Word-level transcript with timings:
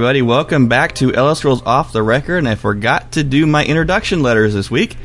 Everybody. 0.00 0.22
Welcome 0.22 0.66
back 0.66 0.94
to 0.94 1.14
Elder 1.14 1.34
Scrolls 1.34 1.60
Off 1.66 1.92
the 1.92 2.02
Record. 2.02 2.38
And 2.38 2.48
I 2.48 2.54
forgot 2.54 3.12
to 3.12 3.22
do 3.22 3.46
my 3.46 3.62
introduction 3.62 4.22
letters 4.22 4.54
this 4.54 4.70
week. 4.70 4.96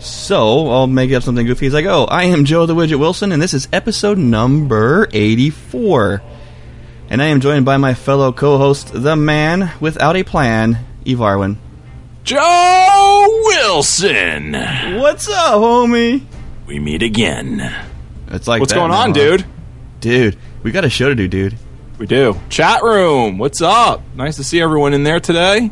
So 0.00 0.68
I'll 0.68 0.88
make 0.88 1.12
up 1.12 1.22
something 1.22 1.46
goofy 1.46 1.66
as 1.66 1.74
I 1.76 1.82
go. 1.82 2.04
I 2.06 2.24
am 2.24 2.44
Joe 2.44 2.66
the 2.66 2.74
Widget 2.74 2.98
Wilson, 2.98 3.30
and 3.30 3.40
this 3.40 3.54
is 3.54 3.68
episode 3.72 4.18
number 4.18 5.06
84. 5.12 6.20
And 7.10 7.22
I 7.22 7.26
am 7.26 7.40
joined 7.40 7.64
by 7.64 7.76
my 7.76 7.94
fellow 7.94 8.32
co 8.32 8.58
host, 8.58 8.90
the 8.92 9.14
man 9.14 9.70
without 9.78 10.16
a 10.16 10.24
plan, 10.24 10.84
Eve 11.04 11.18
Arwin. 11.18 11.56
Joe 12.24 13.42
Wilson. 13.44 14.54
What's 14.98 15.28
up, 15.28 15.54
homie? 15.60 16.24
We 16.66 16.80
meet 16.80 17.04
again. 17.04 17.72
It's 18.26 18.48
like 18.48 18.58
What's 18.58 18.72
that 18.72 18.80
going 18.80 18.90
now, 18.90 19.02
on, 19.02 19.08
huh? 19.10 19.14
dude? 19.14 19.44
Dude, 20.00 20.36
we 20.64 20.72
got 20.72 20.84
a 20.84 20.90
show 20.90 21.08
to 21.08 21.14
do, 21.14 21.28
dude. 21.28 21.56
We 22.00 22.06
do. 22.06 22.34
Chat 22.48 22.82
room. 22.82 23.36
What's 23.36 23.60
up? 23.60 24.00
Nice 24.14 24.36
to 24.36 24.44
see 24.44 24.58
everyone 24.58 24.94
in 24.94 25.04
there 25.04 25.20
today. 25.20 25.70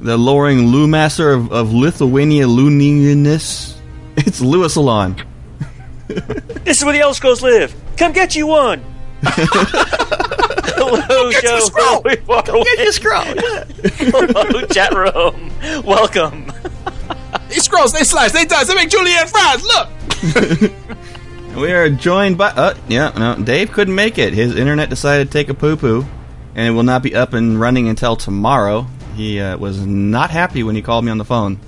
The 0.00 0.16
lowering 0.16 0.68
Lou 0.68 0.88
Master 0.88 1.30
of, 1.30 1.52
of 1.52 1.74
Lithuania 1.74 2.46
Luniness. 2.46 3.74
It's 4.16 4.40
Lewis 4.40 4.76
Alon. 4.76 5.22
This 6.64 6.78
is 6.78 6.84
where 6.84 6.94
the 6.94 7.00
Elder 7.00 7.14
Scrolls 7.14 7.42
live. 7.42 7.74
Come 7.98 8.12
get 8.12 8.34
you 8.34 8.46
one. 8.46 8.82
Hello, 9.22 11.30
get 11.32 11.44
Joe. 11.44 11.58
scroll. 11.60 12.00
We 12.02 12.16
walk 12.26 12.48
away. 12.48 12.64
Get 12.64 12.78
your 12.78 12.92
scroll. 12.92 13.24
Hello, 13.24 14.66
chat 14.68 14.94
room. 14.94 15.52
Welcome. 15.84 16.50
These 17.50 17.64
scrolls, 17.64 17.92
they 17.92 18.04
slice, 18.04 18.32
they 18.32 18.46
dice, 18.46 18.68
they 18.68 18.74
make 18.74 18.88
julienne 18.88 19.26
fries. 19.26 19.62
Look. 19.62 19.88
We 21.60 21.72
are 21.72 21.90
joined 21.90 22.38
by. 22.38 22.50
Uh, 22.50 22.76
yeah, 22.88 23.10
no, 23.16 23.42
Dave 23.42 23.72
couldn't 23.72 23.94
make 23.94 24.16
it. 24.16 24.32
His 24.32 24.54
internet 24.56 24.90
decided 24.90 25.26
to 25.26 25.32
take 25.32 25.48
a 25.48 25.54
poo 25.54 25.76
poo, 25.76 26.06
and 26.54 26.68
it 26.68 26.70
will 26.70 26.84
not 26.84 27.02
be 27.02 27.16
up 27.16 27.32
and 27.32 27.60
running 27.60 27.88
until 27.88 28.14
tomorrow. 28.14 28.86
He 29.16 29.40
uh, 29.40 29.58
was 29.58 29.84
not 29.84 30.30
happy 30.30 30.62
when 30.62 30.76
he 30.76 30.82
called 30.82 31.04
me 31.04 31.10
on 31.10 31.18
the 31.18 31.24
phone. 31.24 31.58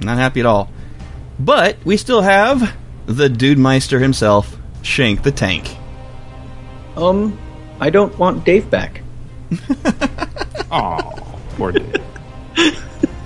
Not 0.00 0.18
happy 0.18 0.40
at 0.40 0.46
all. 0.46 0.70
But 1.38 1.78
we 1.84 1.96
still 1.96 2.20
have 2.20 2.76
the 3.06 3.30
Dude 3.30 3.58
Meister 3.58 3.98
himself, 3.98 4.56
Shank 4.82 5.22
the 5.22 5.32
Tank. 5.32 5.74
Um, 6.96 7.38
I 7.80 7.88
don't 7.88 8.16
want 8.18 8.44
Dave 8.44 8.70
back. 8.70 9.02
Oh, 10.70 11.00
poor 11.56 11.72
Dave. 11.72 11.96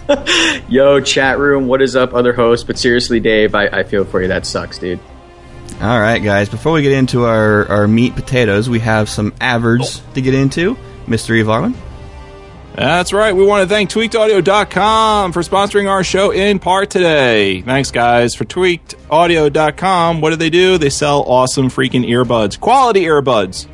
Yo, 0.68 1.00
chat 1.00 1.40
room, 1.40 1.66
what 1.66 1.82
is 1.82 1.96
up, 1.96 2.14
other 2.14 2.32
hosts? 2.32 2.64
But 2.64 2.78
seriously, 2.78 3.18
Dave, 3.18 3.56
I, 3.56 3.66
I 3.66 3.82
feel 3.82 4.04
for 4.04 4.22
you. 4.22 4.28
That 4.28 4.46
sucks, 4.46 4.78
dude. 4.78 5.00
All 5.82 6.00
right, 6.00 6.20
guys. 6.20 6.48
Before 6.48 6.72
we 6.72 6.82
get 6.82 6.92
into 6.92 7.24
our, 7.24 7.66
our 7.68 7.88
meat 7.88 8.14
potatoes, 8.14 8.70
we 8.70 8.78
have 8.78 9.08
some 9.08 9.34
average 9.40 10.00
to 10.14 10.22
get 10.22 10.32
into. 10.32 10.76
Eve 11.08 11.46
Arwin. 11.46 11.74
That's 12.76 13.12
right. 13.12 13.34
We 13.34 13.44
want 13.44 13.68
to 13.68 13.74
thank 13.74 13.90
tweakedaudio.com 13.90 15.32
for 15.32 15.42
sponsoring 15.42 15.90
our 15.90 16.04
show 16.04 16.30
in 16.30 16.60
part 16.60 16.88
today. 16.88 17.62
Thanks, 17.62 17.90
guys, 17.90 18.36
for 18.36 18.44
tweakedaudio.com. 18.44 20.20
What 20.20 20.30
do 20.30 20.36
they 20.36 20.50
do? 20.50 20.78
They 20.78 20.88
sell 20.88 21.22
awesome 21.22 21.68
freaking 21.68 22.08
earbuds, 22.08 22.60
quality 22.60 23.02
earbuds, 23.02 23.66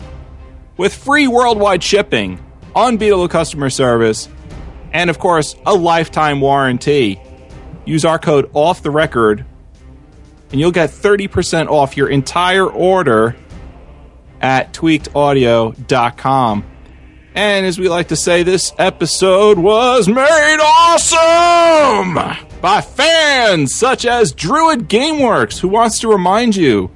with 0.78 0.94
free 0.94 1.28
worldwide 1.28 1.84
shipping, 1.84 2.42
unbeatable 2.75 3.28
customer 3.28 3.69
service, 3.69 4.30
and 4.94 5.10
of 5.10 5.19
course, 5.19 5.54
a 5.66 5.75
lifetime 5.75 6.40
warranty. 6.40 7.20
Use 7.84 8.04
our 8.04 8.19
code 8.19 8.50
off 8.54 8.82
the 8.82 8.90
record, 8.90 9.44
and 10.50 10.60
you'll 10.60 10.72
get 10.72 10.91
30% 10.91 11.69
off 11.69 11.97
your 11.97 12.09
entire 12.09 12.66
order 12.66 13.36
at 14.41 14.72
tweakedaudio.com. 14.72 16.64
And 17.34 17.66
as 17.66 17.78
we 17.78 17.88
like 17.88 18.09
to 18.09 18.16
say, 18.16 18.42
this 18.42 18.72
episode 18.78 19.58
was 19.58 20.08
made 20.08 20.58
awesome 20.60 22.14
by 22.60 22.81
fans 22.81 23.75
such 23.75 24.04
as 24.04 24.32
Druid 24.32 24.88
Gameworks, 24.88 25.60
who 25.60 25.69
wants 25.69 26.00
to 26.00 26.08
remind 26.08 26.56
you 26.56 26.91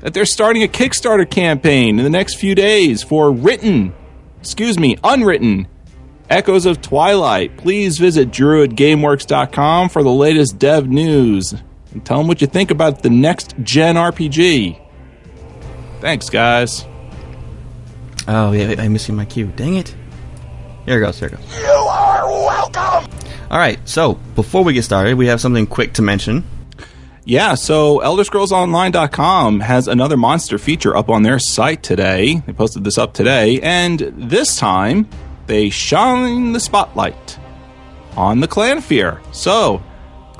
that 0.00 0.14
they're 0.14 0.26
starting 0.26 0.62
a 0.62 0.68
Kickstarter 0.68 1.28
campaign 1.28 1.98
in 1.98 2.04
the 2.04 2.10
next 2.10 2.36
few 2.36 2.54
days 2.54 3.02
for 3.02 3.32
written, 3.32 3.92
excuse 4.38 4.78
me, 4.78 4.96
unwritten 5.02 5.66
Echoes 6.28 6.64
of 6.64 6.80
Twilight. 6.80 7.56
Please 7.56 7.98
visit 7.98 8.30
druidgameworks.com 8.30 9.88
for 9.88 10.04
the 10.04 10.12
latest 10.12 10.58
dev 10.58 10.86
news 10.88 11.54
and 11.92 12.04
tell 12.04 12.18
them 12.18 12.28
what 12.28 12.40
you 12.40 12.46
think 12.46 12.70
about 12.70 13.02
the 13.02 13.10
next 13.10 13.54
gen 13.62 13.96
RPG. 13.96 14.80
Thanks, 16.00 16.30
guys. 16.30 16.86
Oh, 18.28 18.52
yeah, 18.52 18.74
I'm 18.78 18.92
missing 18.92 19.16
my 19.16 19.24
cue. 19.24 19.46
Dang 19.48 19.76
it. 19.76 19.94
Here 20.86 20.98
it 20.98 21.00
goes, 21.00 21.18
here 21.18 21.28
it 21.28 21.32
goes. 21.32 21.58
You 21.58 21.68
are 21.68 22.26
welcome! 22.28 23.10
Alright, 23.50 23.88
so, 23.88 24.14
before 24.34 24.64
we 24.64 24.72
get 24.72 24.84
started, 24.84 25.14
we 25.16 25.26
have 25.26 25.40
something 25.40 25.66
quick 25.66 25.94
to 25.94 26.02
mention. 26.02 26.44
Yeah, 27.24 27.54
so 27.54 27.98
ElderScrollsOnline.com 27.98 29.60
has 29.60 29.88
another 29.88 30.16
monster 30.16 30.58
feature 30.58 30.96
up 30.96 31.10
on 31.10 31.22
their 31.22 31.38
site 31.38 31.82
today. 31.82 32.42
They 32.46 32.52
posted 32.52 32.82
this 32.82 32.96
up 32.96 33.12
today, 33.12 33.60
and 33.60 34.00
this 34.16 34.56
time 34.56 35.08
they 35.46 35.68
shine 35.68 36.52
the 36.52 36.60
spotlight 36.60 37.38
on 38.16 38.40
the 38.40 38.48
Clanfear. 38.48 39.20
So, 39.32 39.82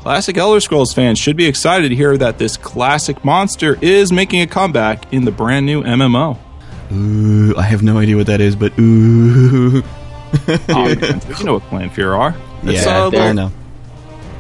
classic 0.01 0.39
Elder 0.39 0.61
Scrolls 0.61 0.93
fans 0.95 1.19
should 1.19 1.37
be 1.37 1.47
excited 1.47 1.91
to 1.91 1.95
hear 1.95 2.17
that 2.17 2.39
this 2.39 2.57
classic 2.57 3.23
monster 3.25 3.79
is 3.83 4.11
making 4.13 4.41
a 4.41 4.47
comeback 4.47 5.13
in 5.13 5.25
the 5.27 5.31
brand 5.31 5.67
new 5.67 5.83
MMO. 5.83 6.39
Ooh, 6.91 7.55
I 7.57 7.63
have 7.63 7.83
no 7.83 7.99
idea 7.99 8.17
what 8.17 8.27
that 8.27 8.41
is, 8.41 8.57
but 8.57 8.73
ooh. 8.79 9.83
Oh, 10.69 10.95
man, 10.95 11.21
you 11.39 11.45
know 11.45 11.55
what 11.55 11.63
Clanfear 11.65 12.15
are? 12.15 12.35
It's, 12.63 12.87
yeah, 12.87 13.05
uh, 13.05 13.11
I 13.13 13.33
know. 13.33 13.51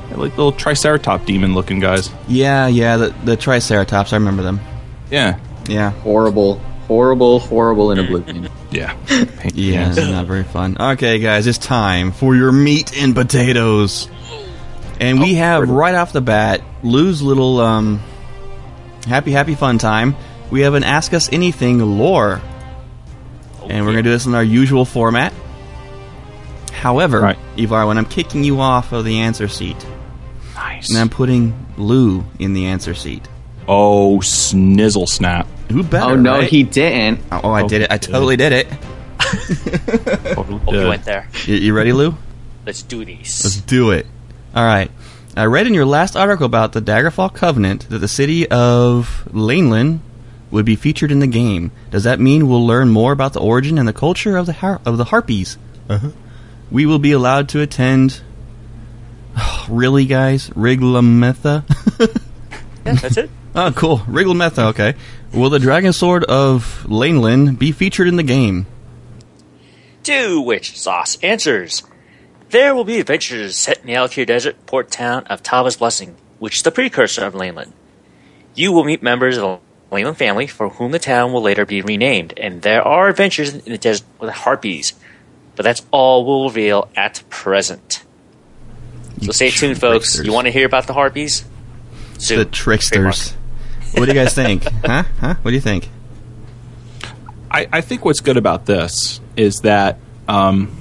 they're 0.08 0.18
like 0.18 0.30
little 0.36 0.52
Triceratop 0.52 1.26
demon 1.26 1.52
looking 1.54 1.80
guys. 1.80 2.10
Yeah, 2.28 2.68
yeah, 2.68 2.96
the, 2.96 3.14
the 3.24 3.36
Triceratops, 3.36 4.12
I 4.12 4.16
remember 4.16 4.42
them. 4.42 4.60
Yeah. 5.10 5.38
Yeah. 5.68 5.90
Horrible, 5.90 6.58
horrible, 6.86 7.40
horrible 7.40 7.90
in 7.90 7.98
Oblivion. 7.98 8.48
Yeah. 8.70 8.96
Yeah, 9.52 9.88
it's 9.88 9.96
not 9.96 10.26
very 10.26 10.44
fun. 10.44 10.76
Okay, 10.78 11.18
guys, 11.18 11.46
it's 11.46 11.58
time 11.58 12.12
for 12.12 12.36
your 12.36 12.52
meat 12.52 12.96
and 13.02 13.14
potatoes. 13.14 14.08
And 15.00 15.18
we 15.20 15.34
have 15.34 15.68
right 15.68 15.94
off 15.94 16.12
the 16.12 16.20
bat 16.20 16.62
Lou's 16.82 17.22
little 17.22 17.58
um, 17.60 18.00
happy, 19.06 19.32
happy 19.32 19.54
fun 19.54 19.78
time. 19.78 20.14
We 20.50 20.60
have 20.60 20.74
an 20.74 20.84
Ask 20.84 21.12
Us 21.14 21.32
Anything 21.32 21.78
lore. 21.98 22.40
And 23.68 23.86
we're 23.86 23.92
going 23.92 23.96
to 23.96 24.02
do 24.02 24.10
this 24.10 24.26
in 24.26 24.34
our 24.34 24.42
usual 24.44 24.84
format. 24.84 25.32
However, 26.72 27.20
Right. 27.20 27.38
Ivar, 27.56 27.86
when 27.86 27.98
I'm 27.98 28.04
kicking 28.06 28.42
you 28.44 28.60
off 28.60 28.92
of 28.92 29.04
the 29.04 29.20
answer 29.20 29.48
seat, 29.48 29.76
Nice. 30.54 30.90
and 30.90 30.98
I'm 30.98 31.08
putting 31.08 31.54
Lou 31.76 32.24
in 32.38 32.52
the 32.52 32.66
answer 32.66 32.94
seat. 32.94 33.26
Oh, 33.68 34.18
snizzle 34.18 35.08
snap. 35.08 35.46
Who 35.70 35.82
better? 35.82 36.12
oh 36.12 36.16
no, 36.16 36.38
right? 36.38 36.48
he 36.50 36.62
didn't. 36.64 37.20
Oh, 37.30 37.52
I 37.52 37.66
did 37.66 37.82
it. 37.82 37.92
I 37.92 37.98
totally 37.98 38.36
did 38.36 38.52
it. 38.52 38.66
Hope 40.34 40.48
you 40.50 40.88
went 40.88 41.04
there. 41.04 41.28
You, 41.44 41.54
you 41.54 41.74
ready, 41.74 41.92
Lou? 41.92 42.16
Let's 42.66 42.82
do 42.82 43.04
these. 43.04 43.44
Let's 43.44 43.60
do 43.60 43.90
it. 43.92 44.06
All 44.54 44.64
right. 44.64 44.90
I 45.36 45.44
read 45.44 45.66
in 45.66 45.74
your 45.74 45.86
last 45.86 46.16
article 46.16 46.44
about 46.44 46.72
the 46.72 46.82
Daggerfall 46.82 47.32
Covenant 47.32 47.88
that 47.88 47.98
the 47.98 48.08
city 48.08 48.48
of 48.48 49.28
Lainlyn 49.32 50.00
would 50.50 50.64
be 50.64 50.74
featured 50.74 51.12
in 51.12 51.20
the 51.20 51.28
game. 51.28 51.70
Does 51.90 52.04
that 52.04 52.18
mean 52.18 52.48
we'll 52.48 52.66
learn 52.66 52.88
more 52.88 53.12
about 53.12 53.32
the 53.32 53.40
origin 53.40 53.78
and 53.78 53.86
the 53.86 53.92
culture 53.92 54.36
of 54.36 54.46
the 54.46 54.52
har- 54.54 54.80
of 54.84 54.98
the 54.98 55.04
harpies? 55.04 55.56
Uh-huh. 55.88 56.10
we 56.70 56.86
will 56.86 56.98
be 56.98 57.12
allowed 57.12 57.48
to 57.50 57.60
attend. 57.60 58.20
really, 59.68 60.06
guys? 60.06 60.50
Riglametha? 60.50 61.64
Yeah, 62.84 62.94
that's 62.94 63.16
it. 63.16 63.30
oh, 63.54 63.72
cool. 63.74 63.98
Riglametha, 63.98 64.70
okay. 64.70 64.94
Will 65.32 65.50
the 65.50 65.58
Dragon 65.60 65.92
Sword 65.92 66.24
of 66.24 66.84
Lainlyn 66.88 67.56
be 67.58 67.70
featured 67.72 68.08
in 68.08 68.16
the 68.16 68.22
game? 68.24 68.66
To 70.04 70.40
which 70.40 70.72
ZOS 70.72 71.22
answers, 71.22 71.82
There 72.50 72.74
will 72.74 72.84
be 72.84 72.98
adventures 72.98 73.56
set 73.56 73.78
in 73.78 73.86
the 73.86 73.92
Alik'r 73.92 74.26
Desert 74.26 74.66
port 74.66 74.90
town 74.90 75.22
of 75.28 75.40
Tava's 75.40 75.76
Blessing, 75.76 76.16
which 76.40 76.56
is 76.56 76.62
the 76.64 76.72
precursor 76.72 77.24
of 77.24 77.34
Lainlyn. 77.34 77.70
You 78.56 78.72
will 78.72 78.82
meet 78.82 79.04
members 79.04 79.36
of 79.36 79.42
the 79.42 79.96
Lainlyn 79.96 80.16
family 80.16 80.48
for 80.48 80.68
whom 80.68 80.90
the 80.90 80.98
town 80.98 81.32
will 81.32 81.42
later 81.42 81.64
be 81.64 81.80
renamed, 81.80 82.34
and 82.36 82.62
there 82.62 82.82
are 82.82 83.08
adventures 83.08 83.54
in 83.54 83.70
the 83.70 83.78
desert 83.78 84.04
with 84.18 84.30
harpies. 84.30 84.94
But 85.54 85.62
that's 85.62 85.86
all 85.92 86.26
we'll 86.26 86.48
reveal 86.48 86.88
at 86.96 87.22
present. 87.30 88.02
So 89.22 89.30
stay 89.30 89.50
tuned, 89.50 89.80
folks. 89.80 90.18
You 90.18 90.32
want 90.32 90.46
to 90.46 90.52
hear 90.52 90.66
about 90.66 90.88
the 90.88 90.92
harpies? 90.92 91.44
Soon. 92.18 92.38
The 92.38 92.46
tricksters. 92.46 93.30
what 93.92 94.06
do 94.06 94.12
you 94.12 94.14
guys 94.14 94.34
think? 94.34 94.64
huh? 94.84 95.04
Huh? 95.20 95.34
What 95.42 95.52
do 95.52 95.54
you 95.54 95.60
think? 95.60 95.88
I, 97.48 97.68
I 97.72 97.80
think 97.80 98.04
what's 98.04 98.20
good 98.20 98.36
about 98.36 98.66
this 98.66 99.20
is 99.36 99.60
that 99.60 99.98
um, 100.26 100.79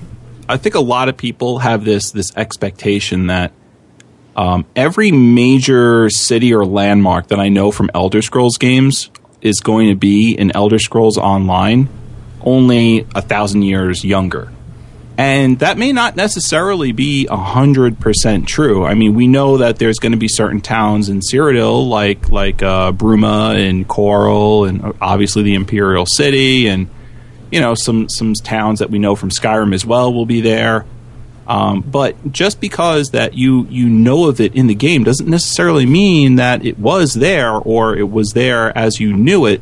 I 0.50 0.57
think 0.57 0.74
a 0.74 0.81
lot 0.81 1.10
of 1.10 1.16
people 1.16 1.60
have 1.60 1.86
this 1.86 2.10
this 2.10 2.36
expectation 2.36 3.28
that 3.28 3.54
um, 4.36 4.66
every 4.75 5.12
major 5.12 6.10
city 6.10 6.56
or 6.56 6.66
landmark 6.66 7.28
that 7.28 7.40
I 7.40 7.50
know 7.50 7.72
from 7.72 7.92
Elder 7.94 8.24
Scrolls 8.24 8.57
games 8.57 9.12
is 9.42 9.60
going 9.60 9.90
to 9.90 9.96
be 9.96 10.34
in 10.34 10.51
Elder 10.56 10.80
Scrolls 10.80 11.19
Online, 11.19 11.88
only 12.42 13.06
a 13.13 13.22
thousand 13.22 13.62
years 13.62 14.04
younger. 14.04 14.51
And 15.19 15.60
that 15.60 15.78
may 15.78 15.92
not 15.92 16.16
necessarily 16.16 16.94
be 16.94 17.28
100% 17.30 18.48
true. 18.48 18.86
I 18.86 18.94
mean, 18.94 19.13
we 19.16 19.28
know 19.28 19.57
that 19.57 19.78
there's 19.78 20.00
going 20.00 20.13
to 20.13 20.18
be 20.18 20.30
certain 20.30 20.62
towns 20.62 21.10
in 21.10 21.19
Cyrodiil, 21.19 21.90
like, 21.90 22.30
like 22.30 22.63
uh, 22.63 22.94
Bruma 22.94 23.60
and 23.69 23.86
Chorrol, 23.86 24.68
and 24.68 24.96
obviously 25.01 25.44
the 25.44 25.56
Imperial 25.56 26.06
City, 26.06 26.68
and, 26.69 26.90
you 27.51 27.60
know, 27.62 27.75
some, 27.75 28.07
some 28.10 28.34
towns 28.34 28.80
that 28.80 28.90
we 28.90 29.00
know 29.00 29.16
from 29.16 29.30
Skyrim 29.30 29.74
as 29.74 29.86
well 29.86 30.13
will 30.13 30.25
be 30.25 30.42
there. 30.42 30.86
Um, 31.48 31.81
but 31.81 32.31
just 32.31 32.62
because 32.62 33.10
that 33.12 33.34
you, 33.34 33.66
you 33.72 33.90
know 33.90 34.28
of 34.28 34.40
it 34.40 34.54
in 34.56 34.68
the 34.68 34.75
game 34.75 35.04
doesn't 35.04 35.28
necessarily 35.28 35.86
mean 35.88 36.36
that 36.36 36.63
it 36.63 36.78
was 36.78 37.16
there 37.16 37.51
or 37.54 37.98
it 37.98 38.10
was 38.10 38.34
there 38.34 38.78
as 38.78 39.00
you 39.00 39.13
knew 39.13 39.48
it 39.48 39.62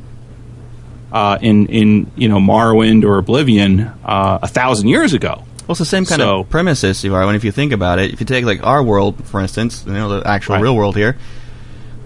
uh, 1.13 1.37
in, 1.41 1.67
in, 1.67 2.11
you 2.17 2.27
know, 2.27 2.39
Morrowind 2.39 3.05
or 3.05 3.17
Oblivion 3.17 3.81
uh, 4.03 4.39
a 4.41 4.47
thousand 4.47 4.89
years 4.89 5.13
ago. 5.13 5.43
Well, 5.61 5.71
it's 5.71 5.79
the 5.79 5.85
same 5.85 6.05
kind 6.05 6.19
So- 6.21 6.41
of 6.41 6.49
premises, 6.49 7.03
you 7.05 7.15
are. 7.15 7.25
When 7.25 7.35
if 7.35 7.43
you 7.45 7.51
think 7.53 7.71
about 7.71 7.99
it, 7.99 8.11
if 8.11 8.19
you 8.19 8.25
take 8.25 8.43
like 8.45 8.61
our 8.65 8.83
world, 8.83 9.25
for 9.25 9.39
instance, 9.39 9.85
you 9.87 9.93
know 9.93 10.19
the 10.19 10.27
actual 10.27 10.55
Right. 10.55 10.63
real 10.63 10.75
world 10.75 10.95
here, 10.97 11.17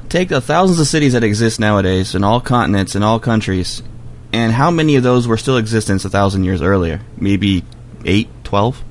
take 0.09 0.29
the 0.29 0.41
thousands 0.41 0.79
of 0.79 0.85
cities 0.87 1.13
that 1.13 1.23
exist 1.23 1.59
nowadays 1.59 2.13
in 2.15 2.23
all 2.23 2.39
continents 2.41 2.95
in 2.95 3.01
all 3.03 3.19
countries, 3.19 3.81
and 4.33 4.51
how 4.53 4.71
many 4.71 4.95
of 4.95 5.03
those 5.03 5.27
were 5.27 5.37
still 5.37 5.57
in 5.57 5.61
existence 5.63 6.05
a 6.05 6.09
thousand 6.09 6.43
years 6.43 6.61
earlier? 6.61 7.01
Maybe 7.17 7.63
eight, 8.05 8.29
twelve. 8.43 8.81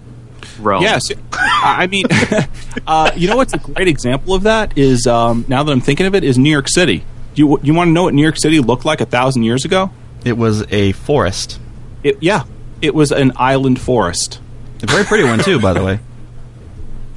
Rome. 0.59 0.83
Yes, 0.83 1.03
I 1.33 1.87
mean, 1.87 2.05
uh, 2.87 3.11
you 3.17 3.29
know 3.29 3.37
what's 3.37 3.53
a 3.55 3.59
great 3.59 3.89
example 3.89 4.35
of 4.35 4.43
that 4.45 4.77
is 4.77 5.07
um, 5.07 5.45
now 5.49 5.63
that 5.63 5.73
I'm 5.73 5.81
thinking 5.81 6.07
of 6.07 6.15
it 6.15 6.25
is 6.25 6.39
New 6.39 6.51
York 6.51 6.69
City. 6.69 7.05
You 7.35 7.59
you 7.63 7.73
want 7.75 7.89
to 7.89 7.93
know 7.93 8.03
what 8.05 8.15
New 8.15 8.23
York 8.23 8.37
City 8.39 8.61
looked 8.61 8.85
like 8.85 9.01
a 9.01 9.07
thousand 9.07 9.43
years 9.45 9.65
ago? 9.65 9.91
It 10.25 10.37
was 10.37 10.71
a 10.71 10.93
forest, 10.93 11.59
It, 12.03 12.19
yeah, 12.23 12.45
it 12.83 12.95
was 12.95 13.11
an 13.11 13.33
island 13.37 13.81
forest. 13.81 14.39
a 14.83 14.87
very 14.87 15.05
pretty 15.05 15.25
one 15.25 15.39
too, 15.39 15.59
by 15.61 15.73
the 15.73 15.83
way. 15.85 16.01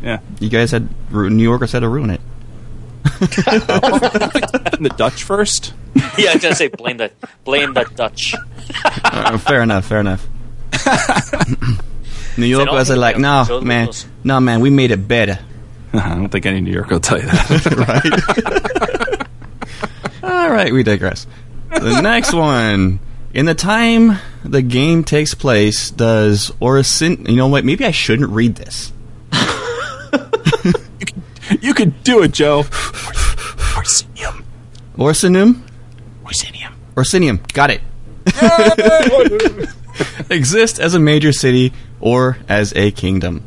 Yeah, 0.01 0.19
You 0.41 0.49
guys 0.49 0.71
had 0.71 0.89
New 1.13 1.43
Yorkers 1.43 1.71
had 1.71 1.79
to 1.79 1.87
ruin 1.87 2.09
it. 2.09 2.19
And 3.03 3.11
the 4.85 4.93
Dutch 4.95 5.23
first. 5.23 5.73
yeah, 6.17 6.31
I 6.31 6.33
was 6.33 6.43
gonna 6.43 6.55
say 6.55 6.67
blame 6.67 6.97
the 6.97 7.11
blame 7.43 7.73
the 7.73 7.83
Dutch. 7.95 8.35
Uh, 9.03 9.37
fair 9.37 9.61
enough, 9.61 9.85
fair 9.85 9.99
enough. 9.99 10.27
New 12.37 12.57
all 12.57 12.65
Yorkers 12.65 12.89
are 12.89 12.95
like, 12.95 13.19
no, 13.19 13.61
man, 13.61 13.89
no, 14.23 14.39
man, 14.39 14.59
we 14.59 14.69
made 14.69 14.91
it 14.91 15.07
better. 15.07 15.39
I 15.93 16.15
don't 16.15 16.29
think 16.29 16.45
any 16.45 16.61
New 16.61 16.71
Yorker 16.71 16.95
will 16.95 17.01
tell 17.01 17.19
you 17.19 17.27
that. 17.27 19.27
right? 20.23 20.23
All 20.23 20.49
right, 20.49 20.73
we 20.73 20.83
digress. 20.83 21.27
The 21.69 22.01
next 22.01 22.33
one. 22.33 22.99
In 23.33 23.47
the 23.47 23.55
time 23.55 24.19
the 24.45 24.61
game 24.61 25.03
takes 25.03 25.33
place, 25.33 25.89
does 25.89 26.51
Orison. 26.59 27.25
You 27.27 27.35
know 27.35 27.47
what? 27.47 27.65
Maybe 27.65 27.83
I 27.83 27.91
shouldn't 27.91 28.29
read 28.29 28.55
this. 28.55 28.93
You 31.61 31.73
could 31.73 32.03
do 32.03 32.23
it, 32.23 32.31
Joe. 32.31 32.63
Orsinium. 33.73 34.43
Orsinum? 34.97 35.61
Orsinium. 36.23 36.73
Orsinium. 36.95 37.53
Got 37.53 37.71
it. 37.71 37.81
Exist 40.29 40.79
as 40.79 40.95
a 40.95 40.99
major 40.99 41.31
city 41.31 41.73
or 41.99 42.37
as 42.47 42.73
a 42.75 42.91
kingdom. 42.91 43.43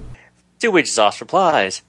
To 0.60 0.68
which 0.68 0.86
ZOS 0.86 1.20
replies, 1.20 1.82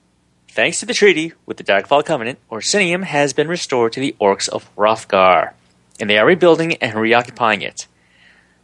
Thanks 0.50 0.80
to 0.80 0.86
the 0.86 0.94
treaty 0.94 1.34
with 1.46 1.58
the 1.58 1.64
Daggerfall 1.64 2.06
Covenant, 2.06 2.40
Orsinium 2.50 3.04
has 3.04 3.34
been 3.34 3.48
restored 3.48 3.94
to 3.94 4.00
the 4.00 4.16
Orcs 4.20 4.50
of 4.50 4.68
Wrothgar, 4.76 5.54
and 6.00 6.10
they 6.10 6.18
are 6.18 6.26
rebuilding 6.26 6.76
and 6.78 6.96
reoccupying 6.96 7.62
it. 7.62 7.88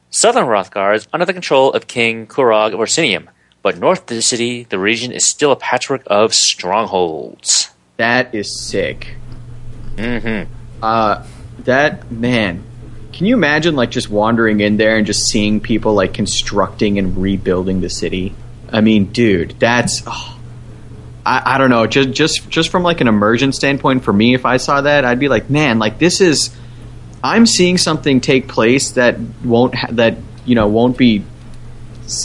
Southern 0.10 0.48
Wrothgar 0.48 0.96
is 0.96 1.08
under 1.14 1.26
the 1.26 1.34
control 1.34 1.72
of 1.72 1.88
King 1.88 2.26
Kurog 2.26 2.74
of 2.74 2.80
Orsinium, 2.80 3.28
but 3.64 3.80
north 3.80 4.02
of 4.02 4.08
the 4.08 4.22
city, 4.22 4.66
the 4.66 4.78
region 4.78 5.12
is 5.14 5.26
still 5.26 5.54
a 5.54 5.56
patchwork 5.56 6.04
of 6.08 6.34
strongholds. 6.34 7.72
That 7.96 8.36
is 8.36 8.60
sick. 8.60 9.16
Mm-hmm. 9.96 10.52
Uh, 10.84 11.26
that 11.60 12.12
man. 12.12 12.64
Can 13.14 13.26
you 13.28 13.36
imagine 13.36 13.76
like 13.76 13.92
just 13.92 14.10
wandering 14.10 14.60
in 14.60 14.78
there 14.78 14.98
and 14.98 15.06
just 15.06 15.28
seeing 15.28 15.62
people 15.62 15.94
like 15.94 16.14
constructing 16.14 17.00
and 17.00 17.16
rebuilding 17.18 17.80
the 17.80 17.90
city? 17.90 18.36
I 18.72 18.82
mean, 18.82 19.14
dude, 19.14 19.52
that's. 19.60 20.04
oh, 20.06 20.40
I, 21.26 21.56
I 21.56 21.58
don't 21.58 21.70
know. 21.70 21.88
Just 21.88 22.12
just 22.12 22.50
just 22.50 22.70
from 22.70 22.84
like 22.84 23.00
an 23.00 23.08
immersion 23.08 23.54
standpoint, 23.54 24.04
for 24.04 24.12
me, 24.12 24.34
if 24.34 24.46
I 24.46 24.58
saw 24.58 24.82
that, 24.82 25.06
I'd 25.06 25.20
be 25.20 25.30
like, 25.30 25.50
man, 25.50 25.80
like 25.80 26.00
this 26.00 26.20
is. 26.22 26.54
I'm 27.24 27.46
seeing 27.46 27.78
something 27.78 28.20
take 28.20 28.50
place 28.50 28.92
that 28.92 29.18
won't 29.46 29.76
ha- 29.76 29.88
that 29.92 30.18
you 30.44 30.56
know 30.56 30.68
won't 30.68 30.98
be 30.98 31.24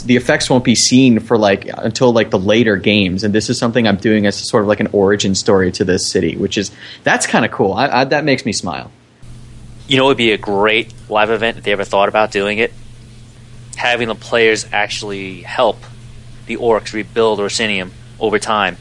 the 0.05 0.15
effects 0.17 0.49
won't 0.49 0.63
be 0.63 0.75
seen 0.75 1.19
for 1.19 1.37
like 1.37 1.65
until 1.77 2.11
like 2.11 2.29
the 2.31 2.39
later 2.39 2.75
games 2.75 3.23
and 3.23 3.33
this 3.33 3.49
is 3.49 3.57
something 3.57 3.87
i'm 3.87 3.95
doing 3.97 4.25
as 4.25 4.35
sort 4.49 4.61
of 4.63 4.67
like 4.67 4.79
an 4.81 4.87
origin 4.91 5.33
story 5.33 5.71
to 5.71 5.85
this 5.85 6.11
city 6.11 6.35
which 6.35 6.57
is 6.57 6.69
that's 7.03 7.25
kind 7.25 7.45
of 7.45 7.51
cool 7.51 7.71
I, 7.73 7.87
I, 7.87 8.03
that 8.05 8.23
makes 8.25 8.45
me 8.45 8.51
smile 8.51 8.91
You 9.87 9.97
know, 9.97 10.03
it 10.05 10.07
would 10.09 10.17
be 10.17 10.31
a 10.33 10.37
great 10.37 10.93
live 11.09 11.29
event 11.31 11.57
if 11.57 11.63
they 11.63 11.71
ever 11.71 11.85
thought 11.85 12.09
about 12.09 12.31
doing 12.31 12.59
it. 12.59 12.71
Having 13.77 14.09
the 14.09 14.15
players 14.15 14.65
actually 14.71 15.41
help 15.41 15.77
the 16.45 16.57
orcs 16.57 16.93
rebuild 16.93 17.39
Orsinium 17.39 17.89
over 18.19 18.37
time. 18.37 18.77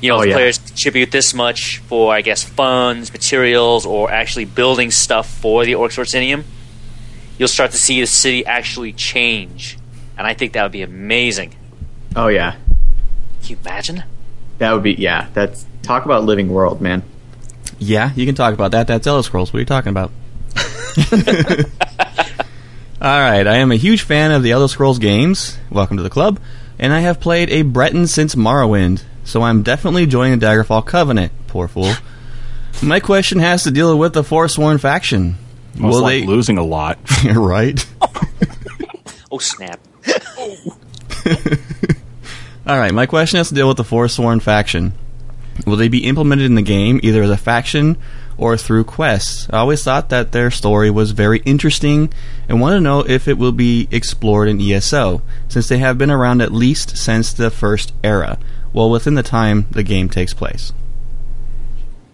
You 0.00 0.08
know, 0.10 0.16
Oh, 0.18 0.22
if 0.22 0.28
yeah. 0.30 0.34
players 0.34 0.58
contribute 0.58 1.12
this 1.12 1.32
much 1.32 1.78
for, 1.86 2.12
I 2.12 2.22
guess, 2.22 2.42
funds, 2.42 3.12
materials, 3.12 3.86
or 3.86 4.10
actually 4.10 4.46
building 4.46 4.90
stuff 4.90 5.28
for 5.28 5.64
the 5.64 5.72
orcs 5.74 5.96
Orsinium, 5.96 6.42
you'll 7.38 7.48
start 7.48 7.70
to 7.72 7.76
see 7.78 8.00
the 8.00 8.06
city 8.06 8.44
actually 8.46 8.92
change. 8.92 9.78
And 10.18 10.26
I 10.26 10.34
think 10.34 10.52
that 10.52 10.62
would 10.62 10.72
be 10.72 10.82
amazing. 10.82 11.54
oh 12.16 12.28
yeah 12.28 12.52
Can 13.42 13.50
you 13.50 13.56
imagine? 13.64 14.04
that 14.58 14.72
would 14.72 14.82
be 14.82 14.92
yeah 14.92 15.26
that's 15.34 15.64
talk 15.82 16.04
about 16.04 16.22
living 16.24 16.48
world 16.48 16.80
man 16.80 17.02
Yeah, 17.78 18.12
you 18.14 18.26
can 18.26 18.34
talk 18.36 18.54
about 18.54 18.70
that. 18.72 18.86
That's 18.86 19.06
Elder 19.06 19.22
Scrolls. 19.24 19.52
What 19.52 19.56
are 19.58 19.60
you 19.60 19.66
talking 19.66 19.90
about? 19.90 20.12
All 23.00 23.18
right, 23.20 23.44
I 23.46 23.56
am 23.56 23.72
a 23.72 23.76
huge 23.76 24.02
fan 24.02 24.30
of 24.30 24.44
the 24.44 24.52
Elder 24.52 24.68
Scrolls 24.68 25.00
games. 25.00 25.58
Welcome 25.70 25.96
to 25.96 26.02
the 26.04 26.10
club. 26.10 26.38
And 26.78 26.92
I 26.92 27.00
have 27.00 27.18
played 27.18 27.50
a 27.50 27.62
Breton 27.62 28.06
since 28.06 28.36
Morrowind, 28.36 29.02
so 29.24 29.42
I'm 29.42 29.62
definitely 29.64 30.06
joining 30.06 30.38
the 30.38 30.46
Daggerfall 30.46 30.86
Covenant. 30.86 31.32
Poor 31.48 31.66
fool. 31.66 31.92
My 32.82 33.00
question 33.00 33.40
has 33.40 33.64
to 33.64 33.72
deal 33.72 33.98
with 33.98 34.12
the 34.14 34.22
Forsworn 34.22 34.78
faction. 34.78 35.36
Most 35.76 35.94
Will 35.94 36.02
like 36.02 36.20
they? 36.22 36.26
losing 36.26 36.58
a 36.58 36.64
lot. 36.64 36.98
right. 37.24 37.84
Oh, 39.30 39.38
snap. 39.38 39.80
All 42.66 42.78
right, 42.78 42.92
my 42.94 43.06
question 43.06 43.38
has 43.38 43.48
to 43.48 43.54
deal 43.54 43.68
with 43.68 43.76
the 43.76 43.84
Forsworn 43.84 44.40
faction. 44.40 44.92
Will 45.66 45.76
they 45.76 45.88
be 45.88 46.04
implemented 46.06 46.46
in 46.46 46.54
the 46.54 46.62
game 46.62 47.00
either 47.02 47.22
as 47.22 47.30
a 47.30 47.36
faction 47.36 47.98
or 48.36 48.56
through 48.56 48.84
quests? 48.84 49.48
I 49.50 49.58
always 49.58 49.82
thought 49.82 50.08
that 50.10 50.32
their 50.32 50.50
story 50.50 50.90
was 50.90 51.10
very 51.10 51.40
interesting 51.44 52.12
and 52.48 52.60
want 52.60 52.74
to 52.74 52.80
know 52.80 53.00
if 53.00 53.26
it 53.28 53.38
will 53.38 53.52
be 53.52 53.88
explored 53.90 54.48
in 54.48 54.60
ESO, 54.60 55.22
since 55.48 55.68
they 55.68 55.78
have 55.78 55.98
been 55.98 56.10
around 56.10 56.40
at 56.40 56.52
least 56.52 56.96
since 56.96 57.32
the 57.32 57.50
first 57.50 57.92
era, 58.04 58.38
well 58.72 58.90
within 58.90 59.14
the 59.14 59.22
time 59.22 59.66
the 59.70 59.82
game 59.82 60.08
takes 60.08 60.32
place. 60.34 60.72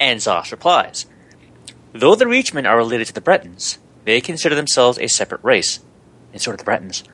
And 0.00 0.20
ZOS 0.20 0.50
replies, 0.52 1.06
Though 1.92 2.14
the 2.14 2.26
Reachmen 2.26 2.68
are 2.68 2.76
related 2.76 3.06
to 3.08 3.12
the 3.14 3.20
Bretons, 3.20 3.78
they 4.04 4.20
consider 4.20 4.54
themselves 4.54 4.98
a 4.98 5.08
separate 5.08 5.42
race, 5.42 5.80
and 6.32 6.40
so 6.40 6.50
do 6.50 6.56
the 6.56 6.64
Bretons. 6.64 7.04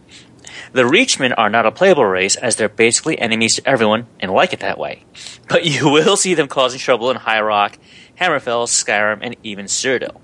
The 0.73 0.83
Reachmen 0.83 1.35
are 1.37 1.51
not 1.51 1.67
a 1.67 1.71
playable 1.71 2.05
race 2.05 2.37
as 2.37 2.57
they're 2.57 2.69
basically 2.69 3.19
enemies 3.19 3.57
to 3.57 3.69
everyone 3.69 4.07
and 4.21 4.33
like 4.33 4.53
it 4.53 4.61
that 4.61 4.79
way. 4.79 5.05
But 5.49 5.67
you 5.67 5.91
will 5.91 6.17
see 6.17 6.33
them 6.33 6.49
causing 6.49 6.81
trouble 6.81 7.11
in 7.11 7.19
High 7.19 7.41
Rock, 7.41 7.79
Hammerfell, 8.19 8.67
Skyrim, 8.67 9.19
and 9.21 9.37
even 9.43 9.67
Cyrodiil. 9.67 10.21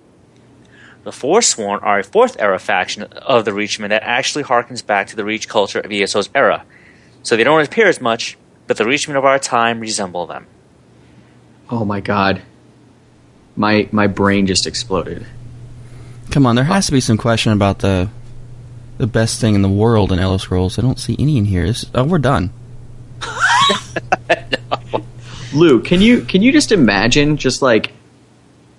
The 1.05 1.13
Forsworn 1.13 1.81
are 1.81 1.99
a 1.99 2.05
fourth 2.05 2.37
era 2.39 2.59
faction 2.59 3.03
of 3.03 3.45
the 3.45 3.53
Reachmen 3.53 3.91
that 3.91 4.03
actually 4.03 4.45
harkens 4.45 4.85
back 4.85 5.07
to 5.09 5.17
the 5.17 5.25
Reach 5.25 5.49
culture 5.49 5.81
of 5.81 5.93
ESO's 5.93 6.31
era. 6.35 6.65
So 7.23 7.37
they 7.37 7.45
don't 7.45 7.65
appear 7.65 7.87
as 7.87 8.01
much, 8.01 8.39
but 8.67 8.77
the 8.77 8.85
Reachmen 8.85 9.17
of 9.17 9.25
our 9.25 9.39
time 9.39 9.81
resemble 9.81 10.27
them. 10.27 10.47
Oh 11.69 11.85
my 11.85 12.01
god. 12.01 12.43
My 13.61 13.87
my 13.93 14.07
brain 14.07 14.47
just 14.47 14.67
exploded. 14.67 15.27
Come 16.31 16.47
on, 16.47 16.57
there 16.57 16.65
has 16.65 16.87
to 16.87 16.93
be 16.93 17.01
some 17.01 17.19
question 17.19 17.53
about 17.53 17.81
the 17.81 18.09
the 18.97 19.07
best 19.07 19.39
thing 19.39 19.55
in 19.55 19.61
the 19.61 19.69
world 19.69 20.13
in 20.13 20.19
Elder 20.19 20.39
Scrolls. 20.39 20.79
I 20.79 20.83
don't 20.83 20.99
see 20.99 21.15
any 21.19 21.37
in 21.37 21.45
here. 21.45 21.67
This, 21.67 21.85
oh, 21.95 22.05
we're 22.05 22.17
done. 22.17 22.55
Lou, 25.53 25.83
can 25.83 26.01
you 26.01 26.23
can 26.23 26.41
you 26.41 26.53
just 26.53 26.73
imagine 26.73 27.37
just 27.37 27.61
like 27.61 27.93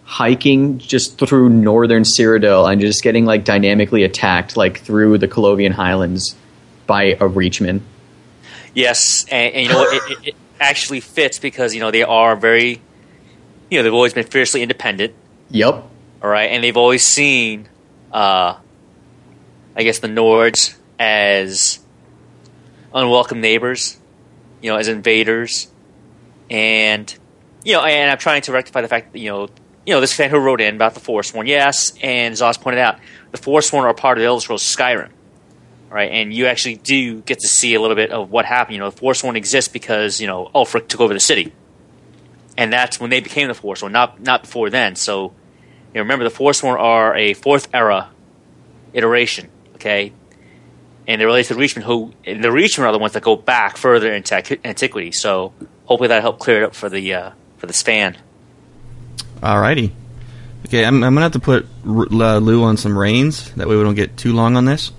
hiking 0.03 0.79
just 0.79 1.19
through 1.19 1.50
northern 1.50 2.01
Cyrodiil 2.01 2.71
and 2.71 2.81
just 2.81 3.03
getting 3.03 3.23
like 3.23 3.45
dynamically 3.45 4.03
attacked 4.03 4.57
like 4.57 4.79
through 4.79 5.19
the 5.19 5.27
Colovian 5.27 5.73
Highlands 5.73 6.35
by 6.88 7.03
a 7.03 7.29
Reachman? 7.29 7.81
Yes, 8.73 9.25
and, 9.29 9.53
and 9.53 9.67
you 9.67 9.71
know 9.71 9.83
it, 9.83 10.01
it, 10.09 10.27
it 10.29 10.35
actually 10.59 11.01
fits 11.01 11.38
because 11.38 11.75
you 11.75 11.81
know 11.81 11.91
they 11.91 12.01
are 12.01 12.35
very, 12.35 12.81
you 13.71 13.79
know, 13.79 13.83
they've 13.83 13.93
always 13.93 14.13
been 14.13 14.25
fiercely 14.25 14.61
independent. 14.61 15.15
Yep. 15.49 15.87
All 16.21 16.29
right, 16.29 16.51
and 16.51 16.63
they've 16.63 16.77
always 16.77 17.03
seen, 17.03 17.67
uh, 18.11 18.57
I 19.75 19.83
guess, 19.83 19.99
the 19.99 20.07
Nords 20.07 20.75
as 20.99 21.79
unwelcome 22.93 23.41
neighbors, 23.41 23.97
you 24.61 24.69
know, 24.69 24.77
as 24.77 24.87
invaders, 24.87 25.71
and 26.49 27.17
you 27.63 27.73
know, 27.73 27.81
and 27.81 28.11
I'm 28.11 28.19
trying 28.19 28.43
to 28.43 28.51
rectify 28.51 28.81
the 28.81 28.87
fact 28.87 29.13
that 29.13 29.19
you 29.19 29.31
know, 29.31 29.47
you 29.85 29.95
know, 29.95 30.01
this 30.01 30.13
fan 30.13 30.29
who 30.29 30.37
wrote 30.37 30.61
in 30.61 30.75
about 30.75 30.93
the 30.93 30.99
Forsworn, 30.99 31.47
yes, 31.47 31.93
and 32.03 32.35
ZOS 32.35 32.59
pointed 32.61 32.81
out, 32.81 32.99
the 33.31 33.37
Forsworn 33.37 33.85
are 33.85 33.93
part 33.93 34.17
of 34.17 34.21
the 34.21 34.27
Elder 34.27 34.41
Scrolls 34.41 34.63
Skyrim, 34.63 35.09
right? 35.89 36.11
And 36.11 36.31
you 36.31 36.45
actually 36.45 36.75
do 36.75 37.21
get 37.21 37.39
to 37.39 37.47
see 37.47 37.73
a 37.73 37.81
little 37.81 37.95
bit 37.95 38.11
of 38.11 38.29
what 38.29 38.45
happened. 38.45 38.75
You 38.75 38.81
know, 38.81 38.89
the 38.91 38.97
Forsworn 38.97 39.37
exists 39.37 39.71
because 39.71 40.21
you 40.21 40.27
know 40.27 40.51
Ulfric 40.53 40.87
took 40.87 40.99
over 40.99 41.13
the 41.13 41.19
city, 41.19 41.53
and 42.61 42.71
that's 42.71 42.99
when 42.99 43.09
they 43.09 43.21
became 43.21 43.47
the 43.47 43.55
Forsworn, 43.55 43.91
not 43.91 44.21
not 44.21 44.43
before 44.43 44.69
then. 44.69 44.95
So 44.95 45.23
you 45.23 45.95
know, 45.95 46.01
remember, 46.01 46.23
the 46.23 46.29
Force 46.29 46.59
Forsworn 46.59 46.79
are 46.79 47.15
a 47.17 47.33
fourth 47.33 47.67
era 47.73 48.11
iteration, 48.93 49.49
okay? 49.75 50.13
And 51.07 51.19
they're 51.19 51.27
related 51.27 51.47
to 51.47 51.53
the 51.55 51.59
Reachmen, 51.59 51.81
who 51.81 52.13
and 52.23 52.43
the 52.43 52.49
Reachmen 52.49 52.85
are 52.85 52.91
the 52.91 52.99
ones 52.99 53.13
that 53.13 53.23
go 53.23 53.35
back 53.35 53.77
further 53.77 54.13
into 54.13 54.35
antiquity. 54.63 55.11
So 55.11 55.53
hopefully 55.85 56.09
that 56.09 56.21
helped 56.21 56.39
clear 56.39 56.61
it 56.61 56.65
up 56.65 56.75
for 56.75 56.87
the 56.87 57.13
uh, 57.15 57.31
for 57.57 57.65
the 57.65 57.73
span. 57.73 58.15
Alrighty. 59.37 59.91
Okay, 60.67 60.85
I'm, 60.85 61.03
I'm 61.03 61.15
gonna 61.15 61.21
have 61.21 61.31
to 61.31 61.39
put 61.39 61.65
R- 61.83 62.05
uh, 62.11 62.37
Lou 62.37 62.61
on 62.61 62.77
some 62.77 62.95
reins. 62.95 63.51
That 63.53 63.67
way 63.67 63.75
we 63.75 63.83
don't 63.83 63.95
get 63.95 64.17
too 64.17 64.33
long 64.33 64.55
on 64.55 64.65
this. 64.65 64.91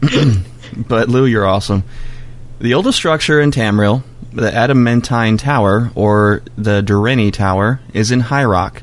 but 0.74 1.10
Lou, 1.10 1.26
you're 1.26 1.46
awesome. 1.46 1.84
The 2.60 2.72
oldest 2.72 2.96
structure 2.96 3.42
in 3.42 3.50
Tamriel, 3.50 4.02
the 4.34 4.52
Adamantine 4.52 5.36
Tower, 5.36 5.90
or 5.94 6.42
the 6.56 6.82
Direnni 6.82 7.32
Tower, 7.32 7.80
is 7.92 8.10
in 8.10 8.20
High 8.20 8.44
Rock. 8.44 8.82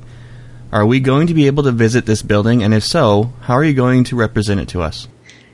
Are 0.71 0.85
we 0.85 1.01
going 1.01 1.27
to 1.27 1.33
be 1.33 1.47
able 1.47 1.63
to 1.63 1.71
visit 1.71 2.05
this 2.05 2.21
building, 2.21 2.63
and 2.63 2.73
if 2.73 2.83
so, 2.83 3.33
how 3.41 3.55
are 3.55 3.63
you 3.63 3.73
going 3.73 4.05
to 4.05 4.15
represent 4.15 4.61
it 4.61 4.69
to 4.69 4.81
us? 4.81 5.09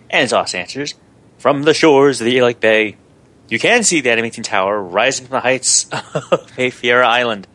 And 0.09 0.29
ZOS 0.29 0.53
answers, 0.53 0.93
From 1.39 1.63
the 1.63 1.73
shores 1.73 2.21
of 2.21 2.25
the 2.25 2.37
Iliac 2.37 2.59
Bay, 2.59 2.97
you 3.49 3.57
can 3.57 3.83
see 3.83 3.99
the 3.99 4.11
Adamantine 4.11 4.43
Tower 4.43 4.79
rising 4.81 5.25
from 5.25 5.35
the 5.35 5.41
heights 5.41 5.85
of 5.85 6.03
Balfiera 6.55 7.03
Island. 7.03 7.47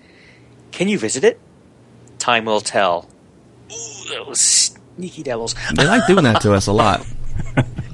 Can 0.73 0.89
you 0.89 0.99
visit 0.99 1.23
it? 1.23 1.39
Time 2.19 2.45
will 2.45 2.61
tell. 2.61 3.09
Ooh, 3.71 4.09
those 4.09 4.41
sneaky 4.97 5.23
devils. 5.23 5.55
They 5.77 5.87
like 5.87 6.07
doing 6.09 6.25
that 6.25 6.41
to 6.43 6.55
us 6.55 6.67
a 6.67 6.73
lot. 6.73 7.07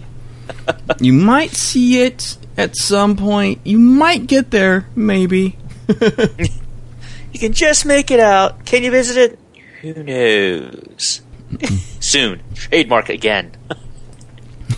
you 1.00 1.12
might 1.12 1.50
see 1.50 2.02
it 2.02 2.38
at 2.58 2.76
some 2.76 3.16
point. 3.16 3.60
You 3.64 3.78
might 3.78 4.26
get 4.26 4.50
there, 4.50 4.86
maybe. 4.94 5.56
you 5.88 7.38
can 7.38 7.54
just 7.54 7.86
make 7.86 8.10
it 8.10 8.20
out. 8.20 8.66
Can 8.66 8.82
you 8.82 8.90
visit 8.90 9.16
it? 9.16 9.38
Who 9.80 10.02
knows? 10.02 11.22
Soon. 12.00 12.42
Trademark 12.54 13.08
again. 13.08 13.52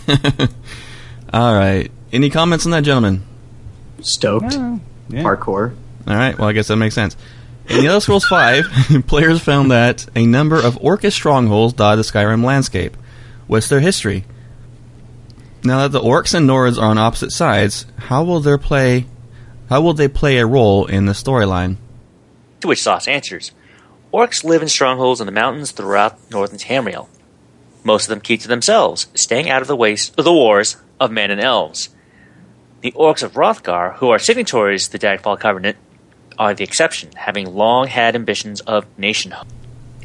All 1.33 1.53
right. 1.53 1.91
Any 2.13 2.29
comments 2.29 2.65
on 2.65 2.71
that, 2.71 2.83
gentlemen? 2.83 3.23
Stoked. 4.01 4.53
Yeah. 4.53 4.77
Hardcore. 5.09 5.75
All 6.07 6.15
right. 6.15 6.37
Well, 6.37 6.47
I 6.47 6.53
guess 6.53 6.67
that 6.67 6.75
makes 6.77 6.95
sense. 6.95 7.17
In 7.67 7.81
the 7.81 7.87
Elder 7.87 8.01
Scrolls 8.01 8.27
V, 8.27 9.01
players 9.03 9.41
found 9.41 9.71
that 9.71 10.05
a 10.15 10.25
number 10.25 10.57
of 10.57 10.75
Orcish 10.75 11.13
strongholds 11.13 11.73
dot 11.73 11.95
the 11.97 12.03
Skyrim 12.03 12.43
landscape. 12.43 12.95
What's 13.47 13.69
their 13.69 13.79
history? 13.79 14.25
Now 15.63 15.81
that 15.81 15.89
the 15.89 16.01
orcs 16.01 16.33
and 16.33 16.49
Nords 16.49 16.77
are 16.77 16.89
on 16.89 16.97
opposite 16.97 17.31
sides, 17.31 17.85
how 17.97 18.23
will 18.23 18.39
their 18.39 18.57
play? 18.57 19.05
How 19.69 19.81
will 19.81 19.93
they 19.93 20.07
play 20.07 20.37
a 20.37 20.45
role 20.45 20.85
in 20.85 21.05
the 21.05 21.13
storyline? 21.13 21.77
To 22.61 22.67
which 22.67 22.79
ZOS 22.79 23.07
answers, 23.07 23.51
Orcs 24.13 24.43
live 24.43 24.61
in 24.61 24.67
strongholds 24.67 25.21
in 25.21 25.25
the 25.25 25.31
mountains 25.31 25.71
throughout 25.71 26.17
northern 26.31 26.57
Tamriel. 26.57 27.07
Most 27.83 28.03
of 28.03 28.09
them 28.09 28.21
keep 28.21 28.41
to 28.41 28.47
themselves, 28.47 29.07
staying 29.13 29.49
out 29.49 29.61
of 29.61 29.67
the 29.67 29.75
waste 29.75 30.17
of 30.17 30.25
the 30.25 30.33
wars 30.33 30.77
of 30.99 31.11
men 31.11 31.31
and 31.31 31.39
elves. 31.39 31.89
The 32.81 32.91
Orcs 32.91 33.23
of 33.23 33.33
Wrothgar, 33.33 33.95
who 33.97 34.09
are 34.09 34.19
signatories 34.19 34.87
to 34.87 34.91
the 34.91 34.99
Daggerfall 34.99 35.39
Covenant, 35.39 35.77
are 36.37 36.53
the 36.53 36.63
exception, 36.63 37.11
having 37.15 37.53
long 37.53 37.87
had 37.87 38.15
ambitions 38.15 38.61
of 38.61 38.85
nationhood. 38.97 39.47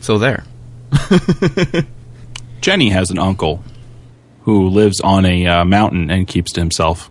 So 0.01 0.19
there. 0.19 0.45
Jenny 2.61 2.91
has 2.91 3.11
an 3.11 3.19
uncle 3.19 3.65
who 4.47 4.69
lives 4.69 5.01
on 5.01 5.27
a 5.27 5.45
uh, 5.45 5.65
mountain 5.65 6.09
and 6.09 6.27
keeps 6.29 6.53
to 6.53 6.61
himself. 6.61 7.11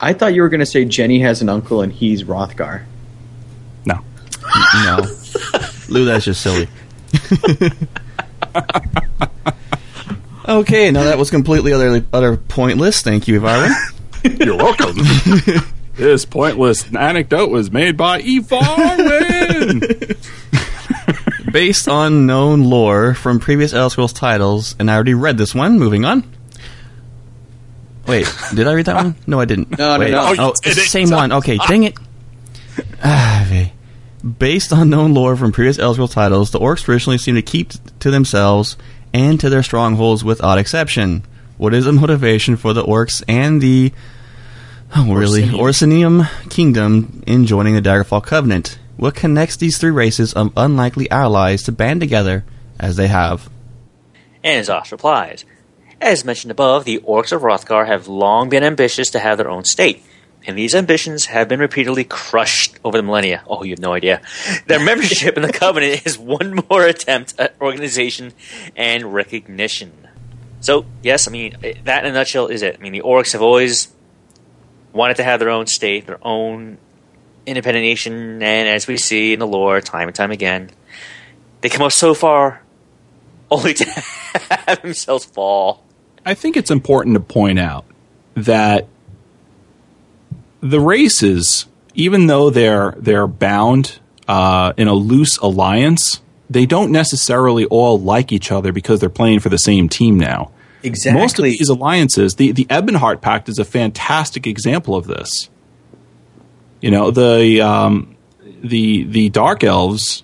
I 0.00 0.12
thought 0.12 0.32
you 0.32 0.42
were 0.42 0.48
going 0.48 0.60
to 0.60 0.66
say 0.66 0.84
Jenny 0.84 1.18
has 1.20 1.42
an 1.42 1.48
uncle 1.48 1.82
and 1.82 1.92
he's 1.92 2.22
Rothgar. 2.22 2.84
No. 3.84 3.98
No, 4.84 5.00
Lou, 5.88 6.04
that's 6.04 6.24
just 6.24 6.40
silly. 6.40 6.68
okay, 10.48 10.92
now 10.92 11.02
that 11.02 11.18
was 11.18 11.30
completely 11.30 11.72
utter, 11.72 12.06
utter 12.12 12.36
pointless. 12.36 13.02
Thank 13.02 13.26
you, 13.26 13.40
Varwin. 13.40 13.74
You're 14.44 14.56
welcome. 14.56 14.96
this 15.96 16.24
pointless 16.24 16.94
anecdote 16.94 17.50
was 17.50 17.72
made 17.72 17.96
by 17.96 18.22
Evarwin. 18.22 19.80
Based 21.54 21.86
on 21.86 22.26
known 22.26 22.64
lore 22.64 23.14
from 23.14 23.38
previous 23.38 23.72
Elder 23.72 23.92
Scrolls 23.92 24.12
titles, 24.12 24.74
and 24.80 24.90
I 24.90 24.94
already 24.96 25.14
read 25.14 25.38
this 25.38 25.54
one. 25.54 25.78
Moving 25.78 26.04
on. 26.04 26.24
Wait, 28.08 28.26
did 28.56 28.66
I 28.66 28.72
read 28.72 28.86
that 28.86 28.96
one? 28.96 29.14
No, 29.28 29.38
I 29.38 29.44
didn't. 29.44 29.78
No, 29.78 29.96
no, 29.96 29.98
Wait. 30.00 30.10
no. 30.10 30.34
Oh, 30.36 30.50
it's 30.50 30.60
the 30.62 30.80
same 30.80 31.10
one. 31.10 31.30
Okay, 31.30 31.56
dang 31.68 31.84
it. 31.84 31.94
Ah. 33.04 33.70
Based 34.36 34.72
on 34.72 34.90
known 34.90 35.14
lore 35.14 35.36
from 35.36 35.52
previous 35.52 35.78
Elder 35.78 35.94
Scrolls 35.94 36.14
titles, 36.14 36.50
the 36.50 36.58
orcs 36.58 36.82
traditionally 36.82 37.18
seem 37.18 37.36
to 37.36 37.42
keep 37.42 37.70
to 38.00 38.10
themselves 38.10 38.76
and 39.12 39.38
to 39.38 39.48
their 39.48 39.62
strongholds 39.62 40.24
with 40.24 40.42
odd 40.42 40.58
exception. 40.58 41.22
What 41.56 41.72
is 41.72 41.84
the 41.84 41.92
motivation 41.92 42.56
for 42.56 42.72
the 42.72 42.82
orcs 42.82 43.22
and 43.28 43.60
the 43.60 43.92
oh, 44.96 45.14
really 45.14 45.42
Orsinium 45.42 46.28
kingdom 46.50 47.22
in 47.28 47.46
joining 47.46 47.76
the 47.76 47.80
Daggerfall 47.80 48.24
Covenant? 48.24 48.80
What 48.96 49.14
connects 49.14 49.56
these 49.56 49.78
three 49.78 49.90
races 49.90 50.32
of 50.34 50.52
unlikely 50.56 51.10
allies 51.10 51.62
to 51.64 51.72
band 51.72 52.00
together 52.00 52.44
as 52.78 52.96
they 52.96 53.08
have? 53.08 53.50
And 54.42 54.64
ZOS 54.64 54.92
replies, 54.92 55.44
As 56.00 56.24
mentioned 56.24 56.50
above, 56.50 56.84
the 56.84 56.98
Orcs 56.98 57.32
of 57.32 57.42
Wrothgar 57.42 57.86
have 57.86 58.08
long 58.08 58.48
been 58.48 58.62
ambitious 58.62 59.10
to 59.10 59.18
have 59.18 59.38
their 59.38 59.50
own 59.50 59.64
state, 59.64 60.04
and 60.46 60.56
these 60.56 60.74
ambitions 60.74 61.26
have 61.26 61.48
been 61.48 61.60
repeatedly 61.60 62.04
crushed 62.04 62.78
over 62.84 62.96
the 62.96 63.02
millennia. 63.02 63.42
Oh, 63.46 63.64
you 63.64 63.70
have 63.70 63.78
no 63.80 63.94
idea. 63.94 64.20
Their 64.66 64.80
membership 64.84 65.36
in 65.36 65.42
the 65.42 65.52
Covenant 65.52 66.06
is 66.06 66.18
one 66.18 66.62
more 66.68 66.84
attempt 66.84 67.34
at 67.38 67.56
organization 67.60 68.32
and 68.76 69.12
recognition. 69.14 70.08
So, 70.60 70.86
yes, 71.02 71.26
I 71.26 71.30
mean, 71.30 71.56
eh, 71.62 71.74
that 71.84 72.04
in 72.04 72.10
a 72.10 72.14
nutshell 72.14 72.46
is 72.46 72.62
it. 72.62 72.76
I 72.78 72.82
mean, 72.82 72.92
the 72.92 73.02
Orcs 73.02 73.32
have 73.32 73.42
always 73.42 73.88
wanted 74.92 75.16
to 75.16 75.24
have 75.24 75.40
their 75.40 75.50
own 75.50 75.66
state, 75.66 76.06
their 76.06 76.18
own 76.22 76.78
independent 77.46 77.84
nation, 77.84 78.42
and 78.42 78.68
as 78.68 78.86
we 78.86 78.96
see 78.96 79.32
in 79.32 79.38
the 79.38 79.46
lore 79.46 79.80
time 79.80 80.08
and 80.08 80.14
time 80.14 80.30
again, 80.30 80.70
they 81.60 81.68
come 81.68 81.82
up 81.82 81.92
so 81.92 82.14
far 82.14 82.62
only 83.50 83.74
to 83.74 83.84
have 84.66 84.82
themselves 84.82 85.24
fall. 85.24 85.84
I 86.24 86.34
think 86.34 86.56
it's 86.56 86.70
important 86.70 87.14
to 87.14 87.20
point 87.20 87.58
out 87.58 87.84
that 88.34 88.88
the 90.60 90.80
races, 90.80 91.66
even 91.94 92.26
though 92.26 92.50
they're 92.50 92.94
they're 92.98 93.26
bound 93.26 93.98
uh, 94.26 94.72
in 94.76 94.88
a 94.88 94.94
loose 94.94 95.36
alliance, 95.38 96.20
they 96.48 96.66
don't 96.66 96.90
necessarily 96.90 97.66
all 97.66 98.00
like 98.00 98.32
each 98.32 98.50
other 98.50 98.72
because 98.72 99.00
they're 99.00 99.10
playing 99.10 99.40
for 99.40 99.50
the 99.50 99.58
same 99.58 99.88
team 99.88 100.18
now. 100.18 100.50
exactly. 100.82 101.20
Most 101.20 101.38
of 101.38 101.44
these 101.44 101.68
alliances, 101.68 102.36
the 102.36 102.52
the 102.52 102.64
Ebonheart 102.66 103.20
Pact 103.20 103.48
is 103.48 103.58
a 103.58 103.64
fantastic 103.64 104.46
example 104.46 104.94
of 104.96 105.06
this. 105.06 105.50
You 106.84 106.90
know 106.90 107.10
the 107.10 107.62
um, 107.62 108.14
the 108.62 109.04
the 109.04 109.30
Dark 109.30 109.64
Elves 109.64 110.22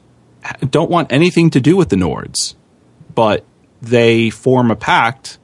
don't 0.68 0.90
want 0.90 1.10
anything 1.10 1.48
to 1.52 1.60
do 1.60 1.74
with 1.74 1.88
the 1.88 1.96
Nords, 1.96 2.54
but 3.14 3.46
they 3.80 4.28
form 4.28 4.70
a 4.70 4.76
pact 4.76 5.38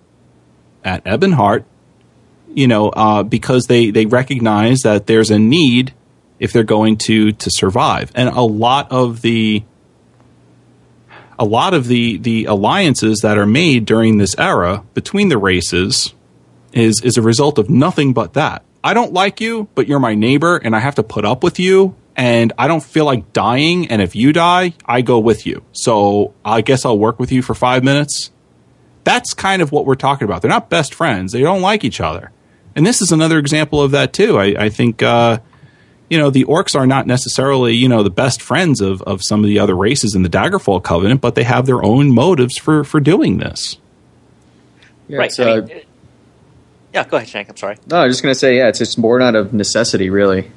at 0.84 1.02
Ebonheart. 1.04 1.64
You 2.52 2.68
know, 2.68 2.90
uh, 2.90 3.22
because 3.22 3.64
they 3.64 3.90
they 3.90 4.04
recognize 4.04 4.80
that 4.80 5.06
there's 5.06 5.30
a 5.30 5.38
need 5.38 5.94
if 6.38 6.52
they're 6.52 6.64
going 6.64 6.98
to 7.06 7.32
to 7.32 7.50
survive, 7.50 8.12
and 8.14 8.28
a 8.28 8.42
lot 8.42 8.92
of 8.92 9.22
the 9.22 9.64
a 11.38 11.46
lot 11.46 11.72
of 11.72 11.86
the 11.86 12.18
the 12.18 12.44
alliances 12.44 13.20
that 13.22 13.38
are 13.38 13.46
made 13.46 13.86
during 13.86 14.18
this 14.18 14.34
era 14.36 14.84
between 14.92 15.30
the 15.30 15.38
races 15.38 16.12
is 16.74 17.00
is 17.02 17.16
a 17.16 17.22
result 17.22 17.56
of 17.56 17.70
nothing 17.70 18.12
but 18.12 18.34
that. 18.34 18.62
I 18.86 18.94
don't 18.94 19.12
like 19.12 19.40
you, 19.40 19.68
but 19.74 19.88
you're 19.88 19.98
my 19.98 20.14
neighbor 20.14 20.58
and 20.58 20.76
I 20.76 20.78
have 20.78 20.94
to 20.94 21.02
put 21.02 21.24
up 21.24 21.42
with 21.42 21.58
you 21.58 21.96
and 22.14 22.52
I 22.56 22.68
don't 22.68 22.84
feel 22.84 23.04
like 23.04 23.32
dying 23.32 23.88
and 23.88 24.00
if 24.00 24.14
you 24.14 24.32
die, 24.32 24.74
I 24.84 25.00
go 25.00 25.18
with 25.18 25.44
you. 25.44 25.64
So, 25.72 26.34
I 26.44 26.60
guess 26.60 26.84
I'll 26.84 26.96
work 26.96 27.18
with 27.18 27.32
you 27.32 27.42
for 27.42 27.52
5 27.52 27.82
minutes. 27.82 28.30
That's 29.02 29.34
kind 29.34 29.60
of 29.60 29.72
what 29.72 29.86
we're 29.86 29.96
talking 29.96 30.24
about. 30.24 30.40
They're 30.40 30.48
not 30.48 30.70
best 30.70 30.94
friends. 30.94 31.32
They 31.32 31.40
don't 31.40 31.62
like 31.62 31.82
each 31.82 32.00
other. 32.00 32.30
And 32.76 32.86
this 32.86 33.02
is 33.02 33.10
another 33.10 33.40
example 33.40 33.82
of 33.82 33.90
that 33.90 34.12
too. 34.12 34.38
I, 34.38 34.54
I 34.56 34.68
think 34.68 35.02
uh, 35.02 35.40
you 36.08 36.18
know, 36.18 36.30
the 36.30 36.44
orcs 36.44 36.78
are 36.78 36.86
not 36.86 37.08
necessarily, 37.08 37.74
you 37.74 37.88
know, 37.88 38.04
the 38.04 38.10
best 38.10 38.40
friends 38.40 38.80
of, 38.80 39.02
of 39.02 39.20
some 39.20 39.42
of 39.42 39.48
the 39.48 39.58
other 39.58 39.74
races 39.74 40.14
in 40.14 40.22
the 40.22 40.28
Daggerfall 40.28 40.84
Covenant, 40.84 41.20
but 41.20 41.34
they 41.34 41.42
have 41.42 41.66
their 41.66 41.84
own 41.84 42.14
motives 42.14 42.56
for, 42.56 42.84
for 42.84 43.00
doing 43.00 43.38
this. 43.38 43.78
Yeah, 45.08 45.18
right. 45.18 45.26
it's, 45.26 45.40
I 45.40 45.50
uh, 45.50 45.62
mean, 45.62 45.82
yeah, 46.96 47.04
go 47.04 47.18
ahead, 47.18 47.28
Shank. 47.28 47.50
I'm 47.50 47.56
sorry. 47.56 47.76
no, 47.86 47.98
I 47.98 48.04
was 48.06 48.14
just 48.14 48.22
gonna 48.22 48.34
say, 48.34 48.56
yeah, 48.56 48.68
it's 48.68 48.80
it's 48.80 48.94
born 48.94 49.20
out 49.20 49.34
of 49.34 49.52
necessity, 49.52 50.08
really. 50.08 50.50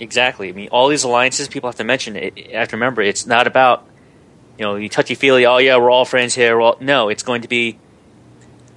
Exactly. 0.00 0.48
I 0.48 0.52
mean, 0.52 0.68
all 0.70 0.88
these 0.88 1.04
alliances, 1.04 1.46
people 1.46 1.68
have 1.68 1.76
to 1.76 1.84
mention. 1.84 2.16
It, 2.16 2.52
have 2.52 2.68
to 2.68 2.76
remember, 2.76 3.02
it's 3.02 3.26
not 3.26 3.46
about 3.46 3.86
you 4.58 4.64
know 4.64 4.76
you 4.76 4.88
touchy 4.88 5.14
feely. 5.14 5.44
Oh 5.44 5.58
yeah, 5.58 5.76
we're 5.76 5.90
all 5.90 6.06
friends 6.06 6.34
here. 6.34 6.56
We're 6.56 6.62
all, 6.62 6.76
no, 6.80 7.10
it's 7.10 7.22
going 7.22 7.42
to 7.42 7.48
be 7.48 7.78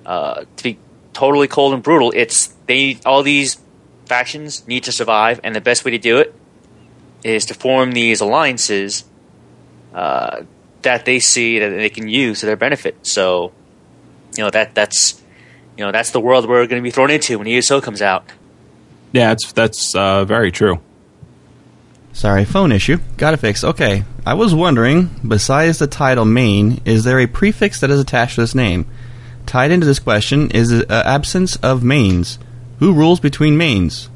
uh, 0.06 0.44
to 0.58 0.64
be 0.64 0.78
totally 1.14 1.48
cold 1.48 1.74
and 1.74 1.82
brutal. 1.82 2.12
It's 2.14 2.48
they 2.66 3.00
all 3.06 3.24
these 3.24 3.58
factions 4.06 4.68
need 4.68 4.84
to 4.84 4.92
survive, 4.92 5.40
and 5.46 5.56
the 5.56 5.62
best 5.62 5.86
way 5.86 5.92
to 5.92 5.98
do 5.98 6.18
it 6.18 6.36
is 7.24 7.46
to 7.46 7.54
form 7.54 7.94
these 7.94 8.20
alliances 8.20 9.06
uh, 9.94 10.44
that 10.82 11.06
they 11.06 11.20
see 11.20 11.60
that 11.60 11.70
they 11.70 11.90
can 11.90 12.10
use 12.10 12.42
to 12.42 12.46
their 12.48 12.58
benefit. 12.58 12.98
So, 13.08 13.54
you 14.36 14.44
know 14.44 14.50
that 14.50 14.76
that's 14.76 15.22
you 15.80 15.86
know 15.86 15.94
that's 15.94 16.12
the 16.12 16.20
world 16.20 16.46
we're 16.46 16.68
going 16.68 16.82
to 16.82 16.86
be 16.86 16.92
thrown 16.92 17.10
into 17.10 17.40
when 17.40 17.48
ESO 17.48 17.80
comes 17.80 18.02
out. 18.02 18.26
Yeah, 19.14 19.32
it's, 19.32 19.54
that's 19.54 19.96
uh, 19.96 20.26
very 20.26 20.52
true. 20.52 20.82
Sorry, 22.12 22.44
phone 22.44 22.74
issue. 22.74 22.98
Got 23.16 23.32
to 23.32 23.38
fix. 23.38 23.64
Okay. 23.64 24.04
I 24.26 24.34
was 24.34 24.54
wondering, 24.54 25.10
besides 25.26 25.80
the 25.80 25.88
title 25.88 26.26
Mane, 26.26 26.82
is 26.84 27.06
there 27.06 27.18
a 27.18 27.28
prefix 27.28 27.80
that 27.80 27.90
is 27.90 28.00
attached 28.02 28.36
to 28.36 28.42
this 28.42 28.54
name? 28.54 28.88
Tied 29.46 29.72
into 29.72 29.86
this 29.86 30.00
question 30.00 30.52
is 30.52 30.68
the 30.68 30.92
uh, 30.92 31.04
absence 31.06 31.56
of 31.58 31.82
Manes. 31.82 32.40
Who 32.80 32.94
rules 32.94 33.22
between 33.22 33.58
Manes? 33.58 34.10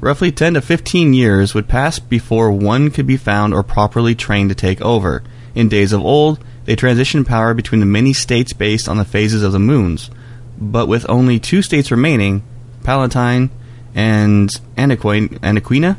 Roughly 0.00 0.32
10 0.32 0.54
to 0.54 0.60
15 0.60 1.14
years 1.14 1.54
would 1.54 1.68
pass 1.68 2.00
before 2.00 2.50
one 2.50 2.90
could 2.90 3.06
be 3.06 3.16
found 3.16 3.54
or 3.54 3.62
properly 3.62 4.16
trained 4.16 4.48
to 4.48 4.56
take 4.56 4.80
over. 4.80 5.22
In 5.54 5.68
days 5.68 5.92
of 5.92 6.04
old, 6.04 6.44
they 6.64 6.76
transitioned 6.76 7.26
power 7.26 7.54
between 7.54 7.80
the 7.80 7.86
many 7.86 8.12
states 8.12 8.52
based 8.52 8.88
on 8.88 8.96
the 8.96 9.04
phases 9.04 9.42
of 9.42 9.52
the 9.52 9.58
moons. 9.58 10.10
But 10.58 10.88
with 10.88 11.08
only 11.08 11.38
two 11.38 11.62
states 11.62 11.90
remaining, 11.90 12.42
Pelletine 12.84 13.50
and 13.94 14.50
Anaquin- 14.76 15.38
Anequina, 15.40 15.96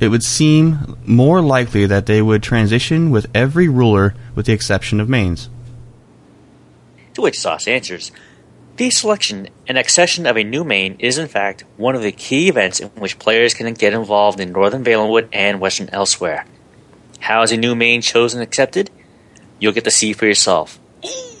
it 0.00 0.08
would 0.08 0.22
seem 0.22 0.96
more 1.06 1.40
likely 1.40 1.86
that 1.86 2.06
they 2.06 2.20
would 2.20 2.42
transition 2.42 3.10
with 3.10 3.26
every 3.34 3.68
ruler 3.68 4.14
with 4.34 4.46
the 4.46 4.52
exception 4.52 5.00
of 5.00 5.08
Manes. 5.08 5.48
To 7.14 7.22
which 7.22 7.38
ZOS 7.38 7.68
answers, 7.68 8.10
the 8.76 8.90
selection 8.90 9.48
and 9.68 9.78
accession 9.78 10.26
of 10.26 10.36
a 10.36 10.44
new 10.44 10.64
Mane 10.64 10.96
is 10.98 11.18
in 11.18 11.28
fact 11.28 11.64
one 11.76 11.94
of 11.94 12.02
the 12.02 12.10
key 12.10 12.48
events 12.48 12.80
in 12.80 12.88
which 12.88 13.18
players 13.18 13.54
can 13.54 13.72
get 13.74 13.92
involved 13.92 14.40
in 14.40 14.52
Northern 14.52 14.82
Valenwood 14.82 15.28
and 15.32 15.60
Western 15.60 15.88
Elsweyr. 15.88 16.44
How 17.20 17.42
is 17.42 17.52
a 17.52 17.56
new 17.56 17.74
Mane 17.74 18.00
chosen 18.00 18.40
and 18.40 18.48
accepted? 18.48 18.90
You'll 19.62 19.72
get 19.72 19.84
to 19.84 19.92
see 19.92 20.12
for 20.12 20.26
yourself. 20.26 20.80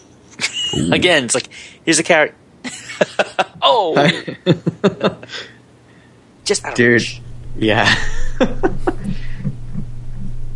Again, 0.92 1.24
it's 1.24 1.34
like, 1.34 1.48
here's 1.84 1.98
a 1.98 2.04
carrot. 2.04 2.32
oh! 3.62 3.96
Just 6.44 6.64
out 6.64 6.76
Dude. 6.76 7.00
reach. 7.02 7.20
Yeah. 7.56 7.92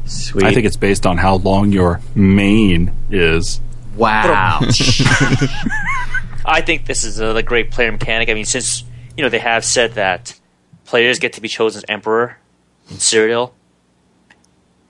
Sweet. 0.05 0.44
I 0.44 0.55
think 0.55 0.64
it's 0.64 0.76
based 0.76 1.07
on 1.07 1.16
how 1.16 1.38
long 1.38 1.72
your 1.72 2.00
mane 2.14 2.92
is. 3.11 3.61
wow. 3.96 4.61
I 6.44 6.62
think 6.64 6.87
this 6.87 7.02
is 7.02 7.18
a, 7.18 7.35
a 7.35 7.42
great 7.42 7.72
player 7.72 7.90
mechanic. 7.90 8.29
I 8.31 8.35
mean, 8.35 8.44
since 8.44 8.85
you 9.16 9.24
know 9.24 9.29
they 9.29 9.40
have 9.40 9.64
said 9.64 9.94
that 9.94 10.38
players 10.85 11.18
get 11.18 11.33
to 11.33 11.40
be 11.40 11.48
chosen 11.48 11.81
as 11.81 11.85
emperor 11.88 12.38
in 12.90 12.98
Cyrodiil, 12.98 13.50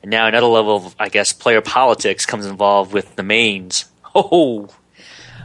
and 0.07 0.13
now 0.13 0.29
another 0.29 0.47
level 0.47 0.77
of, 0.77 0.95
I 1.01 1.09
guess, 1.09 1.33
player 1.33 1.61
politics 1.61 2.27
comes 2.27 2.47
involved 2.47 2.93
with 2.93 3.17
the 3.17 3.25
Manes. 3.25 3.87
Oh, 4.19 4.71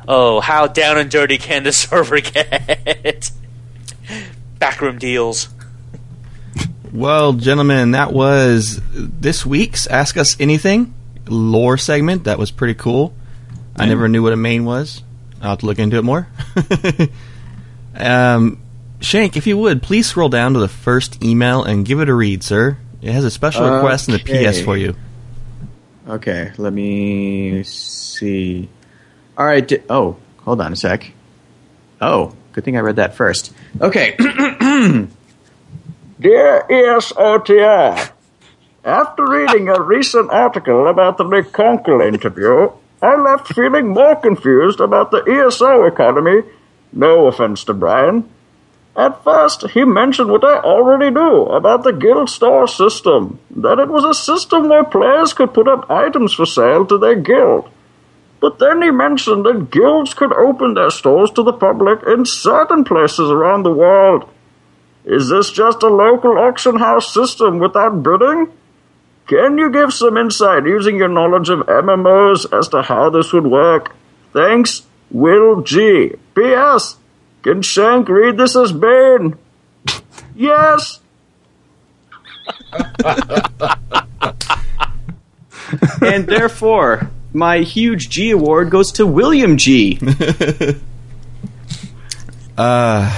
oh, 0.08 0.40
how 0.40 0.66
down 0.66 0.98
and 0.98 1.12
dirty 1.12 1.38
can 1.38 1.64
the 1.64 1.74
server 1.74 2.22
get? 2.22 3.30
Backroom 4.60 4.98
deals. 4.98 5.50
Well, 6.94 7.34
gentlemen, 7.34 7.92
that 7.92 8.14
was 8.14 8.80
this 8.94 9.46
week's 9.46 9.88
Ask 9.88 10.16
Us 10.16 10.40
Anything 10.40 10.94
lore 11.28 11.78
segment. 11.78 12.24
That 12.24 12.40
was 12.40 12.50
pretty 12.50 12.76
cool. 12.76 13.14
I 13.76 13.88
never 13.88 14.08
knew 14.08 14.24
what 14.24 14.32
a 14.32 14.38
Mane 14.38 14.64
was. 14.64 15.04
I'll 15.42 15.50
have 15.50 15.60
to 15.60 15.66
look 15.66 15.80
into 15.80 15.98
it 15.98 16.04
more. 16.04 16.30
um, 17.96 18.58
Shank, 19.02 19.36
if 19.36 19.46
you 19.46 19.58
would, 19.58 19.84
please 19.84 20.08
scroll 20.08 20.30
down 20.30 20.54
to 20.54 20.60
the 20.60 20.70
first 20.70 21.22
email 21.22 21.62
and 21.62 21.86
give 21.86 22.00
it 22.00 22.08
a 22.08 22.14
read, 22.14 22.42
sir. 22.42 22.78
It 23.02 23.12
has 23.12 23.24
a 23.24 23.32
special 23.32 23.68
request 23.70 24.10
in 24.10 24.14
the 24.14 24.20
PS 24.20 24.62
for 24.62 24.78
you. 24.78 24.96
Okay, 26.08 26.52
let 26.58 26.72
me 26.74 27.64
see. 27.64 28.70
All 29.38 29.46
right. 29.46 29.68
Di- 29.68 29.82
oh, 29.90 30.18
hold 30.40 30.62
on 30.62 30.74
a 30.74 30.76
sec. 30.76 31.12
Oh, 32.00 32.34
good 32.54 32.64
thing 32.64 32.78
I 32.78 32.82
read 32.82 32.98
that 32.98 33.16
first. 33.16 33.54
Okay. 33.80 34.16
Dear 36.20 36.66
ESOTI, 36.70 38.12
after 38.84 39.28
reading 39.28 39.70
a 39.70 39.82
recent 39.82 40.30
article 40.32 40.88
about 40.88 41.18
the 41.18 41.24
McConkle 41.24 42.06
interview, 42.08 42.72
I 43.02 43.16
left 43.16 43.54
feeling 43.54 43.90
more 43.90 44.16
confused 44.16 44.80
about 44.80 45.10
the 45.12 45.24
ESO 45.24 45.86
economy. 45.86 46.44
No 46.94 47.28
offense 47.28 47.64
to 47.66 47.74
Brian. 47.74 48.30
At 48.96 49.24
first, 49.24 49.70
he 49.70 49.86
mentioned 49.86 50.30
what 50.30 50.44
I 50.44 50.60
already 50.60 51.10
knew 51.10 51.44
about 51.44 51.84
the 51.84 51.94
guild 51.94 52.30
store 52.30 52.68
system 52.68 53.40
that 53.52 53.80
it 53.80 53.88
was 53.88 54.04
a 54.04 54.14
system 54.14 54.68
where 54.68 54.84
players 54.84 55.34
could 55.34 55.54
put 55.54 55.68
up 55.68 55.90
items 55.90 56.34
for 56.34 56.46
sale 56.46 56.86
to 56.88 56.98
their 56.98 57.16
guild. 57.16 57.70
But 58.42 58.60
then 58.60 58.82
he 58.82 58.92
mentioned 58.92 59.46
that 59.46 59.72
guilds 59.72 60.14
could 60.14 60.34
open 60.34 60.74
their 60.74 60.90
stores 60.90 61.32
to 61.32 61.44
the 61.44 61.54
public 61.54 62.00
in 62.06 62.26
certain 62.26 62.84
places 62.84 63.30
around 63.30 63.64
the 63.64 63.72
world. 63.72 64.28
Is 65.06 65.30
this 65.30 65.52
just 65.52 65.84
a 65.84 65.88
local 65.88 66.38
auction 66.38 66.78
house 66.78 67.14
system 67.14 67.60
without 67.60 68.04
bidding? 68.04 68.52
Can 69.28 69.58
you 69.58 69.72
give 69.72 69.94
some 69.94 70.18
insight 70.18 70.66
using 70.66 70.98
your 70.98 71.08
knowledge 71.08 71.50
of 71.50 71.60
MMOs 71.60 72.52
as 72.52 72.68
to 72.70 72.82
how 72.82 73.10
this 73.10 73.32
would 73.32 73.48
work? 73.48 73.96
Thanks, 74.34 74.84
Will 75.10 75.62
G. 75.62 76.16
P.S. 76.36 76.98
Can 77.44 77.62
Shank 77.62 78.08
read 78.10 78.38
this 78.38 78.56
as 78.56 78.72
Bane? 78.72 79.38
yes. 80.36 81.00
and 86.02 86.28
therefore, 86.28 87.10
my 87.34 87.60
huge 87.60 88.10
G 88.10 88.32
award 88.32 88.70
goes 88.70 88.92
to 88.94 89.06
William 89.08 89.58
G. 89.58 90.00
Uh, 92.58 93.10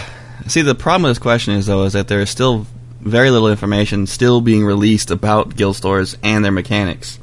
see, 0.48 0.62
the 0.62 0.76
problem 0.76 1.04
with 1.04 1.10
this 1.12 1.20
question 1.20 1.56
is, 1.56 1.66
though, 1.66 1.84
is 1.84 1.94
that 1.94 2.08
there 2.08 2.22
is 2.22 2.30
still 2.30 2.66
very 3.02 3.30
little 3.30 3.50
information 3.50 4.08
still 4.08 4.40
being 4.40 4.64
released 4.64 5.12
about 5.12 5.56
guild 5.58 5.76
stores 5.76 6.16
and 6.24 6.46
their 6.46 6.52
mechanics. 6.52 7.20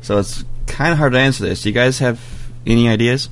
So 0.00 0.18
it's 0.18 0.44
kind 0.66 0.92
of 0.92 0.98
hard 0.98 1.12
to 1.12 1.18
answer 1.18 1.44
this. 1.44 1.62
Do 1.62 1.68
you 1.68 1.74
guys 1.74 1.98
have 1.98 2.18
any 2.66 2.88
ideas? 2.88 3.28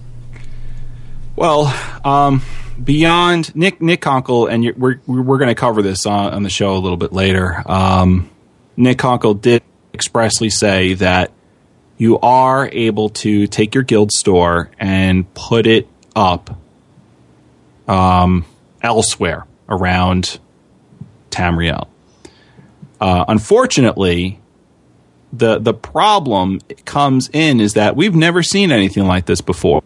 Well, 1.38 1.72
um, 2.04 2.42
beyond 2.82 3.54
Nick 3.54 3.80
Nick 3.80 4.00
Konkle, 4.00 4.50
and 4.50 4.76
we're 4.76 5.00
we're 5.06 5.38
going 5.38 5.46
to 5.46 5.54
cover 5.54 5.82
this 5.82 6.04
on, 6.04 6.34
on 6.34 6.42
the 6.42 6.50
show 6.50 6.74
a 6.74 6.80
little 6.80 6.96
bit 6.96 7.12
later. 7.12 7.62
Um, 7.64 8.28
Nick 8.76 8.98
Konkle 8.98 9.40
did 9.40 9.62
expressly 9.94 10.50
say 10.50 10.94
that 10.94 11.30
you 11.96 12.18
are 12.18 12.68
able 12.72 13.10
to 13.10 13.46
take 13.46 13.76
your 13.76 13.84
guild 13.84 14.10
store 14.10 14.72
and 14.80 15.32
put 15.34 15.68
it 15.68 15.86
up 16.16 16.58
um, 17.86 18.44
elsewhere 18.82 19.46
around 19.68 20.40
Tamriel. 21.30 21.86
Uh, 23.00 23.26
unfortunately, 23.28 24.40
the 25.32 25.60
the 25.60 25.72
problem 25.72 26.58
comes 26.84 27.30
in 27.32 27.60
is 27.60 27.74
that 27.74 27.94
we've 27.94 28.16
never 28.16 28.42
seen 28.42 28.72
anything 28.72 29.06
like 29.06 29.26
this 29.26 29.40
before. 29.40 29.84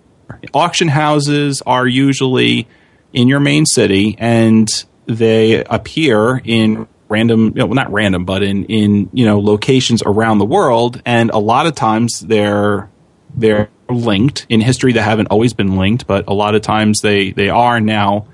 Auction 0.54 0.88
houses 0.88 1.62
are 1.66 1.87
usually 1.87 2.68
in 3.12 3.28
your 3.28 3.40
main 3.40 3.66
city, 3.66 4.16
and 4.18 4.68
they 5.06 5.64
appear 5.64 6.40
in 6.44 6.87
random, 7.08 7.46
you 7.46 7.54
know, 7.54 7.66
well, 7.66 7.74
not 7.74 7.92
random, 7.92 8.24
but 8.24 8.42
in 8.42 8.64
in 8.66 9.11
you 9.12 9.26
know 9.26 9.38
locations 9.38 10.02
around 10.02 10.38
the 10.38 10.46
world, 10.46 11.00
and 11.04 11.30
a 11.30 11.38
lot 11.38 11.66
of 11.66 11.74
times 11.74 12.20
they're 12.20 12.90
they're 13.35 13.68
linked 13.88 14.46
in 14.48 14.61
history. 14.61 14.92
They 14.92 15.00
haven't 15.00 15.26
always 15.26 15.52
been 15.52 15.76
linked, 15.76 16.06
but 16.06 16.28
a 16.28 16.35
lot 16.35 16.54
of 16.54 16.62
times 16.62 17.00
they 17.00 17.32
they 17.32 17.48
are 17.48 17.80
now 17.80 18.26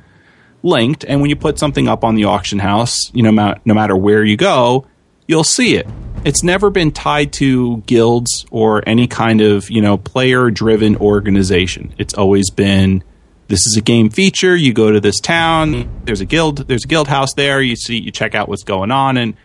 linked. 0.63 1.05
And 1.05 1.21
when 1.21 1.31
you 1.31 1.37
put 1.37 1.59
something 1.59 1.89
up 1.89 2.05
on 2.05 2.15
the 2.15 2.25
auction 2.25 2.59
house, 2.59 3.13
you 3.13 3.23
know, 3.23 3.55
no 3.65 3.75
matter 3.75 3.97
where 3.97 4.25
you 4.25 4.37
go, 4.37 4.87
you'll 5.29 5.45
see 5.45 5.77
it. 5.77 5.87
It's 6.25 6.43
never 6.43 6.71
been 6.71 6.91
tied 6.91 7.33
to 7.35 7.77
guilds 7.83 8.45
or 8.51 8.83
any 8.89 9.07
kind 9.07 9.41
of 9.41 9.71
you 9.71 9.81
know 9.81 9.97
player 9.97 10.51
driven 10.51 10.97
organization. 10.97 11.95
It's 11.99 12.15
always 12.15 12.51
been 12.51 13.05
this 13.47 13.67
is 13.67 13.77
a 13.77 13.81
game 13.81 14.11
feature. 14.11 14.57
You 14.57 14.73
go 14.73 14.91
to 14.91 15.01
this 15.01 15.21
town. 15.21 15.89
There's 16.05 16.21
a 16.21 16.25
guild. 16.25 16.67
There's 16.67 16.85
a 16.85 16.89
guild 16.89 17.07
house 17.07 17.35
there. 17.35 17.63
You 17.63 17.77
see, 17.77 17.99
you 17.99 18.11
check 18.11 18.35
out 18.35 18.49
what's 18.49 18.65
going 18.65 18.91
on, 18.91 19.17
and 19.17 19.37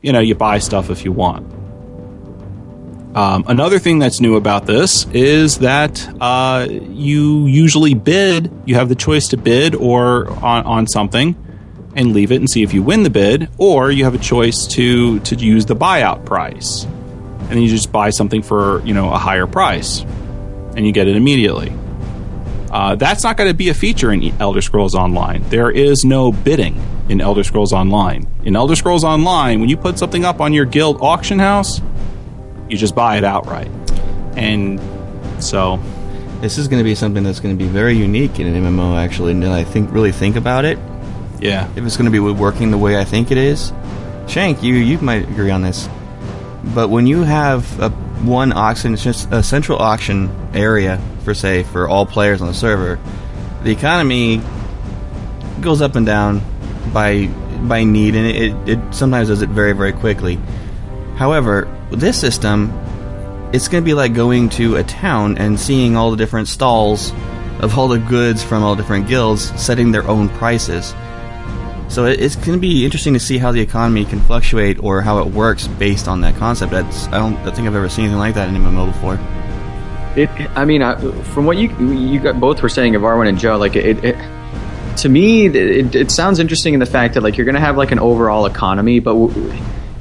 you 0.00 0.12
know 0.12 0.20
you 0.20 0.34
buy 0.34 0.60
stuff 0.60 0.88
if 0.88 1.04
you 1.04 1.12
want. 1.12 1.52
Um, 3.14 3.44
another 3.46 3.78
thing 3.78 4.00
that's 4.00 4.20
new 4.20 4.34
about 4.34 4.66
this 4.66 5.06
is 5.12 5.58
that 5.58 6.08
uh, 6.20 6.66
you 6.68 7.46
usually 7.46 7.94
bid. 7.94 8.50
You 8.64 8.76
have 8.76 8.88
the 8.88 8.96
choice 8.96 9.28
to 9.28 9.36
bid 9.36 9.76
or 9.76 10.28
on, 10.30 10.64
on 10.64 10.86
something 10.88 11.36
and 11.96 12.12
leave 12.12 12.32
it 12.32 12.36
and 12.36 12.50
see 12.50 12.62
if 12.62 12.74
you 12.74 12.82
win 12.82 13.02
the 13.02 13.10
bid, 13.10 13.48
or 13.58 13.90
you 13.90 14.04
have 14.04 14.14
a 14.14 14.18
choice 14.18 14.66
to 14.68 15.20
to 15.20 15.36
use 15.36 15.66
the 15.66 15.76
buyout 15.76 16.24
price, 16.24 16.84
and 16.84 17.50
then 17.50 17.62
you 17.62 17.68
just 17.68 17.92
buy 17.92 18.10
something 18.10 18.42
for 18.42 18.84
you 18.84 18.94
know 18.94 19.12
a 19.12 19.18
higher 19.18 19.46
price, 19.46 20.00
and 20.76 20.86
you 20.86 20.92
get 20.92 21.08
it 21.08 21.16
immediately. 21.16 21.72
Uh, 22.70 22.96
that's 22.96 23.22
not 23.22 23.36
going 23.36 23.48
to 23.48 23.54
be 23.54 23.68
a 23.68 23.74
feature 23.74 24.10
in 24.10 24.34
Elder 24.40 24.60
Scrolls 24.60 24.96
Online. 24.96 25.48
There 25.48 25.70
is 25.70 26.04
no 26.04 26.32
bidding 26.32 26.80
in 27.08 27.20
Elder 27.20 27.44
Scrolls 27.44 27.72
Online. 27.72 28.26
In 28.44 28.56
Elder 28.56 28.74
Scrolls 28.74 29.04
Online, 29.04 29.60
when 29.60 29.68
you 29.68 29.76
put 29.76 29.96
something 29.96 30.24
up 30.24 30.40
on 30.40 30.52
your 30.52 30.64
guild 30.64 31.00
auction 31.00 31.38
house, 31.38 31.80
you 32.68 32.76
just 32.76 32.96
buy 32.96 33.16
it 33.16 33.24
outright. 33.24 33.68
And 34.36 34.80
so. 35.42 35.80
This 36.40 36.58
is 36.58 36.68
going 36.68 36.80
to 36.80 36.84
be 36.84 36.94
something 36.94 37.22
that's 37.22 37.40
going 37.40 37.56
to 37.56 37.64
be 37.64 37.70
very 37.70 37.96
unique 37.96 38.38
in 38.38 38.46
an 38.46 38.62
MMO, 38.62 38.98
actually. 38.98 39.32
And 39.32 39.44
I 39.46 39.64
think 39.64 39.90
really 39.92 40.12
think 40.12 40.36
about 40.36 40.66
it. 40.66 40.76
Yeah. 41.40 41.70
If 41.76 41.84
it's 41.84 41.96
going 41.96 42.10
to 42.10 42.12
be 42.12 42.20
working 42.20 42.70
the 42.70 42.78
way 42.78 42.98
I 42.98 43.04
think 43.04 43.30
it 43.30 43.38
is, 43.38 43.72
Shank, 44.26 44.62
you 44.62 44.74
you 44.74 44.98
might 44.98 45.28
agree 45.28 45.50
on 45.50 45.62
this. 45.62 45.88
But 46.74 46.88
when 46.88 47.06
you 47.06 47.22
have 47.22 47.80
a 47.80 47.90
one 47.90 48.52
auction, 48.52 48.94
it's 48.94 49.04
just 49.04 49.30
a 49.30 49.42
central 49.42 49.78
auction 49.78 50.30
area 50.54 51.00
for 51.24 51.34
say 51.34 51.62
for 51.62 51.88
all 51.88 52.06
players 52.06 52.40
on 52.40 52.48
the 52.48 52.54
server, 52.54 52.98
the 53.62 53.70
economy 53.70 54.40
goes 55.60 55.82
up 55.82 55.96
and 55.96 56.06
down 56.06 56.40
by 56.92 57.26
by 57.26 57.84
need, 57.84 58.14
and 58.14 58.26
it, 58.26 58.68
it 58.68 58.94
sometimes 58.94 59.28
does 59.28 59.42
it 59.42 59.50
very 59.50 59.72
very 59.72 59.92
quickly. 59.92 60.38
However, 61.16 61.68
this 61.90 62.18
system, 62.18 62.72
it's 63.52 63.68
going 63.68 63.82
to 63.82 63.86
be 63.86 63.94
like 63.94 64.14
going 64.14 64.48
to 64.50 64.76
a 64.76 64.84
town 64.84 65.38
and 65.38 65.60
seeing 65.60 65.96
all 65.96 66.10
the 66.10 66.16
different 66.16 66.48
stalls 66.48 67.12
of 67.60 67.78
all 67.78 67.88
the 67.88 67.98
goods 67.98 68.42
from 68.42 68.62
all 68.62 68.74
different 68.74 69.06
guilds 69.06 69.52
setting 69.60 69.92
their 69.92 70.06
own 70.08 70.28
prices. 70.30 70.94
So 71.88 72.06
it's 72.06 72.34
going 72.34 72.52
to 72.52 72.58
be 72.58 72.84
interesting 72.84 73.14
to 73.14 73.20
see 73.20 73.38
how 73.38 73.52
the 73.52 73.60
economy 73.60 74.04
can 74.04 74.20
fluctuate 74.20 74.82
or 74.82 75.00
how 75.00 75.18
it 75.18 75.28
works 75.28 75.68
based 75.68 76.08
on 76.08 76.22
that 76.22 76.34
concept. 76.36 76.72
That's 76.72 77.06
I 77.08 77.18
don't 77.18 77.36
I 77.36 77.50
think 77.52 77.68
I've 77.68 77.76
ever 77.76 77.88
seen 77.88 78.06
anything 78.06 78.18
like 78.18 78.34
that 78.34 78.48
in 78.48 78.54
MMO 78.56 78.86
before. 78.86 79.18
It, 80.16 80.30
I 80.56 80.64
mean, 80.64 80.82
I, 80.82 80.94
from 81.22 81.44
what 81.44 81.56
you 81.56 81.68
you 81.92 82.32
both 82.32 82.62
were 82.62 82.68
saying 82.68 82.94
of 82.94 83.02
Arwen 83.02 83.28
and 83.28 83.38
Joe, 83.38 83.58
like 83.58 83.76
it, 83.76 84.04
it 84.04 84.16
to 84.98 85.08
me, 85.08 85.46
it, 85.46 85.94
it, 85.94 86.10
sounds 86.10 86.38
interesting 86.38 86.72
in 86.72 86.80
the 86.80 86.86
fact 86.86 87.14
that 87.14 87.22
like 87.22 87.36
you're 87.36 87.44
going 87.44 87.56
to 87.56 87.60
have 87.60 87.76
like 87.76 87.90
an 87.90 87.98
overall 87.98 88.46
economy, 88.46 89.00
but 89.00 89.12
w- 89.12 89.52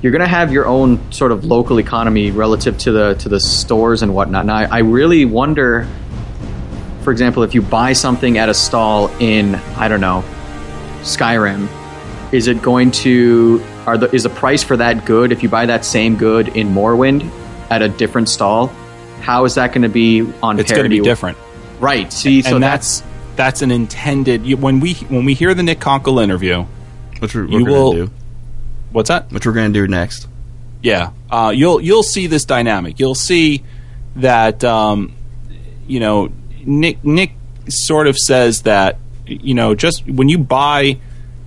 you're 0.02 0.12
going 0.12 0.22
to 0.22 0.28
have 0.28 0.52
your 0.52 0.68
own 0.68 1.12
sort 1.12 1.32
of 1.32 1.46
local 1.46 1.80
economy 1.80 2.30
relative 2.30 2.78
to 2.80 2.92
the 2.92 3.14
to 3.16 3.30
the 3.30 3.40
stores 3.40 4.04
and 4.04 4.14
whatnot. 4.14 4.46
Now, 4.46 4.56
I, 4.56 4.64
I 4.66 4.80
really 4.80 5.26
wonder, 5.26 5.88
for 7.02 7.12
example, 7.12 7.44
if 7.44 7.56
you 7.56 7.64
buy 7.64 7.94
something 7.94 8.38
at 8.38 8.50
a 8.50 8.54
stall 8.54 9.08
in 9.20 9.56
I 9.56 9.88
don't 9.88 10.02
know 10.02 10.24
Skyrim, 11.04 11.68
is 12.34 12.48
it 12.48 12.62
going 12.62 12.92
to 12.92 13.64
are 13.86 13.98
the 13.98 14.14
is 14.14 14.24
the 14.24 14.30
price 14.30 14.64
for 14.64 14.78
that 14.78 15.06
good 15.06 15.32
if 15.32 15.44
you 15.44 15.50
buy 15.50 15.66
that 15.68 15.86
same 15.86 16.16
good 16.16 16.50
in 16.50 16.70
Morrowind 16.70 17.30
at 17.70 17.82
a 17.82 17.90
different 17.90 18.30
stall? 18.30 18.72
how 19.24 19.46
is 19.46 19.56
that 19.56 19.70
going 19.70 19.84
to 19.84 19.90
be 19.90 20.22
on 20.44 20.60
it's 20.60 20.72
going 20.72 20.84
to 20.84 20.90
be 20.90 21.00
different. 21.00 21.38
Right 21.80 22.12
see 22.12 22.42
so 22.42 22.56
and 22.56 22.64
that's 22.64 23.04
that's 23.36 23.62
an 23.62 23.72
intended 23.72 24.46
you, 24.46 24.58
when 24.58 24.80
we 24.80 24.94
when 24.94 25.26
we 25.26 25.34
hear 25.34 25.54
the 25.54 25.64
nick 25.64 25.80
Konkle 25.80 26.22
interview 26.22 26.66
which 27.20 27.34
we're, 27.34 27.48
we're 27.48 27.60
you 27.60 27.66
will 27.66 27.94
do? 27.94 28.12
What's 28.92 29.08
that? 29.08 29.32
Which 29.32 29.46
we're 29.46 29.54
going 29.54 29.74
to 29.74 29.80
do 29.80 29.88
next? 29.88 30.28
Yeah 30.82 31.12
uh, 31.32 31.52
you'll 31.56 31.82
you'll 31.82 32.04
see 32.04 32.28
this 32.28 32.46
dynamic. 32.46 33.00
You'll 33.00 33.16
see 33.16 33.64
that 34.18 34.64
um, 34.64 35.14
you 35.88 36.00
know 36.00 36.32
nick 36.66 37.04
nick 37.04 37.32
sort 37.70 38.08
of 38.08 38.18
says 38.18 38.64
that 38.64 38.98
you 39.26 39.54
know 39.54 39.76
just 39.76 40.06
when 40.08 40.30
you 40.30 40.38
buy 40.38 40.98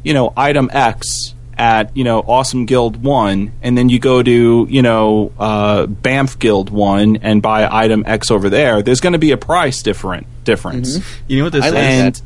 you 0.02 0.14
know 0.14 0.32
item 0.36 0.70
x 0.72 1.34
at 1.58 1.96
you 1.96 2.04
know 2.04 2.20
Awesome 2.20 2.66
Guild 2.66 3.02
One, 3.02 3.52
and 3.62 3.76
then 3.76 3.88
you 3.88 3.98
go 3.98 4.22
to 4.22 4.66
you 4.68 4.82
know 4.82 5.32
uh, 5.38 5.86
Banff 5.86 6.38
Guild 6.38 6.70
One 6.70 7.16
and 7.16 7.42
buy 7.42 7.68
item 7.70 8.04
X 8.06 8.30
over 8.30 8.50
there, 8.50 8.82
there's 8.82 9.00
going 9.00 9.14
to 9.14 9.18
be 9.18 9.32
a 9.32 9.36
price 9.36 9.82
different 9.82 10.26
difference. 10.44 10.98
Mm-hmm. 10.98 11.24
You 11.28 11.38
know 11.38 11.44
what 11.44 11.52
this 11.52 11.64
I 11.64 11.68
is? 11.68 11.74
And, 11.74 12.22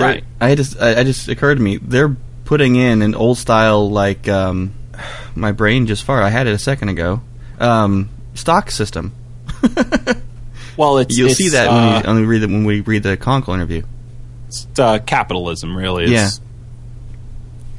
right. 0.00 0.24
I 0.40 0.54
just 0.54 0.80
I, 0.80 1.00
I, 1.00 1.04
just 1.04 1.28
occurred 1.28 1.56
to 1.56 1.62
me 1.62 1.76
they're 1.78 2.16
putting 2.44 2.76
in 2.76 3.02
an 3.02 3.14
old 3.14 3.38
style 3.38 3.90
like 3.90 4.28
um, 4.28 4.74
my 5.34 5.52
brain 5.52 5.86
just 5.86 6.06
farted. 6.06 6.22
I 6.22 6.30
had 6.30 6.46
it 6.46 6.52
a 6.52 6.58
second 6.58 6.90
ago. 6.90 7.20
Um, 7.58 8.10
stock 8.34 8.70
system. 8.70 9.12
well, 10.76 10.98
it's, 10.98 11.16
you'll 11.16 11.30
it's, 11.30 11.38
see 11.38 11.48
that 11.50 11.68
uh, 11.68 11.72
when, 11.72 12.02
you, 12.02 12.06
when, 12.06 12.16
we 12.20 12.26
read 12.26 12.38
the, 12.42 12.46
when 12.48 12.64
we 12.64 12.80
read 12.80 13.02
the 13.02 13.16
Konkle 13.16 13.54
interview. 13.54 13.82
It's 14.46 14.66
uh, 14.78 14.98
capitalism, 15.00 15.76
really. 15.76 16.04
It's, 16.04 16.12
yeah 16.12 16.28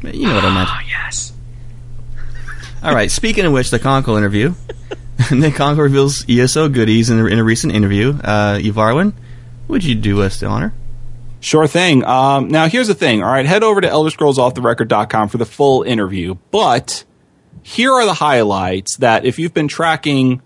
you 0.03 0.27
know 0.27 0.35
what 0.35 0.45
I 0.45 0.53
meant. 0.53 0.69
Oh, 0.71 0.79
yes. 0.87 1.33
All 2.83 2.93
right. 2.93 3.09
Speaking 3.09 3.45
of 3.45 3.53
which, 3.53 3.71
the 3.71 3.79
Konkle 3.79 4.17
interview. 4.17 4.53
Nick 5.31 5.55
Konkle 5.55 5.79
reveals 5.79 6.25
ESO 6.29 6.69
goodies 6.69 7.09
in 7.09 7.19
a, 7.19 7.25
in 7.25 7.39
a 7.39 7.43
recent 7.43 7.73
interview. 7.73 8.17
Uh, 8.23 8.57
Yvarwin, 8.59 9.13
would 9.67 9.83
you 9.83 9.95
do 9.95 10.21
us 10.21 10.39
the 10.39 10.45
honor? 10.45 10.73
Sure 11.39 11.67
thing. 11.67 12.03
Um, 12.03 12.49
now, 12.49 12.67
here's 12.67 12.87
the 12.87 12.95
thing. 12.95 13.23
All 13.23 13.31
right, 13.31 13.45
head 13.45 13.63
over 13.63 13.81
to 13.81 13.89
Elder 13.89 14.09
Scrolls 14.09 14.39
Off 14.39 14.53
the 14.53 14.61
ElderScrollsOffTheRecord.com 14.61 15.29
for 15.29 15.37
the 15.37 15.45
full 15.45 15.83
interview. 15.83 16.35
But 16.51 17.03
here 17.63 17.91
are 17.91 18.05
the 18.05 18.13
highlights 18.13 18.97
that 18.97 19.25
if 19.25 19.39
you've 19.39 19.53
been 19.53 19.67
tracking 19.67 20.41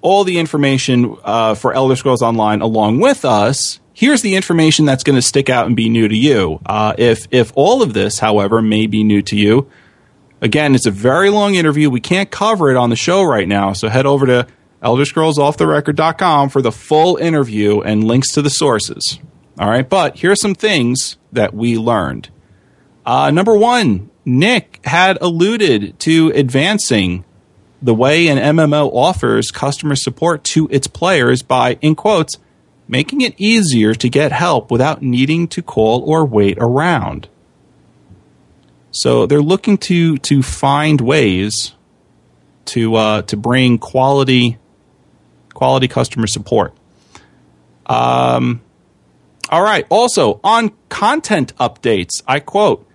all 0.00 0.24
the 0.24 0.38
information 0.38 1.16
uh, 1.24 1.54
for 1.54 1.72
Elder 1.72 1.96
Scrolls 1.96 2.22
Online 2.22 2.60
along 2.60 3.00
with 3.00 3.24
us, 3.24 3.80
here's 3.94 4.20
the 4.20 4.34
information 4.34 4.84
that's 4.84 5.04
going 5.04 5.16
to 5.16 5.22
stick 5.22 5.48
out 5.48 5.66
and 5.66 5.74
be 5.74 5.88
new 5.88 6.08
to 6.08 6.16
you. 6.16 6.60
Uh, 6.66 6.94
if 6.98 7.26
if 7.30 7.52
all 7.54 7.82
of 7.82 7.94
this, 7.94 8.18
however, 8.18 8.60
may 8.60 8.86
be 8.86 9.02
new 9.02 9.22
to 9.22 9.36
you, 9.36 9.70
again, 10.42 10.74
it's 10.74 10.86
a 10.86 10.90
very 10.90 11.30
long 11.30 11.54
interview. 11.54 11.88
We 11.88 12.00
can't 12.00 12.30
cover 12.30 12.70
it 12.70 12.76
on 12.76 12.90
the 12.90 12.96
show 12.96 13.22
right 13.22 13.48
now, 13.48 13.72
so 13.72 13.88
head 13.88 14.04
over 14.04 14.26
to 14.26 14.46
ElderScrollsOffTheRecord.com 14.82 16.50
for 16.50 16.60
the 16.60 16.72
full 16.72 17.16
interview 17.16 17.80
and 17.80 18.04
links 18.04 18.32
to 18.32 18.42
the 18.42 18.50
sources. 18.50 19.18
All 19.58 19.70
right, 19.70 19.88
but 19.88 20.18
here's 20.18 20.40
some 20.40 20.54
things 20.54 21.16
that 21.32 21.54
we 21.54 21.78
learned. 21.78 22.28
Uh, 23.06 23.30
number 23.30 23.56
one, 23.56 24.10
Nick 24.24 24.80
had 24.84 25.16
alluded 25.20 25.98
to 26.00 26.32
advancing 26.34 27.24
the 27.80 27.94
way 27.94 28.28
an 28.28 28.38
MMO 28.38 28.90
offers 28.92 29.50
customer 29.50 29.94
support 29.94 30.42
to 30.44 30.68
its 30.70 30.86
players 30.86 31.42
by, 31.42 31.74
in 31.82 31.94
quotes, 31.94 32.38
making 32.94 33.22
it 33.22 33.34
easier 33.38 33.92
to 33.92 34.08
get 34.08 34.30
help 34.30 34.70
without 34.70 35.02
needing 35.02 35.48
to 35.48 35.60
call 35.60 36.08
or 36.08 36.24
wait 36.24 36.56
around. 36.60 37.26
So 38.92 39.26
they're 39.26 39.42
looking 39.42 39.78
to 39.88 40.16
to 40.18 40.42
find 40.44 41.00
ways 41.00 41.74
to 42.66 42.94
uh, 42.94 43.22
to 43.22 43.36
bring 43.36 43.78
quality 43.78 44.58
quality 45.54 45.88
customer 45.88 46.28
support. 46.28 46.72
Um, 47.86 48.60
all 49.50 49.62
right. 49.62 49.84
Also 49.90 50.38
on 50.44 50.70
content 50.88 51.52
updates, 51.56 52.22
I 52.28 52.38
quote. 52.38 52.88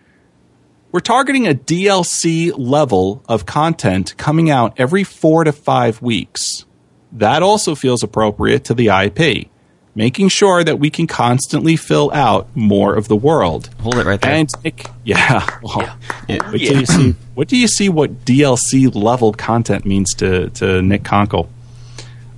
We're 0.94 1.02
targeting 1.02 1.46
a 1.46 1.54
DLC 1.54 2.54
level 2.58 3.22
of 3.28 3.46
content 3.46 4.16
coming 4.16 4.50
out 4.50 4.76
every 4.78 5.04
four 5.04 5.44
to 5.44 5.52
five 5.52 6.02
weeks. 6.02 6.64
that 7.12 7.44
also 7.44 7.76
feels 7.76 8.02
appropriate 8.02 8.64
to 8.64 8.74
the 8.74 8.88
IP, 8.88 9.49
making 10.00 10.30
sure 10.30 10.64
that 10.64 10.80
we 10.80 10.90
can 10.90 11.06
constantly 11.08 11.76
fill 11.76 12.10
out 12.14 12.48
more 12.56 12.96
of 12.96 13.10
the 13.10 13.18
world. 13.18 13.70
Hold 13.82 13.98
it 13.98 14.06
right 14.06 14.22
there. 14.22 14.32
And 14.32 14.50
Nick, 14.64 14.88
yeah, 15.04 15.46
well, 15.62 15.98
Yeah. 16.30 16.52
Wait 16.52 16.60
till 16.60 16.80
you 16.80 16.86
see. 16.86 17.16
What 17.36 17.50
do 17.50 17.58
you 17.58 17.68
see? 17.68 17.90
What 17.90 18.24
DLC 18.24 18.90
level 18.96 19.34
content 19.34 19.86
means 19.86 20.14
to 20.16 20.50
to 20.52 20.82
Nick 20.82 21.04
Konkle? 21.04 21.50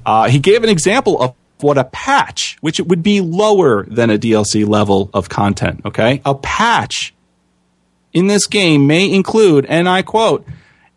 Uh, 0.03 0.27
he 0.27 0.39
gave 0.39 0.63
an 0.63 0.69
example 0.69 1.21
of 1.21 1.35
what 1.59 1.77
a 1.77 1.83
patch, 1.83 2.57
which 2.61 2.79
it 2.79 2.87
would 2.87 3.03
be 3.03 3.21
lower 3.21 3.85
than 3.85 4.09
a 4.09 4.17
DLC 4.17 4.67
level 4.67 5.11
of 5.13 5.29
content. 5.29 5.81
Okay, 5.85 6.19
a 6.25 6.33
patch 6.33 7.13
in 8.11 8.25
this 8.25 8.47
game 8.47 8.87
may 8.87 9.05
include, 9.13 9.67
and 9.67 9.87
I 9.87 10.01
quote, 10.01 10.47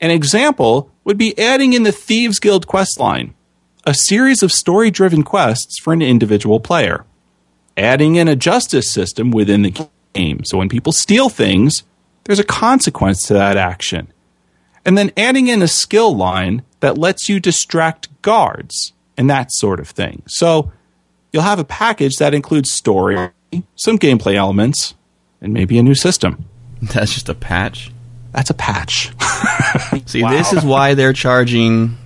an 0.01 0.11
example 0.11 0.91
would 1.05 1.19
be 1.19 1.39
adding 1.39 1.75
in 1.75 1.83
the 1.83 1.93
Thieves 1.93 2.39
Guild 2.41 2.67
quest 2.67 2.99
line, 2.99 3.34
a 3.87 3.95
series 3.95 4.43
of 4.43 4.51
story 4.51 4.91
driven 4.91 5.23
quests 5.23 5.79
for 5.79 5.93
an 5.93 6.03
individual 6.03 6.61
player 6.61 7.05
adding 7.77 8.17
in 8.17 8.29
a 8.29 8.37
justice 8.37 8.91
system 8.93 9.31
within 9.31 9.63
the 9.63 9.89
game. 10.13 10.45
So 10.45 10.59
when 10.59 10.69
people 10.69 10.93
steal 10.93 11.29
things, 11.29 11.83
there's 12.25 12.39
a 12.39 12.45
consequence 12.45 13.27
to 13.27 13.35
that 13.35 13.57
action. 13.57 14.13
And 14.85 14.97
then 14.97 15.13
adding 15.17 15.49
in 15.49 15.63
a 15.63 15.69
skill 15.69 16.15
line 16.15 16.63
that 16.81 16.99
lets 16.99 17.29
you 17.29 17.41
distract 17.41 18.09
guards 18.23 18.93
and 19.17 19.29
that 19.31 19.53
sort 19.53 19.81
of 19.81 19.89
thing. 19.89 20.23
So 20.27 20.73
you'll 21.33 21.43
have 21.43 21.59
a 21.59 21.65
package 21.65 22.17
that 22.17 22.35
includes 22.35 22.73
story, 22.73 23.31
some 23.77 23.99
gameplay 23.99 24.35
elements, 24.35 24.95
and 25.41 25.53
maybe 25.53 25.79
a 25.79 25.83
new 25.83 25.95
system. 25.95 26.45
That's 26.83 27.15
just 27.15 27.29
a 27.29 27.35
patch. 27.35 27.91
That's 28.33 28.51
a 28.51 28.55
patch. 28.55 29.13
See, 30.07 30.23
this 30.23 30.53
is 30.53 30.65
why 30.65 30.95
they're 30.95 31.13
charging 31.13 31.97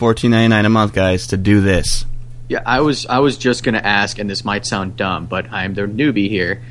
fourteen 0.00 0.30
ninety 0.30 0.48
nine 0.48 0.64
a 0.64 0.70
month, 0.70 0.94
guys, 0.94 1.28
to 1.28 1.36
do 1.36 1.60
this. 1.60 2.06
Yeah, 2.48 2.62
I 2.64 2.80
was 2.80 3.04
I 3.06 3.18
was 3.18 3.36
just 3.36 3.62
gonna 3.62 3.78
ask, 3.78 4.18
and 4.18 4.28
this 4.28 4.44
might 4.44 4.64
sound 4.66 4.96
dumb, 4.96 5.26
but 5.26 5.52
I'm 5.52 5.74
the 5.74 5.82
newbie 5.82 6.28
here, 6.28 6.62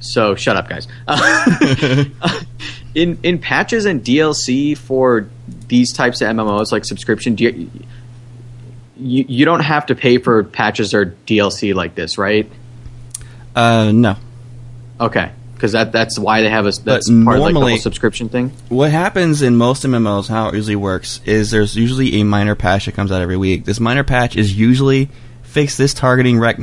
so 0.00 0.34
shut 0.34 0.56
up, 0.56 0.68
guys. 0.68 0.88
in 2.94 3.18
in 3.22 3.38
patches 3.38 3.86
and 3.86 4.04
DLC 4.04 4.76
for 4.76 5.28
these 5.68 5.92
types 5.92 6.20
of 6.20 6.28
MMOs, 6.28 6.72
like 6.72 6.84
subscription, 6.84 7.36
do 7.36 7.44
you, 7.44 7.70
you 8.96 9.24
you 9.28 9.44
don't 9.44 9.60
have 9.60 9.86
to 9.86 9.94
pay 9.94 10.18
for 10.18 10.42
patches 10.42 10.92
or 10.92 11.14
DLC 11.26 11.74
like 11.74 11.94
this, 11.94 12.18
right? 12.18 12.50
Uh, 13.54 13.92
no. 13.92 14.16
Okay, 15.00 15.30
because 15.62 15.72
that 15.72 15.92
that's 15.92 16.18
why 16.18 16.42
they 16.42 16.50
have 16.50 16.66
a 16.66 16.72
that's 16.72 17.08
But 17.08 17.24
part 17.24 17.36
of 17.36 17.42
like 17.42 17.48
the 17.50 17.52
normally- 17.52 17.72
whole 17.74 17.80
subscription 17.80 18.28
thing. 18.28 18.50
What 18.68 18.90
happens 18.90 19.42
in 19.42 19.54
most 19.56 19.84
MMOs, 19.84 20.26
how 20.26 20.48
it 20.48 20.54
usually 20.56 20.74
works, 20.74 21.20
is 21.24 21.52
there's 21.52 21.76
usually 21.76 22.20
a 22.20 22.24
minor 22.24 22.56
patch 22.56 22.86
that 22.86 22.92
comes 22.96 23.12
out 23.12 23.22
every 23.22 23.36
week. 23.36 23.64
This 23.64 23.78
minor 23.78 24.02
patch 24.02 24.34
is 24.36 24.58
usually 24.58 25.08
fix 25.44 25.76
this 25.76 25.94
targeting 25.94 26.40
rec- 26.40 26.58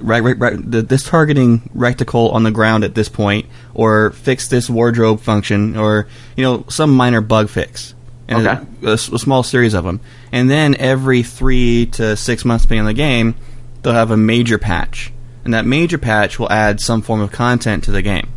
rec- 0.00 0.38
rec- 0.40 0.60
the- 0.64 0.82
this 0.82 1.02
targeting 1.02 1.68
reticle 1.76 2.32
on 2.32 2.44
the 2.44 2.52
ground 2.52 2.84
at 2.84 2.94
this 2.94 3.08
point, 3.08 3.46
or 3.74 4.12
fix 4.12 4.46
this 4.46 4.70
wardrobe 4.70 5.18
function, 5.20 5.76
or 5.76 6.06
you 6.36 6.44
know 6.44 6.64
some 6.68 6.90
minor 6.94 7.20
bug 7.20 7.48
fix. 7.48 7.92
And 8.28 8.46
Okay. 8.46 8.64
a, 8.84 8.90
a 8.92 8.96
small 8.98 9.42
series 9.42 9.74
of 9.74 9.82
them, 9.84 9.98
and 10.30 10.48
then 10.48 10.76
every 10.78 11.24
three 11.24 11.86
to 11.86 12.16
six 12.16 12.44
months, 12.44 12.66
on 12.70 12.84
the 12.86 12.94
game, 12.94 13.34
they'll 13.82 13.92
have 13.94 14.12
a 14.12 14.16
major 14.16 14.58
patch, 14.58 15.12
and 15.44 15.52
that 15.52 15.66
major 15.66 15.98
patch 15.98 16.38
will 16.38 16.50
add 16.52 16.80
some 16.80 17.02
form 17.02 17.20
of 17.20 17.32
content 17.32 17.82
to 17.84 17.90
the 17.90 18.00
game. 18.00 18.28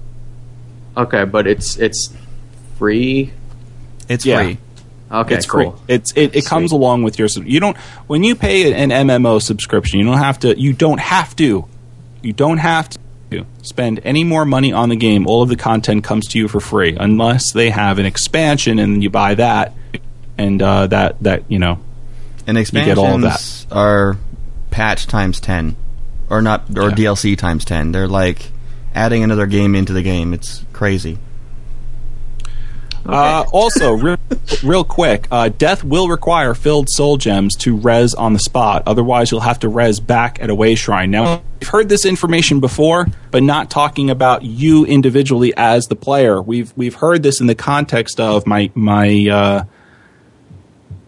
Okay, 0.98 1.26
but 1.26 1.46
it's 1.48 1.78
it's 1.78 2.12
free. 2.78 3.32
It's 4.10 4.26
Yeah. 4.26 4.38
free. 4.44 4.58
Okay, 5.12 5.36
it's 5.36 5.46
cool. 5.46 5.72
free. 5.72 5.82
It's 5.88 6.12
it, 6.16 6.36
it 6.36 6.46
comes 6.46 6.72
along 6.72 7.04
with 7.04 7.18
your. 7.20 7.28
You 7.28 7.60
don't 7.60 7.78
when 8.08 8.24
you 8.24 8.36
pay 8.36 8.74
an 8.74 8.90
MMO 8.90 9.42
subscription. 9.42 10.00
You 10.00 10.06
don't 10.06 10.18
have 10.18 10.40
to. 10.40 10.60
You 10.60 10.74
don't 10.74 11.00
have 11.00 11.36
to. 11.38 11.66
You 12.22 12.34
don't 12.34 12.58
have 12.58 12.90
to 12.90 13.46
spend 13.62 14.02
any 14.04 14.24
more 14.24 14.44
money 14.44 14.74
on 14.74 14.90
the 14.90 14.96
game. 14.96 15.28
All 15.28 15.44
of 15.44 15.50
the 15.50 15.56
content 15.56 16.04
comes 16.04 16.28
to 16.30 16.40
you 16.40 16.48
for 16.48 16.60
free, 16.60 16.98
unless 17.00 17.52
they 17.54 17.70
have 17.70 18.00
an 18.00 18.06
expansion 18.06 18.80
and 18.80 19.04
you 19.04 19.10
buy 19.10 19.36
that, 19.36 19.74
and 20.38 20.62
uh, 20.62 20.88
that 20.88 21.22
that 21.24 21.44
you 21.50 21.60
know. 21.60 21.80
And 22.48 22.58
expansions 22.58 22.96
get 22.96 22.98
all 22.98 23.16
of 23.16 23.22
that. 23.22 23.66
are 23.72 24.18
patch 24.72 25.06
times 25.08 25.40
ten, 25.40 25.76
or 26.30 26.42
not, 26.42 26.64
or 26.78 26.90
Yeah. 26.90 26.96
DLC 26.96 27.38
times 27.38 27.64
ten. 27.66 27.92
They're 27.92 28.08
like 28.08 28.52
adding 28.98 29.24
another 29.24 29.46
game 29.46 29.76
into 29.76 29.94
the 29.94 30.02
game. 30.02 30.34
It's 30.34 30.66
crazy. 30.74 31.20
Uh, 33.06 33.46
also, 33.54 33.94
real, 33.94 34.18
real 34.64 34.84
quick, 34.84 35.28
uh, 35.32 35.48
death 35.48 35.82
will 35.82 36.10
require 36.10 36.54
filled 36.54 36.90
soul 36.90 37.16
gems 37.16 37.56
to 37.56 37.78
res 37.78 38.14
on 38.14 38.34
the 38.34 38.40
spot. 38.40 38.84
Otherwise, 38.86 39.32
you'll 39.32 39.40
have 39.40 39.60
to 39.60 39.70
res 39.70 40.02
back 40.02 40.42
at 40.42 40.50
a 40.50 40.56
way 40.56 40.76
shrine. 40.76 41.10
Now, 41.10 41.42
we've 41.62 41.70
heard 41.70 41.88
this 41.88 42.06
information 42.06 42.60
before, 42.60 43.08
but 43.32 43.44
not 43.44 43.70
talking 43.70 44.10
about 44.10 44.44
you 44.44 44.84
individually 44.84 45.54
as 45.56 45.86
the 45.86 45.96
player. 45.96 46.42
We've 46.42 46.74
we've 46.76 46.96
heard 46.96 47.24
this 47.24 47.40
in 47.40 47.48
the 47.48 47.56
context 47.56 48.20
of 48.20 48.46
my 48.46 48.72
my 48.76 49.08
uh, 49.32 49.64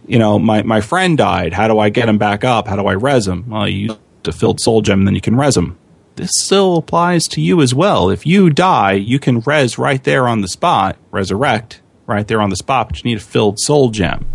you 0.07 0.19
know 0.19 0.39
my 0.39 0.61
my 0.63 0.79
friend 0.79 1.17
died. 1.17 1.51
How 1.51 1.67
do 1.67 1.79
I 1.79 1.89
get 1.89 2.07
him 2.07 2.17
back 2.17 2.45
up? 2.45 2.67
How 2.67 2.77
do 2.77 2.85
I 2.87 2.93
res 2.93 3.27
him? 3.27 3.49
Well, 3.49 3.67
you 3.67 3.87
use 3.87 3.97
a 4.25 4.31
filled 4.31 4.61
soul 4.61 4.81
gem, 4.81 4.99
and 4.99 5.07
then 5.07 5.15
you 5.15 5.21
can 5.21 5.35
res 5.35 5.57
him. 5.57 5.77
This 6.19 6.31
still 6.33 6.75
applies 6.75 7.29
to 7.29 7.39
you 7.41 7.61
as 7.61 7.73
well. 7.73 8.09
If 8.09 8.25
you 8.25 8.49
die, 8.49 8.91
you 8.91 9.19
can 9.19 9.39
res 9.39 9.77
right 9.77 10.03
there 10.03 10.27
on 10.27 10.41
the 10.41 10.49
spot, 10.49 10.97
resurrect 11.11 11.79
right 12.05 12.27
there 12.27 12.41
on 12.41 12.49
the 12.49 12.57
spot, 12.57 12.89
but 12.89 13.01
you 13.01 13.09
need 13.09 13.19
a 13.19 13.21
filled 13.21 13.57
soul 13.59 13.89
gem. 13.89 14.25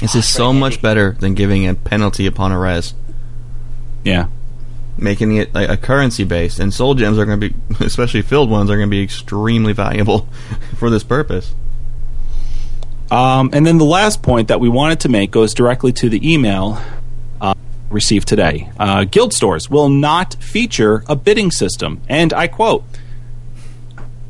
This 0.00 0.16
is 0.16 0.26
so 0.26 0.52
much 0.52 0.82
better 0.82 1.12
than 1.20 1.34
giving 1.34 1.68
a 1.68 1.74
penalty 1.74 2.26
upon 2.26 2.50
a 2.50 2.58
res, 2.58 2.94
Yeah. 4.02 4.26
making 4.98 5.36
it 5.36 5.54
like 5.54 5.68
a 5.68 5.76
currency 5.76 6.24
based. 6.24 6.58
And 6.58 6.74
soul 6.74 6.94
gems 6.94 7.16
are 7.16 7.24
going 7.26 7.40
to 7.40 7.50
be, 7.50 7.54
especially 7.84 8.22
filled 8.22 8.50
ones, 8.50 8.68
are 8.70 8.76
going 8.76 8.88
to 8.88 8.90
be 8.90 9.02
extremely 9.04 9.72
valuable 9.72 10.26
for 10.78 10.90
this 10.90 11.04
purpose. 11.04 11.54
Um, 13.10 13.50
and 13.52 13.64
then 13.66 13.78
the 13.78 13.84
last 13.84 14.22
point 14.22 14.48
that 14.48 14.58
we 14.60 14.68
wanted 14.68 14.98
to 15.00 15.08
make 15.08 15.30
goes 15.30 15.54
directly 15.54 15.92
to 15.94 16.08
the 16.08 16.32
email 16.32 16.80
received 17.90 18.28
today. 18.28 18.70
Uh, 18.78 19.04
guild 19.04 19.32
stores 19.32 19.68
will 19.68 19.88
not 19.88 20.34
feature 20.34 21.04
a 21.08 21.16
bidding 21.16 21.50
system. 21.50 22.00
And 22.08 22.32
I 22.32 22.46
quote 22.46 22.84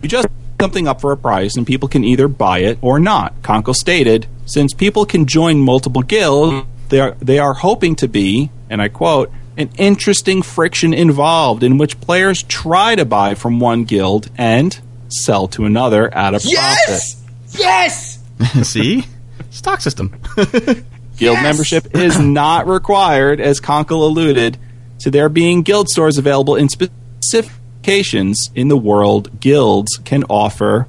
You 0.02 0.08
just 0.08 0.28
something 0.60 0.86
up 0.86 1.00
for 1.00 1.12
a 1.12 1.16
price 1.16 1.56
and 1.56 1.66
people 1.66 1.88
can 1.88 2.04
either 2.04 2.28
buy 2.28 2.58
it 2.58 2.78
or 2.82 3.00
not. 3.00 3.40
Konkle 3.42 3.74
stated, 3.74 4.26
since 4.44 4.74
people 4.74 5.06
can 5.06 5.26
join 5.26 5.58
multiple 5.58 6.02
guilds, 6.02 6.66
they 6.90 7.00
are, 7.00 7.12
they 7.20 7.38
are 7.38 7.54
hoping 7.54 7.96
to 7.96 8.08
be, 8.08 8.50
and 8.68 8.82
I 8.82 8.88
quote, 8.88 9.32
an 9.56 9.70
interesting 9.78 10.42
friction 10.42 10.92
involved 10.92 11.62
in 11.62 11.78
which 11.78 12.00
players 12.00 12.42
try 12.42 12.94
to 12.94 13.04
buy 13.04 13.34
from 13.34 13.60
one 13.60 13.84
guild 13.84 14.30
and 14.36 14.78
sell 15.08 15.48
to 15.48 15.64
another 15.64 16.12
at 16.14 16.34
a 16.34 16.40
profit. 16.40 16.50
Yes! 16.50 17.24
Yes. 17.52 18.18
See, 18.68 19.04
stock 19.50 19.80
system. 19.80 20.20
Guild 21.20 21.42
membership 21.42 21.94
is 21.96 22.18
not 22.18 22.66
required, 22.66 23.40
as 23.40 23.60
Konkle 23.60 24.02
alluded 24.02 24.58
to 25.00 25.10
there 25.10 25.28
being 25.28 25.62
guild 25.62 25.88
stores 25.88 26.18
available 26.18 26.56
in 26.56 26.68
specific 26.68 27.52
locations 27.80 28.50
in 28.54 28.68
the 28.68 28.76
world. 28.76 29.40
Guilds 29.40 29.98
can 30.04 30.24
offer 30.24 30.86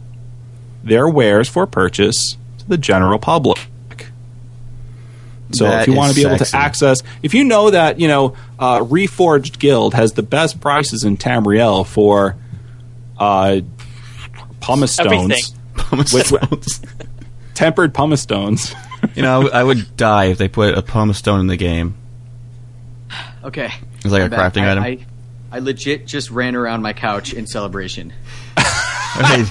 their 0.84 1.08
wares 1.08 1.48
for 1.48 1.65
purchase 1.67 2.38
to 2.58 2.67
the 2.67 2.78
general 2.78 3.20
public. 3.20 3.60
So 5.54 5.65
That 5.65 5.82
if 5.82 5.88
you 5.88 5.96
want 5.96 6.13
to 6.13 6.20
is 6.20 6.24
be 6.26 6.30
able 6.30 6.44
to 6.46 6.56
access, 6.56 7.04
if 7.22 7.34
you 7.34 7.44
know 7.44 7.72
that 7.72 8.00
you 8.00 8.08
know 8.08 8.36
uh, 8.58 8.80
Reforged 8.80 9.60
Guild 9.60 9.94
has 9.94 10.13
the 10.13 10.24
best 10.24 10.62
prices 10.62 11.04
in 11.04 11.17
Tamriel 11.17 11.86
for 11.86 12.38
uh, 13.17 13.60
pumice 14.62 14.94
stones, 14.94 15.54
Everything. 15.91 16.39
Which- 16.50 16.80
tempered 17.54 17.94
pumice 17.94 18.22
stones. 18.22 18.74
You 19.16 19.22
know, 19.22 19.32
I 19.32 19.44
w- 19.44 19.54
I 19.54 19.64
would 19.64 19.98
die 19.98 20.26
if 20.26 20.38
they 20.38 20.48
put 20.48 20.78
a 20.78 20.82
pumice 20.82 21.18
stone 21.18 21.40
in 21.40 21.48
the 21.48 21.58
game. 21.58 21.96
Okay. 23.44 23.72
It's 23.98 24.06
like 24.06 24.24
a 24.24 24.30
back. 24.30 24.54
crafting 24.54 24.64
I, 24.64 24.72
item. 24.72 24.84
I, 24.84 25.00
I 25.52 25.60
legit 25.60 26.08
just 26.08 26.32
ran 26.32 26.56
around 26.56 26.82
my 26.82 26.94
couch 26.94 27.34
in 27.34 27.48
celebration. 27.48 28.14
Okay, 29.20 29.44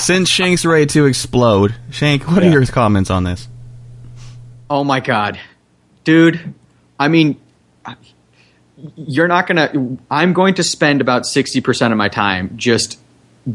Since 0.00 0.30
Shank's 0.30 0.64
ready 0.64 0.86
to 0.86 1.04
explode, 1.04 1.74
Shank, 1.90 2.26
what 2.26 2.42
Yeah. 2.42 2.48
are 2.48 2.52
your 2.52 2.64
comments 2.64 3.10
on 3.10 3.24
this? 3.24 3.46
Oh 4.70 4.84
my 4.84 5.00
god, 5.00 5.38
dude! 6.02 6.54
I 6.98 7.08
mean, 7.08 7.38
you're 8.96 9.28
not 9.28 9.46
gonna. 9.46 9.98
I'm 10.10 10.32
going 10.32 10.54
to 10.54 10.62
spend 10.62 11.02
about 11.02 11.26
sixty 11.26 11.60
percent 11.60 11.92
of 11.92 11.98
my 11.98 12.08
time 12.08 12.56
just 12.56 12.98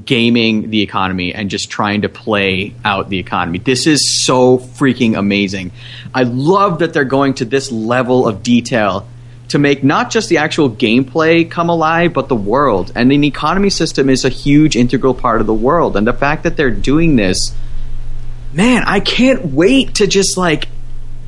gaming 0.06 0.72
the 0.72 0.82
economy 0.82 1.34
and 1.34 1.50
just 1.50 1.70
trying 1.70 2.02
to 2.02 2.10
play 2.10 2.74
out 2.84 3.10
the 3.10 3.20
economy. 3.20 3.60
This 3.60 3.86
is 3.86 4.24
so 4.26 4.58
freaking 4.58 5.18
amazing. 5.18 5.72
I 6.14 6.24
love 6.24 6.80
that 6.80 6.94
they're 6.94 7.04
going 7.06 7.36
to 7.36 7.46
this 7.46 7.72
level 7.72 8.28
of 8.28 8.42
detail 8.42 9.08
to 9.50 9.60
make 9.60 9.84
not 9.84 10.10
just 10.10 10.28
the 10.28 10.38
actual 10.40 10.72
gameplay 10.72 11.50
come 11.50 11.70
alive, 11.70 12.14
but 12.14 12.30
the 12.30 12.36
world. 12.36 12.92
And 12.96 13.12
the 13.12 13.28
economy 13.28 13.70
system 13.70 14.10
is 14.10 14.26
a 14.26 14.30
huge 14.30 14.76
integral 14.76 15.14
part 15.14 15.40
of 15.40 15.46
the 15.48 15.54
world. 15.54 15.96
And 15.96 16.08
the 16.08 16.14
fact 16.14 16.44
that 16.44 16.58
they're 16.58 16.72
doing 16.72 17.16
this, 17.16 17.54
man, 18.54 18.84
I 18.88 19.00
can't 19.00 19.46
wait 19.54 19.96
to 19.96 20.08
just 20.08 20.36
like 20.38 20.68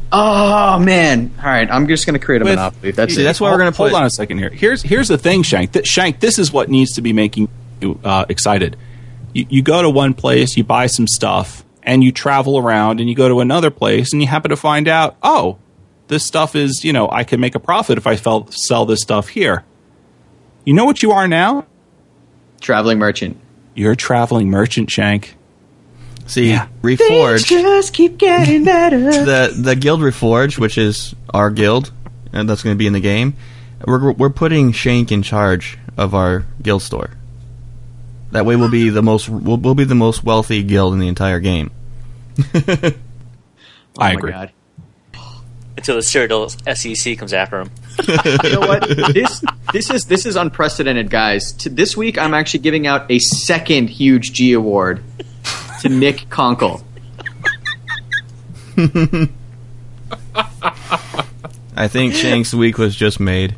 Oh 0.10 0.80
man! 0.80 1.34
All 1.38 1.44
right, 1.50 1.70
I'm 1.70 1.86
just 1.90 2.06
going 2.06 2.18
to 2.18 2.26
create 2.26 2.42
a 2.42 2.46
With- 2.46 2.56
monopoly. 2.56 2.92
That's 2.92 3.14
See, 3.14 3.22
it. 3.22 3.26
that's 3.26 3.42
why 3.42 3.52
we're 3.52 3.58
gonna 3.58 3.74
put- 3.74 3.92
Hold 3.92 4.02
on 4.04 4.06
a 4.06 4.10
second 4.10 4.38
here. 4.38 4.50
Here's 4.50 4.82
here's 4.82 5.10
the 5.10 5.18
thing, 5.18 5.44
Shank. 5.44 5.74
Th- 5.74 5.86
Shank, 5.86 6.22
this 6.22 6.40
is 6.40 6.50
what 6.50 6.70
needs 6.70 6.94
to 6.94 7.02
be 7.02 7.12
making 7.12 7.50
uh, 8.04 8.26
excited. 8.30 8.78
You, 9.34 9.46
you 9.50 9.62
go 9.62 9.82
to 9.82 9.90
one 9.90 10.14
place, 10.14 10.58
you 10.58 10.64
buy 10.64 10.88
some 10.88 11.08
stuff, 11.08 11.64
and 11.84 12.04
you 12.04 12.12
travel 12.12 12.58
around, 12.58 13.00
and 13.00 13.10
you 13.10 13.16
go 13.16 13.28
to 13.28 13.40
another 13.40 13.70
place, 13.72 14.12
and 14.14 14.22
you 14.22 14.28
happen 14.28 14.50
to 14.50 14.58
find 14.58 14.88
out, 14.88 15.18
oh, 15.22 15.58
this 16.08 16.26
stuff 16.26 16.56
is, 16.56 16.84
you 16.84 16.94
know, 16.94 17.10
I 17.10 17.24
can 17.24 17.40
make 17.40 17.56
a 17.56 17.60
profit 17.60 17.98
if 17.98 18.08
I 18.08 18.16
fell, 18.16 18.48
sell 18.52 18.86
this 18.86 19.02
stuff 19.02 19.30
here. 19.30 19.64
You 20.66 20.74
know 20.74 20.86
what 20.86 21.02
you 21.04 21.12
are 21.12 21.28
now? 21.28 21.66
traveling 22.60 22.98
merchant. 23.00 23.40
You're 23.76 23.92
a 23.92 23.96
traveling 23.96 24.50
merchant, 24.50 24.90
Shank. 24.90 25.36
See, 26.26 26.50
Yeah. 26.50 26.68
Reforged. 26.82 27.46
just 27.48 27.94
keep 27.94 28.18
getting 28.18 28.64
better. 28.64 29.00
the 29.02 29.54
the 29.56 29.76
guild 29.76 30.02
reforge 30.02 30.58
which 30.58 30.78
is 30.78 31.16
our 31.34 31.50
guild 31.50 31.92
and 32.34 32.50
that's 32.50 32.64
going 32.64 32.74
to 32.76 32.78
be 32.78 32.88
in 32.88 32.94
the 32.94 33.00
game 33.00 33.36
we're, 33.86 34.12
we're 34.12 34.30
putting 34.30 34.74
shank 34.74 35.12
in 35.12 35.22
charge 35.22 35.78
of 35.96 36.14
our 36.14 36.46
guild 36.62 36.82
store 36.82 37.12
that 38.38 38.46
way 38.46 38.56
we'll 38.56 38.70
be 38.70 38.90
the 38.90 39.02
most 39.02 39.28
we'll, 39.28 39.58
we'll 39.58 39.76
be 39.76 39.84
the 39.84 39.96
most 39.96 40.24
wealthy 40.24 40.62
guild 40.64 40.94
in 40.94 41.00
the 41.00 41.08
entire 41.08 41.40
game 41.40 41.72
I 42.54 44.12
oh 44.12 44.14
my 44.14 44.14
agree. 44.14 44.32
God. 44.32 44.52
Until 45.76 45.96
the 45.96 46.02
Cyrodiil 46.02 46.50
SEC 46.76 47.18
comes 47.18 47.34
after 47.34 47.62
him. 47.62 47.72
You 48.44 48.52
know 48.52 48.60
what? 48.60 48.88
this 49.14 49.44
this 49.74 49.90
is 49.90 50.06
this 50.06 50.26
is 50.28 50.36
unprecedented, 50.36 51.10
guys. 51.10 51.52
To, 51.54 51.70
this 51.70 51.98
week, 51.98 52.18
I'm 52.18 52.34
actually 52.34 52.60
giving 52.60 52.86
out 52.86 53.10
a 53.10 53.18
second 53.20 53.90
huge 53.90 54.34
G 54.34 54.54
award 54.54 55.04
to 55.82 55.90
Nick 55.90 56.30
Konkle. 56.30 56.84
i 61.76 61.88
think 61.88 62.14
shank's 62.14 62.54
week 62.54 62.78
was 62.78 62.96
just 62.96 63.20
made 63.20 63.56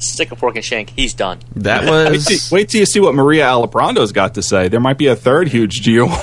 Stick 0.00 0.32
a 0.32 0.36
fork 0.36 0.56
in 0.56 0.62
shank. 0.62 0.90
He's 0.90 1.14
done. 1.14 1.38
that 1.56 1.84
Wait, 1.90 2.10
was 2.10 2.26
till, 2.26 2.56
wait 2.56 2.68
till 2.68 2.80
you 2.80 2.86
see 2.86 3.00
what 3.00 3.14
Maria 3.14 3.44
Alaprando's 3.46 4.12
got 4.12 4.34
to 4.34 4.42
say. 4.42 4.68
There 4.68 4.80
might 4.80 4.98
be 4.98 5.06
a 5.06 5.16
third 5.16 5.48
huge 5.48 5.82
G 5.82 5.98
award. 5.98 6.18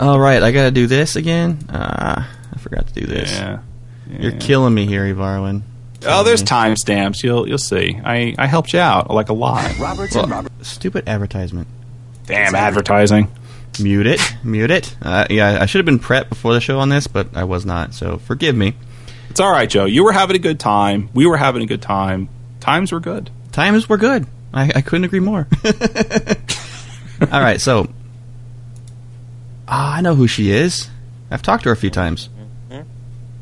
all 0.00 0.18
right 0.18 0.42
i 0.42 0.50
gotta 0.50 0.70
do 0.70 0.86
this 0.86 1.14
again 1.14 1.58
ah 1.68 2.26
i 2.54 2.58
forgot 2.58 2.86
to 2.86 2.94
do 2.94 3.06
this 3.06 3.30
yeah. 3.32 3.60
you're 4.08 4.32
killing 4.32 4.72
me 4.72 4.86
here 4.86 5.02
Ivarwin. 5.02 5.62
Oh, 6.06 6.22
there's 6.24 6.42
timestamps. 6.42 7.22
You'll 7.22 7.46
you'll 7.46 7.58
see. 7.58 8.00
I, 8.02 8.34
I 8.38 8.46
helped 8.46 8.72
you 8.72 8.80
out 8.80 9.10
like 9.10 9.28
a 9.28 9.34
lot. 9.34 9.78
Roberts 9.78 10.14
well, 10.14 10.24
and 10.24 10.32
Robert. 10.32 10.52
stupid 10.62 11.06
advertisement 11.06 11.68
Damn 12.24 12.54
advertising. 12.54 13.28
mute 13.78 14.06
it 14.06 14.20
mute 14.42 14.70
it 14.70 14.96
uh, 15.02 15.26
yeah 15.28 15.58
i 15.60 15.66
should 15.66 15.78
have 15.78 15.86
been 15.86 15.98
prepped 15.98 16.28
before 16.30 16.54
the 16.54 16.60
show 16.60 16.78
on 16.78 16.88
this 16.88 17.06
but 17.06 17.36
i 17.36 17.44
was 17.44 17.66
not 17.66 17.92
so 17.92 18.16
forgive 18.18 18.56
me 18.56 18.74
It's 19.30 19.40
all 19.40 19.50
right, 19.50 19.68
Joe. 19.70 19.84
You 19.86 20.04
were 20.04 20.12
having 20.12 20.36
a 20.36 20.40
good 20.40 20.58
time. 20.60 21.08
We 21.14 21.26
were 21.26 21.36
having 21.36 21.62
a 21.62 21.66
good 21.66 21.80
time. 21.82 22.28
Times 22.60 22.92
were 22.92 23.00
good. 23.00 23.30
times 23.52 23.88
were 23.88 23.96
good. 23.96 24.26
I, 24.52 24.70
I 24.74 24.80
couldn't 24.80 25.04
agree 25.04 25.20
more. 25.20 25.46
All 27.32 27.40
right, 27.40 27.60
so 27.60 27.88
ah, 29.68 29.96
I 29.96 30.00
know 30.00 30.14
who 30.14 30.26
she 30.26 30.50
is. 30.50 30.88
I've 31.30 31.42
talked 31.42 31.62
to 31.64 31.68
her 31.68 31.72
a 31.72 31.76
few 31.76 31.90
times. 31.90 32.28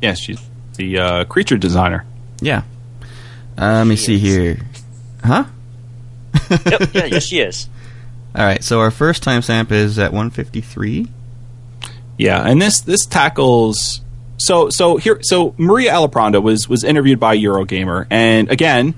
Yes, 0.01 0.19
she's 0.19 0.39
the 0.77 0.97
uh, 0.99 1.23
creature 1.25 1.57
designer. 1.57 2.05
Yeah. 2.41 2.61
Uh, 3.57 3.73
let 3.79 3.87
me 3.87 3.95
She 3.95 4.05
see 4.05 4.15
is. 4.15 4.21
here. 4.21 4.57
Huh? 5.23 5.45
Yep, 6.49 6.93
yeah, 6.93 7.05
yes, 7.05 7.23
she 7.27 7.39
is. 7.39 7.67
All 8.35 8.45
right, 8.45 8.63
so 8.63 8.79
our 8.79 8.91
first 8.91 9.23
timestamp 9.23 9.71
is 9.71 9.97
at 9.99 10.11
153. 10.13 11.07
Yeah, 12.17 12.41
and 12.47 12.61
this 12.61 12.81
this 12.81 13.05
tackles 13.05 14.01
so 14.39 14.69
so 14.69 14.97
here 14.97 15.19
so 15.21 15.53
Maria 15.57 15.93
Alapranda 15.93 16.41
was 16.41 16.67
was 16.67 16.83
interviewed 16.83 17.19
by 17.19 17.37
Eurogamer, 17.37 18.07
and 18.09 18.49
again, 18.51 18.95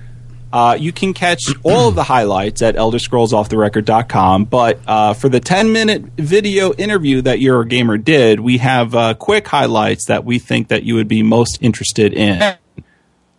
uh, 0.54 0.78
you 0.80 0.92
can 0.92 1.14
catch 1.14 1.42
all 1.64 1.88
of 1.90 1.96
the 1.96 2.04
highlights 2.04 2.62
at 2.62 2.76
Elder 2.76 3.00
Scrolls 3.00 3.34
Off 3.34 3.50
the 3.50 3.56
ElderScrollsOffTheRecord.com. 3.56 4.46
But 4.46 4.80
uh, 4.88 5.14
for 5.14 5.30
the 5.30 5.40
10 5.40 5.72
minute 5.72 6.04
video 6.18 6.74
interview 6.74 7.22
that 7.22 7.40
Eurogamer 7.40 8.04
did, 8.04 8.40
we 8.40 8.58
have 8.58 8.96
uh, 8.96 9.14
quick 9.14 9.48
highlights 9.48 10.08
that 10.08 10.26
we 10.26 10.40
think 10.40 10.68
that 10.70 10.84
you 10.84 10.96
would 10.96 11.08
be 11.08 11.24
most 11.24 11.58
interested 11.62 12.14
in. 12.14 12.58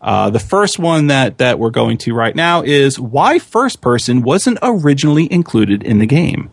Uh, 0.00 0.30
the 0.30 0.40
first 0.40 0.80
one 0.80 1.06
that 1.06 1.38
that 1.38 1.60
we're 1.60 1.70
going 1.70 1.96
to 1.96 2.12
right 2.12 2.34
now 2.34 2.62
is 2.62 2.98
why 2.98 3.38
first 3.38 3.80
person 3.80 4.22
wasn't 4.22 4.58
originally 4.60 5.32
included 5.32 5.82
in 5.84 5.98
the 5.98 6.06
game. 6.06 6.50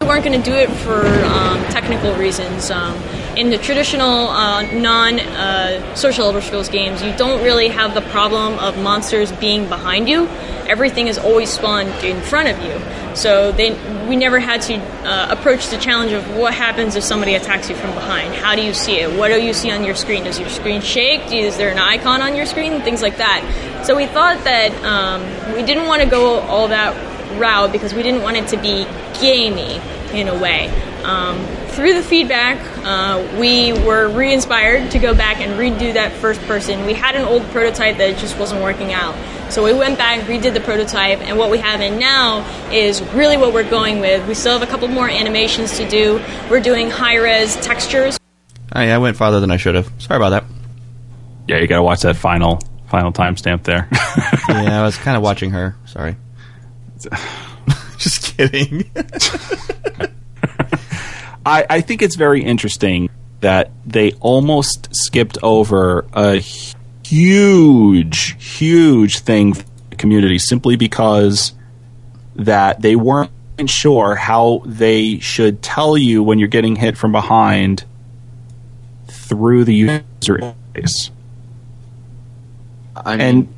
We 0.00 0.06
weren't 0.06 0.24
going 0.24 0.40
to 0.40 0.50
do 0.50 0.56
it 0.56 0.70
for 0.70 1.04
um, 1.24 1.62
technical 1.64 2.14
reasons. 2.14 2.70
Um, 2.70 2.94
in 3.40 3.48
the 3.48 3.56
traditional 3.56 4.28
uh, 4.28 4.60
non 4.70 5.18
uh, 5.18 5.94
social 5.94 6.26
Elder 6.26 6.42
Scrolls 6.42 6.68
games, 6.68 7.02
you 7.02 7.16
don't 7.16 7.42
really 7.42 7.68
have 7.68 7.94
the 7.94 8.02
problem 8.02 8.58
of 8.58 8.76
monsters 8.76 9.32
being 9.32 9.66
behind 9.66 10.10
you. 10.10 10.26
Everything 10.66 11.06
is 11.08 11.16
always 11.16 11.48
spawned 11.48 11.88
in 12.04 12.20
front 12.20 12.48
of 12.48 12.62
you. 12.62 13.16
So 13.16 13.50
they, 13.50 13.70
we 14.06 14.16
never 14.16 14.38
had 14.40 14.60
to 14.62 14.74
uh, 14.74 15.28
approach 15.30 15.68
the 15.68 15.78
challenge 15.78 16.12
of 16.12 16.36
what 16.36 16.52
happens 16.52 16.96
if 16.96 17.02
somebody 17.02 17.34
attacks 17.34 17.70
you 17.70 17.76
from 17.76 17.94
behind. 17.94 18.34
How 18.34 18.54
do 18.54 18.62
you 18.62 18.74
see 18.74 19.00
it? 19.00 19.18
What 19.18 19.28
do 19.28 19.40
you 19.42 19.54
see 19.54 19.70
on 19.70 19.84
your 19.84 19.94
screen? 19.94 20.24
Does 20.24 20.38
your 20.38 20.50
screen 20.50 20.82
shake? 20.82 21.32
Is 21.32 21.56
there 21.56 21.70
an 21.70 21.78
icon 21.78 22.20
on 22.20 22.36
your 22.36 22.44
screen? 22.44 22.82
Things 22.82 23.00
like 23.00 23.16
that. 23.16 23.40
So 23.86 23.96
we 23.96 24.04
thought 24.04 24.44
that 24.44 24.70
um, 24.84 25.56
we 25.56 25.62
didn't 25.62 25.86
want 25.86 26.02
to 26.02 26.08
go 26.08 26.40
all 26.40 26.68
that 26.68 26.94
route 27.40 27.72
because 27.72 27.94
we 27.94 28.02
didn't 28.02 28.20
want 28.20 28.36
it 28.36 28.48
to 28.48 28.58
be 28.58 28.86
gamey 29.18 29.80
in 30.12 30.28
a 30.28 30.38
way. 30.38 30.68
Um, 31.04 31.38
through 31.68 31.94
the 31.94 32.02
feedback, 32.02 32.58
uh, 32.84 33.38
we 33.38 33.72
were 33.72 34.08
re 34.08 34.32
inspired 34.32 34.90
to 34.90 34.98
go 34.98 35.14
back 35.14 35.40
and 35.40 35.52
redo 35.52 35.92
that 35.94 36.12
first 36.12 36.40
person. 36.42 36.84
We 36.86 36.94
had 36.94 37.14
an 37.14 37.24
old 37.24 37.42
prototype 37.50 37.96
that 37.98 38.18
just 38.18 38.38
wasn't 38.38 38.62
working 38.62 38.92
out. 38.92 39.14
So 39.52 39.64
we 39.64 39.72
went 39.72 39.98
back, 39.98 40.20
redid 40.22 40.54
the 40.54 40.60
prototype, 40.60 41.20
and 41.20 41.38
what 41.38 41.50
we 41.50 41.58
have 41.58 41.80
in 41.80 41.98
now 41.98 42.44
is 42.70 43.02
really 43.14 43.36
what 43.36 43.52
we're 43.52 43.68
going 43.68 44.00
with. 44.00 44.26
We 44.28 44.34
still 44.34 44.58
have 44.58 44.62
a 44.62 44.70
couple 44.70 44.88
more 44.88 45.08
animations 45.08 45.76
to 45.78 45.88
do. 45.88 46.20
We're 46.50 46.60
doing 46.60 46.90
high 46.90 47.16
res 47.16 47.56
textures. 47.56 48.18
Oh, 48.74 48.80
yeah, 48.80 48.94
I 48.94 48.98
went 48.98 49.16
farther 49.16 49.40
than 49.40 49.50
I 49.50 49.56
should 49.56 49.74
have. 49.74 49.90
Sorry 49.98 50.16
about 50.16 50.30
that. 50.30 50.44
Yeah, 51.48 51.58
you 51.58 51.66
got 51.66 51.76
to 51.76 51.82
watch 51.82 52.02
that 52.02 52.16
final 52.16 52.60
final 52.88 53.12
timestamp 53.12 53.62
there. 53.64 53.88
Yeah, 54.48 54.80
I 54.80 54.82
was 54.82 54.96
kind 54.96 55.16
of 55.16 55.22
watching 55.30 55.50
her. 55.52 55.76
Sorry. 55.86 56.16
Just 57.98 58.36
kidding. 58.36 58.90
I, 61.44 61.66
I 61.68 61.80
think 61.80 62.02
it's 62.02 62.16
very 62.16 62.42
interesting 62.42 63.08
that 63.40 63.70
they 63.86 64.12
almost 64.20 64.94
skipped 64.94 65.38
over 65.42 66.06
a 66.12 66.36
huge, 67.04 68.36
huge 68.58 69.20
thing 69.20 69.54
for 69.54 69.64
the 69.90 69.96
community 69.96 70.38
simply 70.38 70.76
because 70.76 71.54
that 72.36 72.80
they 72.82 72.96
weren't 72.96 73.30
sure 73.66 74.14
how 74.14 74.62
they 74.64 75.18
should 75.18 75.62
tell 75.62 75.96
you 75.96 76.22
when 76.22 76.38
you're 76.38 76.48
getting 76.48 76.76
hit 76.76 76.96
from 76.96 77.12
behind 77.12 77.84
through 79.08 79.64
the 79.64 79.74
user 79.74 80.02
interface. 80.74 81.10
I 82.96 83.16
mean, 83.16 83.20
And 83.20 83.54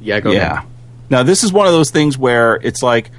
yeah, 0.00 0.20
go 0.20 0.32
yeah. 0.32 0.52
ahead. 0.52 0.68
Now 1.10 1.22
this 1.22 1.44
is 1.44 1.52
one 1.52 1.66
of 1.66 1.72
those 1.72 1.90
things 1.90 2.18
where 2.18 2.56
it's 2.56 2.82
like, 2.82 3.10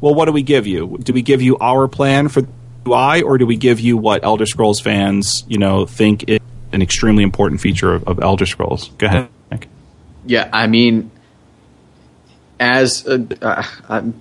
well, 0.00 0.14
what 0.14 0.26
do 0.26 0.32
we 0.32 0.42
give 0.42 0.66
you? 0.66 0.98
Do 1.02 1.12
we 1.12 1.22
give 1.22 1.42
you 1.42 1.56
our 1.58 1.88
plan 1.88 2.28
for 2.28 2.42
UI, 2.86 3.22
or 3.22 3.38
do 3.38 3.46
we 3.46 3.56
give 3.56 3.80
you 3.80 3.96
what 3.96 4.24
Elder 4.24 4.46
Scrolls 4.46 4.80
fans, 4.80 5.44
you 5.48 5.58
know, 5.58 5.86
think 5.86 6.28
is 6.28 6.40
an 6.72 6.82
extremely 6.82 7.22
important 7.22 7.60
feature 7.60 7.94
of, 7.94 8.06
of 8.08 8.20
Elder 8.20 8.46
Scrolls? 8.46 8.88
Go 8.98 9.06
ahead. 9.06 9.28
Nick. 9.50 9.68
Yeah, 10.26 10.48
I 10.52 10.66
mean, 10.66 11.10
as 12.60 13.06
a, 13.06 13.26
uh, 13.42 13.62
I'm, 13.88 14.14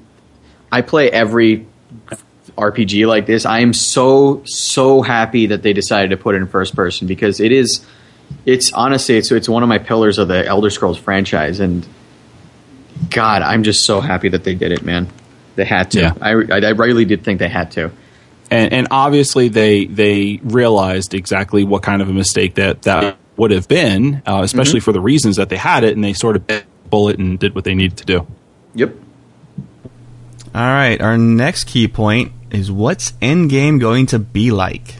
I 0.71 0.81
play 0.81 1.09
every 1.09 1.65
RPG 2.57 3.07
like 3.07 3.25
this, 3.25 3.45
I 3.45 3.59
am 3.59 3.73
so 3.73 4.43
so 4.45 5.01
happy 5.01 5.47
that 5.47 5.63
they 5.63 5.73
decided 5.73 6.09
to 6.09 6.17
put 6.17 6.35
it 6.35 6.39
in 6.39 6.47
first 6.47 6.75
person 6.75 7.07
because 7.07 7.39
it 7.39 7.51
is, 7.51 7.85
it's 8.45 8.71
honestly 8.73 9.17
it's 9.17 9.31
it's 9.31 9.49
one 9.49 9.63
of 9.63 9.69
my 9.69 9.77
pillars 9.77 10.17
of 10.17 10.27
the 10.27 10.45
Elder 10.45 10.69
Scrolls 10.69 10.97
franchise, 10.97 11.59
and 11.59 11.85
God, 13.09 13.41
I'm 13.41 13.63
just 13.63 13.85
so 13.85 14.01
happy 14.01 14.29
that 14.29 14.43
they 14.43 14.55
did 14.55 14.71
it, 14.71 14.83
man. 14.83 15.07
They 15.55 15.65
had 15.65 15.91
to. 15.91 15.99
Yeah. 15.99 16.13
I, 16.21 16.31
I 16.31 16.59
I 16.59 16.69
really 16.69 17.05
did 17.05 17.23
think 17.23 17.39
they 17.39 17.49
had 17.49 17.71
to. 17.71 17.91
And, 18.51 18.73
and 18.73 18.87
obviously 18.91 19.47
they 19.49 19.85
they 19.85 20.39
realized 20.43 21.13
exactly 21.13 21.63
what 21.63 21.81
kind 21.83 22.01
of 22.01 22.09
a 22.09 22.13
mistake 22.13 22.55
that 22.55 22.83
that 22.83 23.17
would 23.35 23.51
have 23.51 23.67
been, 23.67 24.21
uh, 24.25 24.41
especially 24.43 24.79
for 24.79 24.91
the 24.91 25.01
reasons 25.01 25.37
that 25.37 25.49
they 25.49 25.57
had 25.57 25.83
it, 25.83 25.95
and 25.95 26.03
they 26.03 26.13
sort 26.13 26.35
of 26.35 26.45
bit 26.45 26.65
the 26.83 26.89
bullet 26.89 27.17
and 27.19 27.39
did 27.39 27.55
what 27.55 27.63
they 27.63 27.73
needed 27.73 27.97
to 27.97 28.05
do. 28.05 28.27
Yep. 28.75 28.95
All 30.55 30.61
right, 30.61 31.01
our 31.01 31.17
next 31.17 31.63
key 31.65 31.87
point 31.87 32.31
is 32.51 32.71
what's 32.71 33.13
Endgame 33.13 33.79
going 33.79 34.05
to 34.07 34.19
be 34.19 34.51
like? 34.51 34.97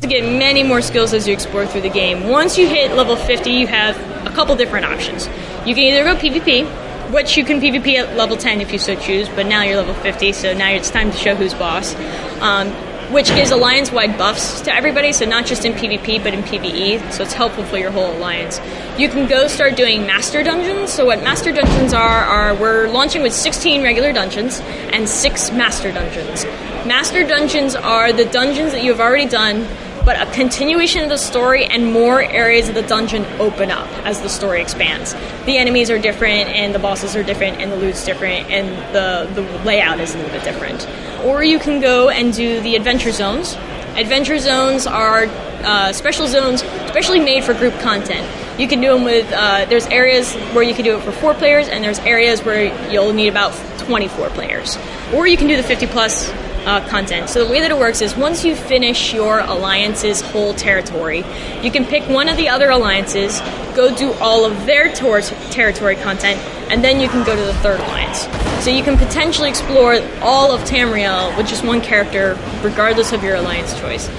to 0.00 0.06
get 0.06 0.22
many 0.22 0.62
more 0.62 0.80
skills 0.80 1.12
as 1.12 1.26
you 1.26 1.32
explore 1.32 1.66
through 1.66 1.80
the 1.80 1.88
game. 1.88 2.28
Once 2.28 2.56
you 2.56 2.68
hit 2.68 2.92
level 2.92 3.16
50, 3.16 3.50
you 3.50 3.66
have 3.66 3.96
a 4.26 4.30
couple 4.30 4.54
different 4.54 4.86
options. 4.86 5.26
You 5.66 5.74
can 5.74 5.84
either 5.84 6.04
go 6.04 6.14
PvP, 6.14 6.87
which 7.10 7.36
you 7.36 7.44
can 7.44 7.60
PvP 7.60 7.94
at 7.96 8.16
level 8.16 8.36
10 8.36 8.60
if 8.60 8.72
you 8.72 8.78
so 8.78 8.94
choose, 8.94 9.28
but 9.28 9.46
now 9.46 9.62
you're 9.62 9.76
level 9.76 9.94
50, 9.94 10.32
so 10.32 10.54
now 10.54 10.70
it's 10.70 10.90
time 10.90 11.10
to 11.10 11.16
show 11.16 11.34
who's 11.34 11.54
boss. 11.54 11.94
Um, 12.40 12.72
which 13.12 13.28
gives 13.28 13.50
alliance 13.50 13.90
wide 13.90 14.18
buffs 14.18 14.60
to 14.62 14.74
everybody, 14.74 15.12
so 15.12 15.24
not 15.24 15.46
just 15.46 15.64
in 15.64 15.72
PvP 15.72 16.22
but 16.22 16.34
in 16.34 16.42
PvE, 16.42 17.10
so 17.10 17.22
it's 17.22 17.32
helpful 17.32 17.64
for 17.64 17.78
your 17.78 17.90
whole 17.90 18.14
alliance. 18.14 18.60
You 18.98 19.08
can 19.08 19.26
go 19.26 19.48
start 19.48 19.76
doing 19.76 20.06
master 20.06 20.42
dungeons. 20.42 20.92
So, 20.92 21.06
what 21.06 21.22
master 21.22 21.50
dungeons 21.52 21.94
are, 21.94 22.24
are 22.24 22.54
we're 22.54 22.88
launching 22.88 23.22
with 23.22 23.32
16 23.32 23.82
regular 23.82 24.12
dungeons 24.12 24.60
and 24.92 25.08
6 25.08 25.52
master 25.52 25.90
dungeons. 25.90 26.44
Master 26.86 27.26
dungeons 27.26 27.74
are 27.74 28.12
the 28.12 28.26
dungeons 28.26 28.72
that 28.72 28.84
you 28.84 28.90
have 28.90 29.00
already 29.00 29.26
done 29.26 29.66
but 30.08 30.26
a 30.26 30.32
continuation 30.32 31.02
of 31.02 31.10
the 31.10 31.18
story 31.18 31.66
and 31.66 31.92
more 31.92 32.22
areas 32.22 32.66
of 32.70 32.74
the 32.74 32.80
dungeon 32.80 33.26
open 33.38 33.70
up 33.70 33.86
as 34.06 34.22
the 34.22 34.28
story 34.30 34.62
expands. 34.62 35.12
The 35.44 35.58
enemies 35.58 35.90
are 35.90 35.98
different, 35.98 36.48
and 36.48 36.74
the 36.74 36.78
bosses 36.78 37.14
are 37.14 37.22
different, 37.22 37.60
and 37.60 37.70
the 37.70 37.76
loot's 37.76 38.06
different, 38.06 38.48
and 38.50 38.70
the, 38.94 39.30
the 39.34 39.42
layout 39.66 40.00
is 40.00 40.14
a 40.14 40.16
little 40.16 40.32
bit 40.32 40.44
different. 40.44 40.88
Or 41.26 41.44
you 41.44 41.58
can 41.58 41.82
go 41.82 42.08
and 42.08 42.32
do 42.32 42.58
the 42.62 42.74
adventure 42.74 43.12
zones. 43.12 43.52
Adventure 43.96 44.38
zones 44.38 44.86
are 44.86 45.26
uh, 45.26 45.92
special 45.92 46.26
zones 46.26 46.62
specially 46.88 47.20
made 47.20 47.44
for 47.44 47.52
group 47.52 47.78
content. 47.80 48.26
You 48.58 48.66
can 48.66 48.80
do 48.80 48.94
them 48.94 49.04
with, 49.04 49.30
uh, 49.30 49.66
there's 49.66 49.86
areas 49.88 50.32
where 50.54 50.64
you 50.64 50.72
can 50.72 50.86
do 50.86 50.96
it 50.96 51.02
for 51.02 51.12
four 51.12 51.34
players, 51.34 51.68
and 51.68 51.84
there's 51.84 51.98
areas 51.98 52.42
where 52.42 52.90
you'll 52.90 53.12
need 53.12 53.28
about 53.28 53.52
24 53.80 54.30
players. 54.30 54.78
Or 55.12 55.26
you 55.26 55.36
can 55.36 55.48
do 55.48 55.56
the 55.58 55.62
50 55.62 55.86
plus 55.88 56.32
uh, 56.66 56.86
content. 56.88 57.28
So 57.30 57.44
the 57.44 57.50
way 57.50 57.60
that 57.60 57.70
it 57.70 57.78
works 57.78 58.00
is 58.00 58.16
once 58.16 58.44
you 58.44 58.54
finish 58.54 59.12
your 59.12 59.40
alliance's 59.40 60.20
whole 60.20 60.54
territory, 60.54 61.24
you 61.62 61.70
can 61.70 61.84
pick 61.84 62.08
one 62.08 62.28
of 62.28 62.36
the 62.36 62.48
other 62.48 62.70
alliances, 62.70 63.40
go 63.74 63.94
do 63.94 64.12
all 64.14 64.44
of 64.44 64.66
their 64.66 64.92
tor- 64.94 65.20
territory 65.20 65.96
content, 65.96 66.40
and 66.70 66.82
then 66.82 67.00
you 67.00 67.08
can 67.08 67.24
go 67.24 67.34
to 67.34 67.42
the 67.42 67.54
third 67.54 67.80
alliance. 67.80 68.28
So 68.64 68.70
you 68.70 68.82
can 68.82 68.96
potentially 68.96 69.48
explore 69.48 70.00
all 70.20 70.52
of 70.52 70.60
Tamriel 70.62 71.36
with 71.36 71.48
just 71.48 71.64
one 71.64 71.80
character, 71.80 72.38
regardless 72.62 73.12
of 73.12 73.22
your 73.22 73.36
alliance 73.36 73.78
choice. 73.80 74.10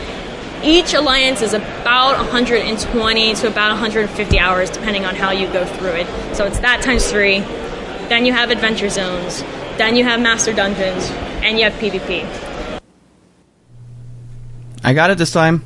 Each 0.63 0.93
alliance 0.93 1.41
is 1.41 1.53
about 1.53 2.17
120 2.17 3.33
to 3.35 3.47
about 3.47 3.69
150 3.69 4.39
hours, 4.39 4.69
depending 4.69 5.05
on 5.05 5.15
how 5.15 5.31
you 5.31 5.47
go 5.47 5.65
through 5.65 5.91
it. 5.91 6.35
So 6.35 6.45
it's 6.45 6.59
that 6.59 6.81
times 6.81 7.09
three. 7.09 7.39
Then 8.09 8.25
you 8.25 8.33
have 8.33 8.49
adventure 8.49 8.89
zones. 8.89 9.41
Then 9.77 9.95
you 9.95 10.03
have 10.03 10.19
master 10.19 10.51
dungeons 10.51 11.09
and 11.43 11.57
you 11.57 11.65
have 11.65 11.73
PvP. 11.73 12.81
I 14.83 14.93
got 14.93 15.11
it 15.11 15.17
this 15.17 15.31
time. 15.31 15.63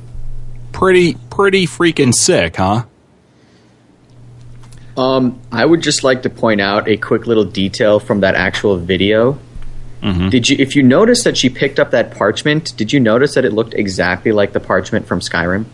Pretty, 0.72 1.14
pretty 1.30 1.66
freaking 1.66 2.12
sick, 2.12 2.56
huh? 2.56 2.84
Um, 4.96 5.40
I 5.50 5.64
would 5.64 5.82
just 5.82 6.04
like 6.04 6.22
to 6.22 6.30
point 6.30 6.60
out 6.60 6.88
a 6.88 6.96
quick 6.96 7.26
little 7.26 7.44
detail 7.44 8.00
from 8.00 8.20
that 8.20 8.34
actual 8.34 8.76
video. 8.76 9.38
Did 10.28 10.50
you, 10.50 10.56
if 10.58 10.76
you 10.76 10.82
notice 10.82 11.24
that 11.24 11.34
she 11.34 11.48
picked 11.48 11.80
up 11.80 11.92
that 11.92 12.10
parchment, 12.10 12.76
did 12.76 12.92
you 12.92 13.00
notice 13.00 13.36
that 13.36 13.46
it 13.46 13.54
looked 13.54 13.72
exactly 13.72 14.32
like 14.32 14.52
the 14.52 14.60
parchment 14.60 15.06
from 15.06 15.20
Skyrim? 15.20 15.64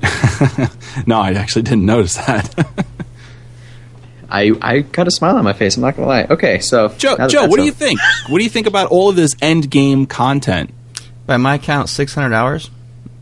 No, 1.06 1.20
I 1.20 1.32
actually 1.32 1.62
didn't 1.62 1.86
notice 1.86 2.14
that. 2.14 2.86
I, 4.28 4.52
I 4.60 4.80
got 4.80 5.06
a 5.06 5.10
smile 5.10 5.36
on 5.36 5.44
my 5.44 5.52
face. 5.52 5.76
I'm 5.76 5.82
not 5.82 5.96
gonna 5.96 6.08
lie. 6.08 6.24
Okay, 6.28 6.58
so 6.60 6.88
Joe, 6.88 7.16
Joe, 7.16 7.16
that's 7.16 7.34
what 7.48 7.56
do 7.56 7.64
you 7.64 7.72
think? 7.72 8.00
What 8.28 8.38
do 8.38 8.44
you 8.44 8.50
think 8.50 8.66
about 8.66 8.88
all 8.90 9.08
of 9.10 9.16
this 9.16 9.34
end 9.40 9.70
game 9.70 10.06
content? 10.06 10.70
By 11.26 11.36
my 11.36 11.58
count, 11.58 11.88
600 11.88 12.32
hours 12.34 12.70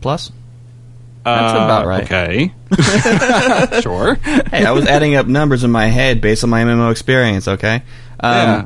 plus. 0.01 0.31
That's 1.23 1.53
Uh, 1.53 1.55
about 1.55 1.87
right. 1.87 2.03
Okay. 2.03 2.51
sure. 3.81 4.15
Hey, 4.15 4.63
I 4.65 4.71
was 4.71 4.85
adding 4.85 5.15
up 5.15 5.25
numbers 5.25 5.63
in 5.63 5.71
my 5.71 5.87
head 5.87 6.21
based 6.21 6.43
on 6.43 6.51
my 6.51 6.63
MMO 6.63 6.91
experience, 6.91 7.47
okay? 7.47 7.81
Um, 8.19 8.31
Yeah. 8.35 8.65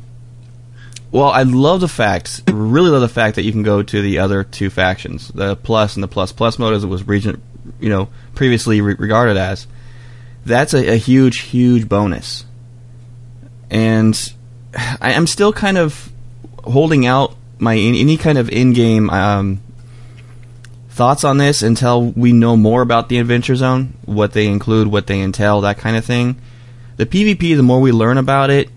Well, 1.11 1.29
I 1.29 1.41
love 1.43 1.79
the 1.81 1.87
fact, 1.87 2.43
really 2.51 2.89
love 2.91 3.01
the 3.01 3.07
fact 3.09 3.35
that 3.37 3.43
you 3.43 3.51
can 3.51 3.63
go 3.63 3.81
to 3.81 4.01
the 4.01 4.19
other 4.19 4.43
two 4.43 4.69
factions, 4.69 5.29
the 5.29 5.55
plus 5.55 5.95
and 5.95 6.03
the 6.03 6.07
plus 6.07 6.31
plus 6.31 6.59
mode, 6.59 6.73
as 6.75 6.83
it 6.83 6.87
was 6.87 7.07
region, 7.07 7.41
you 7.79 7.89
know, 7.89 8.09
previously 8.35 8.79
re- 8.81 8.93
regarded 8.95 9.35
as. 9.37 9.65
That's 10.45 10.73
a, 10.73 10.93
a 10.93 10.97
huge, 10.97 11.41
huge 11.41 11.87
bonus, 11.87 12.45
and 13.69 14.33
I 15.01 15.11
am 15.11 15.27
still 15.27 15.53
kind 15.53 15.77
of 15.77 16.11
holding 16.63 17.05
out 17.05 17.35
my 17.59 17.75
any 17.75 18.17
kind 18.17 18.37
of 18.37 18.49
in-game 18.49 19.09
um, 19.09 19.61
thoughts 20.89 21.23
on 21.23 21.37
this 21.37 21.61
until 21.61 22.11
we 22.11 22.31
know 22.31 22.57
more 22.57 22.81
about 22.81 23.09
the 23.09 23.17
adventure 23.19 23.55
zone, 23.55 23.93
what 24.05 24.33
they 24.33 24.47
include, 24.47 24.87
what 24.87 25.07
they 25.07 25.21
entail, 25.21 25.61
that 25.61 25.77
kind 25.77 25.95
of 25.95 26.05
thing. 26.05 26.39
The 26.97 27.05
PvP, 27.05 27.55
the 27.55 27.63
more 27.63 27.79
we 27.79 27.91
learn 27.91 28.17
about 28.17 28.49
it, 28.49 28.69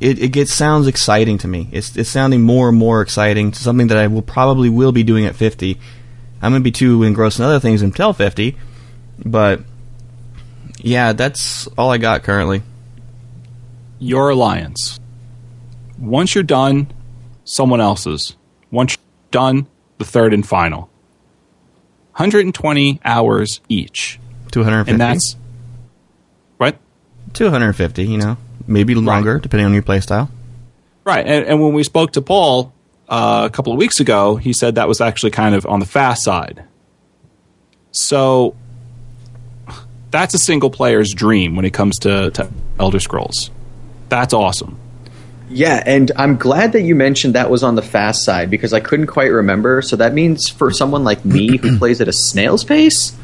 it, 0.00 0.18
it 0.18 0.28
gets 0.28 0.52
sounds 0.52 0.86
exciting 0.86 1.38
to 1.38 1.48
me. 1.48 1.68
It's 1.72 1.96
it's 1.96 2.10
sounding 2.10 2.42
more 2.42 2.68
and 2.68 2.78
more 2.78 3.00
exciting 3.00 3.52
something 3.52 3.86
that 3.88 3.98
I 3.98 4.06
will 4.06 4.22
probably 4.22 4.68
will 4.68 4.92
be 4.92 5.02
doing 5.02 5.26
at 5.26 5.36
50. 5.36 5.78
I'm 6.40 6.52
gonna 6.52 6.60
be 6.60 6.70
too 6.70 7.02
engrossed 7.02 7.38
in 7.38 7.44
other 7.44 7.60
things 7.60 7.82
until 7.82 8.12
50, 8.12 8.56
but 9.24 9.60
yeah, 10.82 11.12
that's 11.12 11.66
all 11.78 11.90
I 11.90 11.98
got 11.98 12.22
currently. 12.24 12.62
Your 13.98 14.30
alliance. 14.30 15.00
Once 15.98 16.34
you're 16.34 16.44
done, 16.44 16.92
someone 17.44 17.80
else's. 17.80 18.36
Once 18.70 18.96
you're 18.96 19.30
done, 19.30 19.66
the 19.98 20.04
third 20.04 20.34
and 20.34 20.46
final. 20.46 20.90
120 22.12 23.00
hours 23.04 23.60
each. 23.68 24.18
250. 24.50 24.90
And 24.90 25.00
that's. 25.00 25.36
What? 26.56 26.76
250. 27.34 28.04
You 28.04 28.18
know, 28.18 28.36
maybe 28.66 28.94
longer 28.94 29.38
depending 29.38 29.66
on 29.66 29.72
your 29.72 29.82
playstyle. 29.82 30.28
Right. 31.04 31.26
And, 31.26 31.46
and 31.46 31.62
when 31.62 31.72
we 31.72 31.84
spoke 31.84 32.12
to 32.12 32.22
Paul 32.22 32.72
uh, 33.08 33.48
a 33.50 33.54
couple 33.54 33.72
of 33.72 33.78
weeks 33.78 34.00
ago, 34.00 34.36
he 34.36 34.52
said 34.52 34.74
that 34.74 34.88
was 34.88 35.00
actually 35.00 35.30
kind 35.30 35.54
of 35.54 35.66
on 35.66 35.80
the 35.80 35.86
fast 35.86 36.22
side. 36.24 36.64
So 37.92 38.56
that's 40.12 40.34
a 40.34 40.38
single 40.38 40.70
player's 40.70 41.12
dream 41.12 41.56
when 41.56 41.64
it 41.64 41.72
comes 41.72 41.98
to, 42.00 42.30
to 42.32 42.48
Elder 42.78 43.00
Scrolls. 43.00 43.50
That's 44.08 44.32
awesome. 44.32 44.78
Yeah, 45.50 45.82
and 45.84 46.12
I'm 46.16 46.36
glad 46.38 46.72
that 46.72 46.82
you 46.82 46.94
mentioned 46.94 47.34
that 47.34 47.50
was 47.50 47.62
on 47.62 47.74
the 47.74 47.82
fast 47.82 48.24
side 48.24 48.48
because 48.50 48.72
I 48.72 48.80
couldn't 48.80 49.08
quite 49.08 49.26
remember. 49.32 49.82
So 49.82 49.96
that 49.96 50.14
means 50.14 50.48
for 50.48 50.70
someone 50.70 51.02
like 51.04 51.24
me 51.24 51.56
who 51.58 51.78
plays 51.80 52.00
at 52.00 52.08
a 52.08 52.12
snail's 52.12 52.64
pace, 52.64 53.14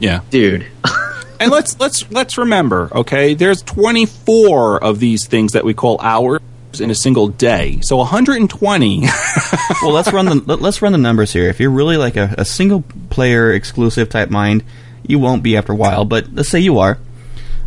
Yeah. 0.00 0.22
dude. 0.30 0.66
and 1.40 1.50
let's 1.52 1.78
let's 1.78 2.10
let's 2.10 2.38
remember, 2.38 2.88
okay? 2.92 3.34
There's 3.34 3.62
24 3.62 4.82
of 4.82 4.98
these 4.98 5.26
things 5.26 5.52
that 5.52 5.64
we 5.64 5.74
call 5.74 6.00
hours 6.00 6.40
in 6.80 6.90
a 6.90 6.94
single 6.94 7.28
day. 7.28 7.78
So 7.82 7.96
120. 7.98 9.00
well, 9.82 9.92
let's 9.92 10.12
run 10.12 10.26
the 10.26 10.34
let- 10.46 10.60
let's 10.60 10.82
run 10.82 10.92
the 10.92 10.98
numbers 10.98 11.32
here. 11.32 11.48
If 11.48 11.60
you're 11.60 11.70
really 11.70 11.96
like 11.96 12.16
a, 12.16 12.34
a 12.38 12.44
single 12.44 12.82
player 13.10 13.52
exclusive 13.52 14.08
type 14.08 14.30
mind, 14.30 14.64
you 15.08 15.18
won't 15.18 15.42
be 15.42 15.56
after 15.56 15.72
a 15.72 15.76
while. 15.76 16.04
But 16.04 16.32
let's 16.32 16.48
say 16.48 16.60
you 16.60 16.78
are, 16.78 16.98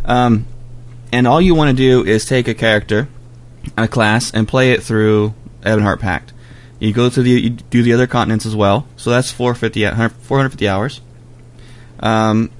um, 0.04 0.46
and 1.12 1.26
all 1.26 1.40
you 1.40 1.54
want 1.54 1.76
to 1.76 1.76
do 1.76 2.04
is 2.04 2.24
take 2.24 2.48
a 2.48 2.54
character, 2.54 3.08
a 3.76 3.88
class, 3.88 4.32
and 4.32 4.46
play 4.46 4.72
it 4.72 4.82
through 4.82 5.34
Ebonheart 5.62 6.00
Pact. 6.00 6.32
You 6.78 6.92
go 6.92 7.10
through 7.10 7.24
the 7.24 7.30
you 7.30 7.50
do 7.50 7.82
the 7.82 7.92
other 7.92 8.06
continents 8.06 8.46
as 8.46 8.56
well. 8.56 8.86
So 8.96 9.10
that's 9.10 9.30
450 9.30 9.84
450 10.24 10.68
hours. 10.68 11.00
Um, 12.00 12.50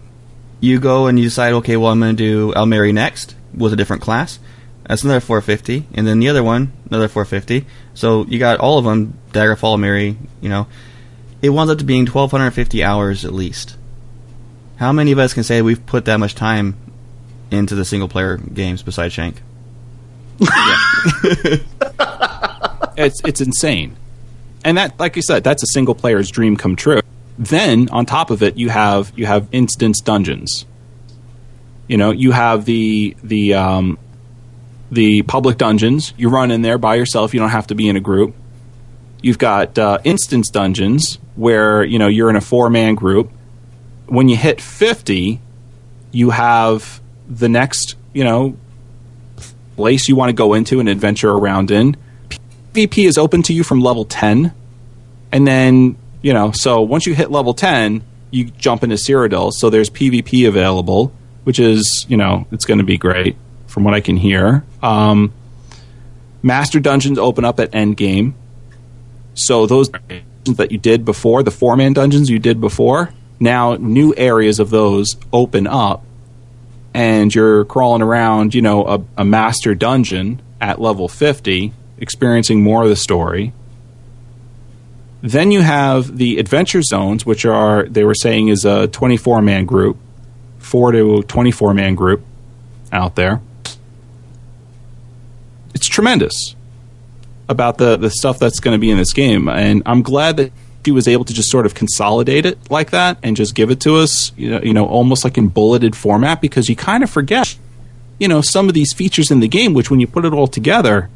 you 0.60 0.78
go 0.78 1.06
and 1.06 1.18
you 1.18 1.24
decide, 1.24 1.54
okay, 1.54 1.76
well, 1.76 1.90
I'm 1.90 2.00
going 2.00 2.14
to 2.14 2.22
do 2.22 2.52
Aldmeri 2.52 2.92
next 2.92 3.34
with 3.54 3.72
a 3.72 3.76
different 3.76 4.02
class. 4.02 4.38
That's 4.86 5.04
another 5.04 5.20
450, 5.20 5.86
and 5.94 6.06
then 6.06 6.18
the 6.18 6.28
other 6.28 6.42
one, 6.42 6.72
another 6.88 7.08
450. 7.08 7.64
So 7.94 8.26
you 8.26 8.38
got 8.38 8.58
all 8.58 8.76
of 8.76 8.84
them, 8.84 9.16
Daggerfall, 9.32 9.78
Mary, 9.78 10.18
you 10.40 10.48
know. 10.48 10.66
It 11.40 11.50
winds 11.50 11.70
up 11.70 11.78
to 11.78 11.84
being 11.84 12.06
1,250 12.06 12.82
hours 12.82 13.24
at 13.24 13.32
least. 13.32 13.76
How 14.80 14.92
many 14.92 15.12
of 15.12 15.18
us 15.18 15.34
can 15.34 15.44
say 15.44 15.60
we've 15.60 15.84
put 15.84 16.06
that 16.06 16.16
much 16.16 16.34
time 16.34 16.74
into 17.50 17.74
the 17.74 17.84
single 17.84 18.08
player 18.08 18.38
games 18.38 18.82
besides 18.82 19.12
Shank? 19.12 19.42
it's 22.96 23.20
it's 23.22 23.42
insane. 23.42 23.94
And 24.64 24.78
that 24.78 24.98
like 24.98 25.16
you 25.16 25.22
said, 25.22 25.44
that's 25.44 25.62
a 25.62 25.66
single 25.66 25.94
player's 25.94 26.30
dream 26.30 26.56
come 26.56 26.76
true. 26.76 27.02
Then 27.38 27.90
on 27.90 28.06
top 28.06 28.30
of 28.30 28.42
it, 28.42 28.56
you 28.56 28.70
have 28.70 29.12
you 29.16 29.26
have 29.26 29.48
instance 29.52 30.00
dungeons. 30.00 30.64
You 31.86 31.98
know, 31.98 32.10
you 32.10 32.30
have 32.32 32.64
the 32.64 33.14
the 33.22 33.52
um, 33.52 33.98
the 34.90 35.20
public 35.24 35.58
dungeons. 35.58 36.14
You 36.16 36.30
run 36.30 36.50
in 36.50 36.62
there 36.62 36.78
by 36.78 36.94
yourself. 36.94 37.34
You 37.34 37.40
don't 37.40 37.50
have 37.50 37.66
to 37.66 37.74
be 37.74 37.86
in 37.86 37.96
a 37.96 38.00
group. 38.00 38.34
You've 39.20 39.36
got 39.36 39.78
uh, 39.78 39.98
instance 40.04 40.48
dungeons 40.48 41.18
where 41.36 41.84
you 41.84 41.98
know 41.98 42.08
you're 42.08 42.30
in 42.30 42.36
a 42.36 42.40
four 42.40 42.70
man 42.70 42.94
group. 42.94 43.30
When 44.10 44.28
you 44.28 44.36
hit 44.36 44.60
fifty, 44.60 45.40
you 46.12 46.30
have 46.30 47.00
the 47.28 47.48
next 47.48 47.96
you 48.12 48.24
know 48.24 48.56
place 49.76 50.08
you 50.08 50.14
want 50.14 50.28
to 50.28 50.34
go 50.34 50.52
into 50.52 50.78
and 50.78 50.90
adventure 50.90 51.30
around 51.30 51.70
in. 51.70 51.96
PvP 52.74 53.06
is 53.06 53.16
open 53.16 53.42
to 53.44 53.54
you 53.54 53.64
from 53.64 53.80
level 53.80 54.04
10. 54.04 54.52
And 55.32 55.46
then, 55.46 55.96
you 56.20 56.34
know, 56.34 56.52
so 56.52 56.82
once 56.82 57.06
you 57.06 57.14
hit 57.14 57.30
level 57.30 57.54
10, 57.54 58.02
you 58.30 58.44
jump 58.44 58.84
into 58.84 58.96
Cyrodiil. 58.96 59.52
So 59.54 59.70
there's 59.70 59.88
PvP 59.88 60.46
available, 60.46 61.12
which 61.44 61.58
is, 61.58 62.04
you 62.08 62.18
know, 62.18 62.46
it's 62.52 62.66
going 62.66 62.76
to 62.76 62.84
be 62.84 62.98
great 62.98 63.36
from 63.68 63.84
what 63.84 63.94
I 63.94 64.00
can 64.00 64.18
hear. 64.18 64.64
Um, 64.82 65.32
Master 66.42 66.78
dungeons 66.78 67.18
open 67.18 67.46
up 67.46 67.58
at 67.58 67.70
endgame. 67.72 68.34
So 69.34 69.64
those 69.64 69.90
that 70.44 70.70
you 70.70 70.78
did 70.78 71.06
before, 71.06 71.42
the 71.42 71.50
four 71.50 71.74
man 71.76 71.94
dungeons 71.94 72.28
you 72.28 72.38
did 72.38 72.60
before, 72.60 73.12
now 73.40 73.74
new 73.74 74.14
areas 74.16 74.60
of 74.60 74.70
those 74.70 75.16
open 75.32 75.66
up, 75.66 76.04
and 76.92 77.34
you're 77.34 77.64
crawling 77.64 78.02
around, 78.02 78.54
you 78.54 78.62
know, 78.62 78.86
a, 78.86 79.02
a 79.16 79.24
master 79.24 79.74
dungeon 79.74 80.42
at 80.60 80.80
level 80.80 81.08
50, 81.08 81.72
experiencing 81.98 82.62
more 82.62 82.82
of 82.82 82.90
the 82.90 82.96
story. 82.96 83.52
Then 85.22 85.50
you 85.50 85.62
have 85.62 86.16
the 86.16 86.38
adventure 86.38 86.82
zones, 86.82 87.26
which 87.26 87.44
are, 87.44 87.84
they 87.84 88.04
were 88.04 88.14
saying, 88.14 88.48
is 88.48 88.64
a 88.64 88.88
24 88.88 89.42
man 89.42 89.66
group, 89.66 89.96
4 90.58 90.92
to 90.92 91.22
24 91.22 91.74
man 91.74 91.94
group 91.94 92.22
out 92.92 93.16
there. 93.16 93.40
It's 95.74 95.86
tremendous 95.86 96.54
about 97.48 97.78
the, 97.78 97.96
the 97.96 98.10
stuff 98.10 98.38
that's 98.38 98.60
going 98.60 98.74
to 98.74 98.78
be 98.78 98.90
in 98.90 98.96
this 98.96 99.12
game. 99.12 99.48
And 99.48 99.82
I'm 99.86 100.02
glad 100.02 100.36
that 100.38 100.52
she 100.84 100.92
was 100.92 101.06
able 101.06 101.24
to 101.24 101.34
just 101.34 101.50
sort 101.50 101.66
of 101.66 101.74
consolidate 101.74 102.46
it 102.46 102.58
like 102.70 102.90
that 102.90 103.18
and 103.22 103.36
just 103.36 103.54
give 103.54 103.70
it 103.70 103.80
to 103.80 103.96
us, 103.96 104.32
you 104.36 104.50
know, 104.50 104.60
you 104.62 104.72
know 104.72 104.86
almost 104.86 105.24
like 105.24 105.36
in 105.36 105.48
bulleted 105.48 105.94
format 105.94 106.40
because 106.40 106.68
you 106.68 106.76
kind 106.76 107.02
of 107.02 107.10
forget, 107.10 107.56
you 108.18 108.28
know, 108.28 108.40
some 108.40 108.68
of 108.68 108.74
these 108.74 108.92
features 108.92 109.30
in 109.30 109.40
the 109.40 109.48
game, 109.48 109.74
which 109.74 109.90
when 109.90 110.00
you 110.00 110.06
put 110.06 110.24
it 110.24 110.32
all 110.32 110.46
together 110.46 111.10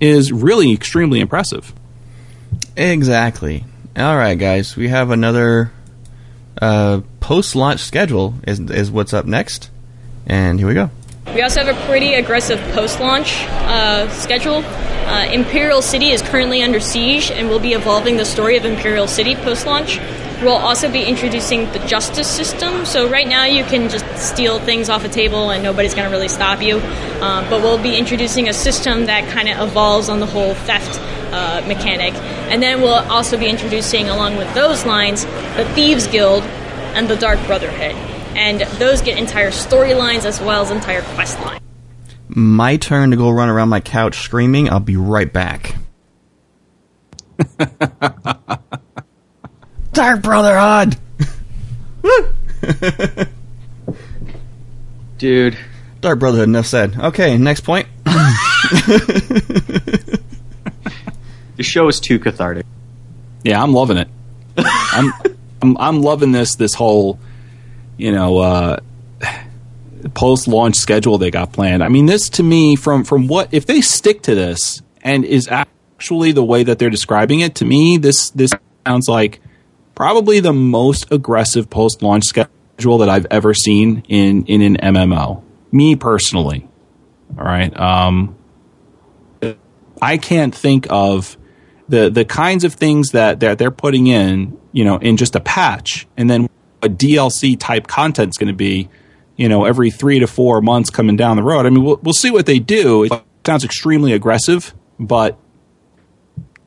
is 0.00 0.32
really 0.32 0.72
extremely 0.72 1.20
impressive. 1.20 1.72
Exactly. 2.76 3.64
All 3.96 4.16
right, 4.16 4.38
guys, 4.38 4.74
we 4.76 4.88
have 4.88 5.10
another 5.10 5.70
uh, 6.60 7.02
post-launch 7.20 7.80
schedule. 7.80 8.34
Is 8.46 8.58
is 8.58 8.90
what's 8.90 9.12
up 9.12 9.26
next? 9.26 9.70
And 10.26 10.58
here 10.58 10.68
we 10.68 10.74
go. 10.74 10.90
We 11.26 11.40
also 11.40 11.64
have 11.64 11.74
a 11.74 11.86
pretty 11.86 12.14
aggressive 12.14 12.60
post-launch 12.74 13.44
uh, 13.48 14.08
schedule. 14.10 14.56
Uh, 14.56 15.28
Imperial 15.32 15.80
City 15.80 16.10
is 16.10 16.20
currently 16.20 16.62
under 16.62 16.78
siege, 16.78 17.30
and 17.30 17.48
we'll 17.48 17.58
be 17.58 17.72
evolving 17.72 18.18
the 18.18 18.24
story 18.24 18.56
of 18.58 18.66
Imperial 18.66 19.06
City 19.06 19.34
post-launch. 19.34 19.98
We'll 20.42 20.56
also 20.56 20.90
be 20.90 21.04
introducing 21.04 21.70
the 21.72 21.78
justice 21.86 22.28
system. 22.28 22.84
So 22.84 23.08
right 23.08 23.26
now 23.26 23.44
you 23.44 23.64
can 23.64 23.88
just 23.88 24.04
steal 24.18 24.58
things 24.58 24.90
off 24.90 25.04
a 25.04 25.08
table 25.08 25.50
and 25.50 25.62
nobody's 25.62 25.94
going 25.94 26.06
to 26.06 26.10
really 26.10 26.28
stop 26.28 26.60
you. 26.60 26.80
Um, 27.20 27.48
but 27.48 27.62
we'll 27.62 27.80
be 27.80 27.96
introducing 27.96 28.48
a 28.48 28.52
system 28.52 29.06
that 29.06 29.28
kind 29.30 29.48
of 29.48 29.68
evolves 29.68 30.08
on 30.08 30.18
the 30.18 30.26
whole 30.26 30.54
theft 30.54 30.98
uh, 31.32 31.64
mechanic. 31.68 32.12
And 32.50 32.60
then 32.60 32.82
we'll 32.82 32.94
also 33.08 33.38
be 33.38 33.48
introducing, 33.48 34.08
along 34.08 34.36
with 34.36 34.52
those 34.54 34.84
lines, 34.84 35.24
the 35.24 35.64
Thieves 35.74 36.08
Guild 36.08 36.42
and 36.94 37.08
the 37.08 37.16
Dark 37.16 37.38
Brotherhood. 37.46 38.11
And 38.34 38.60
those 38.78 39.02
get 39.02 39.18
entire 39.18 39.50
storylines 39.50 40.24
as 40.24 40.40
well 40.40 40.62
as 40.62 40.70
entire 40.70 41.02
quest 41.02 41.38
lines. 41.40 41.60
My 42.28 42.76
turn 42.76 43.10
to 43.10 43.16
go 43.16 43.30
run 43.30 43.48
around 43.48 43.68
my 43.68 43.80
couch 43.80 44.20
screaming. 44.20 44.70
I'll 44.70 44.80
be 44.80 44.96
right 44.96 45.30
back. 45.32 45.76
Dark 49.92 50.22
Brotherhood! 50.22 50.96
Dude. 55.18 55.58
Dark 56.00 56.18
Brotherhood, 56.18 56.48
enough 56.48 56.66
said. 56.66 56.96
Okay, 56.98 57.36
next 57.36 57.60
point. 57.60 57.86
The 61.56 61.62
show 61.62 61.86
is 61.86 62.00
too 62.00 62.18
cathartic. 62.18 62.66
Yeah, 63.44 63.62
I'm 63.62 63.72
loving 63.72 63.96
it. 63.96 64.08
I'm, 64.56 65.12
I'm 65.62 65.76
I'm 65.78 66.02
loving 66.02 66.32
this 66.32 66.56
this 66.56 66.74
whole, 66.74 67.20
you 67.96 68.12
know, 68.12 68.38
uh, 68.38 68.76
post 70.14 70.48
launch 70.48 70.76
schedule 70.76 71.18
they 71.18 71.30
got 71.30 71.52
planned. 71.52 71.82
I 71.82 71.88
mean, 71.88 72.06
this 72.06 72.28
to 72.30 72.42
me 72.42 72.76
from 72.76 73.04
from 73.04 73.28
what 73.28 73.52
if 73.52 73.66
they 73.66 73.80
stick 73.80 74.22
to 74.22 74.34
this 74.34 74.82
and 75.02 75.24
is 75.24 75.48
actually 75.48 76.32
the 76.32 76.44
way 76.44 76.62
that 76.64 76.78
they're 76.78 76.90
describing 76.90 77.40
it 77.40 77.54
to 77.56 77.64
me, 77.64 77.96
this 77.96 78.30
this 78.30 78.52
sounds 78.86 79.08
like 79.08 79.40
probably 79.94 80.40
the 80.40 80.52
most 80.52 81.10
aggressive 81.10 81.70
post 81.70 82.02
launch 82.02 82.24
schedule 82.24 82.98
that 82.98 83.08
I've 83.08 83.26
ever 83.30 83.54
seen 83.54 84.02
in 84.08 84.44
in 84.46 84.62
an 84.62 84.76
MMO. 84.76 85.42
Me 85.70 85.96
personally, 85.96 86.68
all 87.38 87.44
right. 87.44 87.74
Um, 87.78 88.36
I 90.00 90.16
can't 90.18 90.54
think 90.54 90.86
of 90.90 91.36
the 91.88 92.10
the 92.10 92.24
kinds 92.24 92.64
of 92.64 92.74
things 92.74 93.10
that 93.10 93.40
that 93.40 93.58
they're 93.58 93.70
putting 93.70 94.06
in, 94.06 94.58
you 94.72 94.84
know, 94.84 94.96
in 94.96 95.16
just 95.16 95.36
a 95.36 95.40
patch, 95.40 96.06
and 96.16 96.28
then 96.28 96.48
a 96.82 96.88
DLC 96.88 97.58
type 97.58 97.86
content 97.86 98.30
is 98.30 98.38
going 98.38 98.48
to 98.48 98.56
be, 98.56 98.88
you 99.36 99.48
know, 99.48 99.64
every 99.64 99.90
three 99.90 100.18
to 100.18 100.26
four 100.26 100.60
months 100.60 100.90
coming 100.90 101.16
down 101.16 101.36
the 101.36 101.42
road. 101.42 101.66
I 101.66 101.70
mean, 101.70 101.84
we'll, 101.84 102.00
we'll 102.02 102.12
see 102.12 102.30
what 102.30 102.46
they 102.46 102.58
do. 102.58 103.04
It 103.04 103.12
sounds 103.46 103.64
extremely 103.64 104.12
aggressive, 104.12 104.74
but 104.98 105.38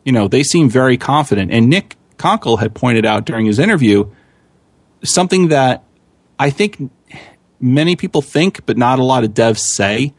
you 0.05 0.11
know, 0.11 0.28
they 0.28 0.43
seem 0.43 0.70
very 0.70 0.97
confident. 0.97 1.51
And 1.51 1.68
Nick 1.68 1.97
Konkle 2.18 2.59
had 2.59 2.74
pointed 2.74 3.05
out 3.05 3.26
during 3.26 3.45
his 3.45 3.59
interview 3.59 4.09
something 5.03 5.49
that 5.49 5.84
I 6.39 6.49
think 6.49 6.91
many 7.59 7.95
people 7.95 8.22
think, 8.22 8.66
but 8.66 8.78
not 8.78 8.99
a 8.99 9.03
lot 9.03 9.24
of 9.24 9.32
devs 9.32 9.59
say, 9.59 10.13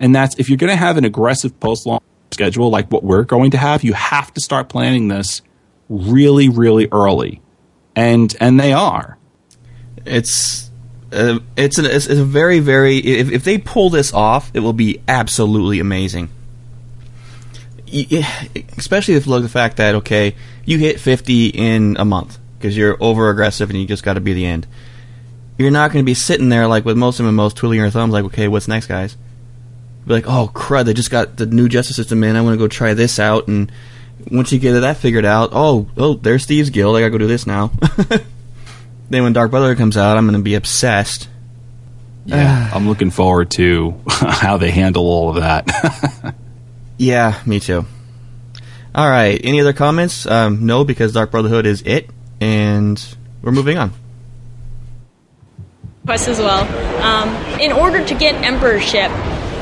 and 0.00 0.14
that's 0.14 0.38
if 0.38 0.48
you're 0.48 0.58
going 0.58 0.70
to 0.70 0.76
have 0.76 0.96
an 0.96 1.04
aggressive 1.04 1.58
post 1.60 1.86
launch 1.86 2.02
schedule 2.30 2.70
like 2.70 2.90
what 2.90 3.04
we're 3.04 3.24
going 3.24 3.50
to 3.50 3.58
have, 3.58 3.84
you 3.84 3.92
have 3.92 4.32
to 4.34 4.40
start 4.40 4.68
planning 4.68 5.08
this 5.08 5.42
really, 5.88 6.48
really 6.48 6.88
early, 6.90 7.40
and 7.94 8.34
and 8.40 8.58
they 8.58 8.72
are. 8.72 9.18
It's 10.04 10.70
uh, 11.12 11.40
it's, 11.56 11.78
an, 11.78 11.86
it's 11.86 12.06
a 12.06 12.24
very 12.24 12.58
very 12.58 12.96
if, 12.98 13.30
if 13.30 13.44
they 13.44 13.58
pull 13.58 13.90
this 13.90 14.12
off, 14.12 14.50
it 14.54 14.60
will 14.60 14.72
be 14.72 15.00
absolutely 15.06 15.80
amazing. 15.80 16.28
Especially 18.78 19.14
if 19.14 19.26
look 19.26 19.42
the 19.42 19.48
fact 19.48 19.76
that 19.76 19.94
okay, 19.96 20.34
you 20.64 20.78
hit 20.78 20.98
fifty 20.98 21.48
in 21.48 21.96
a 21.98 22.04
month 22.04 22.38
because 22.58 22.76
you're 22.76 22.96
over 23.00 23.28
aggressive 23.28 23.68
and 23.68 23.78
you 23.78 23.86
just 23.86 24.02
got 24.02 24.14
to 24.14 24.20
be 24.20 24.32
the 24.32 24.46
end. 24.46 24.66
You're 25.58 25.70
not 25.70 25.92
going 25.92 26.02
to 26.02 26.06
be 26.06 26.14
sitting 26.14 26.48
there 26.48 26.66
like 26.66 26.84
with 26.84 26.96
most 26.96 27.20
of 27.20 27.26
them, 27.26 27.34
most 27.34 27.56
twiddling 27.56 27.80
your 27.80 27.90
thumbs 27.90 28.12
like 28.12 28.24
okay, 28.24 28.48
what's 28.48 28.68
next, 28.68 28.86
guys? 28.86 29.16
Be 30.06 30.14
like, 30.14 30.26
oh 30.26 30.50
crud, 30.52 30.86
they 30.86 30.94
just 30.94 31.10
got 31.10 31.36
the 31.36 31.46
new 31.46 31.68
justice 31.68 31.96
system 31.96 32.24
in. 32.24 32.34
I 32.34 32.40
want 32.40 32.54
to 32.54 32.58
go 32.58 32.68
try 32.68 32.94
this 32.94 33.18
out, 33.18 33.46
and 33.46 33.70
once 34.30 34.50
you 34.50 34.58
get 34.58 34.72
that 34.72 34.96
figured 34.96 35.26
out, 35.26 35.50
oh 35.52 35.88
oh, 35.96 36.14
there's 36.14 36.46
Thieves 36.46 36.70
Guild. 36.70 36.96
I 36.96 37.00
gotta 37.00 37.10
go 37.10 37.18
do 37.18 37.26
this 37.26 37.46
now. 37.46 37.72
then 39.12 39.22
when 39.24 39.32
Dark 39.32 39.50
Brother 39.50 39.74
comes 39.76 39.96
out, 39.96 40.16
I'm 40.16 40.24
going 40.26 40.38
to 40.38 40.42
be 40.42 40.54
obsessed. 40.54 41.28
Yeah, 42.24 42.70
I'm 42.74 42.88
looking 42.88 43.10
forward 43.10 43.50
to 43.52 43.94
how 44.08 44.56
they 44.56 44.70
handle 44.70 45.04
all 45.06 45.28
of 45.30 45.36
that. 45.36 46.34
Yeah, 46.98 47.40
me 47.46 47.58
too. 47.58 47.84
All 48.94 49.08
right. 49.10 49.40
Any 49.42 49.60
other 49.60 49.72
comments? 49.72 50.24
Um, 50.24 50.66
no, 50.66 50.84
because 50.84 51.12
Dark 51.12 51.32
Brotherhood 51.32 51.66
is 51.66 51.82
it, 51.82 52.08
and 52.40 53.02
we're 53.40 53.50
moving 53.50 53.76
on. 53.76 53.92
quest 56.04 56.28
as 56.28 56.38
well. 56.38 56.62
Um, 57.02 57.28
in 57.60 57.72
order 57.72 58.04
to 58.04 58.14
get 58.14 58.34
emperorship, 58.44 59.10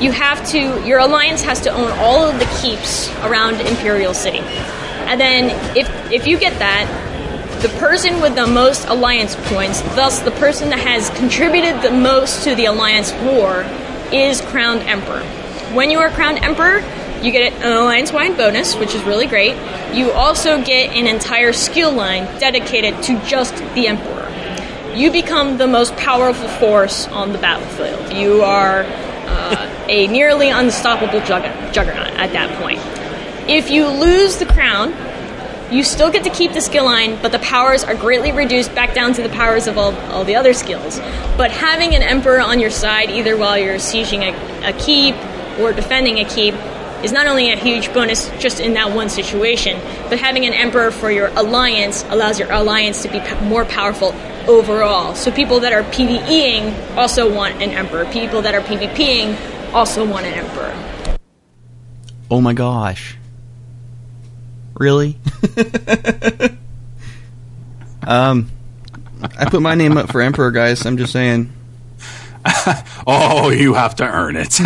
you 0.02 0.12
have 0.12 0.46
to 0.48 0.84
your 0.86 0.98
alliance 0.98 1.42
has 1.42 1.62
to 1.62 1.70
own 1.70 1.90
all 1.98 2.24
of 2.28 2.38
the 2.38 2.46
keeps 2.60 3.08
around 3.20 3.60
Imperial 3.62 4.12
City, 4.12 4.40
and 4.40 5.18
then 5.18 5.50
if 5.76 5.88
if 6.12 6.26
you 6.26 6.38
get 6.38 6.58
that, 6.58 6.86
the 7.60 7.68
person 7.78 8.20
with 8.20 8.34
the 8.34 8.46
most 8.46 8.86
alliance 8.88 9.36
points, 9.48 9.80
thus 9.94 10.20
the 10.20 10.30
person 10.32 10.70
that 10.70 10.78
has 10.78 11.10
contributed 11.10 11.82
the 11.82 11.90
most 11.90 12.44
to 12.44 12.54
the 12.54 12.66
alliance 12.66 13.12
war, 13.22 13.64
is 14.12 14.40
crowned 14.40 14.82
emperor. 14.82 15.22
When 15.74 15.90
you 15.90 15.98
are 15.98 16.10
crowned 16.10 16.38
emperor, 16.38 16.78
you 17.22 17.32
get 17.32 17.52
an 17.52 17.72
alliance 17.72 18.12
wide 18.12 18.36
bonus, 18.36 18.74
which 18.76 18.94
is 18.94 19.02
really 19.04 19.26
great. 19.26 19.54
You 19.94 20.10
also 20.12 20.62
get 20.64 20.96
an 20.96 21.06
entire 21.06 21.52
skill 21.52 21.92
line 21.92 22.24
dedicated 22.38 23.02
to 23.04 23.20
just 23.26 23.54
the 23.74 23.86
emperor 23.88 24.20
you 24.94 25.10
become 25.10 25.56
the 25.56 25.66
most 25.66 25.96
powerful 25.96 26.48
force 26.48 27.06
on 27.08 27.32
the 27.32 27.38
battlefield. 27.38 28.12
You 28.12 28.42
are 28.42 28.82
uh, 28.82 29.84
a 29.88 30.06
nearly 30.08 30.50
unstoppable 30.50 31.20
jugger- 31.20 31.72
juggernaut 31.72 32.08
at 32.08 32.32
that 32.32 32.60
point. 32.60 32.80
If 33.48 33.70
you 33.70 33.86
lose 33.86 34.36
the 34.36 34.46
crown, 34.46 34.92
you 35.70 35.84
still 35.84 36.10
get 36.10 36.24
to 36.24 36.30
keep 36.30 36.52
the 36.52 36.60
skill 36.60 36.84
line, 36.84 37.20
but 37.22 37.32
the 37.32 37.38
powers 37.38 37.84
are 37.84 37.94
greatly 37.94 38.32
reduced 38.32 38.74
back 38.74 38.94
down 38.94 39.12
to 39.14 39.22
the 39.22 39.28
powers 39.28 39.66
of 39.66 39.78
all, 39.78 39.94
all 40.10 40.24
the 40.24 40.34
other 40.34 40.52
skills. 40.52 40.98
But 41.36 41.50
having 41.50 41.94
an 41.94 42.02
emperor 42.02 42.40
on 42.40 42.60
your 42.60 42.70
side, 42.70 43.10
either 43.10 43.36
while 43.36 43.56
you're 43.56 43.76
sieging 43.76 44.22
a, 44.22 44.68
a 44.68 44.72
keep 44.72 45.14
or 45.60 45.72
defending 45.72 46.18
a 46.18 46.24
keep, 46.24 46.54
is 47.04 47.12
not 47.12 47.26
only 47.26 47.50
a 47.50 47.56
huge 47.56 47.92
bonus 47.94 48.28
just 48.38 48.60
in 48.60 48.74
that 48.74 48.94
one 48.94 49.08
situation, 49.08 49.80
but 50.08 50.18
having 50.18 50.44
an 50.44 50.52
emperor 50.52 50.90
for 50.90 51.10
your 51.10 51.28
alliance 51.28 52.04
allows 52.10 52.38
your 52.38 52.50
alliance 52.52 53.02
to 53.02 53.08
be 53.08 53.20
p- 53.20 53.40
more 53.46 53.64
powerful 53.64 54.14
overall. 54.46 55.14
So 55.14 55.30
people 55.30 55.60
that 55.60 55.72
are 55.72 55.82
PvEing 55.84 56.96
also 56.96 57.32
want 57.32 57.62
an 57.62 57.70
emperor. 57.70 58.04
People 58.06 58.42
that 58.42 58.54
are 58.54 58.60
PvPing 58.60 59.72
also 59.72 60.04
want 60.04 60.26
an 60.26 60.34
emperor. 60.34 61.16
Oh 62.30 62.40
my 62.40 62.52
gosh. 62.52 63.16
Really? 64.80 65.18
um, 68.06 68.50
I 69.38 69.44
put 69.50 69.60
my 69.60 69.74
name 69.74 69.98
up 69.98 70.10
for 70.10 70.22
Emperor, 70.22 70.50
guys. 70.50 70.86
I'm 70.86 70.96
just 70.96 71.12
saying. 71.12 71.52
oh, 73.06 73.50
you 73.50 73.74
have 73.74 73.96
to 73.96 74.04
earn 74.04 74.36
it. 74.36 74.56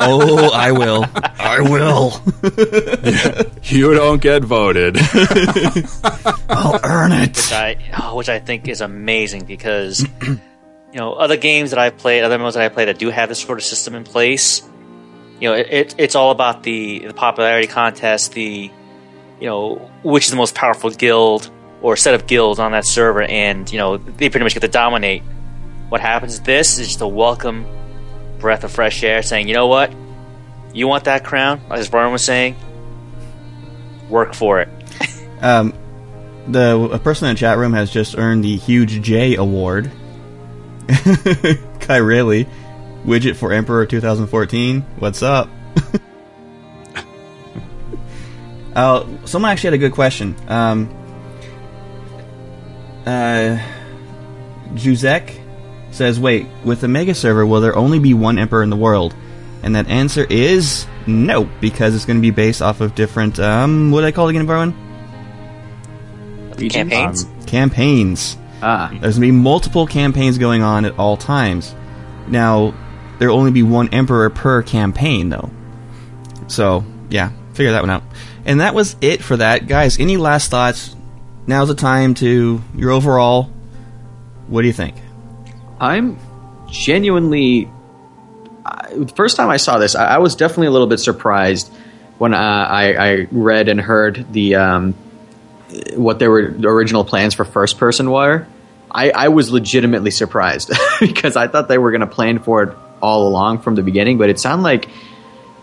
oh, 0.00 0.50
I 0.52 0.70
will. 0.72 1.06
I 1.38 1.60
will. 1.62 2.12
you 3.62 3.94
don't 3.94 4.20
get 4.20 4.44
voted. 4.44 4.98
I'll 6.50 6.78
earn 6.84 7.12
it. 7.12 7.28
which 7.28 7.52
I 7.52 7.78
oh, 8.02 8.16
which 8.16 8.28
I 8.28 8.40
think 8.40 8.68
is 8.68 8.82
amazing 8.82 9.46
because 9.46 10.06
you 10.22 10.38
know 10.92 11.14
other 11.14 11.38
games 11.38 11.70
that 11.70 11.78
I've 11.78 11.96
played, 11.96 12.22
other 12.22 12.38
modes 12.38 12.56
that 12.56 12.64
I 12.64 12.68
play 12.68 12.84
that 12.84 12.98
do 12.98 13.08
have 13.08 13.30
this 13.30 13.40
sort 13.40 13.56
of 13.56 13.64
system 13.64 13.94
in 13.94 14.04
place. 14.04 14.60
You 15.40 15.48
know, 15.48 15.54
it, 15.54 15.68
it, 15.70 15.94
it's 15.96 16.14
all 16.14 16.32
about 16.32 16.64
the 16.64 17.06
the 17.06 17.14
popularity 17.14 17.66
contest, 17.66 18.34
the 18.34 18.70
you 19.40 19.46
know 19.46 19.90
which 20.02 20.24
is 20.24 20.30
the 20.30 20.36
most 20.36 20.54
powerful 20.54 20.90
guild 20.90 21.50
or 21.82 21.96
set 21.96 22.14
of 22.14 22.26
guilds 22.26 22.58
on 22.58 22.72
that 22.72 22.86
server, 22.86 23.22
and 23.22 23.70
you 23.70 23.78
know 23.78 23.96
they 23.96 24.28
pretty 24.28 24.44
much 24.44 24.54
get 24.54 24.60
to 24.60 24.68
dominate. 24.68 25.22
What 25.88 26.00
happens? 26.00 26.40
This 26.40 26.78
is 26.78 26.88
just 26.88 27.00
a 27.00 27.06
welcome 27.06 27.66
breath 28.38 28.64
of 28.64 28.72
fresh 28.72 29.02
air, 29.02 29.22
saying, 29.22 29.48
you 29.48 29.54
know 29.54 29.66
what, 29.66 29.92
you 30.72 30.88
want 30.88 31.04
that 31.04 31.24
crown, 31.24 31.60
as 31.70 31.88
Brian 31.88 32.12
was 32.12 32.24
saying, 32.24 32.56
work 34.08 34.34
for 34.34 34.60
it. 34.60 34.68
Um, 35.42 35.74
the 36.48 36.88
a 36.90 36.98
person 36.98 37.28
in 37.28 37.34
the 37.34 37.38
chat 37.38 37.58
room 37.58 37.74
has 37.74 37.90
just 37.90 38.16
earned 38.16 38.44
the 38.44 38.56
huge 38.56 39.02
J 39.02 39.36
award. 39.36 39.90
Kai 40.88 42.00
widget 43.04 43.36
for 43.36 43.52
Emperor 43.52 43.84
2014. 43.84 44.80
What's 44.98 45.22
up? 45.22 45.50
uh, 48.74 49.06
someone 49.24 49.50
actually 49.50 49.68
had 49.68 49.74
a 49.74 49.78
good 49.78 49.92
question. 49.92 50.34
Um, 50.48 50.88
uh, 53.06 53.58
Juzek 54.74 55.40
says, 55.90 56.18
"Wait, 56.18 56.46
with 56.64 56.80
the 56.80 56.88
mega 56.88 57.14
server, 57.14 57.46
will 57.46 57.60
there 57.60 57.76
only 57.76 57.98
be 57.98 58.14
one 58.14 58.38
emperor 58.38 58.62
in 58.62 58.70
the 58.70 58.76
world?" 58.76 59.14
And 59.62 59.74
that 59.76 59.88
answer 59.88 60.26
is 60.28 60.86
no, 61.06 61.44
because 61.60 61.94
it's 61.94 62.04
going 62.04 62.18
to 62.18 62.22
be 62.22 62.30
based 62.30 62.60
off 62.62 62.80
of 62.80 62.94
different. 62.94 63.38
Um, 63.38 63.90
what 63.90 64.02
do 64.02 64.06
I 64.06 64.12
call 64.12 64.26
it 64.26 64.30
again, 64.30 64.42
everyone? 64.42 64.74
Campaigns. 66.68 67.26
campaigns. 67.46 68.36
Ah, 68.62 68.90
There's 69.00 69.16
gonna 69.16 69.26
be 69.26 69.32
multiple 69.32 69.86
campaigns 69.86 70.38
going 70.38 70.62
on 70.62 70.84
at 70.84 70.98
all 70.98 71.16
times. 71.16 71.74
Now, 72.28 72.72
there'll 73.18 73.36
only 73.36 73.50
be 73.50 73.62
one 73.62 73.88
emperor 73.88 74.30
per 74.30 74.62
campaign, 74.62 75.28
though. 75.28 75.50
So, 76.46 76.84
yeah, 77.10 77.30
figure 77.52 77.72
that 77.72 77.82
one 77.82 77.90
out. 77.90 78.02
And 78.46 78.60
that 78.60 78.74
was 78.74 78.96
it 79.00 79.22
for 79.22 79.36
that, 79.38 79.66
guys. 79.66 79.98
Any 79.98 80.16
last 80.16 80.50
thoughts? 80.50 80.94
Now's 81.46 81.68
the 81.68 81.74
time 81.74 82.14
to 82.14 82.62
your 82.76 82.90
overall. 82.90 83.44
What 84.48 84.60
do 84.62 84.66
you 84.66 84.72
think? 84.72 84.96
I'm 85.80 86.18
genuinely. 86.70 87.70
I- 88.64 88.88
The 88.94 89.12
first 89.14 89.36
time 89.36 89.48
I 89.50 89.56
saw 89.56 89.78
this, 89.78 89.94
I, 89.94 90.16
I 90.16 90.18
was 90.18 90.36
definitely 90.36 90.68
a 90.68 90.70
little 90.70 90.86
bit 90.86 91.00
surprised 91.00 91.72
when 92.18 92.32
uh, 92.34 92.38
I, 92.38 92.94
I 93.12 93.26
read 93.30 93.68
and 93.68 93.80
heard 93.80 94.26
the 94.32 94.54
um, 94.56 94.92
what 95.96 96.18
their 96.18 96.30
original 96.32 97.04
plans 97.04 97.34
for 97.34 97.44
first 97.44 97.78
person 97.78 98.10
were. 98.10 98.46
I, 98.90 99.10
I 99.10 99.28
was 99.28 99.50
legitimately 99.50 100.12
surprised 100.12 100.70
because 101.00 101.36
I 101.36 101.48
thought 101.48 101.68
they 101.68 101.78
were 101.78 101.90
going 101.90 102.02
to 102.02 102.06
plan 102.06 102.38
for 102.38 102.62
it 102.62 102.76
all 103.02 103.26
along 103.26 103.60
from 103.62 103.74
the 103.74 103.82
beginning, 103.82 104.18
but 104.18 104.30
it 104.30 104.38
sounded 104.38 104.62
like 104.62 104.88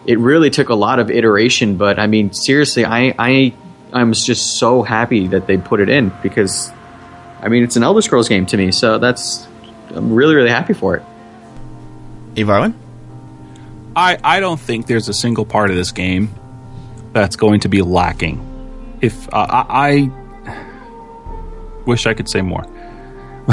it 0.05 0.19
really 0.19 0.49
took 0.49 0.69
a 0.69 0.75
lot 0.75 0.99
of 0.99 1.09
iteration. 1.09 1.77
But 1.77 1.99
I 1.99 2.07
mean, 2.07 2.33
seriously, 2.33 2.85
I 2.85 3.13
I 3.17 3.53
I'm 3.93 4.13
just 4.13 4.57
so 4.57 4.83
happy 4.83 5.27
that 5.27 5.47
they 5.47 5.57
put 5.57 5.79
it 5.79 5.89
in 5.89 6.11
because 6.21 6.71
I 7.41 7.49
mean 7.49 7.63
it's 7.63 7.75
an 7.75 7.83
Elder 7.83 8.01
Scrolls 8.01 8.29
game 8.29 8.45
to 8.47 8.57
me, 8.57 8.71
so 8.71 8.97
that's 8.97 9.47
I'm 9.89 10.13
really 10.13 10.35
really 10.35 10.49
happy 10.49 10.73
for 10.73 10.95
it. 10.95 11.03
Evarlin? 12.35 12.73
I, 13.95 14.17
I 14.23 14.39
don't 14.39 14.59
think 14.59 14.87
there's 14.87 15.09
a 15.09 15.13
single 15.13 15.45
part 15.45 15.69
of 15.69 15.75
this 15.75 15.91
game 15.91 16.33
that's 17.11 17.35
going 17.35 17.59
to 17.61 17.67
be 17.67 17.81
lacking. 17.81 18.47
If 19.01 19.27
uh, 19.33 19.47
I, 19.49 20.09
I 20.47 20.61
wish 21.85 22.05
I 22.05 22.13
could 22.13 22.29
say 22.29 22.41
more. 22.41 22.63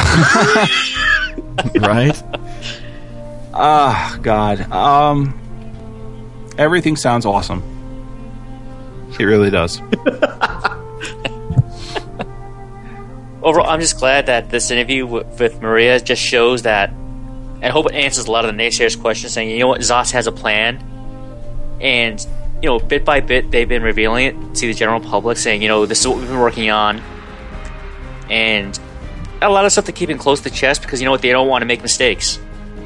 right? 1.81 2.23
Ah, 3.53 4.17
God. 4.23 4.61
Um, 4.71 5.41
everything 6.59 6.97
sounds 6.97 7.25
awesome. 7.25 7.63
It 9.19 9.25
really 9.25 9.51
does. 9.51 9.81
Overall, 13.43 13.71
I'm 13.71 13.81
just 13.81 13.99
glad 13.99 14.27
that 14.27 14.51
this 14.51 14.71
interview 14.71 15.07
with, 15.07 15.41
with 15.41 15.63
Maria 15.63 15.99
just 16.01 16.21
shows 16.21 16.63
that, 16.63 16.91
and 16.91 17.65
I 17.65 17.71
hope 17.71 17.87
it 17.87 17.95
answers 17.95 18.27
a 18.27 18.31
lot 18.31 18.45
of 18.45 18.55
the 18.55 18.63
naysayers' 18.63 19.01
questions, 19.01 19.33
saying, 19.33 19.51
you 19.51 19.61
know 19.61 19.69
what, 19.69 19.81
ZOS 19.81 20.11
has 20.13 20.27
a 20.27 20.33
plan, 20.33 20.85
and 21.81 22.21
you 22.61 22.69
know, 22.69 22.79
bit 22.81 23.05
by 23.05 23.21
bit, 23.21 23.51
they've 23.53 23.69
been 23.69 23.85
revealing 23.85 24.27
it 24.27 24.55
to 24.57 24.67
the 24.67 24.75
general 24.75 25.01
public, 25.01 25.39
saying, 25.39 25.63
you 25.63 25.69
know, 25.69 25.87
this 25.87 26.01
is 26.01 26.09
what 26.09 26.19
we've 26.19 26.27
been 26.27 26.41
working 26.41 26.71
on, 26.71 27.01
and 28.29 28.79
a 29.41 29.49
lot 29.49 29.65
of 29.65 29.73
stuff 29.73 29.85
to 29.87 29.93
keep 29.93 30.11
in 30.11 30.19
close 30.19 30.41
to 30.41 30.51
the 30.51 30.55
chest 30.55 30.83
because 30.83 31.01
you 31.01 31.05
know 31.05 31.13
what, 31.13 31.23
they 31.23 31.31
don't 31.31 31.49
want 31.49 31.63
to 31.63 31.67
make 31.67 31.81
mistakes, 31.81 32.39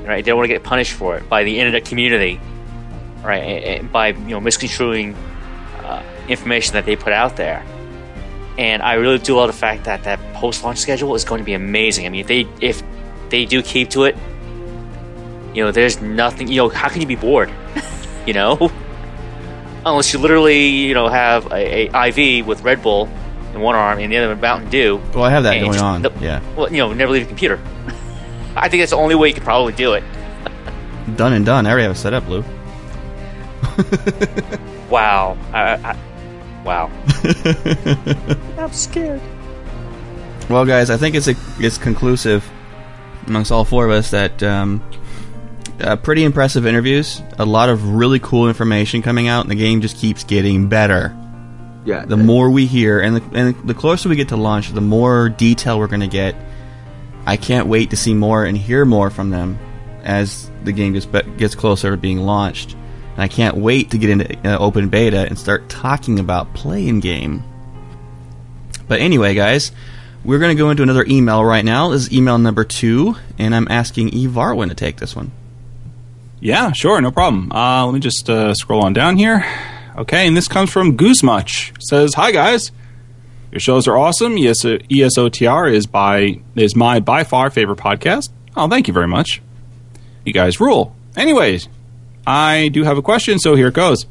right? 0.04 0.24
They 0.24 0.30
don't 0.30 0.36
want 0.36 0.48
to 0.48 0.54
get 0.54 0.62
punished 0.62 0.92
for 0.92 1.16
it 1.16 1.28
by 1.28 1.44
the 1.44 1.58
internet 1.58 1.86
community, 1.86 2.38
right? 3.22 3.42
And, 3.42 3.64
and 3.64 3.92
by 3.92 4.08
you 4.08 4.28
know 4.30 4.40
misconstruing 4.40 5.14
uh, 5.84 6.02
information 6.28 6.74
that 6.74 6.84
they 6.86 6.96
put 6.96 7.12
out 7.12 7.36
there. 7.36 7.64
And 8.58 8.82
I 8.82 8.94
really 8.94 9.18
do 9.18 9.36
love 9.36 9.46
the 9.48 9.52
fact 9.54 9.84
that 9.84 10.04
that 10.04 10.18
post-launch 10.34 10.78
schedule 10.78 11.14
is 11.14 11.24
going 11.24 11.38
to 11.38 11.44
be 11.44 11.54
amazing. 11.54 12.04
I 12.06 12.10
mean, 12.10 12.20
if 12.20 12.26
they 12.26 12.46
if 12.60 12.82
they 13.30 13.46
do 13.46 13.62
keep 13.62 13.88
to 13.90 14.04
it, 14.04 14.16
you 15.54 15.64
know, 15.64 15.70
there's 15.72 16.00
nothing. 16.02 16.48
You 16.48 16.56
know, 16.56 16.68
how 16.68 16.88
can 16.88 17.00
you 17.00 17.06
be 17.06 17.16
bored? 17.16 17.50
you 18.26 18.34
know, 18.34 18.70
unless 19.86 20.12
you 20.12 20.18
literally 20.18 20.68
you 20.68 20.94
know 20.94 21.08
have 21.08 21.50
a, 21.50 21.88
a 21.94 22.08
IV 22.08 22.46
with 22.46 22.62
Red 22.62 22.82
Bull 22.82 23.08
in 23.54 23.60
one 23.60 23.74
arm 23.74 23.98
and 23.98 24.12
the 24.12 24.16
other 24.18 24.28
with 24.28 24.40
Mountain 24.40 24.70
Dew. 24.70 25.00
Well, 25.14 25.24
I 25.24 25.30
have 25.30 25.42
that 25.44 25.60
going 25.60 25.78
on. 25.78 26.02
the- 26.02 26.12
Yeah. 26.20 26.40
Well, 26.54 26.70
you 26.70 26.78
know, 26.78 26.92
never 26.92 27.12
leave 27.12 27.22
your 27.22 27.28
computer. 27.28 27.60
I 28.56 28.68
think 28.68 28.80
that's 28.82 28.90
the 28.92 28.96
only 28.98 29.14
way 29.14 29.28
you 29.28 29.34
could 29.34 29.42
probably 29.44 29.72
do 29.72 29.94
it. 29.94 30.04
Done 31.16 31.32
and 31.32 31.44
done. 31.44 31.66
I 31.66 31.70
already 31.70 31.82
have 31.84 31.92
it 31.92 31.98
set 31.98 32.12
up, 32.14 32.26
Lou. 32.28 32.44
Wow. 34.92 35.38
I, 35.54 35.76
I, 35.76 36.62
wow. 36.64 36.90
I'm 38.58 38.72
scared. 38.72 39.22
Well, 40.50 40.66
guys, 40.66 40.90
I 40.90 40.98
think 40.98 41.14
it's 41.14 41.28
a, 41.28 41.34
it's 41.58 41.78
conclusive 41.78 42.46
amongst 43.26 43.50
all 43.50 43.64
four 43.64 43.86
of 43.86 43.90
us 43.90 44.10
that 44.10 44.42
um, 44.42 44.82
uh, 45.80 45.96
pretty 45.96 46.24
impressive 46.24 46.66
interviews, 46.66 47.22
a 47.38 47.46
lot 47.46 47.70
of 47.70 47.94
really 47.94 48.18
cool 48.18 48.48
information 48.48 49.00
coming 49.00 49.28
out, 49.28 49.46
and 49.46 49.50
the 49.50 49.54
game 49.54 49.80
just 49.80 49.96
keeps 49.96 50.24
getting 50.24 50.68
better. 50.68 51.16
Yeah, 51.86 52.04
The 52.04 52.18
more 52.18 52.50
we 52.50 52.66
hear, 52.66 53.00
and 53.00 53.16
the, 53.16 53.22
and 53.32 53.68
the 53.68 53.74
closer 53.74 54.10
we 54.10 54.16
get 54.16 54.28
to 54.28 54.36
launch, 54.36 54.72
the 54.72 54.80
more 54.82 55.30
detail 55.30 55.78
we're 55.78 55.88
going 55.88 56.00
to 56.00 56.06
get. 56.06 56.36
I 57.24 57.36
can't 57.38 57.66
wait 57.66 57.90
to 57.90 57.96
see 57.96 58.14
more 58.14 58.44
and 58.44 58.58
hear 58.58 58.84
more 58.84 59.08
from 59.08 59.30
them 59.30 59.58
as 60.04 60.50
the 60.64 60.72
game 60.72 60.92
gets 60.92 61.06
be- 61.06 61.22
gets 61.38 61.54
closer 61.54 61.92
to 61.92 61.96
being 61.96 62.18
launched. 62.18 62.76
And 63.14 63.22
I 63.22 63.28
can't 63.28 63.56
wait 63.56 63.90
to 63.90 63.98
get 63.98 64.10
into 64.10 64.36
uh, 64.48 64.58
open 64.58 64.88
beta 64.88 65.26
and 65.26 65.38
start 65.38 65.68
talking 65.68 66.18
about 66.18 66.54
playing 66.54 67.00
game. 67.00 67.42
But 68.88 69.00
anyway, 69.00 69.34
guys, 69.34 69.72
we're 70.24 70.38
going 70.38 70.56
to 70.56 70.60
go 70.60 70.70
into 70.70 70.82
another 70.82 71.04
email 71.08 71.44
right 71.44 71.64
now. 71.64 71.90
This 71.90 72.02
is 72.02 72.12
email 72.12 72.38
number 72.38 72.64
two, 72.64 73.16
and 73.38 73.54
I'm 73.54 73.68
asking 73.70 74.10
Ivarwin 74.10 74.68
to 74.68 74.74
take 74.74 74.96
this 74.96 75.16
one. 75.16 75.32
Yeah, 76.40 76.72
sure, 76.72 77.00
no 77.00 77.10
problem. 77.10 77.52
Uh, 77.52 77.86
let 77.86 77.94
me 77.94 78.00
just 78.00 78.28
uh, 78.28 78.54
scroll 78.54 78.84
on 78.84 78.92
down 78.92 79.16
here. 79.16 79.44
Okay, 79.96 80.26
and 80.26 80.36
this 80.36 80.48
comes 80.48 80.70
from 80.70 80.96
Goosemuch. 80.96 81.72
Says, 81.80 82.14
"Hi 82.14 82.32
guys, 82.32 82.72
your 83.52 83.60
shows 83.60 83.86
are 83.86 83.96
awesome. 83.96 84.32
Uh, 84.32 84.36
ESOTR 84.90 85.72
is 85.72 85.86
by 85.86 86.40
is 86.56 86.74
my 86.74 87.00
by 87.00 87.24
far 87.24 87.50
favorite 87.50 87.78
podcast. 87.78 88.30
Oh, 88.56 88.68
thank 88.68 88.88
you 88.88 88.94
very 88.94 89.06
much. 89.06 89.42
You 90.24 90.32
guys 90.32 90.60
rule. 90.60 90.96
Anyways, 91.16 91.68
I 92.26 92.68
do 92.68 92.84
have 92.84 92.98
a 92.98 93.02
question, 93.02 93.38
so 93.38 93.54
here 93.54 93.68
it 93.68 93.74
goes. 93.74 94.06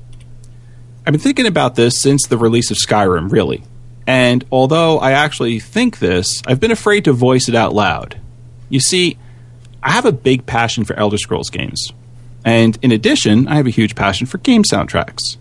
I've 1.05 1.14
been 1.14 1.22
thinking 1.22 1.45
about 1.45 1.76
this 1.76 1.99
since 1.99 2.28
the 2.28 2.38
release 2.38 2.70
of 2.72 2.78
Skyrim, 2.78 3.32
really. 3.32 3.64
And 4.05 4.45
although 4.51 4.99
I 4.99 5.12
actually 5.12 5.59
think 5.59 5.99
this, 5.99 6.41
I've 6.45 6.59
been 6.59 6.72
afraid 6.72 7.05
to 7.05 7.14
voice 7.14 7.47
it 7.47 7.55
out 7.55 7.74
loud. 7.74 8.20
You 8.70 8.80
see, 8.80 9.18
I 9.82 9.91
have 9.91 10.05
a 10.05 10.12
big 10.12 10.45
passion 10.45 10.84
for 10.84 10.95
Elder 10.95 11.18
Scrolls 11.18 11.49
games. 11.49 11.91
And 12.43 12.78
in 12.82 12.91
addition, 12.91 13.47
I 13.47 13.55
have 13.55 13.68
a 13.68 13.72
huge 13.72 13.95
passion 13.95 14.28
for 14.28 14.38
game 14.39 14.64
soundtracks. 14.64 15.38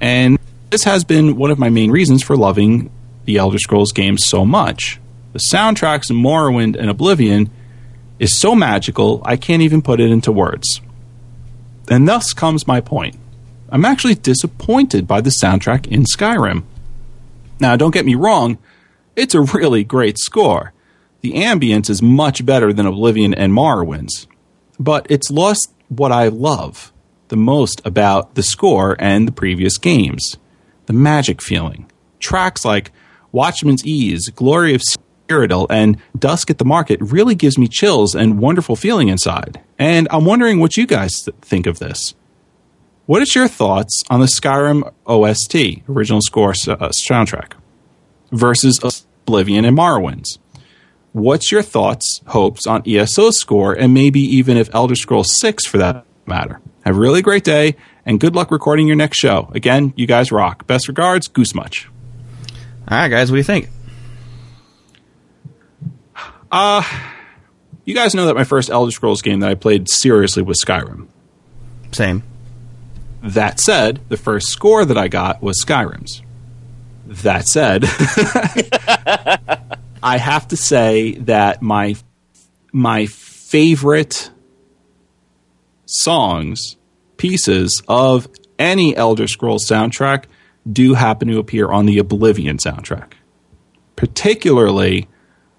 And 0.00 0.38
this 0.70 0.84
has 0.84 1.04
been 1.04 1.36
one 1.36 1.50
of 1.50 1.58
my 1.58 1.70
main 1.70 1.90
reasons 1.90 2.22
for 2.22 2.36
loving 2.36 2.90
the 3.24 3.36
Elder 3.36 3.58
Scrolls 3.58 3.92
games 3.92 4.24
so 4.26 4.44
much. 4.44 5.00
The 5.32 5.38
soundtracks 5.38 6.10
in 6.10 6.16
Morrowind 6.16 6.76
and 6.76 6.90
Oblivion 6.90 7.50
is 8.18 8.38
so 8.38 8.54
magical, 8.54 9.20
I 9.24 9.36
can't 9.36 9.62
even 9.62 9.82
put 9.82 10.00
it 10.00 10.10
into 10.10 10.32
words. 10.32 10.80
And 11.88 12.08
thus 12.08 12.32
comes 12.32 12.66
my 12.66 12.80
point. 12.80 13.16
I'm 13.68 13.84
actually 13.84 14.14
disappointed 14.14 15.06
by 15.06 15.20
the 15.20 15.30
soundtrack 15.30 15.86
in 15.86 16.04
Skyrim. 16.04 16.64
Now, 17.58 17.76
don't 17.76 17.94
get 17.94 18.06
me 18.06 18.14
wrong, 18.14 18.58
it's 19.14 19.34
a 19.34 19.40
really 19.40 19.82
great 19.82 20.18
score. 20.18 20.72
The 21.22 21.32
ambience 21.32 21.88
is 21.90 22.02
much 22.02 22.44
better 22.44 22.72
than 22.72 22.86
Oblivion 22.86 23.34
and 23.34 23.52
Morrowind's. 23.52 24.26
but 24.78 25.06
it's 25.08 25.30
lost 25.30 25.72
what 25.88 26.12
I 26.12 26.28
love 26.28 26.92
the 27.28 27.36
most 27.36 27.80
about 27.84 28.34
the 28.34 28.42
score 28.42 28.94
and 28.98 29.26
the 29.26 29.32
previous 29.32 29.78
games 29.78 30.36
the 30.86 30.92
magic 30.92 31.42
feeling. 31.42 31.90
Tracks 32.20 32.64
like 32.64 32.92
Watchman's 33.32 33.84
Ease, 33.84 34.28
Glory 34.28 34.72
of 34.74 34.82
Cyrodiil, 35.28 35.66
and 35.70 35.98
Dusk 36.18 36.50
at 36.50 36.58
the 36.58 36.64
Market 36.64 37.00
really 37.00 37.34
gives 37.34 37.58
me 37.58 37.68
chills 37.68 38.14
and 38.14 38.38
wonderful 38.38 38.76
feeling 38.76 39.08
inside. 39.08 39.60
And 39.78 40.08
I'm 40.10 40.24
wondering 40.24 40.60
what 40.60 40.76
you 40.76 40.86
guys 40.86 41.12
th- 41.22 41.36
think 41.40 41.66
of 41.66 41.78
this. 41.78 42.14
What 43.06 43.22
is 43.22 43.34
your 43.34 43.48
thoughts 43.48 44.02
on 44.10 44.20
the 44.20 44.26
Skyrim 44.26 44.92
OST, 45.06 45.88
original 45.88 46.20
score 46.22 46.50
uh, 46.50 46.90
soundtrack, 47.08 47.52
versus 48.32 49.04
Oblivion 49.26 49.64
and 49.64 49.76
Morrowind's? 49.76 50.38
What's 51.12 51.50
your 51.50 51.62
thoughts, 51.62 52.20
hopes 52.26 52.66
on 52.66 52.82
ESO's 52.86 53.38
score, 53.38 53.72
and 53.72 53.94
maybe 53.94 54.20
even 54.20 54.56
if 54.56 54.68
Elder 54.74 54.96
Scrolls 54.96 55.40
6 55.40 55.66
for 55.66 55.78
that 55.78 56.04
matter? 56.26 56.60
Have 56.84 56.96
a 56.96 56.98
really 56.98 57.22
great 57.22 57.44
day, 57.44 57.76
and 58.04 58.20
good 58.20 58.34
luck 58.34 58.50
recording 58.50 58.86
your 58.86 58.96
next 58.96 59.18
show. 59.18 59.50
Again, 59.54 59.94
you 59.96 60.06
guys 60.06 60.30
rock. 60.30 60.66
Best 60.66 60.88
regards, 60.88 61.28
Goose 61.28 61.54
Much. 61.54 61.88
All 62.88 62.98
right, 62.98 63.08
guys, 63.08 63.30
what 63.30 63.36
do 63.36 63.38
you 63.38 63.44
think? 63.44 63.68
Uh, 66.58 66.82
you 67.84 67.94
guys 67.94 68.14
know 68.14 68.24
that 68.24 68.34
my 68.34 68.44
first 68.44 68.70
Elder 68.70 68.90
Scrolls 68.90 69.20
game 69.20 69.40
that 69.40 69.50
I 69.50 69.54
played 69.54 69.90
seriously 69.90 70.42
was 70.42 70.58
Skyrim. 70.64 71.06
Same. 71.92 72.22
That 73.22 73.60
said, 73.60 74.00
the 74.08 74.16
first 74.16 74.48
score 74.48 74.86
that 74.86 74.96
I 74.96 75.08
got 75.08 75.42
was 75.42 75.62
Skyrim's. 75.62 76.22
That 77.06 77.46
said, 77.46 77.84
I 80.02 80.16
have 80.16 80.48
to 80.48 80.56
say 80.56 81.16
that 81.16 81.60
my 81.60 81.94
my 82.72 83.04
favorite 83.04 84.30
songs, 85.84 86.78
pieces 87.18 87.82
of 87.86 88.28
any 88.58 88.96
Elder 88.96 89.28
Scrolls 89.28 89.68
soundtrack 89.68 90.24
do 90.72 90.94
happen 90.94 91.28
to 91.28 91.38
appear 91.38 91.68
on 91.68 91.84
the 91.84 91.98
Oblivion 91.98 92.56
soundtrack. 92.56 93.12
Particularly 93.94 95.06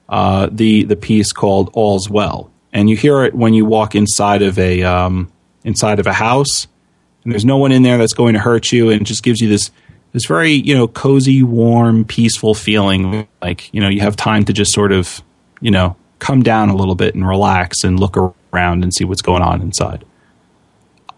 uh, 0.10 0.50
the 0.52 0.84
the 0.84 0.96
piece 0.96 1.32
called 1.32 1.70
"All's 1.74 2.10
Well," 2.10 2.52
and 2.74 2.90
you 2.90 2.96
hear 2.96 3.24
it 3.24 3.36
when 3.36 3.54
you 3.54 3.66
walk 3.66 3.96
inside 3.96 4.42
of 4.42 4.58
a 4.58 4.84
um, 4.84 5.32
inside 5.64 6.00
of 6.00 6.08
a 6.08 6.14
house, 6.14 6.68
and 7.24 7.34
there's 7.34 7.46
no 7.46 7.58
one 7.58 7.72
in 7.72 7.84
there 7.84 7.98
that's 7.98 8.14
going 8.14 8.34
to 8.34 8.40
hurt 8.40 8.72
you, 8.72 8.90
and 8.90 9.02
it 9.02 9.06
just 9.06 9.24
gives 9.24 9.42
you 9.42 9.50
this 9.50 9.72
this 10.14 10.26
very 10.26 10.52
you 10.52 10.74
know 10.74 10.88
cozy, 10.88 11.44
warm, 11.44 12.06
peaceful 12.06 12.54
feeling. 12.54 13.28
Like 13.42 13.74
you 13.74 13.82
know 13.82 13.90
you 13.90 14.02
have 14.02 14.16
time 14.16 14.46
to 14.46 14.54
just 14.54 14.72
sort 14.74 14.92
of 14.92 15.22
you 15.62 15.72
know 15.72 15.96
come 16.20 16.42
down 16.42 16.70
a 16.70 16.76
little 16.76 16.96
bit 16.96 17.16
and 17.16 17.28
relax 17.28 17.84
and 17.84 18.00
look 18.00 18.18
around 18.18 18.84
and 18.84 18.94
see 18.94 19.04
what's 19.04 19.22
going 19.22 19.42
on 19.42 19.62
inside. 19.62 20.04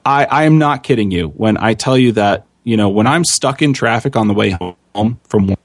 I, 0.05 0.25
I 0.25 0.43
am 0.43 0.57
not 0.57 0.83
kidding 0.83 1.11
you 1.11 1.29
when 1.29 1.57
I 1.57 1.73
tell 1.73 1.97
you 1.97 2.11
that 2.13 2.45
you 2.63 2.77
know 2.77 2.89
when 2.89 3.07
I'm 3.07 3.23
stuck 3.23 3.61
in 3.61 3.73
traffic 3.73 4.15
on 4.15 4.27
the 4.27 4.33
way 4.33 4.57
home 4.95 5.19
from 5.27 5.47
work, 5.47 5.59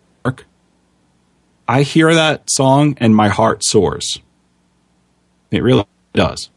I 1.66 1.82
hear 1.82 2.14
that 2.14 2.50
song 2.50 2.96
and 2.98 3.14
my 3.14 3.28
heart 3.28 3.64
soars. 3.64 4.20
It 5.50 5.62
really 5.62 5.86
does. 6.12 6.50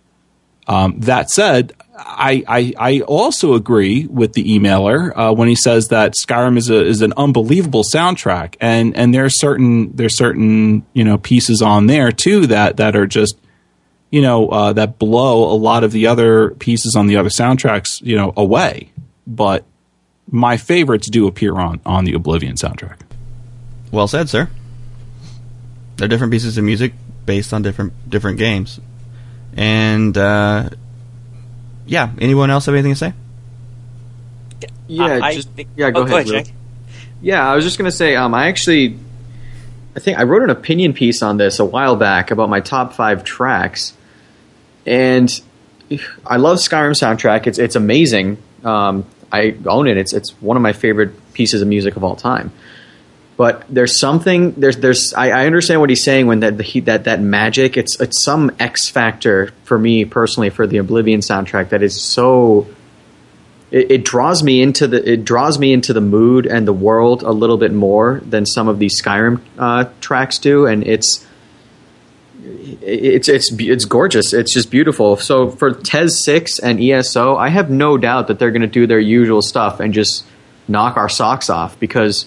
Um, 0.68 1.00
that 1.02 1.30
said, 1.30 1.74
I, 1.98 2.44
I, 2.48 2.74
I 2.78 3.02
also 3.02 3.54
agree 3.54 4.06
with 4.06 4.34
the 4.34 4.44
emailer 4.58 5.12
uh, 5.16 5.34
when 5.34 5.48
he 5.48 5.56
says 5.56 5.88
that 5.88 6.14
Skyrim 6.14 6.58
is 6.58 6.70
a 6.70 6.84
is 6.86 7.02
an 7.02 7.14
unbelievable 7.16 7.84
soundtrack, 7.84 8.56
and 8.60 8.96
and 8.96 9.14
there's 9.14 9.40
certain 9.40 9.96
there's 9.96 10.16
certain 10.16 10.86
you 10.94 11.04
know 11.04 11.18
pieces 11.18 11.62
on 11.62 11.88
there 11.88 12.12
too 12.12 12.48
that 12.48 12.78
that 12.78 12.96
are 12.96 13.08
just 13.08 13.38
you 14.12 14.22
know 14.22 14.50
uh, 14.50 14.74
that 14.74 15.00
blow 15.00 15.52
a 15.52 15.56
lot 15.56 15.84
of 15.84 15.92
the 15.92 16.08
other 16.08 16.52
pieces 16.52 16.96
on 16.96 17.08
the 17.08 17.18
other 17.18 17.30
soundtracks 17.30 18.02
you 18.02 18.16
know 18.16 18.34
away. 18.38 18.92
But 19.26 19.66
my 20.30 20.58
favorites 20.58 21.10
do 21.10 21.28
appear 21.28 21.56
on 21.56 21.80
on 21.86 22.04
the 22.04 22.14
Oblivion 22.14 22.56
soundtrack. 22.56 23.00
Well 23.92 24.08
said, 24.08 24.30
sir. 24.30 24.50
They're 25.98 26.08
different 26.08 26.32
pieces 26.32 26.58
of 26.58 26.64
music 26.64 26.94
based 27.26 27.54
on 27.54 27.62
different 27.62 27.94
different 28.10 28.38
games, 28.38 28.80
and 29.56 30.18
uh, 30.18 30.70
yeah. 31.86 32.12
Anyone 32.20 32.50
else 32.50 32.68
have 32.68 32.76
anything 32.76 32.94
to 32.94 32.98
say? 32.98 33.14
Yeah, 34.88 35.04
I- 35.06 35.28
I 35.28 35.36
just 35.36 35.50
think- 35.50 35.70
yeah. 35.76 35.92
Go 35.92 36.02
oh, 36.02 36.04
ahead. 36.04 36.26
go 36.28 36.34
ahead, 36.34 36.52
Yeah, 37.22 37.50
I 37.50 37.56
was 37.56 37.66
just 37.66 37.78
gonna 37.78 37.92
say. 37.92 38.16
Um, 38.16 38.34
I 38.34 38.48
actually, 38.48 38.98
I 39.96 40.00
think 40.00 40.18
I 40.20 40.24
wrote 40.24 40.44
an 40.44 40.50
opinion 40.50 40.94
piece 40.94 41.22
on 41.22 41.38
this 41.38 41.60
a 41.60 41.66
while 41.66 41.96
back 41.96 42.32
about 42.32 42.50
my 42.50 42.60
top 42.60 42.94
five 42.94 43.24
tracks, 43.24 43.94
and 44.86 45.30
I 46.26 46.38
love 46.38 46.58
Skyrim 46.58 46.92
soundtrack. 46.92 47.48
It's 47.48 47.60
it's 47.60 47.76
amazing. 47.76 48.38
Um, 48.64 49.06
I 49.32 49.56
own 49.66 49.88
it. 49.88 49.98
It's 49.98 50.14
it's 50.14 50.30
one 50.42 50.58
of 50.58 50.64
my 50.64 50.74
favorite 50.74 51.34
pieces 51.34 51.62
of 51.62 51.68
music 51.68 51.96
of 51.96 52.04
all 52.04 52.16
time. 52.16 52.52
But 53.38 53.66
there's 53.70 54.00
something 54.00 54.54
there's 54.54 54.78
there's 54.78 55.14
I, 55.14 55.30
I 55.30 55.46
understand 55.46 55.80
what 55.80 55.92
he's 55.92 56.04
saying 56.04 56.26
when 56.26 56.40
that 56.40 56.58
the 56.58 56.64
he, 56.64 56.80
that 56.82 57.04
that 57.04 57.22
magic 57.22 57.78
it's 57.78 58.00
it's 58.02 58.24
some 58.24 58.52
X 58.60 58.90
factor 58.90 59.52
for 59.64 59.78
me 59.78 60.06
personally 60.06 60.50
for 60.50 60.66
the 60.66 60.78
Oblivion 60.78 61.20
soundtrack 61.20 61.70
that 61.70 61.84
is 61.84 62.02
so 62.02 62.68
it, 63.70 63.92
it 63.92 64.04
draws 64.04 64.44
me 64.44 64.62
into 64.62 64.88
the 64.88 65.12
it 65.12 65.24
draws 65.24 65.60
me 65.60 65.72
into 65.72 65.94
the 65.94 66.02
mood 66.02 66.46
and 66.48 66.68
the 66.68 66.74
world 66.74 67.22
a 67.22 67.32
little 67.32 67.58
bit 67.58 67.72
more 67.72 68.22
than 68.26 68.46
some 68.46 68.68
of 68.68 68.80
these 68.80 69.00
Skyrim 69.02 69.42
uh, 69.58 69.86
tracks 70.02 70.40
do, 70.40 70.66
and 70.66 70.86
it's 70.88 71.26
it's 72.82 73.28
it's 73.28 73.52
it's 73.52 73.86
gorgeous. 73.86 74.34
It's 74.34 74.54
just 74.54 74.72
beautiful. 74.72 75.18
So 75.18 75.50
for 75.50 75.72
TES 75.72 76.24
six 76.24 76.60
and 76.60 76.82
ESO, 76.82 77.36
I 77.36 77.50
have 77.50 77.70
no 77.70 77.98
doubt 77.98 78.28
that 78.28 78.40
they're 78.40 78.52
going 78.52 78.62
to 78.62 78.68
do 78.68 78.88
their 78.88 79.00
usual 79.00 79.42
stuff 79.42 79.80
and 79.80 79.94
just 79.94 80.26
knock 80.68 80.98
our 80.98 81.10
socks 81.10 81.50
off 81.50 81.80
because 81.80 82.26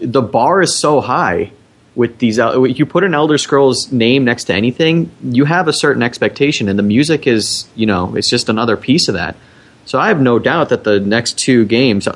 the 0.00 0.22
bar 0.22 0.60
is 0.60 0.78
so 0.78 1.00
high 1.00 1.52
with 1.94 2.18
these. 2.18 2.38
You 2.38 2.86
put 2.86 3.04
an 3.04 3.14
Elder 3.14 3.38
Scrolls 3.38 3.92
name 3.92 4.24
next 4.24 4.44
to 4.44 4.54
anything, 4.54 5.10
you 5.22 5.44
have 5.44 5.68
a 5.68 5.72
certain 5.72 6.02
expectation, 6.02 6.68
and 6.68 6.78
the 6.78 6.82
music 6.82 7.26
is 7.26 7.68
you 7.74 7.86
know 7.86 8.14
it's 8.16 8.28
just 8.30 8.48
another 8.48 8.76
piece 8.76 9.08
of 9.08 9.14
that. 9.14 9.36
So 9.84 9.98
I 9.98 10.08
have 10.08 10.20
no 10.20 10.38
doubt 10.38 10.70
that 10.70 10.84
the 10.84 10.98
next 10.98 11.38
two 11.38 11.64
games, 11.66 12.08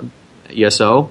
ESO 0.50 1.10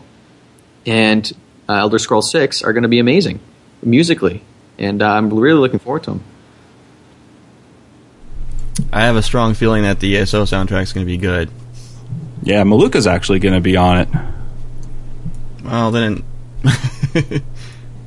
and 0.85 1.31
uh, 1.69 1.73
Elder 1.73 1.99
Scrolls 1.99 2.31
Six, 2.31 2.63
are 2.63 2.73
going 2.73 2.83
to 2.83 2.89
be 2.89 2.99
amazing 2.99 3.39
musically, 3.83 4.43
and 4.77 5.01
uh, 5.01 5.11
I'm 5.11 5.33
really 5.33 5.59
looking 5.59 5.79
forward 5.79 6.03
to 6.03 6.11
them. 6.11 6.23
I 8.91 9.01
have 9.01 9.15
a 9.15 9.23
strong 9.23 9.53
feeling 9.53 9.83
that 9.83 9.99
the 9.99 10.17
ESO 10.17 10.43
soundtrack 10.43 10.83
is 10.83 10.93
going 10.93 11.05
to 11.05 11.11
be 11.11 11.17
good. 11.17 11.49
Yeah, 12.43 12.63
Malukah's 12.63 13.07
actually 13.07 13.39
going 13.39 13.55
to 13.55 13.61
be 13.61 13.75
on 13.75 13.99
it. 13.99 14.09
Well, 15.63 15.91
then. 15.91 16.23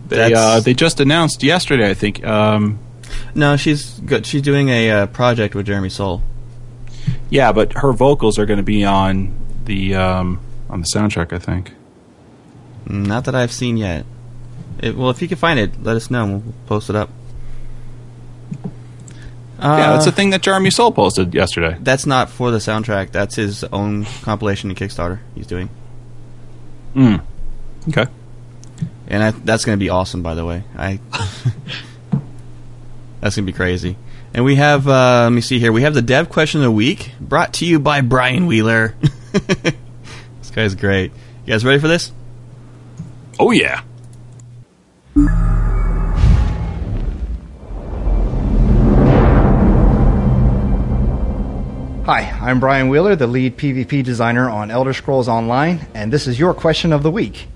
They 0.09 0.35
uh, 0.35 0.59
they 0.59 0.75
just 0.75 0.99
announced 0.99 1.45
yesterday, 1.45 1.89
I 1.89 1.95
think. 1.95 2.27
Um, 2.27 2.81
no, 3.35 3.57
she's 3.57 4.01
good. 4.01 4.27
She's 4.27 4.43
doing 4.43 4.69
a 4.69 4.91
uh, 4.91 5.07
project 5.07 5.55
with 5.55 5.67
Jeremy 5.67 5.89
Soule. 5.89 6.21
yeah, 7.31 7.53
but 7.53 7.75
her 7.75 7.93
vocals 7.93 8.37
are 8.37 8.45
going 8.45 8.57
to 8.57 8.65
be 8.65 8.85
on 8.85 9.33
the 9.67 9.95
um, 9.95 10.41
on 10.69 10.81
the 10.81 10.87
soundtrack, 10.93 11.33
I 11.33 11.39
think. 11.39 11.73
Not 12.87 13.27
that 13.27 13.37
I've 13.37 13.53
seen 13.53 13.77
yet. 13.77 14.05
It, 14.83 14.97
well, 14.97 15.11
if 15.11 15.23
you 15.23 15.29
can 15.29 15.39
find 15.39 15.61
it, 15.61 15.81
let 15.81 15.95
us 15.97 16.11
know. 16.11 16.25
and 16.25 16.45
We'll 16.45 16.55
post 16.67 16.91
it 16.91 16.97
up. 16.97 17.11
Uh, 19.61 19.77
yeah, 19.79 19.93
that's 19.93 20.07
the 20.07 20.13
thing 20.13 20.31
that 20.31 20.43
Jeremy 20.43 20.71
Soule 20.71 20.91
posted 20.91 21.35
yesterday. 21.35 21.77
That's 21.81 22.07
not 22.07 22.31
for 22.31 22.51
the 22.51 22.59
soundtrack. 22.59 23.13
That's 23.13 23.37
his 23.37 23.63
own 23.63 24.07
compilation 24.23 24.71
and 24.71 24.79
Kickstarter 24.79 25.21
he's 25.37 25.47
doing, 25.47 25.69
Mm. 26.97 27.23
Okay. 27.89 28.07
And 29.11 29.23
I, 29.23 29.31
that's 29.33 29.65
going 29.65 29.77
to 29.77 29.85
be 29.85 29.91
awesome. 29.91 30.23
By 30.23 30.35
the 30.35 30.47
way, 30.47 30.63
I 30.77 31.01
that's 33.21 33.37
going 33.37 33.45
to 33.45 33.53
be 33.53 33.53
crazy. 33.53 33.97
And 34.33 34.45
we 34.45 34.55
have, 34.55 34.87
uh, 34.87 35.25
let 35.25 35.33
me 35.33 35.41
see 35.41 35.59
here. 35.59 35.73
We 35.73 35.83
have 35.83 35.93
the 35.93 36.03
dev 36.03 36.29
question 36.29 36.61
of 36.61 36.65
the 36.65 36.71
week, 36.71 37.13
brought 37.21 37.55
to 37.55 37.67
you 37.67 37.81
by 37.81 38.01
Brian 38.01 38.47
Wheeler. 38.47 38.95
this 39.33 40.51
guy's 40.55 40.77
great. 40.77 41.11
You 41.45 41.53
guys 41.53 41.65
ready 41.65 41.81
for 41.81 41.89
this? 41.89 42.13
Oh 43.41 43.51
yeah. 43.51 43.83
Hi, 52.07 52.23
I'm 52.41 52.61
Brian 52.61 52.89
Wheeler, 52.89 53.17
the 53.17 53.27
lead 53.27 53.57
PvP 53.57 54.05
designer 54.05 54.49
on 54.49 54.71
Elder 54.71 54.93
Scrolls 54.93 55.29
Online, 55.29 55.87
and 55.95 56.13
this 56.13 56.29
is 56.29 56.39
your 56.39 56.55
question 56.55 56.93
of 56.93 57.03
the 57.03 57.11
week. 57.11 57.49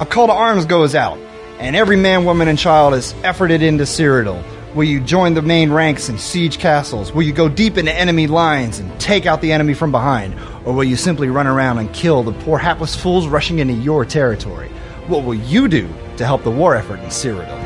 A 0.00 0.06
call 0.06 0.28
to 0.28 0.32
arms 0.32 0.64
goes 0.64 0.94
out, 0.94 1.18
and 1.58 1.76
every 1.76 1.96
man, 1.98 2.24
woman, 2.24 2.48
and 2.48 2.58
child 2.58 2.94
is 2.94 3.12
efforted 3.22 3.60
into 3.60 3.84
Cyrodiil. 3.84 4.42
Will 4.74 4.84
you 4.84 4.98
join 4.98 5.34
the 5.34 5.42
main 5.42 5.70
ranks 5.70 6.08
and 6.08 6.18
siege 6.18 6.58
castles? 6.58 7.12
Will 7.12 7.20
you 7.20 7.34
go 7.34 7.50
deep 7.50 7.76
into 7.76 7.92
enemy 7.92 8.26
lines 8.26 8.78
and 8.78 8.98
take 8.98 9.26
out 9.26 9.42
the 9.42 9.52
enemy 9.52 9.74
from 9.74 9.92
behind? 9.92 10.34
Or 10.64 10.72
will 10.72 10.84
you 10.84 10.96
simply 10.96 11.28
run 11.28 11.46
around 11.46 11.80
and 11.80 11.92
kill 11.92 12.22
the 12.22 12.32
poor 12.32 12.56
hapless 12.56 12.96
fools 12.96 13.28
rushing 13.28 13.58
into 13.58 13.74
your 13.74 14.06
territory? 14.06 14.70
What 15.06 15.22
will 15.22 15.34
you 15.34 15.68
do 15.68 15.86
to 16.16 16.24
help 16.24 16.44
the 16.44 16.50
war 16.50 16.74
effort 16.74 17.00
in 17.00 17.10
Cyrodiil? 17.10 17.58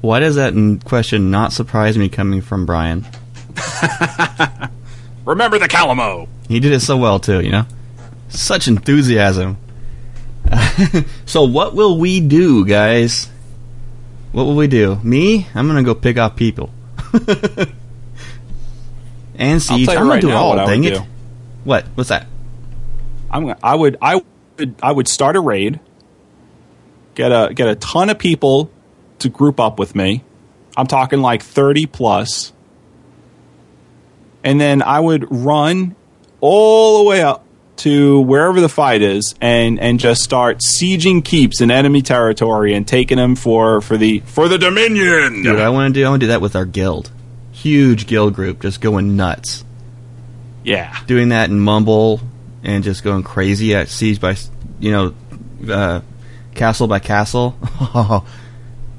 Why 0.00 0.18
does 0.18 0.34
that 0.34 0.80
question 0.84 1.30
not 1.30 1.52
surprise 1.52 1.96
me 1.96 2.08
coming 2.08 2.40
from 2.40 2.66
Brian? 2.66 3.06
Remember 5.24 5.60
the 5.60 5.68
Calamo. 5.68 6.26
He 6.48 6.58
did 6.58 6.72
it 6.72 6.80
so 6.80 6.96
well 6.96 7.20
too, 7.20 7.40
you 7.40 7.52
know. 7.52 7.66
Such 8.30 8.68
enthusiasm. 8.68 9.58
so 11.26 11.44
what 11.44 11.74
will 11.74 11.98
we 11.98 12.20
do, 12.20 12.64
guys? 12.64 13.28
What 14.32 14.44
will 14.44 14.56
we 14.56 14.68
do? 14.68 14.96
Me? 15.02 15.46
I'm 15.54 15.66
gonna 15.66 15.82
go 15.82 15.94
pick 15.94 16.16
off 16.16 16.36
people. 16.36 16.70
and 19.34 19.60
siege. 19.60 19.88
you 19.88 19.92
I'm 19.92 19.98
gonna 19.98 20.10
right 20.10 20.20
do 20.20 20.30
all. 20.30 20.56
Dang 20.66 20.84
it! 20.84 20.94
do. 20.94 21.00
What? 21.64 21.84
What's 21.94 22.08
that? 22.10 22.26
I'm 23.30 23.42
gonna- 23.42 23.58
I 23.62 23.74
would 23.74 23.96
I 24.00 24.22
would 24.58 24.74
I 24.82 24.92
would 24.92 25.08
start 25.08 25.36
a 25.36 25.40
raid. 25.40 25.80
Get 27.14 27.32
a 27.32 27.52
get 27.52 27.68
a 27.68 27.74
ton 27.74 28.08
of 28.10 28.18
people 28.18 28.70
to 29.18 29.28
group 29.28 29.58
up 29.60 29.78
with 29.78 29.94
me. 29.94 30.24
I'm 30.76 30.86
talking 30.86 31.20
like 31.20 31.42
30 31.42 31.86
plus. 31.86 32.52
And 34.42 34.60
then 34.60 34.82
I 34.82 35.00
would 35.00 35.26
run 35.30 35.96
all 36.40 36.98
the 37.02 37.10
way 37.10 37.22
up 37.22 37.44
to 37.80 38.20
wherever 38.20 38.60
the 38.60 38.68
fight 38.68 39.02
is 39.02 39.34
and 39.40 39.78
and 39.80 40.00
just 40.00 40.22
start 40.22 40.58
sieging 40.58 41.24
keeps 41.24 41.60
in 41.60 41.70
enemy 41.70 42.02
territory 42.02 42.74
and 42.74 42.86
taking 42.88 43.16
them 43.18 43.36
for 43.36 43.80
for 43.80 43.96
the 43.96 44.20
for 44.20 44.48
the 44.48 44.58
dominion. 44.58 45.42
Dude, 45.42 45.58
I 45.58 45.68
want 45.68 45.94
to 45.94 46.00
do. 46.00 46.06
I 46.06 46.10
want 46.10 46.20
to 46.20 46.26
do 46.26 46.28
that 46.28 46.40
with 46.40 46.56
our 46.56 46.64
guild. 46.64 47.10
Huge 47.52 48.06
guild 48.06 48.34
group, 48.34 48.62
just 48.62 48.80
going 48.80 49.16
nuts. 49.16 49.64
yeah. 50.64 50.96
Doing 51.06 51.28
that 51.30 51.50
in 51.50 51.60
Mumble 51.60 52.20
and 52.62 52.82
just 52.84 53.02
going 53.04 53.22
crazy 53.22 53.74
at 53.74 53.88
siege 53.88 54.20
by, 54.20 54.36
you 54.78 54.90
know, 54.92 55.14
uh, 55.70 56.00
castle 56.54 56.86
by 56.88 56.98
castle. 57.00 57.56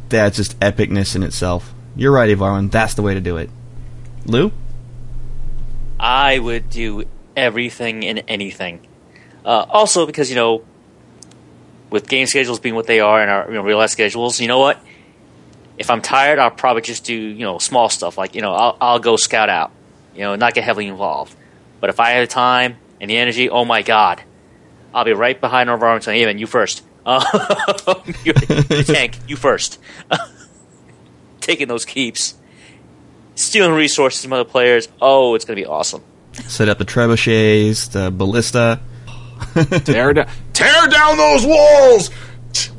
That's 0.09 0.36
just 0.36 0.59
epicness 0.59 1.15
in 1.15 1.23
itself. 1.23 1.73
You're 1.95 2.11
right, 2.11 2.29
Ivarwin. 2.29 2.69
That's 2.71 2.93
the 2.95 3.01
way 3.01 3.13
to 3.13 3.21
do 3.21 3.38
it. 3.38 3.49
Lou? 4.25 4.51
I 5.99 6.38
would 6.39 6.69
do 6.69 7.05
everything 7.41 8.05
and 8.05 8.23
anything. 8.27 8.87
Uh, 9.43 9.65
also, 9.69 10.05
because 10.05 10.29
you 10.29 10.35
know, 10.35 10.63
with 11.89 12.07
game 12.07 12.27
schedules 12.27 12.59
being 12.59 12.75
what 12.75 12.87
they 12.87 12.99
are 12.99 13.21
and 13.21 13.29
our 13.29 13.47
you 13.47 13.55
know, 13.55 13.63
real 13.63 13.77
life 13.77 13.89
schedules, 13.89 14.39
you 14.39 14.47
know 14.47 14.59
what? 14.59 14.79
If 15.77 15.89
I'm 15.89 16.01
tired, 16.01 16.37
I'll 16.37 16.51
probably 16.51 16.83
just 16.83 17.03
do 17.03 17.15
you 17.15 17.43
know 17.43 17.57
small 17.57 17.89
stuff 17.89 18.17
like 18.17 18.35
you 18.35 18.41
know 18.41 18.53
I'll 18.53 18.77
I'll 18.79 18.99
go 18.99 19.15
scout 19.15 19.49
out, 19.49 19.71
you 20.15 20.21
know, 20.21 20.35
not 20.35 20.53
get 20.53 20.63
heavily 20.63 20.87
involved. 20.87 21.35
But 21.79 21.89
if 21.89 21.99
I 21.99 22.11
have 22.11 22.27
the 22.27 22.33
time 22.33 22.77
and 22.99 23.09
the 23.09 23.17
energy, 23.17 23.49
oh 23.49 23.65
my 23.65 23.81
god, 23.81 24.21
I'll 24.93 25.05
be 25.05 25.13
right 25.13 25.39
behind 25.39 25.69
and 25.69 26.03
saying, 26.03 26.19
"Hey 26.19 26.25
man, 26.25 26.37
you 26.37 26.45
first. 26.45 26.83
Uh, 27.03 27.95
you, 28.23 28.33
tank, 28.83 29.17
you 29.27 29.35
first. 29.35 29.79
Taking 31.41 31.67
those 31.67 31.85
keeps, 31.85 32.35
stealing 33.33 33.73
resources 33.73 34.23
from 34.23 34.33
other 34.33 34.45
players. 34.45 34.87
Oh, 35.01 35.33
it's 35.33 35.45
gonna 35.45 35.55
be 35.55 35.65
awesome. 35.65 36.03
Set 36.34 36.69
up 36.69 36.77
the 36.77 36.86
trebuchets, 36.86 37.91
the 37.91 38.11
ballista. 38.11 38.79
tear 39.84 40.13
down 40.13 40.27
tear 40.53 40.88
down 40.88 41.17
those 41.17 41.45
walls. 41.45 42.09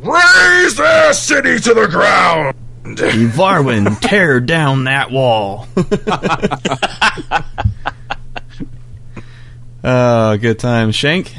Raise 0.00 0.76
their 0.76 1.12
city 1.12 1.58
to 1.58 1.74
the 1.74 1.88
ground. 1.88 2.54
Ivarwin, 2.84 4.00
tear 4.00 4.40
down 4.40 4.84
that 4.84 5.10
wall. 5.10 5.68
oh, 9.84 10.36
good 10.40 10.58
time. 10.58 10.92
Shank? 10.92 11.34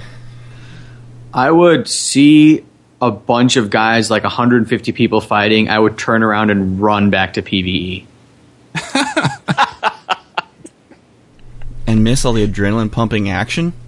I 1.33 1.51
would 1.51 1.87
see 1.89 2.63
a 3.01 3.11
bunch 3.11 3.57
of 3.57 3.69
guys, 3.69 4.09
like 4.09 4.23
150 4.23 4.91
people 4.93 5.19
fighting. 5.19 5.69
I 5.69 5.77
would 5.77 5.97
turn 5.97 6.23
around 6.23 6.51
and 6.51 6.79
run 6.79 7.09
back 7.09 7.33
to. 7.33 7.41
PVE. 7.41 8.05
And 11.93 12.03
miss 12.03 12.25
all 12.25 12.33
the 12.33 12.47
adrenaline 12.47 12.91
pumping 12.91 13.29
action? 13.29 13.71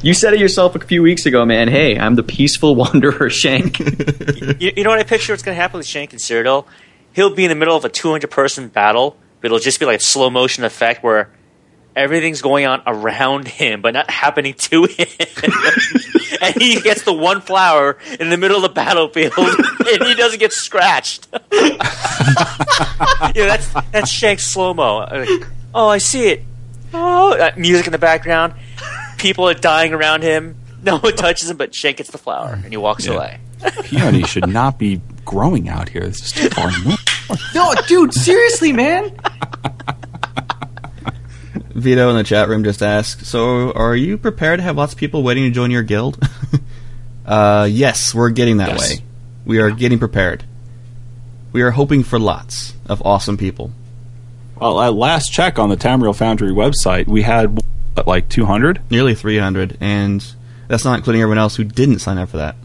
You 0.00 0.14
said 0.14 0.32
it 0.32 0.38
yourself 0.38 0.76
a 0.76 0.78
few 0.78 1.02
weeks 1.02 1.26
ago, 1.26 1.44
man. 1.44 1.66
Hey, 1.66 1.98
I'm 1.98 2.14
the 2.14 2.22
peaceful 2.22 2.76
wanderer, 2.76 3.28
Shank. 3.28 3.80
You, 4.60 4.72
you 4.76 4.84
know 4.84 4.90
what 4.90 5.00
I 5.00 5.02
picture 5.02 5.32
what's 5.32 5.42
going 5.42 5.56
to 5.56 5.60
happen 5.60 5.78
with 5.78 5.86
Shank 5.88 6.12
and 6.12 6.20
Cyrodiil? 6.20 6.66
He'll 7.12 7.34
be 7.34 7.44
in 7.44 7.48
the 7.48 7.56
middle 7.56 7.76
of 7.76 7.84
a 7.84 7.88
200 7.88 8.30
person 8.30 8.68
battle, 8.68 9.16
but 9.40 9.46
it'll 9.46 9.58
just 9.58 9.80
be 9.80 9.86
like 9.86 9.98
a 9.98 10.02
slow 10.02 10.30
motion 10.30 10.62
effect 10.62 11.02
where 11.02 11.32
everything's 11.96 12.40
going 12.40 12.66
on 12.66 12.80
around 12.86 13.48
him, 13.48 13.82
but 13.82 13.94
not 13.94 14.08
happening 14.08 14.54
to 14.54 14.84
him. 14.84 15.08
and 16.40 16.62
he 16.62 16.80
gets 16.80 17.02
the 17.02 17.12
one 17.12 17.40
flower 17.40 17.98
in 18.20 18.30
the 18.30 18.36
middle 18.36 18.58
of 18.58 18.62
the 18.62 18.68
battlefield, 18.68 19.32
and 19.36 20.04
he 20.04 20.14
doesn't 20.14 20.38
get 20.38 20.52
scratched. 20.52 21.26
you 21.32 21.76
know, 23.42 23.48
that's 23.48 23.72
that's 23.90 24.08
Shank's 24.08 24.46
slow 24.46 24.72
mo. 24.72 25.04
Oh, 25.74 25.88
I 25.88 25.98
see 25.98 26.28
it. 26.28 26.42
Oh, 26.94 27.36
uh, 27.38 27.50
music 27.56 27.86
in 27.86 27.92
the 27.92 27.98
background. 27.98 28.54
People 29.18 29.48
are 29.48 29.54
dying 29.54 29.92
around 29.92 30.22
him. 30.22 30.56
No 30.82 30.98
one 30.98 31.14
touches 31.16 31.50
him, 31.50 31.56
but 31.56 31.74
Shank 31.74 31.98
gets 31.98 32.10
the 32.10 32.18
flower, 32.18 32.52
and 32.54 32.66
he 32.72 32.76
walks 32.76 33.06
Yeah. 33.06 33.14
away. 33.14 33.38
Peony 33.84 34.22
should 34.22 34.48
not 34.48 34.78
be 34.78 35.00
growing 35.24 35.68
out 35.68 35.88
here. 35.88 36.02
This 36.06 36.22
is 36.26 36.32
too 36.32 36.48
far 36.50 36.70
north. 36.84 37.04
no, 37.54 37.74
dude, 37.88 38.14
seriously, 38.14 38.72
man. 38.72 39.12
Vito 41.74 42.10
in 42.10 42.16
the 42.16 42.24
chat 42.24 42.48
room 42.48 42.64
just 42.64 42.82
asked, 42.82 43.24
so 43.26 43.72
are 43.72 43.94
you 43.94 44.18
prepared 44.18 44.58
to 44.58 44.64
have 44.64 44.76
lots 44.76 44.92
of 44.92 44.98
people 44.98 45.22
waiting 45.22 45.44
to 45.44 45.50
join 45.50 45.70
your 45.70 45.82
guild? 45.82 46.18
uh, 47.26 47.68
yes, 47.70 48.14
we're 48.14 48.30
getting 48.30 48.56
that 48.58 48.70
Yes. 48.70 48.80
way. 48.98 49.04
We 49.44 49.58
are 49.60 49.70
getting 49.70 49.98
prepared. 49.98 50.44
We 51.52 51.62
are 51.62 51.70
hoping 51.70 52.02
for 52.04 52.18
lots 52.18 52.74
of 52.88 53.00
awesome 53.04 53.36
people. 53.36 53.70
Well, 54.60 54.80
at 54.80 54.94
last 54.94 55.32
check 55.32 55.58
on 55.58 55.68
the 55.68 55.76
Tamriel 55.76 56.16
Foundry 56.16 56.50
website, 56.50 57.06
we 57.06 57.22
had 57.22 57.60
like 58.06 58.28
200. 58.28 58.80
Nearly 58.90 59.14
300, 59.14 59.78
and 59.80 60.24
that's 60.66 60.84
not 60.84 60.98
including 60.98 61.22
everyone 61.22 61.38
else 61.38 61.56
who 61.56 61.64
didn't 61.64 62.00
sign 62.00 62.18
up 62.18 62.28
for 62.28 62.38
that. 62.38 62.56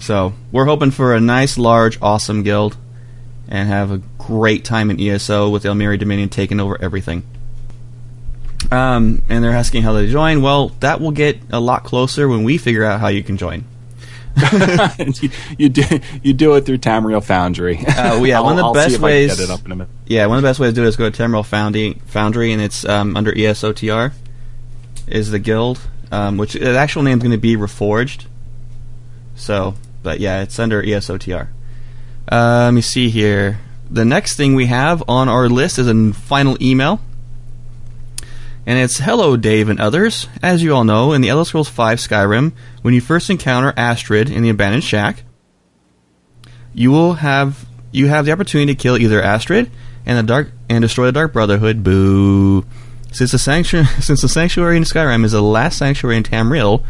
So, 0.00 0.34
we're 0.50 0.64
hoping 0.64 0.92
for 0.92 1.14
a 1.14 1.20
nice, 1.20 1.58
large, 1.58 1.98
awesome 2.00 2.42
guild 2.42 2.76
and 3.48 3.68
have 3.68 3.90
a 3.90 3.98
great 4.18 4.64
time 4.64 4.90
in 4.90 5.00
ESO 5.00 5.50
with 5.50 5.64
Aldmeri 5.64 5.98
Dominion 5.98 6.28
taking 6.28 6.60
over 6.60 6.80
everything. 6.80 7.24
Um, 8.70 9.22
and 9.28 9.42
they're 9.42 9.52
asking 9.52 9.82
how 9.82 9.92
they 9.92 10.06
join. 10.06 10.42
Well, 10.42 10.68
that 10.80 11.00
will 11.00 11.10
get 11.10 11.40
a 11.50 11.58
lot 11.58 11.82
closer 11.82 12.28
when 12.28 12.44
we 12.44 12.56
figure 12.56 12.84
out 12.84 13.00
how 13.00 13.08
you 13.08 13.24
can 13.24 13.36
join. 13.36 13.64
you, 15.22 15.30
you 15.58 15.68
do 15.68 15.82
you 16.22 16.32
do 16.32 16.54
it 16.54 16.64
through 16.66 16.78
Tamriel 16.78 17.22
Foundry. 17.24 17.78
Uh, 17.86 18.22
yeah, 18.22 18.40
one 18.40 18.52
of 18.52 18.56
the 18.58 18.62
I'll, 18.62 18.68
I'll 18.68 18.74
best 18.74 18.98
ways- 19.00 19.36
get 19.36 19.44
it 19.44 19.50
up 19.50 19.64
in 19.64 19.72
a 19.72 19.76
minute. 19.76 19.92
Yeah, 20.06 20.26
one 20.26 20.38
of 20.38 20.42
the 20.42 20.48
best 20.48 20.58
ways 20.60 20.70
to 20.72 20.74
do 20.76 20.84
it 20.84 20.88
is 20.88 20.96
go 20.96 21.08
to 21.10 21.22
Tamriel 21.22 21.44
Foundry, 21.46 22.00
Foundry 22.06 22.52
and 22.52 22.60
it's 22.62 22.84
um, 22.84 23.16
under 23.16 23.32
ESOTR, 23.32 24.12
is 25.06 25.30
the 25.30 25.38
guild, 25.38 25.80
um, 26.10 26.36
which 26.36 26.54
the 26.54 26.76
actual 26.76 27.02
name 27.02 27.18
is 27.18 27.22
going 27.22 27.32
to 27.32 27.38
be 27.38 27.56
Reforged. 27.56 28.26
So, 29.34 29.74
but 30.02 30.20
yeah, 30.20 30.42
it's 30.42 30.58
under 30.58 30.82
ESOTR. 30.82 31.48
Uh, 32.30 32.62
let 32.64 32.70
me 32.72 32.80
see 32.80 33.08
here. 33.10 33.58
The 33.90 34.04
next 34.04 34.36
thing 34.36 34.54
we 34.54 34.66
have 34.66 35.02
on 35.08 35.28
our 35.28 35.48
list 35.48 35.78
is 35.78 35.88
a 35.88 36.12
final 36.12 36.56
email. 36.62 37.00
And 38.66 38.78
it's 38.78 38.98
Hello, 38.98 39.36
Dave 39.36 39.68
and 39.68 39.80
others. 39.80 40.28
As 40.42 40.62
you 40.62 40.74
all 40.74 40.84
know, 40.84 41.12
in 41.12 41.22
the 41.22 41.30
Elder 41.30 41.44
Scrolls 41.44 41.68
V 41.68 41.82
Skyrim, 41.82 42.52
when 42.82 42.94
you 42.94 43.00
first 43.00 43.30
encounter 43.30 43.72
Astrid 43.76 44.30
in 44.30 44.42
the 44.42 44.50
abandoned 44.50 44.84
shack, 44.84 45.24
you 46.74 46.90
will 46.90 47.14
have 47.14 47.66
you 47.90 48.08
have 48.08 48.26
the 48.26 48.32
opportunity 48.32 48.74
to 48.74 48.80
kill 48.80 48.96
either 48.96 49.22
Astrid 49.22 49.70
and 50.06 50.18
the 50.18 50.22
dark 50.22 50.52
and 50.68 50.82
destroy 50.82 51.06
the 51.06 51.12
Dark 51.12 51.32
Brotherhood. 51.32 51.82
Boo! 51.82 52.64
Since 53.12 53.32
the 53.32 53.38
sanctuary 53.38 53.86
since 54.00 54.20
the 54.20 54.28
sanctuary 54.28 54.76
in 54.76 54.84
Skyrim 54.84 55.24
is 55.24 55.32
the 55.32 55.42
last 55.42 55.78
sanctuary 55.78 56.18
in 56.18 56.22
Tamriel, 56.22 56.84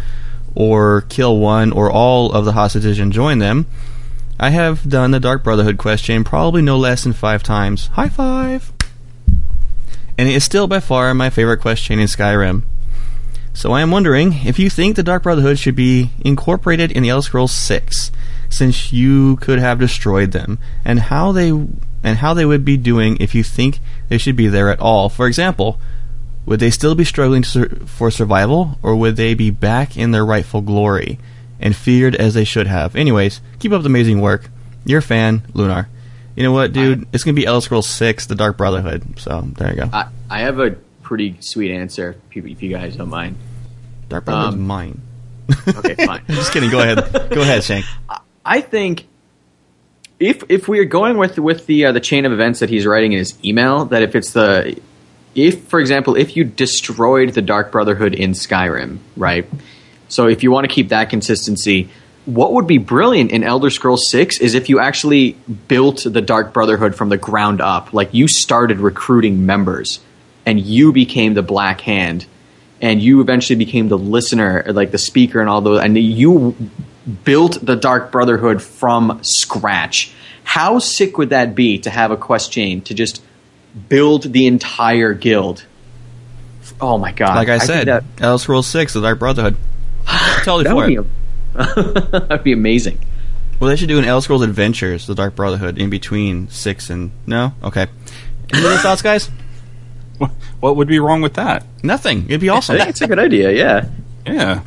or 0.55 1.03
kill 1.03 1.39
one 1.39 1.73
or 1.73 1.91
all 1.91 2.33
of 2.33 2.45
the 2.45 2.53
hostages 2.53 2.99
and 2.99 3.13
join 3.13 3.39
them, 3.39 3.67
I 4.39 4.51
have 4.51 4.89
done 4.89 5.13
the 5.13 5.21
Dark 5.21 5.45
Brotherhood 5.45 5.79
quest 5.79 6.05
chain 6.05 6.25
probably 6.25 6.63
no 6.63 6.77
less 6.77 7.05
than 7.05 7.13
five 7.13 7.43
times. 7.43 7.87
High 7.89 8.09
five! 8.09 8.73
And 10.21 10.29
it 10.29 10.35
is 10.35 10.45
still 10.45 10.67
by 10.67 10.81
far 10.81 11.15
my 11.15 11.31
favorite 11.31 11.63
quest 11.63 11.83
chain 11.83 11.99
in 11.99 12.07
Skyrim. 12.07 12.65
So 13.55 13.73
I 13.73 13.81
am 13.81 13.91
wondering 13.91 14.35
if 14.45 14.59
you 14.59 14.69
think 14.69 14.95
the 14.95 15.03
Dark 15.03 15.23
Brotherhood 15.23 15.59
should 15.59 15.75
be 15.75 16.11
incorporated 16.21 16.93
in 16.93 17.03
the 17.03 17.09
Elder 17.09 17.25
Scrolls 17.25 17.53
6, 17.53 18.13
since 18.51 18.93
you 18.93 19.37
could 19.37 19.59
have 19.59 19.79
destroyed 19.79 20.33
them, 20.33 20.59
and 20.85 21.01
how 21.01 21.33
they 21.33 21.49
and 21.49 22.19
how 22.19 22.35
they 22.35 22.45
would 22.45 22.67
be 22.67 22.77
doing 22.77 23.17
if 23.19 23.35
you 23.35 23.43
think 23.43 23.79
they 24.11 24.19
should 24.19 24.37
be 24.37 24.47
there 24.47 24.69
at 24.69 24.79
all. 24.79 25.09
For 25.09 25.27
example, 25.27 25.81
would 26.45 26.61
they 26.61 26.71
still 26.71 26.95
be 26.95 27.05
struggling 27.07 27.43
sur- 27.43 27.77
for 27.87 28.11
survival, 28.11 28.79
or 28.83 28.97
would 28.97 29.17
they 29.17 29.33
be 29.33 29.49
back 29.49 29.97
in 29.97 30.11
their 30.11 30.27
rightful 30.27 30.61
glory 30.61 31.19
and 31.59 31.75
feared 31.75 32.15
as 32.15 32.35
they 32.35 32.45
should 32.45 32.67
have? 32.67 32.95
Anyways, 32.95 33.41
keep 33.59 33.73
up 33.73 33.81
the 33.81 33.87
amazing 33.89 34.21
work. 34.21 34.51
Your 34.85 35.01
fan, 35.01 35.45
Lunar. 35.55 35.89
You 36.37 36.43
know 36.45 36.53
what, 36.53 36.73
dude? 36.73 37.07
It's 37.13 37.25
gonna 37.25 37.35
be 37.35 37.45
Elder 37.47 37.63
Scrolls 37.65 37.89
6, 37.89 38.27
The 38.27 38.35
Dark 38.35 38.57
Brotherhood. 38.57 39.19
So 39.19 39.43
there 39.57 39.71
you 39.71 39.77
go. 39.77 39.91
I, 39.93 40.09
I 40.31 40.41
have 40.41 40.59
a 40.59 40.71
pretty 41.03 41.37
sweet 41.41 41.73
answer, 41.73 42.17
if 42.31 42.37
you- 42.37 42.47
if 42.47 42.63
you 42.63 42.71
guys 42.71 42.97
don't 42.97 43.11
mind. 43.11 43.37
Dark 44.09 44.25
Brotherhood's 44.25 44.55
um, 44.55 44.67
mine. 44.67 45.01
Okay, 45.69 45.95
fine. 46.07 46.23
Just 46.29 46.53
kidding. 46.53 46.71
Go 46.71 46.81
ahead. 46.81 47.31
Go 47.31 47.43
ahead, 47.43 47.63
Shank. 47.65 47.85
I 48.45 48.61
think 48.61 49.07
if 50.19 50.43
if 50.49 50.69
we 50.69 50.79
are 50.79 50.85
going 50.85 51.17
with 51.17 51.39
with 51.39 51.67
the 51.67 51.87
uh, 51.87 51.93
the 51.93 52.01
chain 52.01 52.25
of 52.27 52.33
events 52.33 52.61
that 52.61 52.71
he's 52.71 52.87
writing 52.87 53.13
in 53.13 53.19
his 53.19 53.37
email, 53.45 53.85
that 53.87 54.03
if 54.03 54.15
it's 54.15 54.33
the 54.33 54.79
if 55.35 55.65
for 55.65 55.81
example 55.81 56.17
if 56.17 56.37
you 56.37 56.45
destroyed 56.45 57.31
the 57.35 57.43
Dark 57.43 57.73
Brotherhood 57.73 58.15
in 58.15 58.33
Skyrim, 58.33 58.99
right? 59.17 59.49
So 60.09 60.27
if 60.29 60.43
you 60.43 60.51
want 60.51 60.69
to 60.69 60.75
keep 60.75 60.89
that 60.89 61.09
consistency, 61.11 61.89
what 62.35 62.53
would 62.53 62.67
be 62.67 62.79
brilliant 62.79 63.33
in 63.33 63.43
Elder 63.43 63.71
Scrolls 63.71 64.09
6 64.11 64.41
is 64.41 64.55
if 64.55 64.69
you 64.69 64.81
actually 64.81 65.33
built 65.69 66.05
the 66.05 66.21
Dark 66.21 66.53
Brotherhood 66.53 66.95
from 66.95 67.09
the 67.09 67.17
ground 67.17 67.61
up. 67.61 67.93
Like 67.93 68.15
you 68.15 68.29
started 68.29 68.79
recruiting 68.79 69.47
members 69.47 70.01
and 70.47 70.61
you 70.61 70.93
became 70.93 71.35
the 71.35 71.43
Black 71.43 71.81
Hand 71.81 72.27
and 72.81 73.03
you 73.03 73.21
eventually 73.21 73.57
became 73.57 73.89
the 73.89 73.99
listener, 73.99 74.65
like 74.69 74.91
the 74.91 74.99
speaker 74.99 75.41
and 75.41 75.49
all 75.49 75.61
those 75.61 75.81
and 75.81 75.97
you 75.99 76.57
built 77.25 77.59
the 77.65 77.77
Dark 77.77 78.13
Brotherhood 78.13 78.63
from 78.63 79.21
scratch. 79.23 80.13
How 80.45 80.79
sick 80.79 81.19
would 81.19 81.31
that 81.31 81.55
be 81.55 81.79
to 81.81 81.91
have 81.91 82.11
a 82.11 82.17
quest 82.17 82.53
chain 82.53 82.83
to 82.83 82.95
just 82.95 83.23
build 83.89 84.33
the 84.33 84.47
entire 84.47 85.15
guild? 85.15 85.65
Oh 86.81 86.99
my 86.99 87.13
god. 87.13 87.37
Like 87.37 87.49
I, 87.49 87.59
think 87.59 87.67
said, 87.67 87.87
that, 87.89 88.05
Elder 88.21 88.41
Scrolls 88.41 88.67
6, 88.69 88.95
The 88.95 89.01
Dark 89.01 89.19
Brotherhood. 89.19 89.57
totally 90.45 90.65
that 90.65 90.71
for 90.71 90.77
would 90.77 90.93
it. 90.93 91.03
be, 91.03 91.09
that'd 92.11 92.45
be 92.45 92.53
amazing. 92.53 92.99
Well, 93.59 93.69
they 93.69 93.77
should 93.77 93.89
do 93.89 93.99
an 93.99 94.05
Elder 94.05 94.23
Scrolls 94.23 94.43
Adventures, 94.43 95.07
The 95.07 95.15
Dark 95.15 95.37
Brotherhood, 95.37 95.79
in 95.79 95.91
between 95.91 96.49
6 96.49 96.91
and... 96.91 97.11
No? 97.27 97.53
Okay. 97.63 97.87
Any 98.53 98.67
other 98.67 98.79
thoughts, 98.79 99.03
guys? 99.03 99.31
What, 100.19 100.31
what 100.61 100.77
would 100.77 100.89
be 100.89 100.99
wrong 100.99 101.23
with 101.23 101.35
that? 101.35 101.65
Nothing. 101.83 102.25
It'd 102.27 102.41
be 102.41 102.49
I 102.49 102.57
awesome. 102.57 102.77
think 102.77 102.89
it's 102.91 103.01
a 103.03 103.07
good 103.07 103.19
idea, 103.19 103.53
yeah. 103.53 103.89
Yeah. 104.27 104.63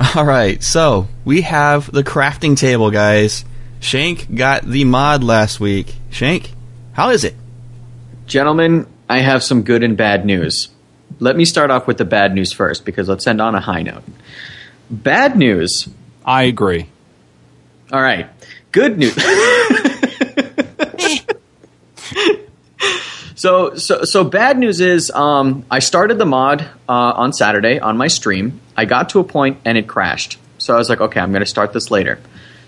All 0.16 0.24
right, 0.24 0.62
so 0.62 1.08
we 1.24 1.42
have 1.42 1.90
the 1.90 2.02
crafting 2.02 2.56
table, 2.56 2.90
guys. 2.90 3.44
Shank 3.80 4.34
got 4.34 4.64
the 4.64 4.84
mod 4.84 5.22
last 5.22 5.60
week. 5.60 5.94
Shank, 6.10 6.52
how 6.92 7.10
is 7.10 7.22
it? 7.22 7.34
Gentlemen, 8.26 8.86
I 9.08 9.20
have 9.20 9.42
some 9.44 9.62
good 9.62 9.84
and 9.84 9.96
bad 9.96 10.24
news. 10.24 10.68
Let 11.20 11.36
me 11.36 11.44
start 11.44 11.70
off 11.70 11.86
with 11.86 11.98
the 11.98 12.04
bad 12.04 12.34
news 12.34 12.52
first 12.52 12.84
because 12.84 13.08
let's 13.08 13.26
end 13.26 13.40
on 13.40 13.54
a 13.54 13.60
high 13.60 13.82
note. 13.82 14.02
Bad 15.02 15.36
news. 15.36 15.88
I 16.24 16.44
agree. 16.44 16.86
All 17.92 18.00
right. 18.00 18.28
Good 18.70 18.96
news. 18.96 19.14
so, 23.34 23.74
so, 23.74 24.04
so 24.04 24.24
bad 24.24 24.58
news 24.58 24.80
is 24.80 25.10
um, 25.10 25.64
I 25.70 25.80
started 25.80 26.18
the 26.18 26.26
mod 26.26 26.62
uh, 26.88 26.88
on 26.88 27.32
Saturday 27.32 27.80
on 27.80 27.96
my 27.96 28.06
stream. 28.06 28.60
I 28.76 28.84
got 28.84 29.08
to 29.10 29.18
a 29.18 29.24
point 29.24 29.58
and 29.64 29.76
it 29.76 29.88
crashed. 29.88 30.38
So 30.58 30.74
I 30.74 30.78
was 30.78 30.88
like, 30.88 31.00
okay, 31.00 31.18
I'm 31.18 31.32
going 31.32 31.42
to 31.42 31.46
start 31.46 31.72
this 31.72 31.90
later. 31.90 32.20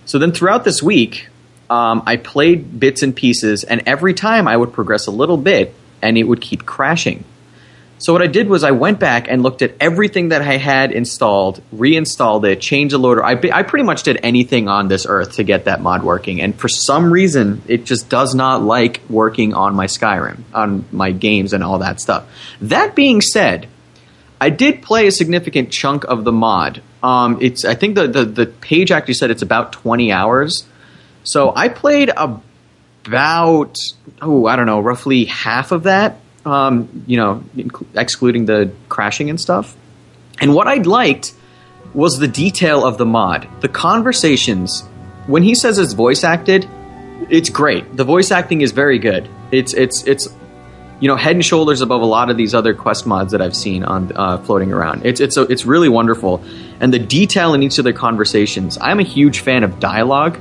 So 0.05 0.19
then 0.19 0.33
throughout 0.33 0.65
this 0.65 0.83
week, 0.83 1.29
um, 1.71 2.03
I 2.07 2.17
played 2.17 2.79
bits 2.79 3.03
and 3.03 3.15
pieces, 3.15 3.65
and 3.65 3.83
every 3.87 4.15
time 4.15 4.47
I 4.47 4.57
would 4.57 4.73
progress 4.73 5.07
a 5.07 5.11
little 5.11 5.37
bit, 5.37 5.75
and 6.03 6.17
it 6.17 6.25
would 6.25 6.41
keep 6.41 6.67
crashing. 6.67 7.25
So 7.99 8.13
what 8.13 8.21
I 8.21 8.27
did 8.27 8.49
was 8.49 8.63
I 8.63 8.73
went 8.73 9.01
back 9.01 9.27
and 9.29 9.43
looked 9.43 9.63
at 9.63 9.75
everything 9.81 10.29
that 10.29 10.43
I 10.43 10.59
had 10.59 10.93
installed, 10.93 11.63
reinstalled 11.73 12.45
it, 12.45 12.61
changed 12.61 12.93
the 12.93 12.99
loader. 12.99 13.25
I, 13.25 13.41
I 13.53 13.63
pretty 13.63 13.85
much 13.85 14.03
did 14.03 14.21
anything 14.23 14.69
on 14.69 14.89
this 14.89 15.07
earth 15.09 15.37
to 15.37 15.45
get 15.45 15.65
that 15.65 15.81
mod 15.81 16.03
working, 16.03 16.43
and 16.43 16.55
for 16.55 16.69
some 16.69 17.11
reason, 17.11 17.63
it 17.67 17.85
just 17.85 18.11
does 18.11 18.35
not 18.35 18.63
like 18.63 19.01
working 19.09 19.55
on 19.55 19.75
my 19.75 19.87
Skyrim, 19.87 20.43
on 20.53 20.85
my 20.93 21.11
games, 21.11 21.55
and 21.55 21.65
all 21.65 21.79
that 21.79 22.01
stuff. 22.01 22.29
That 22.61 22.95
being 22.95 23.23
said, 23.23 23.67
I 24.39 24.51
did 24.51 24.83
play 24.83 25.07
a 25.07 25.13
significant 25.13 25.73
chunk 25.73 26.05
of 26.05 26.25
the 26.25 26.33
mod. 26.33 26.83
Um, 27.03 27.39
it's 27.41 27.65
I 27.65 27.75
think 27.75 27.95
the, 27.95 28.09
the 28.09 28.25
the 28.25 28.47
page 28.47 28.91
actually 28.91 29.15
said 29.15 29.31
it's 29.31 29.43
about 29.43 29.73
twenty 29.73 30.13
hours. 30.13 30.67
So 31.25 31.53
I 31.55 31.69
played 31.71 32.11
about 32.11 33.75
oh 34.21 34.47
I 34.47 34.57
don't 34.57 34.67
know 34.67 34.81
roughly 34.81 35.25
half 35.25 35.73
of 35.73 35.85
that. 35.85 36.19
Um, 36.47 37.03
you 37.07 37.17
know, 37.17 37.43
excluding 37.95 38.47
the 38.47 38.71
crashing 38.89 39.31
and 39.31 39.41
stuff. 39.41 39.77
And 40.41 40.55
what 40.55 40.69
I'd 40.69 40.87
liked 40.87 41.35
was 41.93 42.19
the 42.19 42.29
detail 42.29 42.87
of 42.87 42.99
the 42.99 43.07
mod, 43.07 43.49
the 43.61 43.69
conversations. 43.69 44.83
When 45.27 45.43
he 45.43 45.55
says 45.57 45.79
it's 45.79 45.95
voice 45.95 46.23
acted, 46.23 46.69
it's 47.31 47.51
great. 47.51 47.97
The 47.97 48.05
voice 48.05 48.31
acting 48.31 48.61
is 48.61 48.73
very 48.73 48.99
good. 48.99 49.29
It's 49.51 49.75
it's 49.75 50.05
it's 50.07 50.29
you 51.01 51.09
know 51.09 51.17
head 51.17 51.37
and 51.37 51.45
shoulders 51.45 51.81
above 51.81 52.03
a 52.03 52.07
lot 52.07 52.31
of 52.31 52.37
these 52.37 52.55
other 52.55 52.75
quest 52.75 53.07
mods 53.07 53.33
that 53.33 53.43
I've 53.43 53.57
seen 53.57 53.83
on 53.85 54.13
uh, 54.15 54.39
floating 54.39 54.73
around. 54.73 55.05
It's 55.05 55.21
it's 55.21 55.37
a, 55.37 55.43
it's 55.43 55.65
really 55.65 55.89
wonderful, 55.89 56.45
and 56.81 56.93
the 56.93 56.99
detail 56.99 57.55
in 57.55 57.63
each 57.63 57.79
of 57.79 57.85
their 57.85 57.93
conversations. 57.93 58.79
I'm 58.81 59.01
a 59.01 59.05
huge 59.05 59.41
fan 59.41 59.65
of 59.65 59.81
dialogue, 59.81 60.39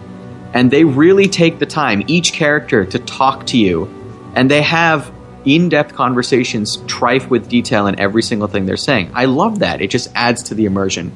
and 0.53 0.69
they 0.69 0.83
really 0.83 1.27
take 1.27 1.59
the 1.59 1.65
time 1.65 2.03
each 2.07 2.33
character 2.33 2.85
to 2.85 2.99
talk 2.99 3.47
to 3.47 3.57
you, 3.57 3.89
and 4.35 4.51
they 4.51 4.61
have 4.61 5.09
in-depth 5.45 5.93
conversations, 5.93 6.77
trife 6.77 7.29
with 7.29 7.47
detail 7.47 7.87
in 7.87 7.99
every 7.99 8.23
single 8.23 8.47
thing 8.47 8.65
they're 8.65 8.77
saying. 8.77 9.11
I 9.13 9.25
love 9.25 9.59
that. 9.59 9.81
It 9.81 9.89
just 9.89 10.09
adds 10.15 10.43
to 10.43 10.55
the 10.55 10.65
immersion. 10.65 11.11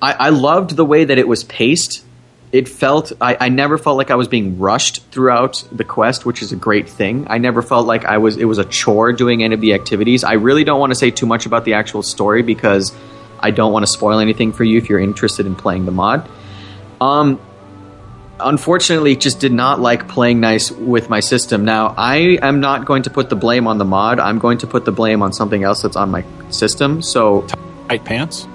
I, 0.00 0.12
I 0.12 0.28
loved 0.30 0.76
the 0.76 0.84
way 0.84 1.04
that 1.04 1.18
it 1.18 1.28
was 1.28 1.44
paced. 1.44 2.04
It 2.52 2.68
felt 2.68 3.12
I, 3.20 3.36
I 3.40 3.48
never 3.48 3.78
felt 3.78 3.96
like 3.96 4.10
I 4.10 4.14
was 4.14 4.28
being 4.28 4.58
rushed 4.58 5.02
throughout 5.10 5.64
the 5.72 5.84
quest, 5.84 6.24
which 6.24 6.40
is 6.40 6.52
a 6.52 6.56
great 6.56 6.88
thing. 6.88 7.26
I 7.28 7.38
never 7.38 7.62
felt 7.62 7.86
like 7.86 8.04
I 8.04 8.18
was 8.18 8.36
it 8.36 8.44
was 8.44 8.58
a 8.58 8.64
chore 8.64 9.12
doing 9.12 9.42
any 9.42 9.54
of 9.54 9.60
the 9.60 9.74
activities. 9.74 10.22
I 10.22 10.34
really 10.34 10.62
don't 10.62 10.78
want 10.78 10.90
to 10.90 10.94
say 10.94 11.10
too 11.10 11.26
much 11.26 11.46
about 11.46 11.64
the 11.64 11.74
actual 11.74 12.02
story 12.02 12.42
because 12.42 12.94
I 13.40 13.50
don't 13.50 13.72
want 13.72 13.84
to 13.84 13.90
spoil 13.90 14.20
anything 14.20 14.52
for 14.52 14.62
you 14.62 14.78
if 14.78 14.88
you're 14.88 15.00
interested 15.00 15.46
in 15.46 15.56
playing 15.56 15.84
the 15.84 15.92
mod. 15.92 16.28
Um, 17.00 17.40
unfortunately, 18.40 19.16
just 19.16 19.40
did 19.40 19.52
not 19.52 19.80
like 19.80 20.08
playing 20.08 20.40
nice 20.40 20.70
with 20.70 21.08
my 21.08 21.20
system. 21.20 21.64
Now, 21.64 21.94
I 21.96 22.38
am 22.42 22.60
not 22.60 22.84
going 22.84 23.02
to 23.04 23.10
put 23.10 23.30
the 23.30 23.36
blame 23.36 23.66
on 23.66 23.78
the 23.78 23.84
mod. 23.84 24.18
I'm 24.18 24.38
going 24.38 24.58
to 24.58 24.66
put 24.66 24.84
the 24.84 24.92
blame 24.92 25.22
on 25.22 25.32
something 25.32 25.62
else 25.64 25.82
that's 25.82 25.96
on 25.96 26.10
my 26.10 26.24
system. 26.50 27.02
So 27.02 27.46
Tight 27.88 28.04
pants. 28.04 28.46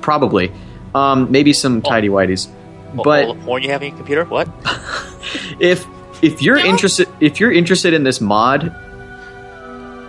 probably, 0.00 0.52
um, 0.94 1.30
maybe 1.30 1.52
some 1.52 1.82
tidy 1.82 2.08
whities. 2.08 2.48
But 2.94 3.24
all 3.24 3.34
the 3.34 3.40
porn 3.44 3.62
you 3.62 3.70
have 3.70 3.82
in 3.82 3.88
your 3.88 3.96
computer? 3.96 4.24
What? 4.24 4.48
if 5.60 5.86
if 6.22 6.40
you're 6.42 6.56
interested 6.56 7.08
if 7.20 7.40
you're 7.40 7.52
interested 7.52 7.92
in 7.92 8.04
this 8.04 8.20
mod 8.20 8.74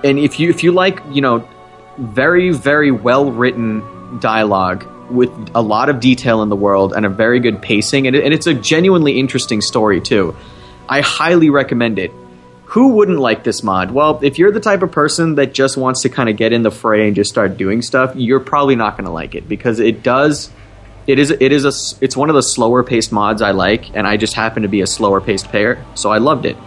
and 0.04 0.20
if 0.20 0.40
you 0.40 0.50
if 0.50 0.64
you 0.64 0.72
like 0.72 1.02
you 1.12 1.22
know 1.22 1.48
very 1.98 2.52
very 2.52 2.92
well 2.92 3.32
written 3.32 3.82
dialogue 4.20 4.86
with 5.10 5.30
a 5.54 5.62
lot 5.62 5.90
of 5.90 6.00
detail 6.00 6.42
in 6.42 6.50
the 6.50 6.56
world 6.56 6.94
and 6.94 7.06
a 7.06 7.10
very 7.10 7.40
good 7.40 7.62
pacing 7.62 8.08
and, 8.08 8.16
it, 8.16 8.24
and 8.24 8.34
it's 8.34 8.48
a 8.48 8.54
genuinely 8.54 9.20
interesting 9.20 9.62
story 9.62 10.02
too 10.02 10.36
i 10.90 11.02
highly 11.02 11.50
recommend 11.50 12.00
it 12.00 12.12
who 12.66 12.94
wouldn't 12.94 13.20
like 13.20 13.44
this 13.44 13.64
mod 13.64 13.92
well 13.92 14.20
if 14.24 14.40
you're 14.40 14.52
the 14.52 14.60
type 14.60 14.82
of 14.82 14.92
person 14.92 15.36
that 15.36 15.54
just 15.54 15.78
wants 15.78 16.02
to 16.02 16.10
kind 16.10 16.30
of 16.30 16.38
get 16.38 16.52
in 16.54 16.64
the 16.64 16.72
fray 16.72 17.08
and 17.08 17.16
just 17.16 17.30
start 17.30 17.58
doing 17.58 17.82
stuff 17.82 18.14
you're 18.16 18.40
probably 18.40 18.76
not 18.76 18.98
going 18.98 19.06
to 19.06 19.12
like 19.12 19.36
it 19.36 19.48
because 19.48 19.80
it 19.80 20.02
does 20.04 20.52
It 21.08 21.20
is. 21.20 21.30
It 21.30 21.52
is 21.52 21.66
a. 21.66 22.04
it's 22.04 22.18
one 22.18 22.30
of 22.30 22.36
the 22.36 22.42
slower 22.42 22.84
paced 22.84 23.12
mods 23.12 23.42
I 23.42 23.52
like, 23.52 23.96
and 23.96 24.08
I 24.08 24.18
just 24.18 24.34
happen 24.34 24.64
to 24.64 24.68
be 24.68 24.82
a 24.82 24.88
slower 24.88 25.22
paced 25.22 25.50
player, 25.50 25.78
so 25.94 26.10
I 26.10 26.18
loved 26.18 26.46
it. 26.46 26.58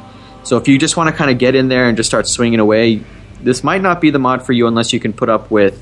So 0.45 0.57
if 0.59 0.68
you 0.68 0.78
just 0.78 0.97
want 0.97 1.11
to 1.11 1.16
kind 1.16 1.28
of 1.30 1.39
get 1.39 1.57
in 1.57 1.66
there 1.66 1.89
and 1.89 1.97
just 1.97 2.09
start 2.09 2.28
swinging 2.28 2.61
away, 2.61 3.03
this 3.43 3.64
might 3.64 3.82
not 3.82 4.01
be 4.01 4.11
the 4.11 4.20
mod 4.20 4.47
for 4.47 4.53
you 4.53 4.68
unless 4.68 4.93
you 4.93 5.01
can 5.01 5.12
put 5.12 5.28
up 5.28 5.51
with 5.51 5.74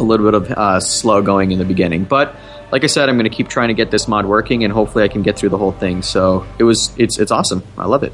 a 0.00 0.02
little 0.02 0.26
bit 0.26 0.34
of 0.34 0.50
uh, 0.50 0.80
slow 0.80 1.22
going 1.22 1.52
in 1.52 1.58
the 1.58 1.64
beginning. 1.64 2.04
But 2.04 2.34
like 2.72 2.84
I 2.84 2.86
said, 2.86 3.08
I'm 3.08 3.16
going 3.16 3.30
to 3.30 3.36
keep 3.36 3.48
trying 3.48 3.68
to 3.68 3.74
get 3.74 3.90
this 3.90 4.08
mod 4.08 4.24
working, 4.26 4.64
and 4.64 4.72
hopefully 4.72 5.04
I 5.04 5.08
can 5.08 5.22
get 5.22 5.38
through 5.38 5.50
the 5.50 5.58
whole 5.58 5.72
thing. 5.72 6.02
So 6.02 6.46
it 6.58 6.64
was 6.64 6.92
it's 6.96 7.18
it's 7.18 7.30
awesome. 7.30 7.62
I 7.76 7.86
love 7.86 8.02
it. 8.02 8.12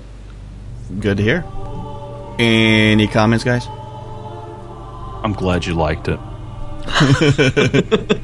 Good 1.01 1.19
to 1.19 1.23
hear. 1.23 1.45
Any 2.39 3.07
comments, 3.07 3.45
guys? 3.45 3.67
I'm 5.25 5.33
glad 5.33 5.65
you 5.65 5.75
liked 5.75 6.09
it. 6.09 6.19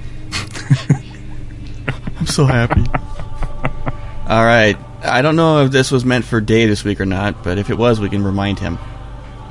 I'm 2.18 2.26
so 2.26 2.44
happy. 2.44 2.84
All 4.28 4.44
right. 4.44 4.76
I 5.02 5.20
don't 5.22 5.34
know 5.34 5.64
if 5.64 5.72
this 5.72 5.90
was 5.90 6.04
meant 6.04 6.24
for 6.24 6.40
Day 6.40 6.66
this 6.66 6.84
week 6.84 7.00
or 7.00 7.06
not, 7.06 7.42
but 7.42 7.58
if 7.58 7.70
it 7.70 7.78
was, 7.78 7.98
we 7.98 8.08
can 8.08 8.22
remind 8.22 8.60
him. 8.60 8.78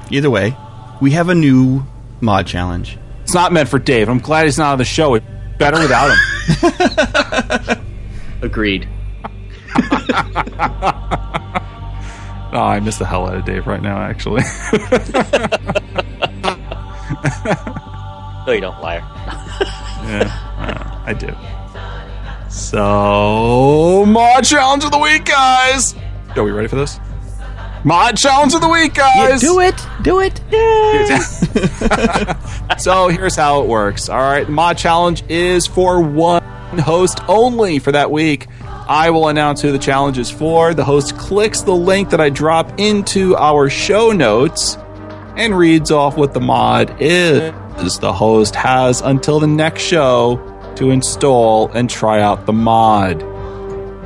Either 0.10 0.30
way, 0.30 0.56
we 1.02 1.12
have 1.12 1.28
a 1.28 1.36
new 1.36 1.86
mod 2.22 2.48
challenge. 2.48 2.98
It's 3.32 3.36
not 3.38 3.54
meant 3.54 3.70
for 3.70 3.80
Dave. 3.80 4.10
I'm 4.10 4.20
glad 4.20 4.44
he's 4.44 4.58
not 4.58 4.74
on 4.74 4.78
the 4.78 4.84
show. 4.84 5.14
It's 5.14 5.26
better 5.58 5.80
without 5.80 6.12
him. 6.12 6.18
Agreed. 8.42 8.90
Oh, 12.54 12.60
I 12.60 12.82
miss 12.82 12.98
the 12.98 13.06
hell 13.06 13.30
out 13.30 13.38
of 13.38 13.46
Dave 13.46 13.66
right 13.66 13.82
now, 13.82 13.98
actually. 13.98 14.42
No, 18.46 18.52
you 18.52 18.60
don't, 18.60 18.82
liar. 18.82 19.00
yeah, 20.04 20.28
uh, 20.60 21.02
I 21.06 21.14
do. 21.14 21.34
So, 22.50 24.06
my 24.06 24.42
challenge 24.42 24.84
of 24.84 24.92
the 24.92 25.00
week, 25.00 25.24
guys. 25.24 25.96
Are 26.36 26.44
we 26.44 26.52
ready 26.52 26.68
for 26.68 26.76
this? 26.76 27.00
Mod 27.84 28.16
challenge 28.16 28.54
of 28.54 28.62
the 28.62 28.70
week, 28.70 28.94
guys. 28.94 29.42
Do 29.42 29.60
it. 29.60 29.76
Do 30.04 30.20
it. 30.20 30.40
so 32.80 33.08
here's 33.08 33.36
how 33.36 33.64
it 33.64 33.68
works. 33.68 34.08
All 34.08 34.20
right, 34.20 34.48
mod 34.48 34.78
challenge 34.78 35.24
is 35.30 35.66
for 35.66 36.00
one 36.00 36.44
host 36.78 37.20
only 37.28 37.80
for 37.80 37.92
that 37.92 38.12
week. 38.12 38.48
I 38.64 39.10
will 39.10 39.30
announce 39.30 39.62
who 39.62 39.72
the 39.72 39.80
challenge 39.80 40.20
is 40.20 40.30
for. 40.30 40.74
The 40.74 40.84
host 40.84 41.18
clicks 41.18 41.62
the 41.62 41.76
link 41.76 42.12
that 42.12 42.22
I 42.22 42.30
drop 42.30 42.80
into 42.80 43.36
our 43.36 43.70
show 43.70 44.12
notes 44.12 44.78
and 45.36 45.58
reads 45.58 45.90
off 45.92 46.18
what 46.18 46.34
the 46.34 46.42
mod 46.42 46.98
is. 47.00 47.52
The 47.98 48.14
host 48.14 48.54
has 48.56 49.02
until 49.02 49.40
the 49.40 49.48
next 49.48 49.82
show 49.82 50.38
to 50.76 50.92
install 50.92 51.72
and 51.72 51.90
try 51.90 52.22
out 52.22 52.46
the 52.46 52.54
mod. 52.54 53.22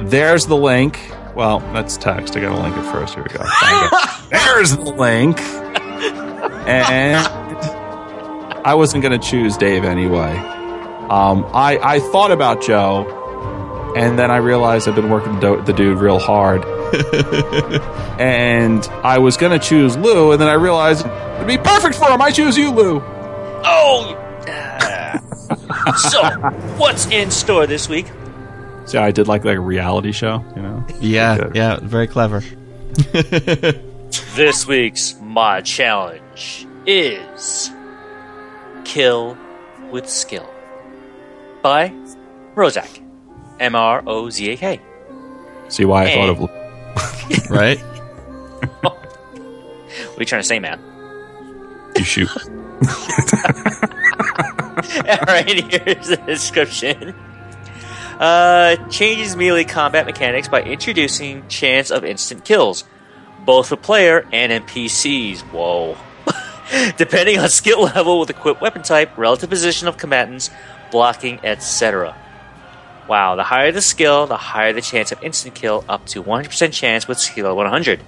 There's 0.09 0.45
the 0.45 0.55
link. 0.55 0.99
Well, 1.35 1.59
that's 1.73 1.97
text. 1.97 2.37
I 2.37 2.39
gotta 2.39 2.61
link 2.61 2.77
it 2.77 2.83
first. 2.91 3.15
Here 3.15 3.23
we 3.23 3.29
go. 3.29 3.43
There's 4.29 4.75
the 4.77 4.93
link. 4.97 5.39
And 6.67 7.27
I 8.65 8.73
wasn't 8.73 9.03
gonna 9.03 9.19
choose 9.19 9.57
Dave 9.57 9.83
anyway. 9.83 10.35
Um, 11.09 11.45
I, 11.53 11.77
I 11.83 11.99
thought 11.99 12.31
about 12.31 12.63
Joe, 12.63 13.93
and 13.95 14.17
then 14.17 14.31
I 14.31 14.37
realized 14.37 14.87
I've 14.87 14.95
been 14.95 15.09
working 15.11 15.39
the, 15.39 15.55
do- 15.57 15.61
the 15.61 15.73
dude 15.73 15.99
real 15.99 16.17
hard. 16.17 16.65
and 18.19 18.83
I 19.03 19.19
was 19.19 19.37
gonna 19.37 19.59
choose 19.59 19.95
Lou, 19.97 20.31
and 20.31 20.41
then 20.41 20.47
I 20.47 20.53
realized 20.53 21.05
it'd 21.05 21.47
be 21.47 21.57
perfect 21.57 21.95
for 21.95 22.09
him. 22.09 22.21
I 22.21 22.31
choose 22.31 22.57
you, 22.57 22.71
Lou. 22.71 23.01
Oh! 23.63 24.21
so, 25.97 26.23
what's 26.77 27.05
in 27.07 27.29
store 27.29 27.67
this 27.67 27.87
week? 27.87 28.07
See, 28.85 28.97
I 28.99 29.11
did 29.11 29.27
like 29.27 29.43
like 29.45 29.57
a 29.57 29.61
reality 29.61 30.11
show, 30.11 30.43
you 30.55 30.61
know. 30.61 30.85
Yeah, 30.99 31.37
Good. 31.37 31.55
yeah, 31.55 31.79
very 31.81 32.07
clever. 32.07 32.41
This 34.35 34.67
week's 34.67 35.15
mod 35.21 35.65
challenge 35.65 36.67
is 36.85 37.71
Kill 38.83 39.37
with 39.91 40.07
Skill 40.09 40.47
by 41.63 41.89
Mrozak. 42.55 43.01
M 43.59 43.75
R 43.75 44.03
O 44.05 44.29
Z 44.29 44.51
A 44.51 44.57
K. 44.57 44.79
See 45.69 45.85
why 45.85 46.03
I 46.03 46.07
Hey. 46.07 46.15
thought 46.15 46.29
of 46.29 46.39
Lou. 46.41 46.49
Right? 47.55 47.79
What 48.81 48.93
are 50.17 50.19
you 50.19 50.25
trying 50.25 50.41
to 50.41 50.47
say, 50.47 50.59
man? 50.59 50.79
You 51.97 52.03
shoot. 52.03 52.29
Alright, 55.05 55.71
here's 55.71 56.07
the 56.09 56.17
description. 56.25 57.15
Uh, 58.19 58.77
changes 58.89 59.35
melee 59.35 59.65
combat 59.65 60.05
mechanics 60.05 60.47
by 60.47 60.61
introducing 60.61 61.45
chance 61.49 61.91
of 61.91 62.05
instant 62.05 62.45
kills, 62.45 62.85
both 63.45 63.67
for 63.67 63.75
player 63.75 64.25
and 64.31 64.65
NPCs. 64.65 65.41
Whoa. 65.41 65.97
Depending 66.97 67.39
on 67.39 67.49
skill 67.49 67.83
level 67.83 68.19
with 68.19 68.29
equipped 68.29 68.61
weapon 68.61 68.83
type, 68.83 69.17
relative 69.17 69.49
position 69.49 69.89
of 69.89 69.97
combatants, 69.97 70.49
blocking, 70.91 71.39
etc. 71.43 72.15
Wow, 73.09 73.35
the 73.35 73.43
higher 73.43 73.71
the 73.71 73.81
skill, 73.81 74.27
the 74.27 74.37
higher 74.37 74.71
the 74.71 74.81
chance 74.81 75.11
of 75.11 75.21
instant 75.21 75.53
kill, 75.53 75.83
up 75.89 76.05
to 76.07 76.23
100% 76.23 76.73
chance 76.73 77.07
with 77.07 77.19
skill 77.19 77.55
100. 77.55 77.99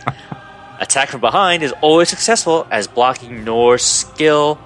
Attack 0.80 1.10
from 1.10 1.20
behind 1.20 1.62
is 1.62 1.72
always 1.82 2.08
successful, 2.08 2.66
as 2.70 2.88
blocking 2.88 3.44
nor 3.44 3.76
skill 3.78 4.58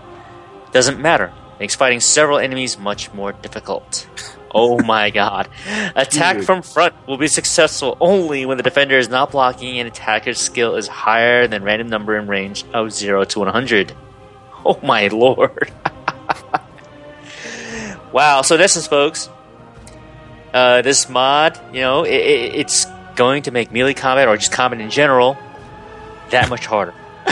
doesn't 0.73 1.01
matter. 1.01 1.33
Makes 1.59 1.75
fighting 1.75 2.01
several 2.01 2.39
enemies 2.39 2.79
much 2.79 3.13
more 3.13 3.33
difficult. 3.33 4.09
Oh 4.55 4.83
my 4.83 5.11
god. 5.11 5.49
Attack 5.95 6.39
Dude. 6.39 6.47
from 6.47 6.63
front 6.63 6.95
will 7.07 7.19
be 7.19 7.29
successful 7.29 7.97
only 8.01 8.47
when 8.47 8.57
the 8.57 8.63
defender 8.63 8.99
is 8.99 9.09
not 9.09 9.33
blocking 9.33 9.79
and 9.79 9.89
attacker's 9.89 10.39
skill 10.39 10.77
is 10.77 10.89
higher 10.89 11.47
than 11.47 11.63
random 11.63 11.89
number 11.89 12.17
in 12.17 12.27
range 12.27 12.65
of 12.73 12.93
0 12.93 13.25
to 13.25 13.39
100. 13.41 13.95
Oh 14.65 14.81
my 14.83 15.09
lord. 15.09 15.71
wow, 18.13 18.43
so 18.43 18.55
in 18.55 18.61
essence, 18.61 18.87
folks, 18.87 19.29
uh, 20.55 20.83
this 20.83 21.09
mod, 21.09 21.61
you 21.75 21.81
know, 21.81 22.05
i 22.05 22.09
i 22.09 22.11
it's 22.11 22.87
going 23.17 23.43
to 23.43 23.51
make 23.51 23.73
melee 23.73 23.95
combat 23.95 24.29
or 24.29 24.37
just 24.37 24.53
combat 24.53 24.81
in 24.81 24.91
general 24.91 25.37
that 26.31 26.49
much 26.49 26.67
harder. 26.67 26.95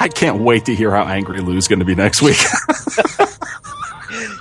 I 0.00 0.08
can't 0.12 0.40
wait 0.40 0.66
to 0.66 0.74
hear 0.74 0.90
how 0.90 1.04
angry 1.04 1.40
Lou's 1.40 1.68
going 1.68 1.78
to 1.78 1.84
be 1.84 1.94
next 1.94 2.22
week. 2.22 2.38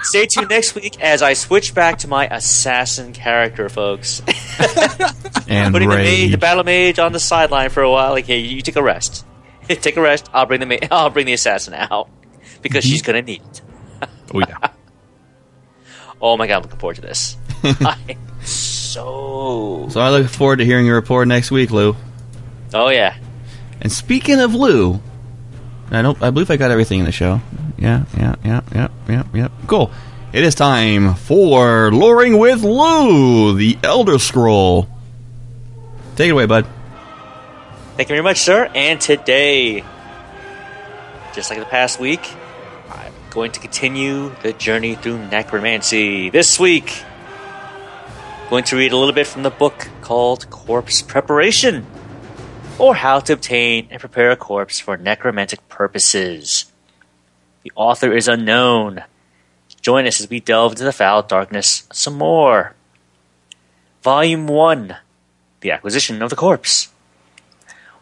Stay 0.04 0.28
tuned 0.28 0.50
next 0.50 0.76
week 0.76 1.02
as 1.02 1.22
I 1.22 1.34
switch 1.34 1.74
back 1.74 2.00
to 2.00 2.08
my 2.08 2.28
assassin 2.28 3.14
character, 3.14 3.70
folks. 3.70 4.22
And 5.48 5.74
Putting 5.74 5.90
the, 5.90 5.96
mage, 5.96 6.32
the 6.32 6.38
battle 6.38 6.64
mage 6.64 6.98
on 6.98 7.12
the 7.12 7.20
sideline 7.20 7.70
for 7.70 7.84
a 7.84 7.92
while. 7.92 8.12
Like, 8.12 8.26
hey, 8.26 8.40
you 8.40 8.64
take 8.64 8.76
a 8.78 8.82
rest. 8.82 9.26
take 9.68 9.96
a 9.96 10.02
rest. 10.02 10.28
I'll 10.34 10.48
bring 10.48 10.60
the 10.60 10.66
ma- 10.66 10.88
I'll 10.90 11.12
bring 11.12 11.28
the 11.28 11.34
assassin 11.34 11.74
out 11.76 12.10
because 12.64 12.84
she's 12.84 13.02
mm-hmm. 13.02 13.12
gonna 13.12 13.22
need 13.22 13.42
it. 13.42 13.62
oh 14.34 14.40
yeah. 14.40 14.58
Oh 16.22 16.38
my 16.38 16.48
god, 16.48 16.56
I'm 16.56 16.62
looking 16.64 16.80
forward 16.80 16.96
to 16.96 17.02
this. 17.02 17.38
So. 18.46 19.88
So 19.90 20.00
I 20.00 20.10
look 20.10 20.28
forward 20.28 20.58
to 20.58 20.66
hearing 20.66 20.86
your 20.86 20.96
report 20.96 21.28
next 21.28 21.52
week, 21.52 21.70
Lou. 21.72 21.96
Oh 22.74 22.90
yeah. 22.90 23.18
And 23.82 23.92
speaking 23.92 24.40
of 24.40 24.56
Lou, 24.56 25.02
I 25.92 26.02
don't. 26.02 26.20
I 26.24 26.30
believe 26.32 26.50
I 26.50 26.58
got 26.58 26.72
everything 26.72 27.00
in 27.00 27.06
the 27.06 27.12
show. 27.12 27.42
Yeah, 27.78 28.06
yeah, 28.18 28.36
yeah, 28.44 28.62
yeah, 28.74 28.88
yeah, 29.08 29.24
yeah. 29.34 29.48
Cool. 29.68 29.92
It 30.34 30.44
is 30.44 30.56
time 30.56 31.16
for 31.16 31.92
Loring 31.92 32.38
with 32.38 32.64
Lou, 32.64 33.56
the 33.56 33.78
Elder 33.84 34.20
Scroll. 34.20 34.90
Take 36.16 36.30
it 36.30 36.32
away, 36.32 36.46
bud. 36.46 36.66
Thank 37.96 38.10
you 38.10 38.16
very 38.16 38.22
much, 38.22 38.40
sir. 38.40 38.70
And 38.76 39.00
today, 39.00 39.84
just 41.34 41.50
like 41.50 41.60
the 41.60 41.66
past 41.66 42.00
week, 42.00 42.20
I'm 42.92 43.14
going 43.30 43.52
to 43.54 43.60
continue 43.60 44.36
the 44.42 44.52
journey 44.54 44.96
through 44.96 45.20
necromancy. 45.28 46.30
This 46.30 46.60
week, 46.60 47.04
I'm 48.44 48.50
going 48.50 48.66
to 48.66 48.76
read 48.76 48.92
a 48.92 48.98
little 48.98 49.16
bit 49.16 49.28
from 49.28 49.44
the 49.44 49.50
book 49.50 49.88
called 50.02 50.50
Corpse 50.50 51.02
Preparation, 51.02 51.86
or 52.78 52.96
How 52.96 53.22
to 53.22 53.34
Obtain 53.34 53.88
and 53.90 54.00
Prepare 54.00 54.32
a 54.32 54.36
Corpse 54.36 54.80
for 54.80 54.98
Necromantic 54.98 55.66
Purposes. 55.70 56.72
The 57.66 57.72
author 57.76 58.14
is 58.14 58.28
unknown. 58.28 59.04
Join 59.82 60.06
us 60.06 60.22
as 60.22 60.30
we 60.30 60.40
delve 60.40 60.74
into 60.74 60.84
the 60.84 60.92
foul 60.92 61.24
darkness 61.24 61.88
some 61.92 62.16
more. 62.16 62.76
Volume 64.04 64.46
1 64.46 64.96
The 65.62 65.72
Acquisition 65.72 66.22
of 66.22 66.30
the 66.30 66.36
Corpse. 66.36 66.90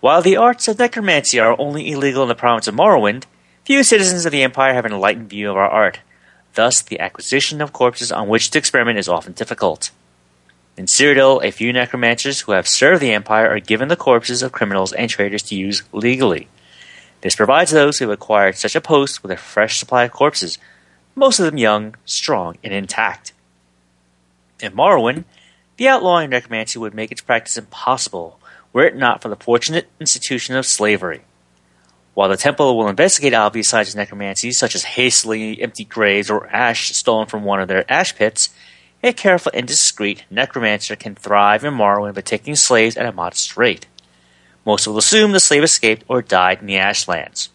While 0.02 0.22
the 0.22 0.36
arts 0.36 0.68
of 0.68 0.80
necromancy 0.80 1.40
are 1.40 1.56
only 1.58 1.90
illegal 1.90 2.24
in 2.24 2.28
the 2.28 2.36
province 2.36 2.68
of 2.68 2.76
Morrowind, 2.76 3.24
few 3.64 3.86
citizens 3.86 4.26
of 4.26 4.34
the 4.34 4.44
Empire 4.44 4.74
have 4.74 4.84
an 4.84 4.92
enlightened 4.92 5.30
view 5.30 5.50
of 5.50 5.56
our 5.56 5.70
art. 5.70 6.02
Thus, 6.56 6.82
the 6.82 7.00
acquisition 7.00 7.62
of 7.62 7.72
corpses 7.72 8.12
on 8.12 8.28
which 8.28 8.50
to 8.50 8.60
experiment 8.60 9.00
is 9.00 9.08
often 9.08 9.32
difficult. 9.32 9.92
In 10.76 10.88
Cyrodiil, 10.88 11.42
a 11.42 11.52
few 11.52 11.72
necromancers 11.72 12.42
who 12.42 12.52
have 12.52 12.68
served 12.68 13.02
the 13.02 13.14
Empire 13.14 13.48
are 13.48 13.62
given 13.62 13.88
the 13.88 13.96
corpses 13.96 14.44
of 14.44 14.52
criminals 14.52 14.92
and 14.92 15.10
traitors 15.10 15.44
to 15.44 15.56
use 15.56 15.84
legally. 15.94 16.50
This 17.24 17.38
provides 17.38 17.72
those 17.72 17.98
who 18.00 18.10
have 18.10 18.14
acquired 18.14 18.58
such 18.58 18.76
a 18.76 18.82
post 18.82 19.24
with 19.24 19.32
a 19.32 19.38
fresh 19.38 19.80
supply 19.80 20.04
of 20.04 20.12
corpses, 20.12 20.58
most 21.16 21.40
of 21.40 21.46
them 21.46 21.58
young, 21.58 21.96
strong, 22.04 22.58
and 22.62 22.74
intact. 22.74 23.32
In 24.60 24.74
Morrowind, 24.74 25.24
the 25.78 25.88
outlawing 25.88 26.26
of 26.26 26.32
necromancy 26.32 26.80
would 26.80 26.94
make 26.94 27.14
its 27.14 27.22
practice 27.22 27.56
impossible 27.56 28.42
were 28.74 28.84
it 28.84 28.98
not 28.98 29.22
for 29.22 29.30
the 29.30 29.38
fortunate 29.38 29.88
institution 30.02 30.58
of 30.58 30.66
slavery. 30.66 31.22
While 32.14 32.28
the 32.28 32.36
temple 32.36 32.76
will 32.78 32.90
investigate 32.90 33.34
obvious 33.34 33.70
signs 33.70 33.92
of 33.92 33.96
necromancy, 33.96 34.52
such 34.52 34.76
as 34.76 34.84
hastily 34.84 35.62
emptied 35.62 35.88
graves 35.88 36.30
or 36.30 36.48
ash 36.48 36.92
stolen 36.92 37.28
from 37.28 37.46
one 37.46 37.62
of 37.62 37.70
their 37.70 37.90
ash 37.90 38.14
pits, 38.14 38.50
a 39.02 39.14
careful 39.14 39.52
and 39.56 39.66
discreet 39.66 40.26
necromancer 40.30 40.98
can 40.98 41.16
thrive 41.16 41.64
in 41.64 41.74
Morrowind 41.74 42.16
by 42.16 42.22
taking 42.22 42.58
slaves 42.58 42.98
at 42.98 43.06
a 43.06 43.14
modest 43.14 43.56
rate. 43.56 43.88
Most 44.66 44.88
will 44.88 44.98
assume 44.98 45.32
the 45.32 45.40
slave 45.40 45.64
escaped 45.64 46.06
or 46.08 46.22
died 46.22 46.62
in 46.62 46.68
the 46.68 46.78
ashlands. 46.78 47.50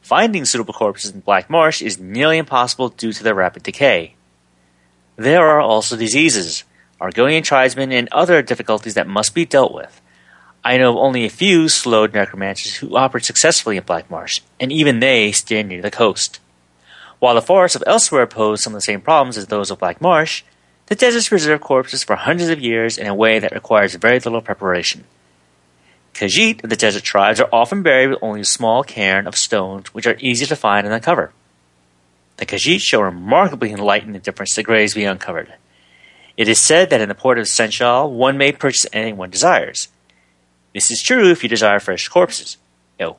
Finding 0.00 0.44
suitable 0.44 0.72
corpses 0.72 1.10
in 1.10 1.20
Black 1.20 1.50
Marsh 1.50 1.82
is 1.82 1.98
nearly 1.98 2.38
impossible 2.38 2.88
due 2.88 3.12
to 3.12 3.22
their 3.22 3.34
rapid 3.34 3.62
decay. 3.62 4.14
There 5.16 5.46
are 5.46 5.60
also 5.60 5.96
diseases, 5.96 6.64
Argonian 7.00 7.42
tribesmen, 7.42 7.92
and 7.92 8.08
other 8.10 8.40
difficulties 8.40 8.94
that 8.94 9.06
must 9.06 9.34
be 9.34 9.44
dealt 9.44 9.74
with. 9.74 10.00
I 10.64 10.78
know 10.78 10.92
of 10.92 10.96
only 10.96 11.24
a 11.24 11.30
few 11.30 11.68
slowed 11.68 12.14
necromancers 12.14 12.76
who 12.76 12.96
operate 12.96 13.24
successfully 13.24 13.76
in 13.76 13.82
Black 13.82 14.10
Marsh, 14.10 14.40
and 14.58 14.72
even 14.72 15.00
they 15.00 15.32
stay 15.32 15.62
near 15.62 15.82
the 15.82 15.90
coast. 15.90 16.40
While 17.18 17.34
the 17.34 17.42
forests 17.42 17.76
of 17.76 17.82
Elsweyr 17.86 18.30
pose 18.30 18.62
some 18.62 18.74
of 18.74 18.78
the 18.78 18.82
same 18.84 19.00
problems 19.00 19.36
as 19.36 19.48
those 19.48 19.70
of 19.70 19.80
Black 19.80 20.00
Marsh, 20.00 20.42
the 20.86 20.94
deserts 20.94 21.28
preserve 21.28 21.60
corpses 21.60 22.04
for 22.04 22.16
hundreds 22.16 22.48
of 22.48 22.60
years 22.60 22.96
in 22.96 23.06
a 23.06 23.14
way 23.14 23.38
that 23.38 23.52
requires 23.52 23.94
very 23.96 24.20
little 24.20 24.40
preparation. 24.40 25.04
Khajiit 26.18 26.64
of 26.64 26.70
the 26.70 26.74
desert 26.74 27.04
tribes 27.04 27.38
are 27.40 27.48
often 27.52 27.84
buried 27.84 28.08
with 28.08 28.18
only 28.22 28.40
a 28.40 28.44
small 28.44 28.82
cairn 28.82 29.28
of 29.28 29.36
stones 29.36 29.94
which 29.94 30.04
are 30.04 30.16
easy 30.18 30.46
to 30.46 30.56
find 30.56 30.84
and 30.84 30.92
uncover. 30.92 31.30
The 32.38 32.46
Khajiit 32.46 32.80
show 32.80 33.02
remarkably 33.02 33.70
enlightened 33.70 34.16
indifference 34.16 34.56
to 34.56 34.64
graves 34.64 34.96
we 34.96 35.04
uncovered. 35.04 35.54
It 36.36 36.48
is 36.48 36.58
said 36.58 36.90
that 36.90 37.00
in 37.00 37.08
the 37.08 37.14
port 37.14 37.38
of 37.38 37.46
Senchal, 37.46 38.10
one 38.10 38.36
may 38.36 38.50
purchase 38.50 38.84
anything 38.92 39.16
one 39.16 39.30
desires. 39.30 39.90
This 40.74 40.90
is 40.90 41.04
true 41.04 41.30
if 41.30 41.44
you 41.44 41.48
desire 41.48 41.78
fresh 41.78 42.08
corpses. 42.08 42.56
No. 42.98 43.18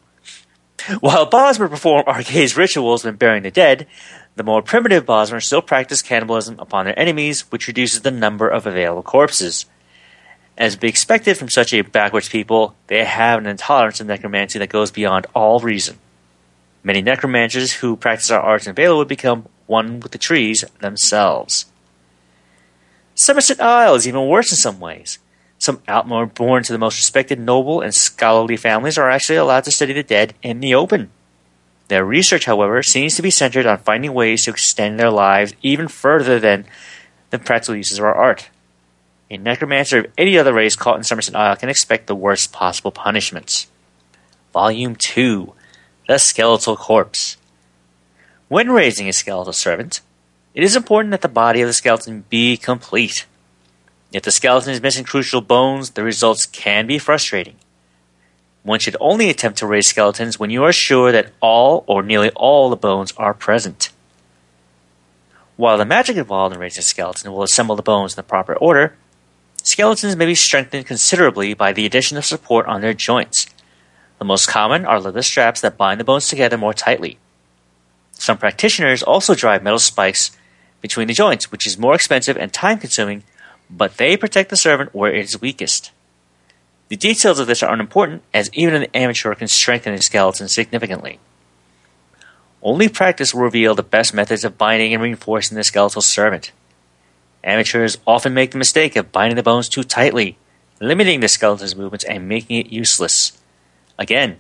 While 1.00 1.30
Bosmer 1.30 1.70
perform 1.70 2.04
arcade 2.06 2.58
rituals 2.58 3.06
when 3.06 3.16
burying 3.16 3.44
the 3.44 3.52
dead, 3.52 3.88
the 4.36 4.44
more 4.44 4.62
primitive 4.62 5.06
Bosmer 5.06 5.42
still 5.42 5.62
practice 5.62 6.02
cannibalism 6.02 6.60
upon 6.60 6.84
their 6.84 7.00
enemies, 7.00 7.50
which 7.50 7.68
reduces 7.68 8.02
the 8.02 8.12
number 8.12 8.50
of 8.50 8.68
available 8.68 9.04
corpses. 9.04 9.68
As 10.60 10.76
be 10.76 10.90
expected 10.90 11.38
from 11.38 11.49
such 11.49 11.73
a 11.73 11.81
backwards 11.81 12.27
people, 12.27 12.76
they 12.88 13.06
have 13.06 13.40
an 13.40 13.48
intolerance 13.48 14.02
of 14.02 14.07
necromancy 14.07 14.60
that 14.60 14.68
goes 14.68 14.91
beyond 14.91 15.26
all 15.34 15.61
reason. 15.61 15.98
Many 16.84 17.02
necromancers 17.02 17.73
who 17.73 17.95
practice 17.95 18.30
our 18.30 18.41
arts 18.41 18.68
in 18.68 18.76
Valenwood 18.76 19.07
become 19.07 19.48
one 19.68 20.02
with 20.02 20.11
the 20.11 20.18
trees 20.18 20.65
themselves. 20.81 21.65
Somerset 23.15 23.61
Isle 23.61 23.95
is 23.95 24.07
even 24.07 24.27
worse 24.27 24.52
in 24.52 24.57
some 24.57 24.81
ways. 24.81 25.19
Some 25.60 25.77
Altmer 25.88 26.34
born 26.34 26.64
to 26.64 26.73
the 26.73 26.77
most 26.77 26.98
respected 26.98 27.40
noble 27.40 27.80
and 27.80 27.95
scholarly 27.95 28.57
families 28.57 28.98
are 28.98 29.10
actually 29.10 29.38
allowed 29.38 29.64
to 29.65 29.72
study 29.72 29.94
the 29.94 30.03
dead 30.03 30.34
in 30.41 30.60
the 30.60 30.76
open. 30.76 31.10
Their 31.88 32.06
research, 32.06 32.45
however, 32.45 32.84
seems 32.84 33.15
to 33.15 33.22
be 33.22 33.31
centered 33.31 33.65
on 33.65 33.80
finding 33.80 34.14
ways 34.14 34.44
to 34.44 34.52
extend 34.52 34.99
their 34.99 35.10
lives 35.10 35.53
even 35.61 35.88
further 35.88 36.40
than 36.40 36.65
the 37.30 37.40
practical 37.40 37.76
uses 37.76 37.98
of 37.98 38.06
our 38.06 38.14
art. 38.14 38.49
A 39.31 39.38
necromancer 39.38 39.99
of 39.99 40.07
any 40.18 40.39
other 40.39 40.53
race 40.53 40.76
caught 40.76 40.97
in 40.97 41.03
Somerset 41.03 41.35
Isle 41.35 41.56
can 41.56 41.69
expect 41.69 42.07
the 42.07 42.15
worst 42.15 42.51
possible 42.51 42.91
punishments. 42.91 43.68
Volume 44.53 44.95
2 44.95 45.53
The 46.07 46.18
Skeletal 46.18 46.76
Corpse. 46.76 47.38
When 48.47 48.72
raising 48.72 49.07
a 49.07 49.14
skeletal 49.14 49.53
servant, 49.53 50.01
it 50.56 50.64
is 50.64 50.76
important 50.76 51.11
that 51.11 51.22
the 51.22 51.27
body 51.27 51.61
of 51.61 51.68
the 51.68 51.73
skeleton 51.73 52.26
be 52.30 52.57
complete. 52.57 53.27
If 54.11 54.23
the 54.23 54.31
skeleton 54.31 54.73
is 54.73 54.81
missing 54.81 55.06
crucial 55.06 55.41
bones, 55.41 55.91
the 55.91 56.03
results 56.03 56.47
can 56.47 56.88
be 56.88 56.97
frustrating. 56.97 57.57
One 58.64 58.80
should 58.80 58.97
only 58.99 59.30
attempt 59.30 59.60
to 59.60 59.68
raise 59.68 59.88
skeletons 59.88 60.39
when 60.39 60.49
you 60.49 60.64
are 60.64 60.73
sure 60.73 61.11
that 61.11 61.31
all 61.39 61.84
or 61.85 62.01
nearly 62.01 62.31
all 62.31 62.72
the 62.72 62.76
bones 62.76 63.14
are 63.18 63.35
present. 63.35 63.91
While 65.56 65.77
the 65.77 65.85
magic 65.85 66.18
involved 66.18 66.56
in 66.56 66.60
raising 66.60 66.80
a 66.80 66.84
skeleton 66.84 67.31
will 67.31 67.43
assemble 67.43 67.76
the 67.76 67.84
bones 67.84 68.14
in 68.14 68.15
the 68.15 68.23
proper 68.23 68.56
order, 68.56 68.95
skeletons 69.64 70.15
may 70.15 70.26
be 70.26 70.36
strengthened 70.36 70.86
considerably 70.86 71.53
by 71.53 71.73
the 71.73 71.86
addition 71.86 72.18
of 72.18 72.26
support 72.26 72.65
on 72.65 72.81
their 72.81 72.94
joints. 72.94 73.48
The 74.18 74.26
most 74.26 74.48
common 74.48 74.86
are 74.86 74.99
leather 74.99 75.22
straps 75.22 75.61
that 75.61 75.77
bind 75.77 75.99
the 75.99 76.03
bones 76.03 76.27
together 76.27 76.57
more 76.57 76.73
tightly. 76.73 77.18
Some 78.14 78.38
practitioners 78.38 79.02
also 79.02 79.34
drive 79.36 79.64
metal 79.64 79.80
spikes 79.80 80.31
between 80.81 81.07
the 81.07 81.14
joints, 81.14 81.52
which 81.52 81.65
is 81.65 81.77
more 81.77 81.95
expensive 81.95 82.38
and 82.38 82.52
time 82.52 82.80
consuming, 82.80 83.23
but 83.69 83.98
they 83.98 84.18
protect 84.18 84.49
the 84.49 84.57
servant 84.57 84.94
where 84.94 85.14
it 85.14 85.23
is 85.23 85.40
weakest. 85.40 85.91
The 86.90 86.98
details 86.98 87.40
of 87.40 87.48
this 87.48 87.61
are 87.61 87.72
unimportant, 87.72 88.23
as 88.34 88.49
even 88.53 88.73
an 88.73 88.88
amateur 88.94 89.36
can 89.36 89.48
strengthen 89.48 89.94
a 89.94 90.02
skeleton 90.02 90.48
significantly. 90.48 91.19
Only 92.61 92.90
practice 92.90 93.34
will 93.34 93.44
reveal 93.44 93.76
the 93.76 93.84
best 93.84 94.14
methods 94.14 94.44
of 94.44 94.57
binding 94.57 94.94
and 94.94 95.02
reinforcing 95.02 95.56
the 95.56 95.64
skeletal 95.64 96.02
servant. 96.02 96.52
Amateurs 97.44 97.98
often 98.06 98.34
make 98.34 98.52
the 98.52 98.57
mistake 98.57 98.95
of 98.95 99.11
binding 99.11 99.36
the 99.36 99.44
bones 99.44 99.70
too 99.70 99.84
tightly, 99.84 100.38
limiting 100.80 101.20
the 101.20 101.28
skeleton's 101.28 101.76
movements 101.76 102.06
and 102.06 102.28
making 102.28 102.57
it 102.57 102.72
useless. 102.72 103.38
Again, 103.98 104.40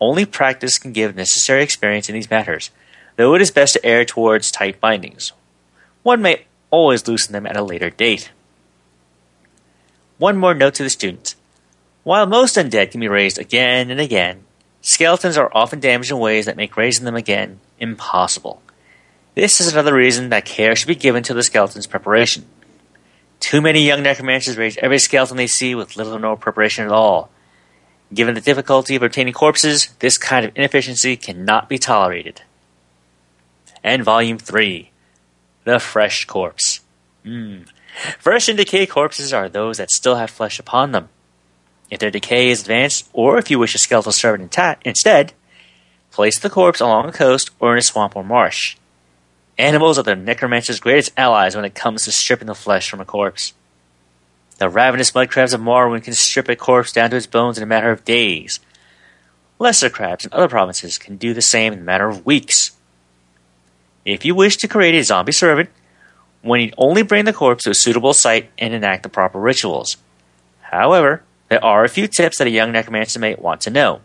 only 0.00 0.24
practice 0.24 0.78
can 0.78 0.92
give 0.92 1.16
necessary 1.16 1.62
experience 1.62 2.08
in 2.08 2.14
these 2.14 2.30
matters, 2.30 2.70
though 3.16 3.34
it 3.34 3.42
is 3.42 3.50
best 3.50 3.74
to 3.74 3.84
err 3.84 4.04
towards 4.04 4.50
tight 4.50 4.80
bindings. 4.80 5.32
One 6.02 6.22
may 6.22 6.46
always 6.70 7.06
loosen 7.06 7.32
them 7.32 7.46
at 7.46 7.56
a 7.56 7.62
later 7.62 7.90
date. 7.90 8.30
One 10.18 10.36
more 10.36 10.54
note 10.54 10.74
to 10.74 10.82
the 10.82 10.90
student. 10.90 11.34
While 12.02 12.26
most 12.26 12.56
undead 12.56 12.90
can 12.90 13.00
be 13.00 13.08
raised 13.08 13.38
again 13.38 13.90
and 13.90 14.00
again, 14.00 14.44
skeletons 14.80 15.36
are 15.36 15.50
often 15.54 15.80
damaged 15.80 16.10
in 16.10 16.18
ways 16.18 16.46
that 16.46 16.56
make 16.56 16.76
raising 16.76 17.04
them 17.04 17.16
again 17.16 17.60
impossible. 17.78 18.62
This 19.38 19.60
is 19.60 19.72
another 19.72 19.94
reason 19.94 20.30
that 20.30 20.44
care 20.44 20.74
should 20.74 20.88
be 20.88 20.96
given 20.96 21.22
to 21.22 21.32
the 21.32 21.44
skeleton's 21.44 21.86
preparation. 21.86 22.44
Too 23.38 23.60
many 23.60 23.86
young 23.86 24.02
necromancers 24.02 24.56
raise 24.56 24.76
every 24.78 24.98
skeleton 24.98 25.36
they 25.36 25.46
see 25.46 25.76
with 25.76 25.96
little 25.96 26.16
or 26.16 26.18
no 26.18 26.34
preparation 26.34 26.84
at 26.84 26.90
all. 26.90 27.30
Given 28.12 28.34
the 28.34 28.40
difficulty 28.40 28.96
of 28.96 29.04
obtaining 29.04 29.34
corpses, 29.34 29.94
this 30.00 30.18
kind 30.18 30.44
of 30.44 30.50
inefficiency 30.56 31.16
cannot 31.16 31.68
be 31.68 31.78
tolerated. 31.78 32.42
And 33.84 34.02
Volume 34.02 34.38
3 34.38 34.90
The 35.62 35.78
Fresh 35.78 36.24
Corpse. 36.24 36.80
Mm. 37.24 37.68
Fresh 38.18 38.48
and 38.48 38.58
decayed 38.58 38.90
corpses 38.90 39.32
are 39.32 39.48
those 39.48 39.78
that 39.78 39.92
still 39.92 40.16
have 40.16 40.30
flesh 40.30 40.58
upon 40.58 40.90
them. 40.90 41.10
If 41.92 42.00
their 42.00 42.10
decay 42.10 42.50
is 42.50 42.62
advanced, 42.62 43.08
or 43.12 43.38
if 43.38 43.52
you 43.52 43.60
wish 43.60 43.76
a 43.76 43.78
skeletal 43.78 44.10
servant 44.10 44.58
instead, 44.84 45.32
place 46.10 46.40
the 46.40 46.50
corpse 46.50 46.80
along 46.80 47.08
a 47.08 47.12
coast 47.12 47.50
or 47.60 47.70
in 47.70 47.78
a 47.78 47.82
swamp 47.82 48.16
or 48.16 48.24
marsh. 48.24 48.76
Animals 49.58 49.98
are 49.98 50.04
the 50.04 50.14
necromancer's 50.14 50.78
greatest 50.78 51.10
allies 51.16 51.56
when 51.56 51.64
it 51.64 51.74
comes 51.74 52.04
to 52.04 52.12
stripping 52.12 52.46
the 52.46 52.54
flesh 52.54 52.88
from 52.88 53.00
a 53.00 53.04
corpse. 53.04 53.54
The 54.58 54.68
ravenous 54.68 55.14
mud 55.14 55.30
crabs 55.30 55.52
of 55.52 55.60
Morrowind 55.60 56.04
can 56.04 56.14
strip 56.14 56.48
a 56.48 56.56
corpse 56.56 56.92
down 56.92 57.10
to 57.10 57.16
its 57.16 57.26
bones 57.26 57.58
in 57.58 57.64
a 57.64 57.66
matter 57.66 57.90
of 57.90 58.04
days. 58.04 58.60
Lesser 59.58 59.90
crabs 59.90 60.24
in 60.24 60.32
other 60.32 60.48
provinces 60.48 60.98
can 60.98 61.16
do 61.16 61.34
the 61.34 61.42
same 61.42 61.72
in 61.72 61.80
a 61.80 61.82
matter 61.82 62.08
of 62.08 62.24
weeks. 62.24 62.72
If 64.04 64.24
you 64.24 64.34
wish 64.34 64.56
to 64.58 64.68
create 64.68 64.94
a 64.94 65.02
zombie 65.02 65.32
servant, 65.32 65.70
one 66.42 66.60
need 66.60 66.74
only 66.78 67.02
bring 67.02 67.24
the 67.24 67.32
corpse 67.32 67.64
to 67.64 67.70
a 67.70 67.74
suitable 67.74 68.14
site 68.14 68.50
and 68.58 68.72
enact 68.72 69.02
the 69.02 69.08
proper 69.08 69.40
rituals. 69.40 69.96
However, 70.62 71.24
there 71.48 71.64
are 71.64 71.82
a 71.82 71.88
few 71.88 72.06
tips 72.06 72.38
that 72.38 72.46
a 72.46 72.50
young 72.50 72.70
necromancer 72.70 73.18
may 73.18 73.34
want 73.34 73.60
to 73.62 73.70
know. 73.70 74.00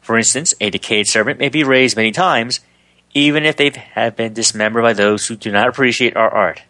For 0.00 0.16
instance, 0.16 0.54
a 0.60 0.70
decayed 0.70 1.08
servant 1.08 1.40
may 1.40 1.48
be 1.48 1.64
raised 1.64 1.96
many 1.96 2.12
times, 2.12 2.60
even 3.16 3.46
if 3.46 3.56
they 3.56 3.70
have 3.92 4.14
been 4.14 4.34
dismembered 4.34 4.82
by 4.82 4.92
those 4.92 5.26
who 5.26 5.36
do 5.36 5.50
not 5.50 5.68
appreciate 5.68 6.14
our 6.14 6.28
art. 6.28 6.60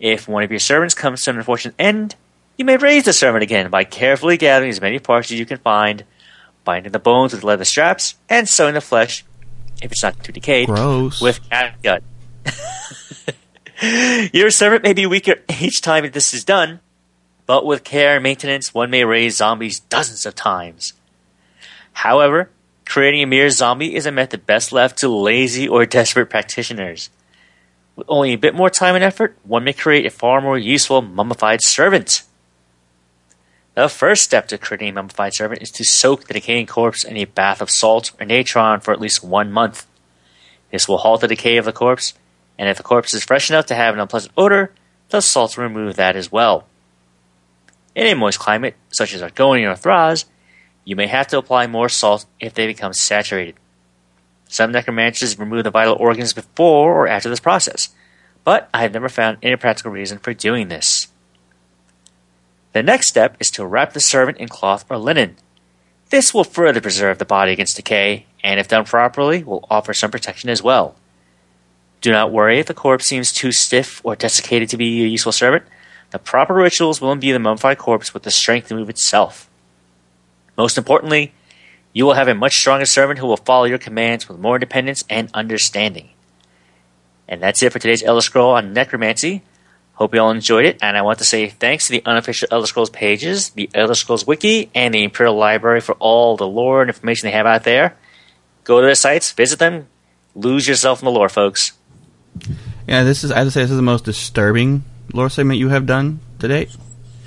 If 0.00 0.26
one 0.26 0.42
of 0.42 0.50
your 0.50 0.58
servants 0.58 0.94
comes 0.94 1.22
to 1.22 1.30
an 1.30 1.36
unfortunate 1.36 1.76
end, 1.78 2.16
you 2.58 2.64
may 2.64 2.76
raise 2.76 3.04
the 3.04 3.12
servant 3.12 3.44
again 3.44 3.70
by 3.70 3.84
carefully 3.84 4.36
gathering 4.36 4.70
as 4.70 4.80
many 4.80 4.98
parts 4.98 5.30
as 5.30 5.38
you 5.38 5.46
can 5.46 5.58
find, 5.58 6.02
binding 6.64 6.90
the 6.90 6.98
bones 6.98 7.32
with 7.32 7.44
leather 7.44 7.64
straps, 7.64 8.16
and 8.28 8.48
sewing 8.48 8.74
the 8.74 8.80
flesh, 8.80 9.24
if 9.80 9.92
it's 9.92 10.02
not 10.02 10.24
too 10.24 10.32
decayed, 10.32 10.66
Gross. 10.66 11.20
with 11.20 11.40
catgut. 11.48 12.02
your 14.34 14.50
servant 14.50 14.82
may 14.82 14.92
be 14.92 15.06
weaker 15.06 15.36
each 15.60 15.80
time 15.80 16.10
this 16.10 16.34
is 16.34 16.42
done, 16.42 16.80
but 17.46 17.64
with 17.64 17.84
care 17.84 18.16
and 18.16 18.24
maintenance, 18.24 18.74
one 18.74 18.90
may 18.90 19.04
raise 19.04 19.36
zombies 19.36 19.78
dozens 19.78 20.26
of 20.26 20.34
times. 20.34 20.94
However, 21.92 22.50
creating 22.84 23.22
a 23.22 23.26
mere 23.26 23.50
zombie 23.50 23.94
is 23.94 24.06
a 24.06 24.12
method 24.12 24.46
best 24.46 24.72
left 24.72 24.98
to 24.98 25.08
lazy 25.08 25.68
or 25.68 25.86
desperate 25.86 26.30
practitioners. 26.30 27.10
With 27.96 28.06
only 28.08 28.32
a 28.32 28.38
bit 28.38 28.54
more 28.54 28.70
time 28.70 28.94
and 28.94 29.04
effort, 29.04 29.36
one 29.44 29.64
may 29.64 29.72
create 29.72 30.06
a 30.06 30.10
far 30.10 30.40
more 30.40 30.58
useful 30.58 31.00
mummified 31.00 31.62
servant. 31.62 32.22
The 33.74 33.88
first 33.88 34.22
step 34.22 34.48
to 34.48 34.58
creating 34.58 34.90
a 34.90 34.92
mummified 34.92 35.34
servant 35.34 35.62
is 35.62 35.70
to 35.72 35.84
soak 35.84 36.24
the 36.24 36.34
decaying 36.34 36.66
corpse 36.66 37.04
in 37.04 37.16
a 37.16 37.24
bath 37.24 37.60
of 37.60 37.70
salt 37.70 38.12
or 38.20 38.26
natron 38.26 38.80
for 38.80 38.92
at 38.92 39.00
least 39.00 39.24
one 39.24 39.50
month. 39.50 39.86
This 40.70 40.88
will 40.88 40.98
halt 40.98 41.20
the 41.20 41.28
decay 41.28 41.56
of 41.56 41.64
the 41.64 41.72
corpse, 41.72 42.14
and 42.58 42.68
if 42.68 42.76
the 42.76 42.82
corpse 42.82 43.14
is 43.14 43.24
fresh 43.24 43.50
enough 43.50 43.66
to 43.66 43.74
have 43.74 43.94
an 43.94 44.00
unpleasant 44.00 44.32
odor, 44.36 44.72
the 45.10 45.20
salt 45.20 45.56
will 45.56 45.64
remove 45.64 45.96
that 45.96 46.16
as 46.16 46.30
well. 46.30 46.66
In 47.94 48.06
a 48.06 48.14
moist 48.14 48.38
climate, 48.38 48.74
such 48.92 49.14
as 49.14 49.22
Argonian 49.22 49.70
or 49.70 49.76
Thras, 49.76 50.24
you 50.84 50.96
may 50.96 51.06
have 51.06 51.26
to 51.28 51.38
apply 51.38 51.66
more 51.66 51.88
salt 51.88 52.26
if 52.40 52.54
they 52.54 52.66
become 52.66 52.92
saturated. 52.92 53.56
Some 54.48 54.72
necromancers 54.72 55.38
remove 55.38 55.64
the 55.64 55.70
vital 55.70 55.96
organs 55.98 56.32
before 56.32 56.94
or 56.94 57.08
after 57.08 57.28
this 57.28 57.40
process, 57.40 57.88
but 58.44 58.68
I 58.74 58.82
have 58.82 58.92
never 58.92 59.08
found 59.08 59.38
any 59.42 59.56
practical 59.56 59.90
reason 59.90 60.18
for 60.18 60.34
doing 60.34 60.68
this. 60.68 61.08
The 62.72 62.82
next 62.82 63.08
step 63.08 63.36
is 63.40 63.50
to 63.52 63.66
wrap 63.66 63.92
the 63.92 64.00
servant 64.00 64.38
in 64.38 64.48
cloth 64.48 64.84
or 64.90 64.98
linen. 64.98 65.36
This 66.10 66.34
will 66.34 66.44
further 66.44 66.80
preserve 66.80 67.18
the 67.18 67.24
body 67.24 67.52
against 67.52 67.76
decay, 67.76 68.26
and 68.42 68.60
if 68.60 68.68
done 68.68 68.84
properly, 68.84 69.42
will 69.42 69.66
offer 69.70 69.94
some 69.94 70.10
protection 70.10 70.50
as 70.50 70.62
well. 70.62 70.96
Do 72.00 72.12
not 72.12 72.32
worry 72.32 72.58
if 72.58 72.66
the 72.66 72.74
corpse 72.74 73.06
seems 73.06 73.32
too 73.32 73.50
stiff 73.50 74.00
or 74.04 74.14
desiccated 74.14 74.68
to 74.68 74.76
be 74.76 75.02
a 75.02 75.08
useful 75.08 75.32
servant. 75.32 75.64
The 76.10 76.18
proper 76.18 76.52
rituals 76.52 77.00
will 77.00 77.12
imbue 77.12 77.32
the 77.32 77.38
mummified 77.38 77.78
corpse 77.78 78.12
with 78.12 78.24
the 78.24 78.30
strength 78.30 78.68
to 78.68 78.74
move 78.74 78.90
itself. 78.90 79.48
Most 80.56 80.78
importantly, 80.78 81.32
you 81.92 82.04
will 82.04 82.14
have 82.14 82.28
a 82.28 82.34
much 82.34 82.54
stronger 82.54 82.86
servant 82.86 83.18
who 83.18 83.26
will 83.26 83.36
follow 83.36 83.64
your 83.64 83.78
commands 83.78 84.28
with 84.28 84.38
more 84.38 84.56
independence 84.56 85.04
and 85.08 85.30
understanding. 85.34 86.10
And 87.28 87.42
that's 87.42 87.62
it 87.62 87.72
for 87.72 87.78
today's 87.78 88.02
Elder 88.02 88.20
Scroll 88.20 88.52
on 88.52 88.72
Necromancy. 88.72 89.42
Hope 89.94 90.12
you 90.12 90.20
all 90.20 90.32
enjoyed 90.32 90.64
it, 90.64 90.78
and 90.82 90.96
I 90.96 91.02
want 91.02 91.18
to 91.20 91.24
say 91.24 91.48
thanks 91.48 91.86
to 91.86 91.92
the 91.92 92.02
unofficial 92.04 92.48
Elder 92.50 92.66
Scrolls 92.66 92.90
pages, 92.90 93.50
the 93.50 93.70
Elder 93.72 93.94
Scrolls 93.94 94.26
Wiki, 94.26 94.68
and 94.74 94.92
the 94.92 95.04
Imperial 95.04 95.36
Library 95.36 95.80
for 95.80 95.94
all 96.00 96.36
the 96.36 96.48
lore 96.48 96.82
and 96.82 96.90
information 96.90 97.28
they 97.28 97.32
have 97.32 97.46
out 97.46 97.62
there. 97.62 97.96
Go 98.64 98.80
to 98.80 98.86
their 98.86 98.96
sites, 98.96 99.30
visit 99.30 99.60
them, 99.60 99.86
lose 100.34 100.66
yourself 100.66 101.00
in 101.00 101.04
the 101.04 101.12
lore, 101.12 101.28
folks. 101.28 101.72
Yeah, 102.88 103.04
this 103.04 103.22
is. 103.22 103.30
I 103.30 103.38
have 103.38 103.46
to 103.46 103.50
say, 103.52 103.60
this 103.60 103.70
is 103.70 103.76
the 103.76 103.82
most 103.82 104.04
disturbing 104.04 104.82
lore 105.12 105.30
segment 105.30 105.60
you 105.60 105.68
have 105.68 105.86
done 105.86 106.18
to 106.40 106.48
date. 106.48 106.76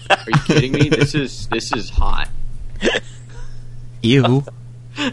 Are 0.09 0.17
you 0.27 0.39
kidding 0.45 0.73
me? 0.73 0.89
This 0.89 1.15
is 1.15 1.47
this 1.47 1.71
is 1.73 1.89
hot. 1.89 2.29
Ew. 4.07 4.43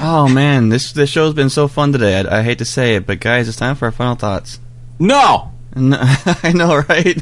oh 0.00 0.28
man, 0.28 0.68
this 0.68 0.92
this 0.92 1.10
show's 1.10 1.34
been 1.34 1.50
so 1.50 1.68
fun 1.68 1.92
today. 1.92 2.20
I, 2.20 2.40
I 2.40 2.42
hate 2.42 2.58
to 2.58 2.64
say 2.64 2.96
it, 2.96 3.06
but 3.06 3.20
guys, 3.20 3.48
it's 3.48 3.56
time 3.56 3.74
for 3.74 3.86
our 3.86 3.92
final 3.92 4.16
thoughts. 4.16 4.60
No, 4.98 5.52
No, 5.74 5.98
I 6.00 6.52
know, 6.54 6.76
right? 6.88 7.16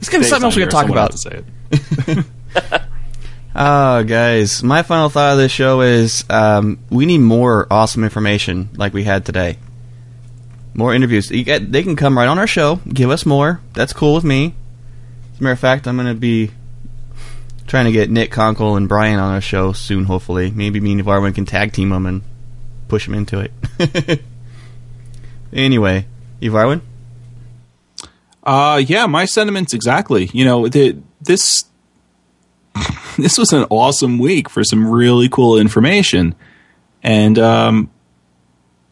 it's 0.00 0.08
gonna 0.08 0.24
be 0.24 0.28
something 0.28 0.46
else 0.46 0.56
we 0.56 0.62
can 0.62 0.70
talk 0.70 0.88
about. 0.88 1.12
To 1.12 1.18
say 1.18 1.42
it. 1.70 2.24
Oh, 3.58 4.04
guys, 4.04 4.62
my 4.62 4.82
final 4.82 5.08
thought 5.08 5.32
of 5.32 5.38
this 5.38 5.50
show 5.50 5.80
is 5.80 6.26
um, 6.28 6.78
we 6.90 7.06
need 7.06 7.20
more 7.20 7.66
awesome 7.70 8.04
information 8.04 8.68
like 8.76 8.92
we 8.92 9.04
had 9.04 9.24
today. 9.24 9.56
More 10.74 10.92
interviews. 10.92 11.30
You 11.30 11.42
get, 11.42 11.72
they 11.72 11.82
can 11.82 11.96
come 11.96 12.18
right 12.18 12.28
on 12.28 12.38
our 12.38 12.46
show, 12.46 12.80
give 12.86 13.08
us 13.08 13.24
more. 13.24 13.62
That's 13.72 13.94
cool 13.94 14.14
with 14.14 14.24
me. 14.24 14.54
As 15.36 15.40
a 15.40 15.42
matter 15.42 15.52
of 15.52 15.58
fact, 15.58 15.86
I'm 15.86 15.96
going 15.96 16.08
to 16.08 16.14
be 16.14 16.50
trying 17.66 17.84
to 17.84 17.92
get 17.92 18.08
Nick 18.08 18.30
Konkle 18.30 18.78
and 18.78 18.88
Brian 18.88 19.18
on 19.18 19.34
our 19.34 19.42
show 19.42 19.74
soon, 19.74 20.04
hopefully. 20.04 20.50
Maybe 20.50 20.80
me 20.80 20.92
and 20.92 21.04
Varwin 21.04 21.34
can 21.34 21.44
tag 21.44 21.74
team 21.74 21.90
them 21.90 22.06
and 22.06 22.22
push 22.88 23.04
them 23.04 23.12
into 23.12 23.46
it. 23.78 24.22
anyway, 25.52 26.06
Ivarwin? 26.40 26.80
Uh, 28.44 28.82
yeah, 28.82 29.04
my 29.04 29.26
sentiments 29.26 29.74
exactly. 29.74 30.30
You 30.32 30.46
know, 30.46 30.68
the, 30.68 30.96
this 31.20 31.66
this 33.18 33.36
was 33.36 33.52
an 33.52 33.66
awesome 33.68 34.18
week 34.18 34.48
for 34.48 34.64
some 34.64 34.90
really 34.90 35.28
cool 35.28 35.58
information, 35.58 36.34
and 37.02 37.38
um, 37.38 37.90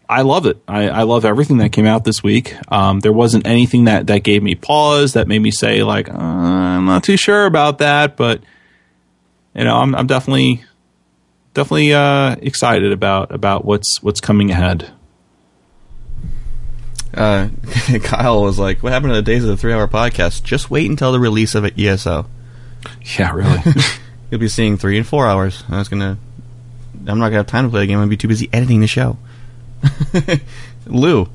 I 0.09 0.22
love 0.22 0.47
it. 0.47 0.62
I, 0.68 0.89
I, 0.89 1.02
love 1.05 1.24
everything 1.24 1.59
that 1.59 1.70
came 1.70 1.86
out 1.86 2.05
this 2.05 2.22
week. 2.22 2.55
Um, 2.70 3.01
there 3.01 3.12
wasn't 3.12 3.47
anything 3.47 3.85
that 3.85 4.09
that 4.09 4.18
gave 4.18 4.43
me 4.43 4.55
pause 4.55 5.14
that 5.14 5.26
made 5.26 5.39
me 5.39 5.51
say 5.51 5.82
like 5.82 6.10
uh, 6.10 6.12
I'm 6.12 6.85
not 6.85 7.05
too 7.05 7.16
sure 7.16 7.47
about 7.47 7.78
that, 7.78 8.16
but 8.16 8.43
you 9.55 9.64
know, 9.64 9.76
I'm, 9.76 9.94
I'm 9.94 10.06
definitely 10.06 10.62
definitely 11.55 11.94
uh, 11.94 12.36
excited 12.43 12.93
about 12.93 13.32
about 13.32 13.64
what's 13.64 14.02
what's 14.02 14.20
coming 14.20 14.51
ahead. 14.51 14.90
Uh, 17.14 17.48
Kyle 18.02 18.43
was 18.43 18.59
like, 18.59 18.82
"What 18.82 18.93
happened 18.93 19.12
to 19.12 19.16
the 19.16 19.22
days 19.22 19.44
of 19.44 19.48
the 19.48 19.56
three-hour 19.56 19.89
podcast? 19.89 20.43
Just 20.43 20.70
wait 20.70 20.90
until 20.90 21.12
the 21.12 21.20
release 21.20 21.55
of 21.55 21.64
ESO." 21.78 22.26
Yeah, 23.18 23.32
really. 23.32 23.60
You'll 24.31 24.40
be 24.40 24.48
seeing 24.48 24.76
three 24.76 24.98
and 24.98 25.06
four 25.06 25.26
hours. 25.26 25.64
I 25.68 25.78
was 25.78 25.89
gonna. 25.89 26.18
I'm 27.06 27.18
not 27.18 27.26
gonna 27.26 27.36
have 27.36 27.47
time 27.47 27.64
to 27.64 27.70
play 27.70 27.81
the 27.81 27.86
game. 27.86 27.97
I'm 27.97 28.02
gonna 28.02 28.10
be 28.10 28.16
too 28.16 28.28
busy 28.28 28.51
editing 28.52 28.81
the 28.81 28.86
show. 28.86 29.16
Lou. 30.86 31.28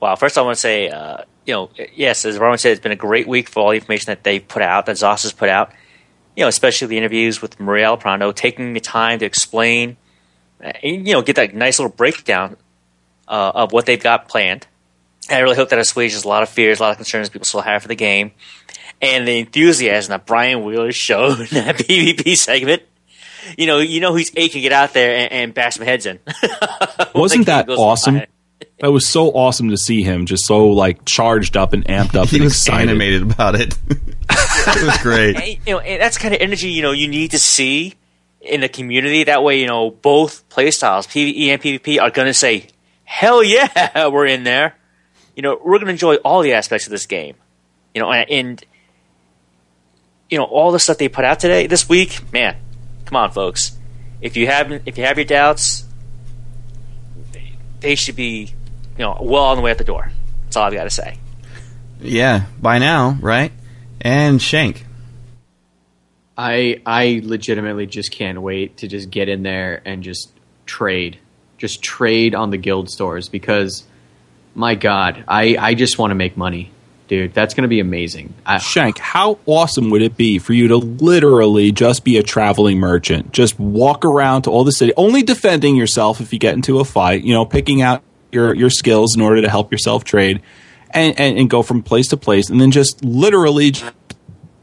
Wow. 0.00 0.16
First, 0.16 0.38
I 0.38 0.42
want 0.42 0.56
to 0.56 0.60
say, 0.60 0.88
uh, 0.88 1.22
you 1.46 1.54
know, 1.54 1.70
yes, 1.94 2.24
as 2.24 2.38
Roman 2.38 2.58
said, 2.58 2.72
it's 2.72 2.80
been 2.80 2.92
a 2.92 2.96
great 2.96 3.26
week 3.26 3.48
for 3.48 3.60
all 3.60 3.70
the 3.70 3.76
information 3.76 4.06
that 4.06 4.22
they've 4.22 4.46
put 4.46 4.62
out, 4.62 4.86
that 4.86 4.96
ZOS 4.96 5.22
has 5.22 5.32
put 5.32 5.48
out. 5.48 5.72
You 6.36 6.44
know, 6.44 6.48
especially 6.48 6.88
the 6.88 6.98
interviews 6.98 7.42
with 7.42 7.58
Maria 7.58 7.86
Alprando, 7.86 8.34
taking 8.34 8.72
the 8.72 8.80
time 8.80 9.18
to 9.18 9.24
explain, 9.24 9.96
uh, 10.62 10.72
you 10.82 11.12
know, 11.12 11.22
get 11.22 11.36
that 11.36 11.54
nice 11.54 11.78
little 11.78 11.94
breakdown 11.94 12.56
uh, 13.26 13.52
of 13.54 13.72
what 13.72 13.86
they've 13.86 14.02
got 14.02 14.28
planned. 14.28 14.66
And 15.28 15.38
I 15.38 15.40
really 15.40 15.56
hope 15.56 15.70
that 15.70 15.78
assuages 15.78 16.24
a 16.24 16.28
lot 16.28 16.42
of 16.42 16.48
fears, 16.48 16.78
a 16.78 16.82
lot 16.82 16.90
of 16.92 16.96
concerns 16.96 17.28
people 17.28 17.44
still 17.44 17.60
have 17.60 17.82
for 17.82 17.88
the 17.88 17.96
game 17.96 18.32
and 19.00 19.26
the 19.26 19.38
enthusiasm 19.38 20.10
that 20.10 20.26
Brian 20.26 20.64
Wheeler 20.64 20.92
showed 20.92 21.40
in 21.40 21.46
that 21.46 21.76
PvP 21.78 22.36
segment. 22.36 22.82
You 23.56 23.66
know, 23.66 23.78
you 23.78 24.00
know 24.00 24.14
he's 24.14 24.30
aching 24.36 24.60
to 24.60 24.60
get 24.60 24.72
out 24.72 24.92
there 24.92 25.14
and, 25.16 25.32
and 25.32 25.54
bash 25.54 25.76
some 25.76 25.84
heads 25.84 26.06
in. 26.06 26.18
Wasn't 27.14 27.46
that 27.46 27.68
awesome? 27.68 28.22
That 28.80 28.92
was 28.92 29.08
so 29.08 29.30
awesome 29.30 29.70
to 29.70 29.76
see 29.76 30.04
him 30.04 30.24
just 30.24 30.46
so 30.46 30.68
like 30.68 31.04
charged 31.04 31.56
up 31.56 31.72
and 31.72 31.84
amped 31.86 32.14
up. 32.14 32.28
he 32.28 32.36
and 32.36 32.44
was 32.44 32.54
excited. 32.54 32.88
animated 32.88 33.22
about 33.22 33.56
it. 33.56 33.76
it 33.88 34.84
was 34.84 34.98
great. 35.02 35.34
And, 35.34 35.66
you 35.66 35.72
know, 35.74 35.78
and 35.80 36.00
that's 36.00 36.16
kind 36.16 36.32
of 36.32 36.40
energy 36.40 36.68
you 36.68 36.82
know 36.82 36.92
you 36.92 37.08
need 37.08 37.32
to 37.32 37.40
see 37.40 37.94
in 38.40 38.60
the 38.60 38.68
community. 38.68 39.24
That 39.24 39.42
way, 39.42 39.60
you 39.60 39.66
know, 39.66 39.90
both 39.90 40.48
playstyles, 40.48 41.08
PvE 41.08 41.48
and 41.48 41.60
PvP, 41.60 42.00
are 42.00 42.10
going 42.10 42.26
to 42.26 42.34
say, 42.34 42.68
"Hell 43.02 43.42
yeah, 43.42 44.06
we're 44.06 44.26
in 44.26 44.44
there." 44.44 44.76
You 45.34 45.42
know, 45.42 45.60
we're 45.60 45.78
going 45.78 45.86
to 45.86 45.92
enjoy 45.92 46.16
all 46.16 46.42
the 46.42 46.52
aspects 46.52 46.86
of 46.86 46.92
this 46.92 47.06
game. 47.06 47.34
You 47.94 48.02
know, 48.02 48.12
and 48.12 48.64
you 50.30 50.38
know 50.38 50.44
all 50.44 50.72
the 50.72 50.78
stuff 50.78 50.98
they 50.98 51.08
put 51.08 51.24
out 51.24 51.40
today 51.40 51.66
this 51.66 51.88
week 51.88 52.20
man 52.32 52.56
come 53.08 53.16
on 53.16 53.30
folks. 53.30 53.76
If 54.20 54.36
you 54.36 54.46
have 54.46 54.70
if 54.86 54.98
you 54.98 55.04
have 55.04 55.16
your 55.16 55.24
doubts 55.24 55.84
they 57.80 57.94
should 57.94 58.16
be 58.16 58.52
you 58.96 59.04
know 59.04 59.16
well 59.20 59.44
on 59.44 59.56
the 59.56 59.62
way 59.62 59.70
out 59.70 59.78
the 59.78 59.84
door. 59.84 60.12
That's 60.44 60.56
all 60.56 60.64
i've 60.64 60.72
got 60.72 60.84
to 60.84 60.90
say. 60.90 61.18
Yeah 62.00 62.46
by 62.60 62.78
now 62.78 63.16
right? 63.20 63.52
And 64.00 64.40
shank. 64.40 64.84
I 66.36 66.82
i 66.84 67.20
legitimately 67.24 67.86
just 67.86 68.12
can't 68.12 68.42
wait 68.42 68.78
to 68.78 68.88
just 68.88 69.10
get 69.10 69.28
in 69.28 69.42
there 69.42 69.80
and 69.84 70.02
just 70.02 70.30
trade. 70.66 71.18
Just 71.56 71.82
trade 71.82 72.34
on 72.34 72.50
the 72.50 72.58
guild 72.58 72.90
stores 72.90 73.28
because 73.28 73.84
my 74.54 74.74
god 74.74 75.24
i 75.28 75.56
i 75.58 75.74
just 75.74 75.98
want 75.98 76.10
to 76.10 76.14
make 76.16 76.36
money 76.36 76.72
dude. 77.08 77.34
That's 77.34 77.54
going 77.54 77.62
to 77.62 77.68
be 77.68 77.80
amazing. 77.80 78.34
I, 78.46 78.58
Shank, 78.58 78.98
how 78.98 79.38
awesome 79.46 79.90
would 79.90 80.02
it 80.02 80.16
be 80.16 80.38
for 80.38 80.52
you 80.52 80.68
to 80.68 80.76
literally 80.76 81.72
just 81.72 82.04
be 82.04 82.18
a 82.18 82.22
traveling 82.22 82.78
merchant? 82.78 83.32
Just 83.32 83.58
walk 83.58 84.04
around 84.04 84.42
to 84.42 84.50
all 84.50 84.64
the 84.64 84.72
city, 84.72 84.92
only 84.96 85.22
defending 85.22 85.74
yourself 85.76 86.20
if 86.20 86.32
you 86.32 86.38
get 86.38 86.54
into 86.54 86.78
a 86.78 86.84
fight, 86.84 87.24
you 87.24 87.32
know, 87.32 87.44
picking 87.44 87.82
out 87.82 88.02
your, 88.30 88.54
your 88.54 88.70
skills 88.70 89.16
in 89.16 89.22
order 89.22 89.42
to 89.42 89.48
help 89.48 89.72
yourself 89.72 90.04
trade 90.04 90.42
and, 90.90 91.18
and, 91.18 91.38
and 91.38 91.50
go 91.50 91.62
from 91.62 91.82
place 91.82 92.08
to 92.08 92.16
place 92.16 92.50
and 92.50 92.60
then 92.60 92.70
just 92.70 93.04
literally 93.04 93.72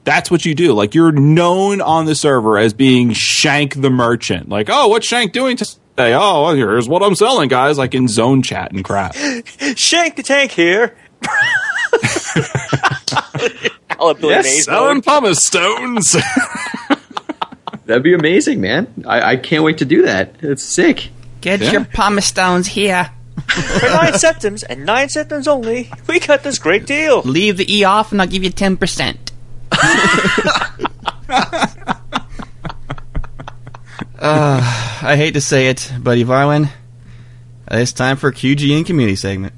that's 0.05 0.29
what 0.31 0.45
you 0.45 0.55
do. 0.55 0.73
Like 0.73 0.95
you're 0.95 1.11
known 1.11 1.81
on 1.81 2.05
the 2.05 2.15
server 2.15 2.57
as 2.57 2.73
being 2.73 3.11
Shank 3.13 3.81
the 3.81 3.89
merchant. 3.89 4.47
Like, 4.47 4.69
oh, 4.71 4.87
what's 4.87 5.07
Shank 5.07 5.33
doing 5.33 5.57
today? 5.57 6.13
Oh, 6.13 6.53
here's 6.53 6.87
what 6.87 7.03
I'm 7.03 7.15
selling, 7.15 7.49
guys. 7.49 7.77
Like 7.77 7.95
in 7.95 8.07
zone 8.07 8.41
chat 8.43 8.71
and 8.71 8.85
crap. 8.85 9.15
Shank 9.75 10.15
the 10.15 10.23
tank 10.23 10.51
here. 10.51 10.95
yes, 14.21 14.65
selling 14.65 15.01
pumice 15.01 15.39
stones. 15.39 16.15
That'd 17.85 18.03
be 18.03 18.13
amazing, 18.13 18.61
man. 18.61 18.87
I, 19.07 19.31
I, 19.33 19.35
can't 19.37 19.63
wait 19.63 19.77
to 19.77 19.85
do 19.85 20.03
that. 20.03 20.35
It's 20.41 20.63
sick. 20.63 21.09
Get 21.41 21.61
yeah. 21.61 21.71
your 21.71 21.85
pumice 21.85 22.25
stones 22.25 22.67
here. 22.67 23.11
For 23.47 23.87
nine 23.87 24.17
septims 24.17 24.63
and 24.63 24.85
nine 24.85 25.09
septims 25.09 25.47
only, 25.47 25.91
we 26.07 26.19
got 26.19 26.43
this 26.43 26.57
great 26.57 26.85
deal. 26.85 27.21
Leave 27.21 27.57
the 27.57 27.73
E 27.73 27.83
off 27.83 28.11
and 28.11 28.21
I'll 28.21 28.27
give 28.27 28.43
you 28.43 28.49
10%. 28.49 29.17
uh, 34.19 34.99
I 35.03 35.15
hate 35.15 35.35
to 35.35 35.41
say 35.41 35.67
it, 35.67 35.91
but 35.99 36.17
Ivarwin, 36.17 36.69
it's 37.69 37.91
time 37.91 38.17
for 38.17 38.31
QG 38.31 38.75
and 38.75 38.85
community 38.85 39.15
segment. 39.15 39.53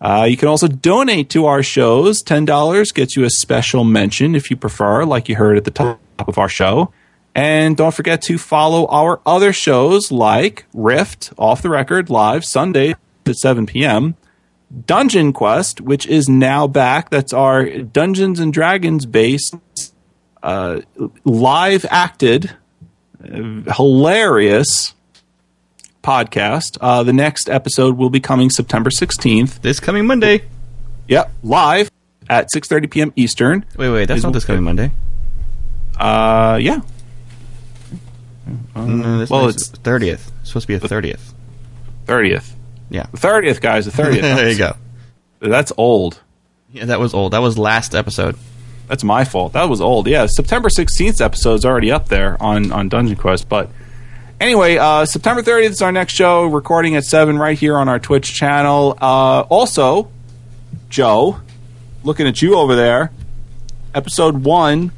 Uh, 0.00 0.26
you 0.28 0.36
can 0.36 0.48
also 0.48 0.66
donate 0.66 1.30
to 1.30 1.46
our 1.46 1.62
shows. 1.62 2.20
$10 2.22 2.94
gets 2.94 3.16
you 3.16 3.24
a 3.24 3.30
special 3.30 3.84
mention 3.84 4.34
if 4.34 4.50
you 4.50 4.56
prefer, 4.56 5.04
like 5.04 5.28
you 5.28 5.36
heard 5.36 5.58
at 5.58 5.64
the 5.64 5.70
top 5.70 6.00
of 6.18 6.38
our 6.38 6.48
show. 6.48 6.92
And 7.34 7.76
don't 7.76 7.94
forget 7.94 8.22
to 8.22 8.38
follow 8.38 8.86
our 8.86 9.20
other 9.26 9.52
shows 9.52 10.10
like 10.10 10.64
Rift, 10.72 11.32
Off 11.38 11.62
the 11.62 11.68
Record, 11.68 12.10
live 12.10 12.44
Sunday 12.44 12.94
at 13.26 13.36
7 13.36 13.66
p.m. 13.66 14.16
Dungeon 14.86 15.32
Quest, 15.32 15.80
which 15.80 16.06
is 16.06 16.28
now 16.28 16.66
back. 16.66 17.10
That's 17.10 17.32
our 17.32 17.68
Dungeons 17.68 18.38
and 18.40 18.52
Dragons 18.52 19.04
based, 19.06 19.54
uh, 20.42 20.80
live 21.24 21.84
acted, 21.90 22.52
uh, 23.22 23.72
hilarious 23.74 24.94
podcast. 26.02 26.78
Uh, 26.80 27.02
the 27.02 27.12
next 27.12 27.48
episode 27.50 27.96
will 27.96 28.10
be 28.10 28.20
coming 28.20 28.48
September 28.48 28.90
16th. 28.90 29.60
This 29.60 29.80
coming 29.80 30.06
Monday. 30.06 30.42
Yep, 31.08 31.32
live 31.42 31.90
at 32.28 32.48
6.30 32.54 32.90
p.m. 32.90 33.12
Eastern. 33.16 33.64
Wait, 33.76 33.90
wait, 33.90 34.06
that's 34.06 34.22
not 34.22 34.32
this 34.32 34.44
coming 34.44 34.62
Monday. 34.62 34.92
Uh, 35.98 36.58
yeah. 36.62 36.80
No, 38.74 38.86
well, 38.86 39.26
well, 39.28 39.48
it's- 39.48 39.68
thirtieth. 39.68 40.32
Supposed 40.44 40.64
to 40.64 40.68
be 40.68 40.74
a 40.74 40.80
thirtieth. 40.80 41.34
Thirtieth. 42.06 42.56
Yeah. 42.90 43.06
The 43.10 43.16
thirtieth, 43.16 43.60
guys. 43.60 43.86
The 43.86 43.92
thirtieth. 43.92 44.22
there 44.22 44.50
you 44.50 44.58
go. 44.58 44.76
That's 45.40 45.72
old. 45.76 46.20
Yeah, 46.72 46.84
that 46.86 47.00
was 47.00 47.14
old. 47.14 47.32
That 47.32 47.42
was 47.42 47.58
last 47.58 47.94
episode. 47.94 48.36
That's 48.90 49.04
my 49.04 49.24
fault. 49.24 49.52
That 49.52 49.68
was 49.68 49.80
old. 49.80 50.06
Yeah, 50.08 50.26
September 50.26 50.68
16th 50.68 51.20
episode 51.20 51.54
is 51.54 51.64
already 51.64 51.92
up 51.92 52.08
there 52.08 52.36
on, 52.42 52.72
on 52.72 52.88
Dungeon 52.88 53.16
Quest. 53.16 53.48
But 53.48 53.70
anyway, 54.40 54.78
uh, 54.78 55.04
September 55.04 55.42
30th 55.42 55.70
is 55.70 55.82
our 55.82 55.92
next 55.92 56.14
show, 56.14 56.46
recording 56.46 56.96
at 56.96 57.04
7 57.04 57.38
right 57.38 57.56
here 57.56 57.78
on 57.78 57.88
our 57.88 58.00
Twitch 58.00 58.34
channel. 58.34 58.98
Uh, 59.00 59.42
also, 59.42 60.10
Joe, 60.88 61.40
looking 62.02 62.26
at 62.26 62.42
you 62.42 62.56
over 62.56 62.74
there, 62.74 63.12
episode 63.94 64.44
1 64.44 64.90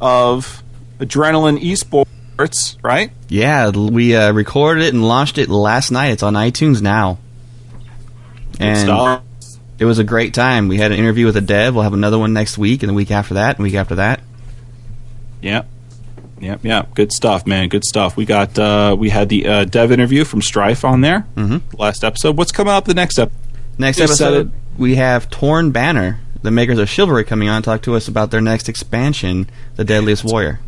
of 0.00 0.62
Adrenaline 0.98 1.58
Esports, 1.60 2.78
right? 2.82 3.10
Yeah, 3.28 3.70
we 3.70 4.16
uh, 4.16 4.32
recorded 4.32 4.84
it 4.84 4.94
and 4.94 5.06
launched 5.06 5.36
it 5.36 5.50
last 5.50 5.90
night. 5.90 6.12
It's 6.12 6.22
on 6.22 6.32
iTunes 6.32 6.80
now. 6.80 7.18
And 8.60 9.20
it 9.78 9.84
was 9.84 9.98
a 9.98 10.04
great 10.04 10.34
time. 10.34 10.68
We 10.68 10.78
had 10.78 10.92
an 10.92 10.98
interview 10.98 11.26
with 11.26 11.36
a 11.36 11.40
dev. 11.40 11.74
We'll 11.74 11.82
have 11.84 11.92
another 11.94 12.18
one 12.18 12.32
next 12.32 12.56
week, 12.58 12.82
and 12.82 12.90
the 12.90 12.94
week 12.94 13.10
after 13.10 13.34
that, 13.34 13.56
and 13.56 13.58
the 13.58 13.62
week 13.70 13.74
after 13.74 13.96
that. 13.96 14.20
Yep. 15.42 15.66
Yep, 16.40 16.64
yep. 16.64 16.94
Good 16.94 17.12
stuff, 17.12 17.46
man. 17.46 17.68
Good 17.68 17.84
stuff. 17.84 18.16
We 18.16 18.24
got 18.24 18.58
uh, 18.58 18.96
we 18.98 19.08
had 19.10 19.28
the 19.28 19.46
uh, 19.46 19.64
dev 19.64 19.92
interview 19.92 20.24
from 20.24 20.42
Strife 20.42 20.84
on 20.84 21.00
there 21.00 21.26
Mhm. 21.36 21.62
last 21.78 22.04
episode. 22.04 22.36
What's 22.36 22.52
coming 22.52 22.72
up 22.72 22.84
the 22.84 22.94
next 22.94 23.18
episode? 23.18 23.40
Next 23.78 24.00
episode, 24.00 24.52
we 24.78 24.94
have 24.96 25.30
Torn 25.30 25.70
Banner, 25.72 26.20
the 26.42 26.50
makers 26.50 26.78
of 26.78 26.88
Chivalry, 26.88 27.24
coming 27.24 27.48
on 27.48 27.62
to 27.62 27.66
talk 27.66 27.82
to 27.82 27.96
us 27.96 28.06
about 28.08 28.30
their 28.30 28.40
next 28.40 28.68
expansion, 28.68 29.48
The 29.76 29.84
Deadliest 29.84 30.24
Warrior. 30.24 30.60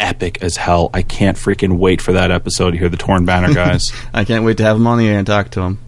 epic 0.00 0.38
as 0.42 0.56
hell. 0.56 0.90
I 0.92 1.02
can't 1.02 1.36
freaking 1.38 1.78
wait 1.78 2.02
for 2.02 2.12
that 2.12 2.30
episode 2.32 2.72
to 2.72 2.76
hear 2.78 2.88
the 2.88 2.96
Torn 2.96 3.24
Banner 3.24 3.54
guys. 3.54 3.92
I 4.14 4.24
can't 4.24 4.44
wait 4.44 4.56
to 4.58 4.62
have 4.64 4.76
them 4.76 4.86
on 4.88 4.98
the 4.98 5.06
air 5.08 5.18
and 5.18 5.26
talk 5.26 5.50
to 5.52 5.60
him. 5.62 5.78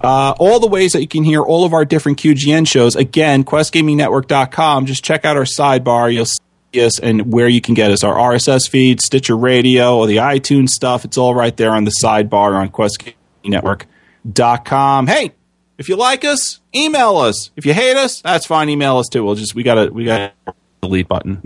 Uh, 0.00 0.34
all 0.38 0.60
the 0.60 0.66
ways 0.66 0.92
that 0.92 1.00
you 1.00 1.08
can 1.08 1.24
hear 1.24 1.42
all 1.42 1.64
of 1.64 1.72
our 1.72 1.84
different 1.84 2.18
QGN 2.18 2.66
shows. 2.66 2.96
Again, 2.96 3.44
QuestGamingNetwork.com. 3.44 4.86
Just 4.86 5.04
check 5.04 5.24
out 5.24 5.36
our 5.36 5.44
sidebar. 5.44 6.12
You'll 6.12 6.26
see 6.26 6.82
us 6.82 6.98
and 6.98 7.32
where 7.32 7.48
you 7.48 7.60
can 7.60 7.74
get 7.74 7.90
us. 7.90 8.04
Our 8.04 8.14
RSS 8.14 8.68
feed, 8.68 9.00
Stitcher 9.00 9.36
Radio, 9.36 9.98
or 9.98 10.06
the 10.06 10.16
iTunes 10.16 10.70
stuff. 10.70 11.04
It's 11.04 11.18
all 11.18 11.34
right 11.34 11.56
there 11.56 11.72
on 11.72 11.84
the 11.84 11.92
sidebar 12.02 12.54
on 12.54 12.70
QuestGamingNetwork.com. 12.70 15.06
Hey, 15.06 15.32
if 15.78 15.88
you 15.88 15.96
like 15.96 16.24
us, 16.24 16.60
email 16.74 17.16
us. 17.18 17.50
If 17.56 17.66
you 17.66 17.74
hate 17.74 17.96
us, 17.96 18.22
that's 18.22 18.46
fine. 18.46 18.68
Email 18.68 18.98
us 18.98 19.08
too. 19.08 19.24
We'll 19.24 19.34
just 19.34 19.54
we 19.54 19.62
gotta 19.62 19.92
we 19.92 20.04
got 20.04 20.32
delete 20.80 21.08
button. 21.08 21.42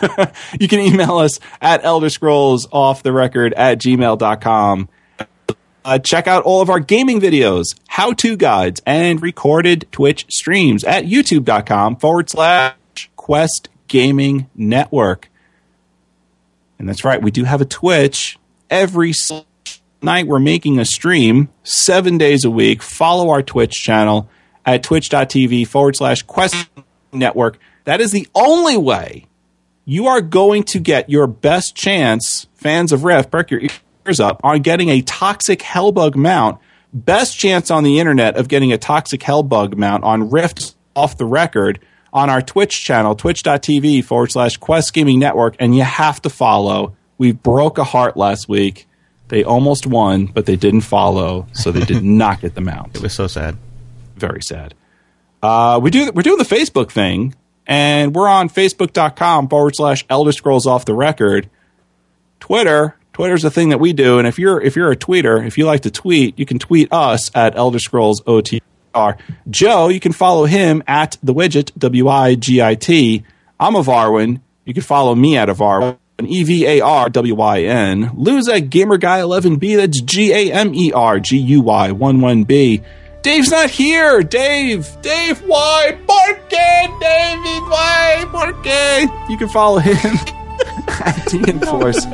you 0.60 0.68
can 0.68 0.80
email 0.80 1.18
us 1.18 1.38
at 1.60 1.84
Elder 1.84 2.10
Scrolls 2.10 2.66
off 2.72 3.02
the 3.02 3.12
record 3.12 3.52
at 3.54 3.78
gmail.com. 3.78 4.88
Uh, 5.84 5.98
check 5.98 6.26
out 6.26 6.44
all 6.44 6.60
of 6.60 6.68
our 6.68 6.80
gaming 6.80 7.20
videos, 7.20 7.78
how 7.88 8.12
to 8.12 8.36
guides, 8.36 8.82
and 8.84 9.22
recorded 9.22 9.86
Twitch 9.90 10.26
streams 10.28 10.84
at 10.84 11.04
youtube.com 11.04 11.96
forward 11.96 12.28
slash 12.28 12.74
Quest 13.16 13.68
Gaming 13.86 14.48
Network. 14.54 15.30
And 16.78 16.88
that's 16.88 17.04
right, 17.04 17.22
we 17.22 17.30
do 17.30 17.44
have 17.44 17.60
a 17.60 17.64
Twitch. 17.64 18.38
Every 18.70 19.12
night 20.02 20.26
we're 20.26 20.38
making 20.38 20.78
a 20.78 20.84
stream 20.84 21.48
seven 21.62 22.18
days 22.18 22.44
a 22.44 22.50
week. 22.50 22.82
Follow 22.82 23.30
our 23.30 23.42
Twitch 23.42 23.72
channel 23.72 24.28
at 24.64 24.82
twitch.tv 24.82 25.66
forward 25.66 25.96
slash 25.96 26.22
Quest 26.22 26.68
Network. 27.12 27.58
That 27.84 28.00
is 28.00 28.12
the 28.12 28.28
only 28.34 28.76
way 28.76 29.26
you 29.84 30.06
are 30.06 30.20
going 30.20 30.64
to 30.64 30.78
get 30.78 31.08
your 31.08 31.26
best 31.26 31.74
chance, 31.74 32.46
fans 32.54 32.92
of 32.92 33.04
Rift, 33.04 33.30
perk 33.30 33.50
your 33.50 33.62
up, 34.20 34.40
on 34.42 34.60
getting 34.62 34.88
a 34.88 35.02
toxic 35.02 35.60
hellbug 35.60 36.16
mount. 36.16 36.58
Best 36.92 37.38
chance 37.38 37.70
on 37.70 37.84
the 37.84 38.00
internet 38.00 38.36
of 38.36 38.48
getting 38.48 38.72
a 38.72 38.78
toxic 38.78 39.20
hellbug 39.20 39.76
mount 39.76 40.04
on 40.04 40.30
Rift 40.30 40.74
off 40.96 41.18
the 41.18 41.26
record 41.26 41.80
on 42.12 42.30
our 42.30 42.40
Twitch 42.40 42.82
channel, 42.82 43.14
twitch.tv 43.14 44.02
forward 44.02 44.32
slash 44.32 44.56
Quest 44.56 44.94
Gaming 44.94 45.18
Network, 45.18 45.54
and 45.60 45.76
you 45.76 45.82
have 45.82 46.22
to 46.22 46.30
follow. 46.30 46.96
We 47.18 47.32
broke 47.32 47.76
a 47.76 47.84
heart 47.84 48.16
last 48.16 48.48
week. 48.48 48.86
They 49.28 49.44
almost 49.44 49.86
won, 49.86 50.24
but 50.26 50.46
they 50.46 50.56
didn't 50.56 50.80
follow, 50.80 51.46
so 51.52 51.70
they 51.70 51.84
did 51.84 52.02
not 52.02 52.40
get 52.40 52.54
the 52.54 52.62
mount 52.62 52.92
It 52.96 53.02
was 53.02 53.12
so 53.12 53.26
sad. 53.26 53.58
very 54.16 54.40
sad. 54.42 54.72
Uh, 55.42 55.78
we 55.82 55.90
do 55.90 56.10
we're 56.14 56.22
doing 56.22 56.38
the 56.38 56.44
Facebook 56.44 56.90
thing, 56.90 57.34
and 57.66 58.14
we're 58.14 58.26
on 58.26 58.48
Facebook.com 58.48 59.48
forward 59.48 59.74
slash 59.76 60.06
Elder 60.08 60.32
Scrolls 60.32 60.66
off 60.66 60.86
the 60.86 60.94
record. 60.94 61.50
Twitter, 62.40 62.96
Twitter's 63.18 63.42
the 63.42 63.50
thing 63.50 63.70
that 63.70 63.80
we 63.80 63.92
do, 63.92 64.20
and 64.20 64.28
if 64.28 64.38
you're 64.38 64.60
if 64.60 64.76
you're 64.76 64.92
a 64.92 64.96
tweeter, 64.96 65.44
if 65.44 65.58
you 65.58 65.66
like 65.66 65.80
to 65.80 65.90
tweet, 65.90 66.38
you 66.38 66.46
can 66.46 66.60
tweet 66.60 66.92
us 66.92 67.32
at 67.34 67.56
Elder 67.56 67.80
Scrolls 67.80 68.20
OTR. 68.22 69.18
Joe, 69.50 69.88
you 69.88 69.98
can 69.98 70.12
follow 70.12 70.44
him 70.44 70.84
at 70.86 71.16
the 71.20 71.34
widget 71.34 71.72
W 71.76 72.06
I 72.06 72.36
G 72.36 72.62
I 72.62 72.76
T. 72.76 73.24
I'm 73.58 73.74
a 73.74 73.82
Varwin. 73.82 74.40
You 74.64 74.72
can 74.72 74.84
follow 74.84 75.16
me 75.16 75.36
at 75.36 75.48
a 75.48 75.54
Varwin. 75.54 75.98
E 76.24 76.44
V 76.44 76.64
A 76.64 76.80
R 76.80 77.08
W 77.08 77.34
Y 77.34 77.62
N. 77.64 78.12
Lose 78.14 78.48
at 78.48 78.70
Gamer 78.70 78.98
Guy 78.98 79.18
11B. 79.18 79.76
That's 79.78 80.00
G 80.00 80.32
A 80.32 80.52
M 80.52 80.72
E 80.72 80.92
R 80.92 81.18
G 81.18 81.38
U 81.38 81.60
Y 81.62 81.90
1 81.90 82.20
1 82.20 82.44
B. 82.44 82.82
Dave's 83.22 83.50
not 83.50 83.68
here. 83.68 84.22
Dave. 84.22 84.96
Dave, 85.02 85.40
why? 85.42 85.98
Porque, 86.06 87.00
David, 87.00 87.62
why? 87.68 88.24
Porque. 88.30 89.08
You 89.28 89.36
can 89.36 89.48
follow 89.48 89.80
him 89.80 89.96
at 90.88 91.26
D 91.26 91.42
Enforce. 91.48 92.06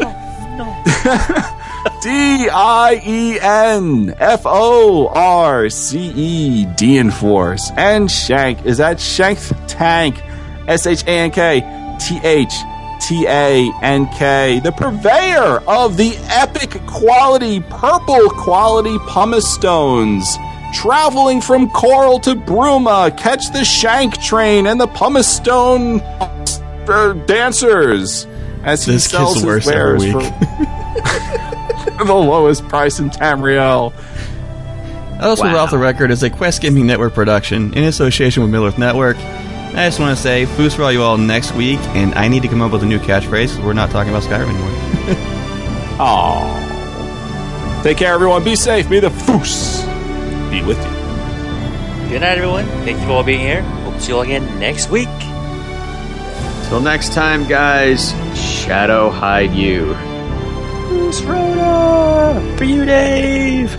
D 2.00 2.48
I 2.48 3.02
E 3.04 3.38
N 3.40 4.14
F 4.18 4.42
O 4.44 5.08
R 5.08 5.68
C 5.68 6.12
E 6.14 6.66
D 6.76 6.98
Enforce. 6.98 7.70
And 7.76 8.10
Shank 8.10 8.64
is 8.64 8.80
at 8.80 9.00
Shank 9.00 9.38
Tank. 9.66 10.22
S 10.68 10.86
H 10.86 11.04
A 11.04 11.10
N 11.10 11.30
K 11.30 11.96
T 12.00 12.20
H 12.22 12.52
T 13.00 13.26
A 13.26 13.70
N 13.82 14.06
K. 14.08 14.60
The 14.60 14.72
purveyor 14.72 15.62
of 15.68 15.96
the 15.96 16.16
epic 16.28 16.80
quality, 16.86 17.60
purple 17.60 18.30
quality 18.30 18.96
pumice 19.08 19.52
stones. 19.52 20.38
Traveling 20.72 21.40
from 21.40 21.68
Chorrol 21.70 22.20
to 22.22 22.34
Bruma, 22.34 23.16
catch 23.16 23.52
the 23.52 23.64
Shank 23.64 24.20
train 24.22 24.66
and 24.66 24.80
the 24.80 24.88
pumice 24.88 25.28
stone 25.28 25.98
dancers 27.26 28.26
as 28.64 28.84
he 28.84 28.92
This 28.92 29.04
sells 29.04 29.34
gets 29.34 29.40
his 29.40 29.44
worse 29.46 29.68
every 29.68 30.12
wares 30.12 30.14
week. 30.24 30.34
for 31.98 32.04
the 32.04 32.14
lowest 32.14 32.66
price 32.68 32.98
in 32.98 33.10
Tamriel. 33.10 33.92
Also, 35.20 35.44
Wow. 35.44 35.56
Off 35.58 35.70
the 35.70 35.78
Record 35.78 36.10
is 36.10 36.22
a 36.22 36.30
Quest 36.30 36.60
Gaming 36.60 36.86
Network 36.86 37.14
production 37.14 37.72
in 37.74 37.84
association 37.84 38.42
with 38.42 38.50
Miller's 38.52 38.76
Network. 38.78 39.16
I 39.16 39.86
just 39.88 39.98
want 40.00 40.16
to 40.16 40.22
say, 40.22 40.44
foos 40.46 40.74
for 40.76 40.82
all 40.84 40.92
you 40.92 41.02
all 41.02 41.16
next 41.18 41.52
week, 41.54 41.80
and 41.96 42.14
I 42.14 42.28
need 42.28 42.42
to 42.42 42.48
come 42.48 42.60
up 42.62 42.70
with 42.72 42.82
a 42.82 42.86
new 42.86 42.98
catchphrase 42.98 43.48
'cause 43.56 43.60
we're 43.60 43.72
not 43.72 43.90
talking 43.90 44.10
about 44.14 44.22
Skyrim 44.22 44.48
anymore. 44.48 44.70
Aww. 45.98 47.82
Take 47.82 47.96
care, 47.98 48.12
everyone. 48.14 48.42
Be 48.44 48.56
safe. 48.56 48.88
Be 48.88 48.98
the 49.00 49.08
foos 49.10 49.82
be 50.50 50.62
with 50.62 50.78
you. 50.78 50.90
Good 52.10 52.20
night, 52.20 52.38
everyone. 52.38 52.66
Thank 52.84 53.00
you 53.00 53.06
for 53.06 53.12
all 53.12 53.22
being 53.24 53.40
here. 53.40 53.62
Hope 53.62 53.94
to 53.94 54.00
see 54.00 54.08
you 54.12 54.16
all 54.16 54.22
again 54.22 54.44
next 54.60 54.90
week. 54.90 55.08
Till 56.68 56.80
next 56.80 57.12
time, 57.12 57.46
guys, 57.48 58.12
shadow 58.64 59.10
hide 59.10 59.52
you. 59.52 59.94
Fus 60.88 61.20
Ro 61.22 61.54
Dah? 61.54 62.56
For 62.56 62.64
you, 62.64 62.86
Dave. 62.86 63.76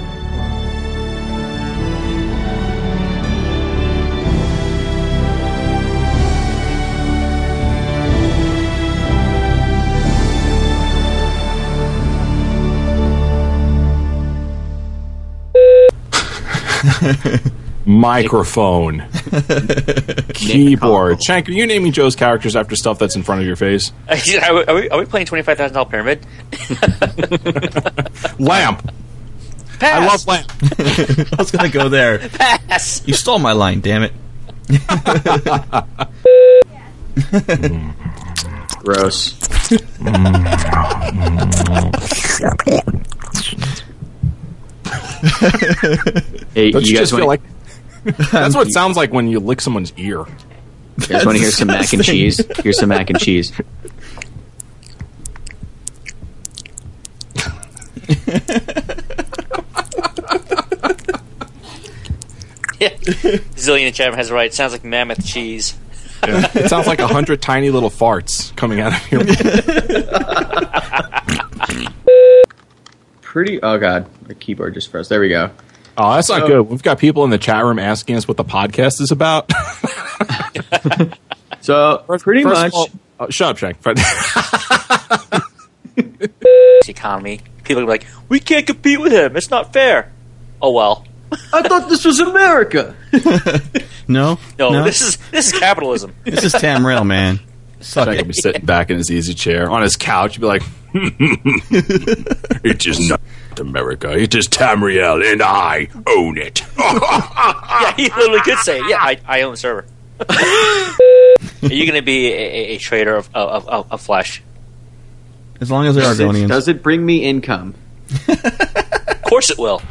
Microphone. 17.86 19.08
Keyboard. 20.34 21.24
Shank, 21.24 21.48
are 21.50 21.52
you 21.52 21.68
naming 21.68 21.92
Joe's 21.92 22.16
characters 22.16 22.56
after 22.56 22.76
stuff 22.76 22.98
that's 22.98 23.16
in 23.16 23.24
front 23.24 23.42
of 23.42 23.48
your 23.48 23.56
face? 23.56 23.92
are, 24.10 24.16
we, 24.76 24.90
are, 24.90 25.00
we, 25.00 25.06
playing 25.06 25.28
twenty-five 25.28 25.58
thousand 25.58 25.76
dollar 25.76 25.90
pyramid? 25.90 26.26
Lamp. 28.40 28.92
Pass. 29.80 30.02
I 30.02 30.06
love 30.06 30.26
lamp. 30.26 30.52
I 31.34 31.36
was 31.38 31.52
going 31.52 31.70
to 31.70 31.78
go 31.78 31.90
there. 31.90 32.20
Pass. 32.30 33.06
You 33.06 33.14
stole 33.14 33.40
my 33.40 33.52
line, 33.52 33.82
damn 33.82 34.04
it. 34.04 34.14
Gross. 38.80 39.34
hey, 46.54 46.72
Don't 46.72 46.84
you 46.84 46.92
you, 46.92 46.96
guys 46.96 47.10
just 47.10 47.12
feel 47.12 47.28
want 47.28 47.42
like 47.42 47.42
that's 48.06 48.56
what 48.56 48.68
it 48.68 48.74
sounds 48.74 48.98
like 48.98 49.12
when 49.12 49.28
you 49.28 49.40
lick 49.40 49.62
someone's 49.62 49.94
ear. 49.98 50.26
you 51.00 51.08
guys 51.08 51.26
want 51.26 51.38
to 51.38 51.42
hear 51.42 51.52
some 51.52 51.68
mac 51.68 51.92
and 51.94 52.04
cheese? 52.04 52.42
Here's 52.58 52.80
some 52.80 52.90
mac 52.90 53.10
and 53.10 53.20
cheese. 53.20 53.52
Yeah. 62.80 62.90
Zillion 63.56 63.88
in 63.88 63.94
chat 63.94 64.08
room 64.10 64.18
has 64.18 64.32
it 64.32 64.34
right. 64.34 64.54
Sounds 64.54 64.74
like 64.74 64.84
mammoth 64.84 65.26
cheese. 65.26 65.78
It 66.24 66.70
sounds 66.70 66.88
like 66.88 67.00
a 67.00 67.08
hundred 67.08 67.42
tiny 67.42 67.70
little 67.70 67.90
farts 67.90 68.56
coming 68.56 68.80
out 68.80 68.94
of 68.94 69.12
your 69.12 69.22
Pretty. 73.22 73.62
Oh 73.62 73.78
god, 73.78 74.10
my 74.28 74.34
keyboard 74.34 74.74
just 74.74 74.90
froze. 74.90 75.10
There 75.10 75.20
we 75.20 75.30
go. 75.30 75.52
Oh, 75.98 76.14
that's 76.16 76.30
not 76.30 76.46
good. 76.48 76.62
We've 76.64 76.84
got 76.84 77.00
people 77.00 77.24
in 77.24 77.30
the 77.30 77.38
chat 77.38 77.64
room 77.64 77.80
asking 77.80 78.16
us 78.18 78.28
what 78.28 78.38
the 78.38 78.44
podcast 78.46 79.00
is 79.02 79.12
about. 79.12 79.52
So 81.62 82.04
pretty 82.20 82.44
First 82.44 82.62
much. 82.62 82.74
all- 82.76 82.90
oh, 83.22 83.30
shut 83.32 83.50
up, 83.50 83.58
Shank. 83.58 83.78
Economy. 86.88 87.42
People 87.64 87.82
are 87.84 87.88
like, 87.88 88.06
we 88.30 88.40
can't 88.40 88.68
compete 88.68 89.00
with 89.02 89.12
him. 89.12 89.36
It's 89.36 89.50
not 89.50 89.74
fair. 89.74 90.12
Oh 90.62 90.72
well. 90.72 91.06
I 91.52 91.64
thought 91.68 91.90
this 91.90 92.06
was 92.06 92.20
America. 92.20 92.96
No, 94.08 94.38
No, 94.60 94.70
no, 94.70 94.84
this 94.84 95.02
is 95.02 95.18
this 95.32 95.52
is 95.52 95.60
capitalism. 95.60 96.14
this 96.26 96.44
is 96.44 96.54
Tamriel, 96.54 97.04
man. 97.08 97.40
Suck 97.80 98.08
Shank 98.08 98.20
it. 98.22 98.28
be 98.28 98.34
sitting 98.34 98.66
back 98.66 98.90
in 98.90 98.98
his 98.98 99.12
easy 99.12 99.34
chair 99.34 99.70
on 99.70 99.82
his 99.82 99.96
couch. 99.96 100.36
He'd 100.36 100.42
be 100.42 100.48
like, 100.48 100.64
It 102.64 102.86
is 102.88 103.10
not 103.10 103.20
America. 103.60 104.12
It 104.18 104.34
is 104.36 104.48
Tamriel, 104.48 105.24
and 105.30 105.42
I 105.42 105.88
own 106.08 106.38
it. 106.38 106.62
yeah, 106.80 107.94
he 107.96 108.04
literally 108.04 108.42
could 108.42 108.60
say, 108.60 108.80
"Yeah, 108.88 108.98
I, 109.00 109.20
I 109.26 109.42
own 109.42 109.52
the 109.52 109.58
server." 109.58 109.86
are 110.30 111.74
you 111.74 111.86
going 111.86 112.00
to 112.00 112.02
be 112.02 112.32
a, 112.32 112.38
a, 112.38 112.76
a 112.76 112.78
trader 112.78 113.16
of, 113.16 113.30
of, 113.34 113.68
of, 113.68 113.92
of 113.92 114.02
flesh? 114.02 114.42
As 115.60 115.70
long 115.70 115.86
as 115.88 115.96
they're 115.96 116.04
Does 116.06 116.20
it, 116.20 116.28
Argonians. 116.28 116.48
does 116.48 116.68
it 116.70 116.82
bring 116.84 117.06
me 117.06 117.24
income? 117.26 117.76
Of 118.28 119.22
course, 119.24 119.50
it 119.50 119.58
will. 119.58 119.82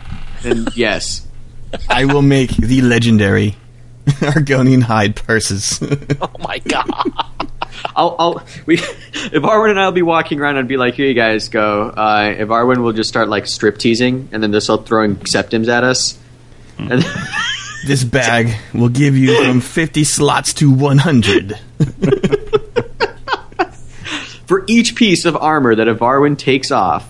Then 0.42 0.66
yes. 0.74 1.26
I 1.88 2.04
will 2.06 2.22
make 2.22 2.50
the 2.56 2.80
legendary 2.82 3.56
Argonian 4.20 4.82
hide 4.82 5.16
purses. 5.16 5.80
Oh 6.20 6.30
my 6.38 6.58
god! 6.58 7.12
I'll, 7.96 8.16
I'll 8.18 8.46
we 8.66 8.76
Ivarwin 8.78 9.70
and 9.70 9.80
I'll 9.80 9.92
be 9.92 10.02
walking 10.02 10.40
around 10.40 10.58
I'd 10.58 10.68
be 10.68 10.76
like, 10.76 10.94
here 10.94 11.06
you 11.06 11.14
guys 11.14 11.48
go. 11.48 11.88
Uh, 11.88 12.34
Ivarwin 12.34 12.78
will 12.78 12.92
just 12.92 13.08
start 13.08 13.28
like 13.28 13.46
strip 13.46 13.78
teasing 13.78 14.28
and 14.32 14.42
then 14.42 14.52
just 14.52 14.66
start 14.66 14.86
throwing 14.86 15.24
septims 15.26 15.68
at 15.68 15.84
us. 15.84 16.18
And 16.78 17.04
this 17.86 18.04
bag 18.04 18.54
will 18.72 18.88
give 18.88 19.16
you 19.16 19.44
from 19.44 19.60
50 19.60 20.04
slots 20.04 20.54
to 20.54 20.70
100. 20.70 21.58
for 24.46 24.64
each 24.66 24.94
piece 24.94 25.24
of 25.24 25.36
armor 25.36 25.74
that 25.74 25.86
Ivarwin 25.86 26.38
takes 26.38 26.70
off, 26.70 27.04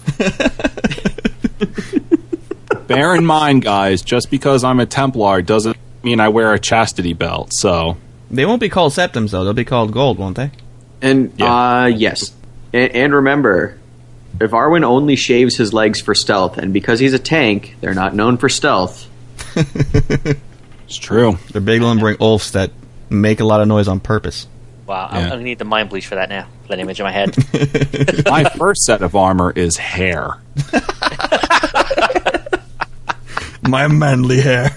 bear 2.87 3.15
in 3.15 3.27
mind, 3.27 3.63
guys, 3.63 4.03
just 4.03 4.31
because 4.31 4.65
I'm 4.65 4.81
a 4.81 4.87
Templar 4.87 5.43
doesn't 5.43 5.77
mean 6.05 6.21
I 6.21 6.29
wear 6.29 6.53
a 6.53 6.59
chastity 6.59 7.13
belt. 7.15 7.51
So 7.53 7.97
They 8.31 8.45
won't 8.47 8.61
be 8.61 8.69
called 8.69 8.93
septums 8.93 9.31
though. 9.31 9.45
They'll 9.45 9.53
be 9.53 9.65
called 9.65 9.93
gold, 9.93 10.19
won't 10.19 10.37
they? 10.37 10.51
and 11.03 11.41
uh, 11.43 11.91
yes, 11.95 12.33
and, 12.73 12.93
and 12.93 13.15
remember, 13.15 13.79
Ivarwin 14.39 14.85
only 14.85 15.17
shaves 15.17 15.57
his 15.57 15.73
legs 15.73 16.01
for 16.01 16.15
stealth, 16.15 16.57
and 16.59 16.73
because 16.73 16.99
he's 17.01 17.13
a 17.15 17.19
tank, 17.19 17.77
they're 17.81 17.95
not 17.95 18.15
known 18.15 18.37
for 18.39 18.49
stealth. 18.49 19.09
it's 19.57 20.97
true. 20.97 21.39
They're 21.53 21.61
big 21.61 21.83
lumbering 21.83 22.17
ulfs 22.17 22.53
that 22.53 22.71
make 23.11 23.41
a 23.41 23.45
lot 23.45 23.61
of 23.61 23.69
noise 23.69 23.89
on 23.89 24.01
purpose. 24.01 24.47
Wow, 24.87 25.09
I'm, 25.11 25.17
Yeah. 25.17 25.23
I'm 25.23 25.29
going 25.29 25.39
to 25.41 25.45
need 25.45 25.59
the 25.59 25.65
mind 25.65 25.91
bleach 25.91 26.07
for 26.07 26.15
that 26.17 26.29
now. 26.29 26.47
For 26.63 26.69
that 26.69 26.79
image 26.79 27.01
in 27.01 27.05
my 27.05 27.13
head. 27.13 27.37
My 28.27 28.45
first 28.45 28.83
set 28.83 29.03
of 29.03 29.15
armor 29.15 29.51
is 29.51 29.77
hair. 29.77 30.41
My 33.63 33.89
manly 33.89 34.41
hair. 34.41 34.71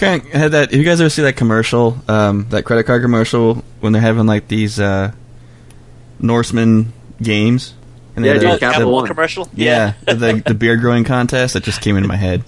Kind 0.00 0.22
of 0.22 0.28
had 0.32 0.52
that. 0.52 0.72
You 0.72 0.84
guys 0.84 1.00
ever 1.00 1.08
see 1.10 1.22
that 1.22 1.36
commercial? 1.36 1.96
Um, 2.08 2.46
that 2.50 2.64
credit 2.64 2.84
card 2.84 3.02
commercial 3.02 3.64
when 3.80 3.92
they're 3.92 4.02
having 4.02 4.26
like 4.26 4.46
these 4.48 4.78
uh, 4.78 5.12
Norseman 6.20 6.92
games. 7.22 7.74
And 8.14 8.24
they 8.24 8.28
Yeah, 8.28 8.34
had 8.34 8.40
dude, 8.42 8.52
the- 8.52 8.58
Capital 8.58 8.88
the- 8.90 8.94
One. 8.94 9.06
commercial. 9.06 9.48
Yeah, 9.54 9.94
the 10.06 10.42
the 10.44 10.54
beard 10.54 10.80
growing 10.80 11.04
contest 11.04 11.54
that 11.54 11.62
just 11.64 11.80
came 11.80 11.96
into 11.96 12.08
my 12.08 12.16
head. 12.16 12.42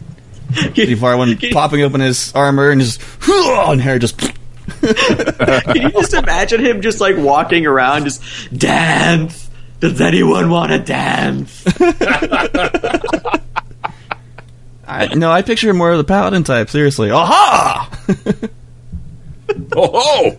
Steve 0.72 0.98
Harlan 1.00 1.36
popping 1.52 1.82
open 1.82 2.00
his 2.00 2.32
armor 2.34 2.70
and 2.70 2.80
just 2.80 3.00
and 3.28 3.80
hair 3.80 3.98
just. 3.98 4.18
Can 4.80 5.76
you 5.82 5.90
just 5.90 6.14
imagine 6.14 6.64
him 6.64 6.80
just 6.82 7.00
like 7.00 7.16
walking 7.16 7.66
around, 7.66 8.04
just 8.04 8.22
dance? 8.56 9.48
Does 9.80 10.00
anyone 10.00 10.50
want 10.50 10.72
to 10.72 10.78
dance? 10.78 11.64
I, 14.88 15.14
no, 15.14 15.30
I 15.30 15.42
picture 15.42 15.72
more 15.74 15.90
of 15.92 15.98
the 15.98 16.04
paladin 16.04 16.44
type. 16.44 16.70
Seriously, 16.70 17.10
aha! 17.10 17.90
Oh, 19.74 19.90
oh, 19.94 20.36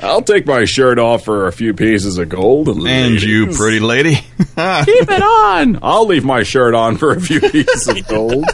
I'll 0.00 0.22
take 0.22 0.46
my 0.46 0.64
shirt 0.66 0.98
off 0.98 1.24
for 1.24 1.46
a 1.46 1.52
few 1.52 1.72
pieces 1.74 2.18
of 2.18 2.28
gold. 2.28 2.68
and 2.68 3.20
you, 3.20 3.46
pretty 3.48 3.80
lady. 3.80 4.14
Keep 4.38 4.56
it 4.56 5.22
on. 5.22 5.78
I'll 5.82 6.06
leave 6.06 6.24
my 6.24 6.42
shirt 6.42 6.74
on 6.74 6.96
for 6.98 7.12
a 7.12 7.20
few 7.20 7.40
pieces 7.40 7.88
of 7.88 8.06
gold. 8.08 8.44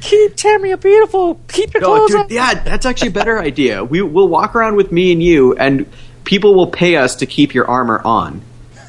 Keep 0.00 0.36
Tamriel 0.36 0.80
beautiful. 0.80 1.40
Keep 1.48 1.74
your 1.74 1.82
No, 1.82 1.86
clothes 1.96 2.10
dude, 2.10 2.20
on. 2.20 2.26
yeah, 2.30 2.54
that's 2.64 2.86
actually 2.86 3.08
a 3.08 3.12
better 3.12 3.38
idea. 3.38 3.84
We 3.84 4.00
will 4.02 4.28
walk 4.28 4.56
around 4.56 4.76
with 4.76 4.90
me 4.90 5.12
and 5.12 5.22
you, 5.22 5.54
and 5.54 5.86
people 6.24 6.54
will 6.54 6.68
pay 6.70 6.96
us 6.96 7.16
to 7.16 7.26
keep 7.26 7.54
your 7.54 7.68
armor 7.68 8.00
on. 8.04 8.40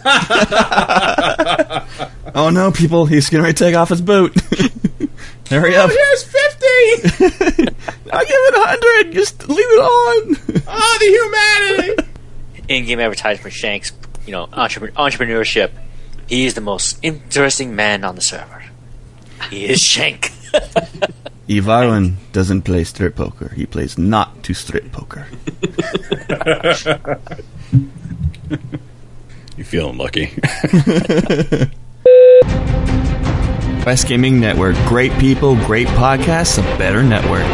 oh 2.36 2.50
no, 2.52 2.72
people! 2.72 3.06
He's 3.06 3.30
getting 3.30 3.44
ready 3.44 3.54
to 3.54 3.64
take 3.64 3.76
off 3.76 3.90
his 3.90 4.02
boot. 4.02 4.34
Hurry 5.50 5.76
up! 5.76 5.90
Oh, 5.92 5.96
here's 5.96 6.24
fifty. 6.24 7.26
I'll 8.12 8.26
give 8.26 8.32
it 8.32 8.56
a 8.56 8.66
hundred. 8.66 9.14
Just 9.14 9.48
leave 9.48 9.60
it 9.60 9.80
on. 9.80 10.36
Oh, 10.68 10.98
the 11.00 11.78
humanity. 11.78 12.04
In-game 12.68 13.00
advertisement 13.00 13.42
for 13.42 13.50
Shanks. 13.50 13.92
You 14.26 14.32
know, 14.32 14.48
entrepre- 14.48 14.92
entrepreneurship. 14.94 15.72
He 16.28 16.46
is 16.46 16.54
the 16.54 16.62
most 16.62 17.00
interesting 17.04 17.76
man 17.76 18.04
on 18.04 18.16
the 18.16 18.22
server. 18.22 18.64
He 19.50 19.66
is 19.66 19.82
Shank. 19.82 20.32
Ivarwin 21.48 22.16
doesn't 22.32 22.62
play 22.62 22.84
strip 22.86 23.16
poker. 23.16 23.50
He 23.50 23.66
plays 23.66 23.98
not 23.98 24.44
to 24.44 24.54
strip 24.54 24.92
poker. 24.92 25.28
You 29.62 29.66
feeling 29.66 29.98
lucky? 29.98 30.26
Quest 33.84 34.08
Gaming 34.08 34.40
Network. 34.40 34.76
Great 34.88 35.14
people, 35.20 35.56
great 35.56 35.88
podcasts, 35.90 36.58
a 36.58 36.64
better 36.80 37.04
network. 37.04 37.46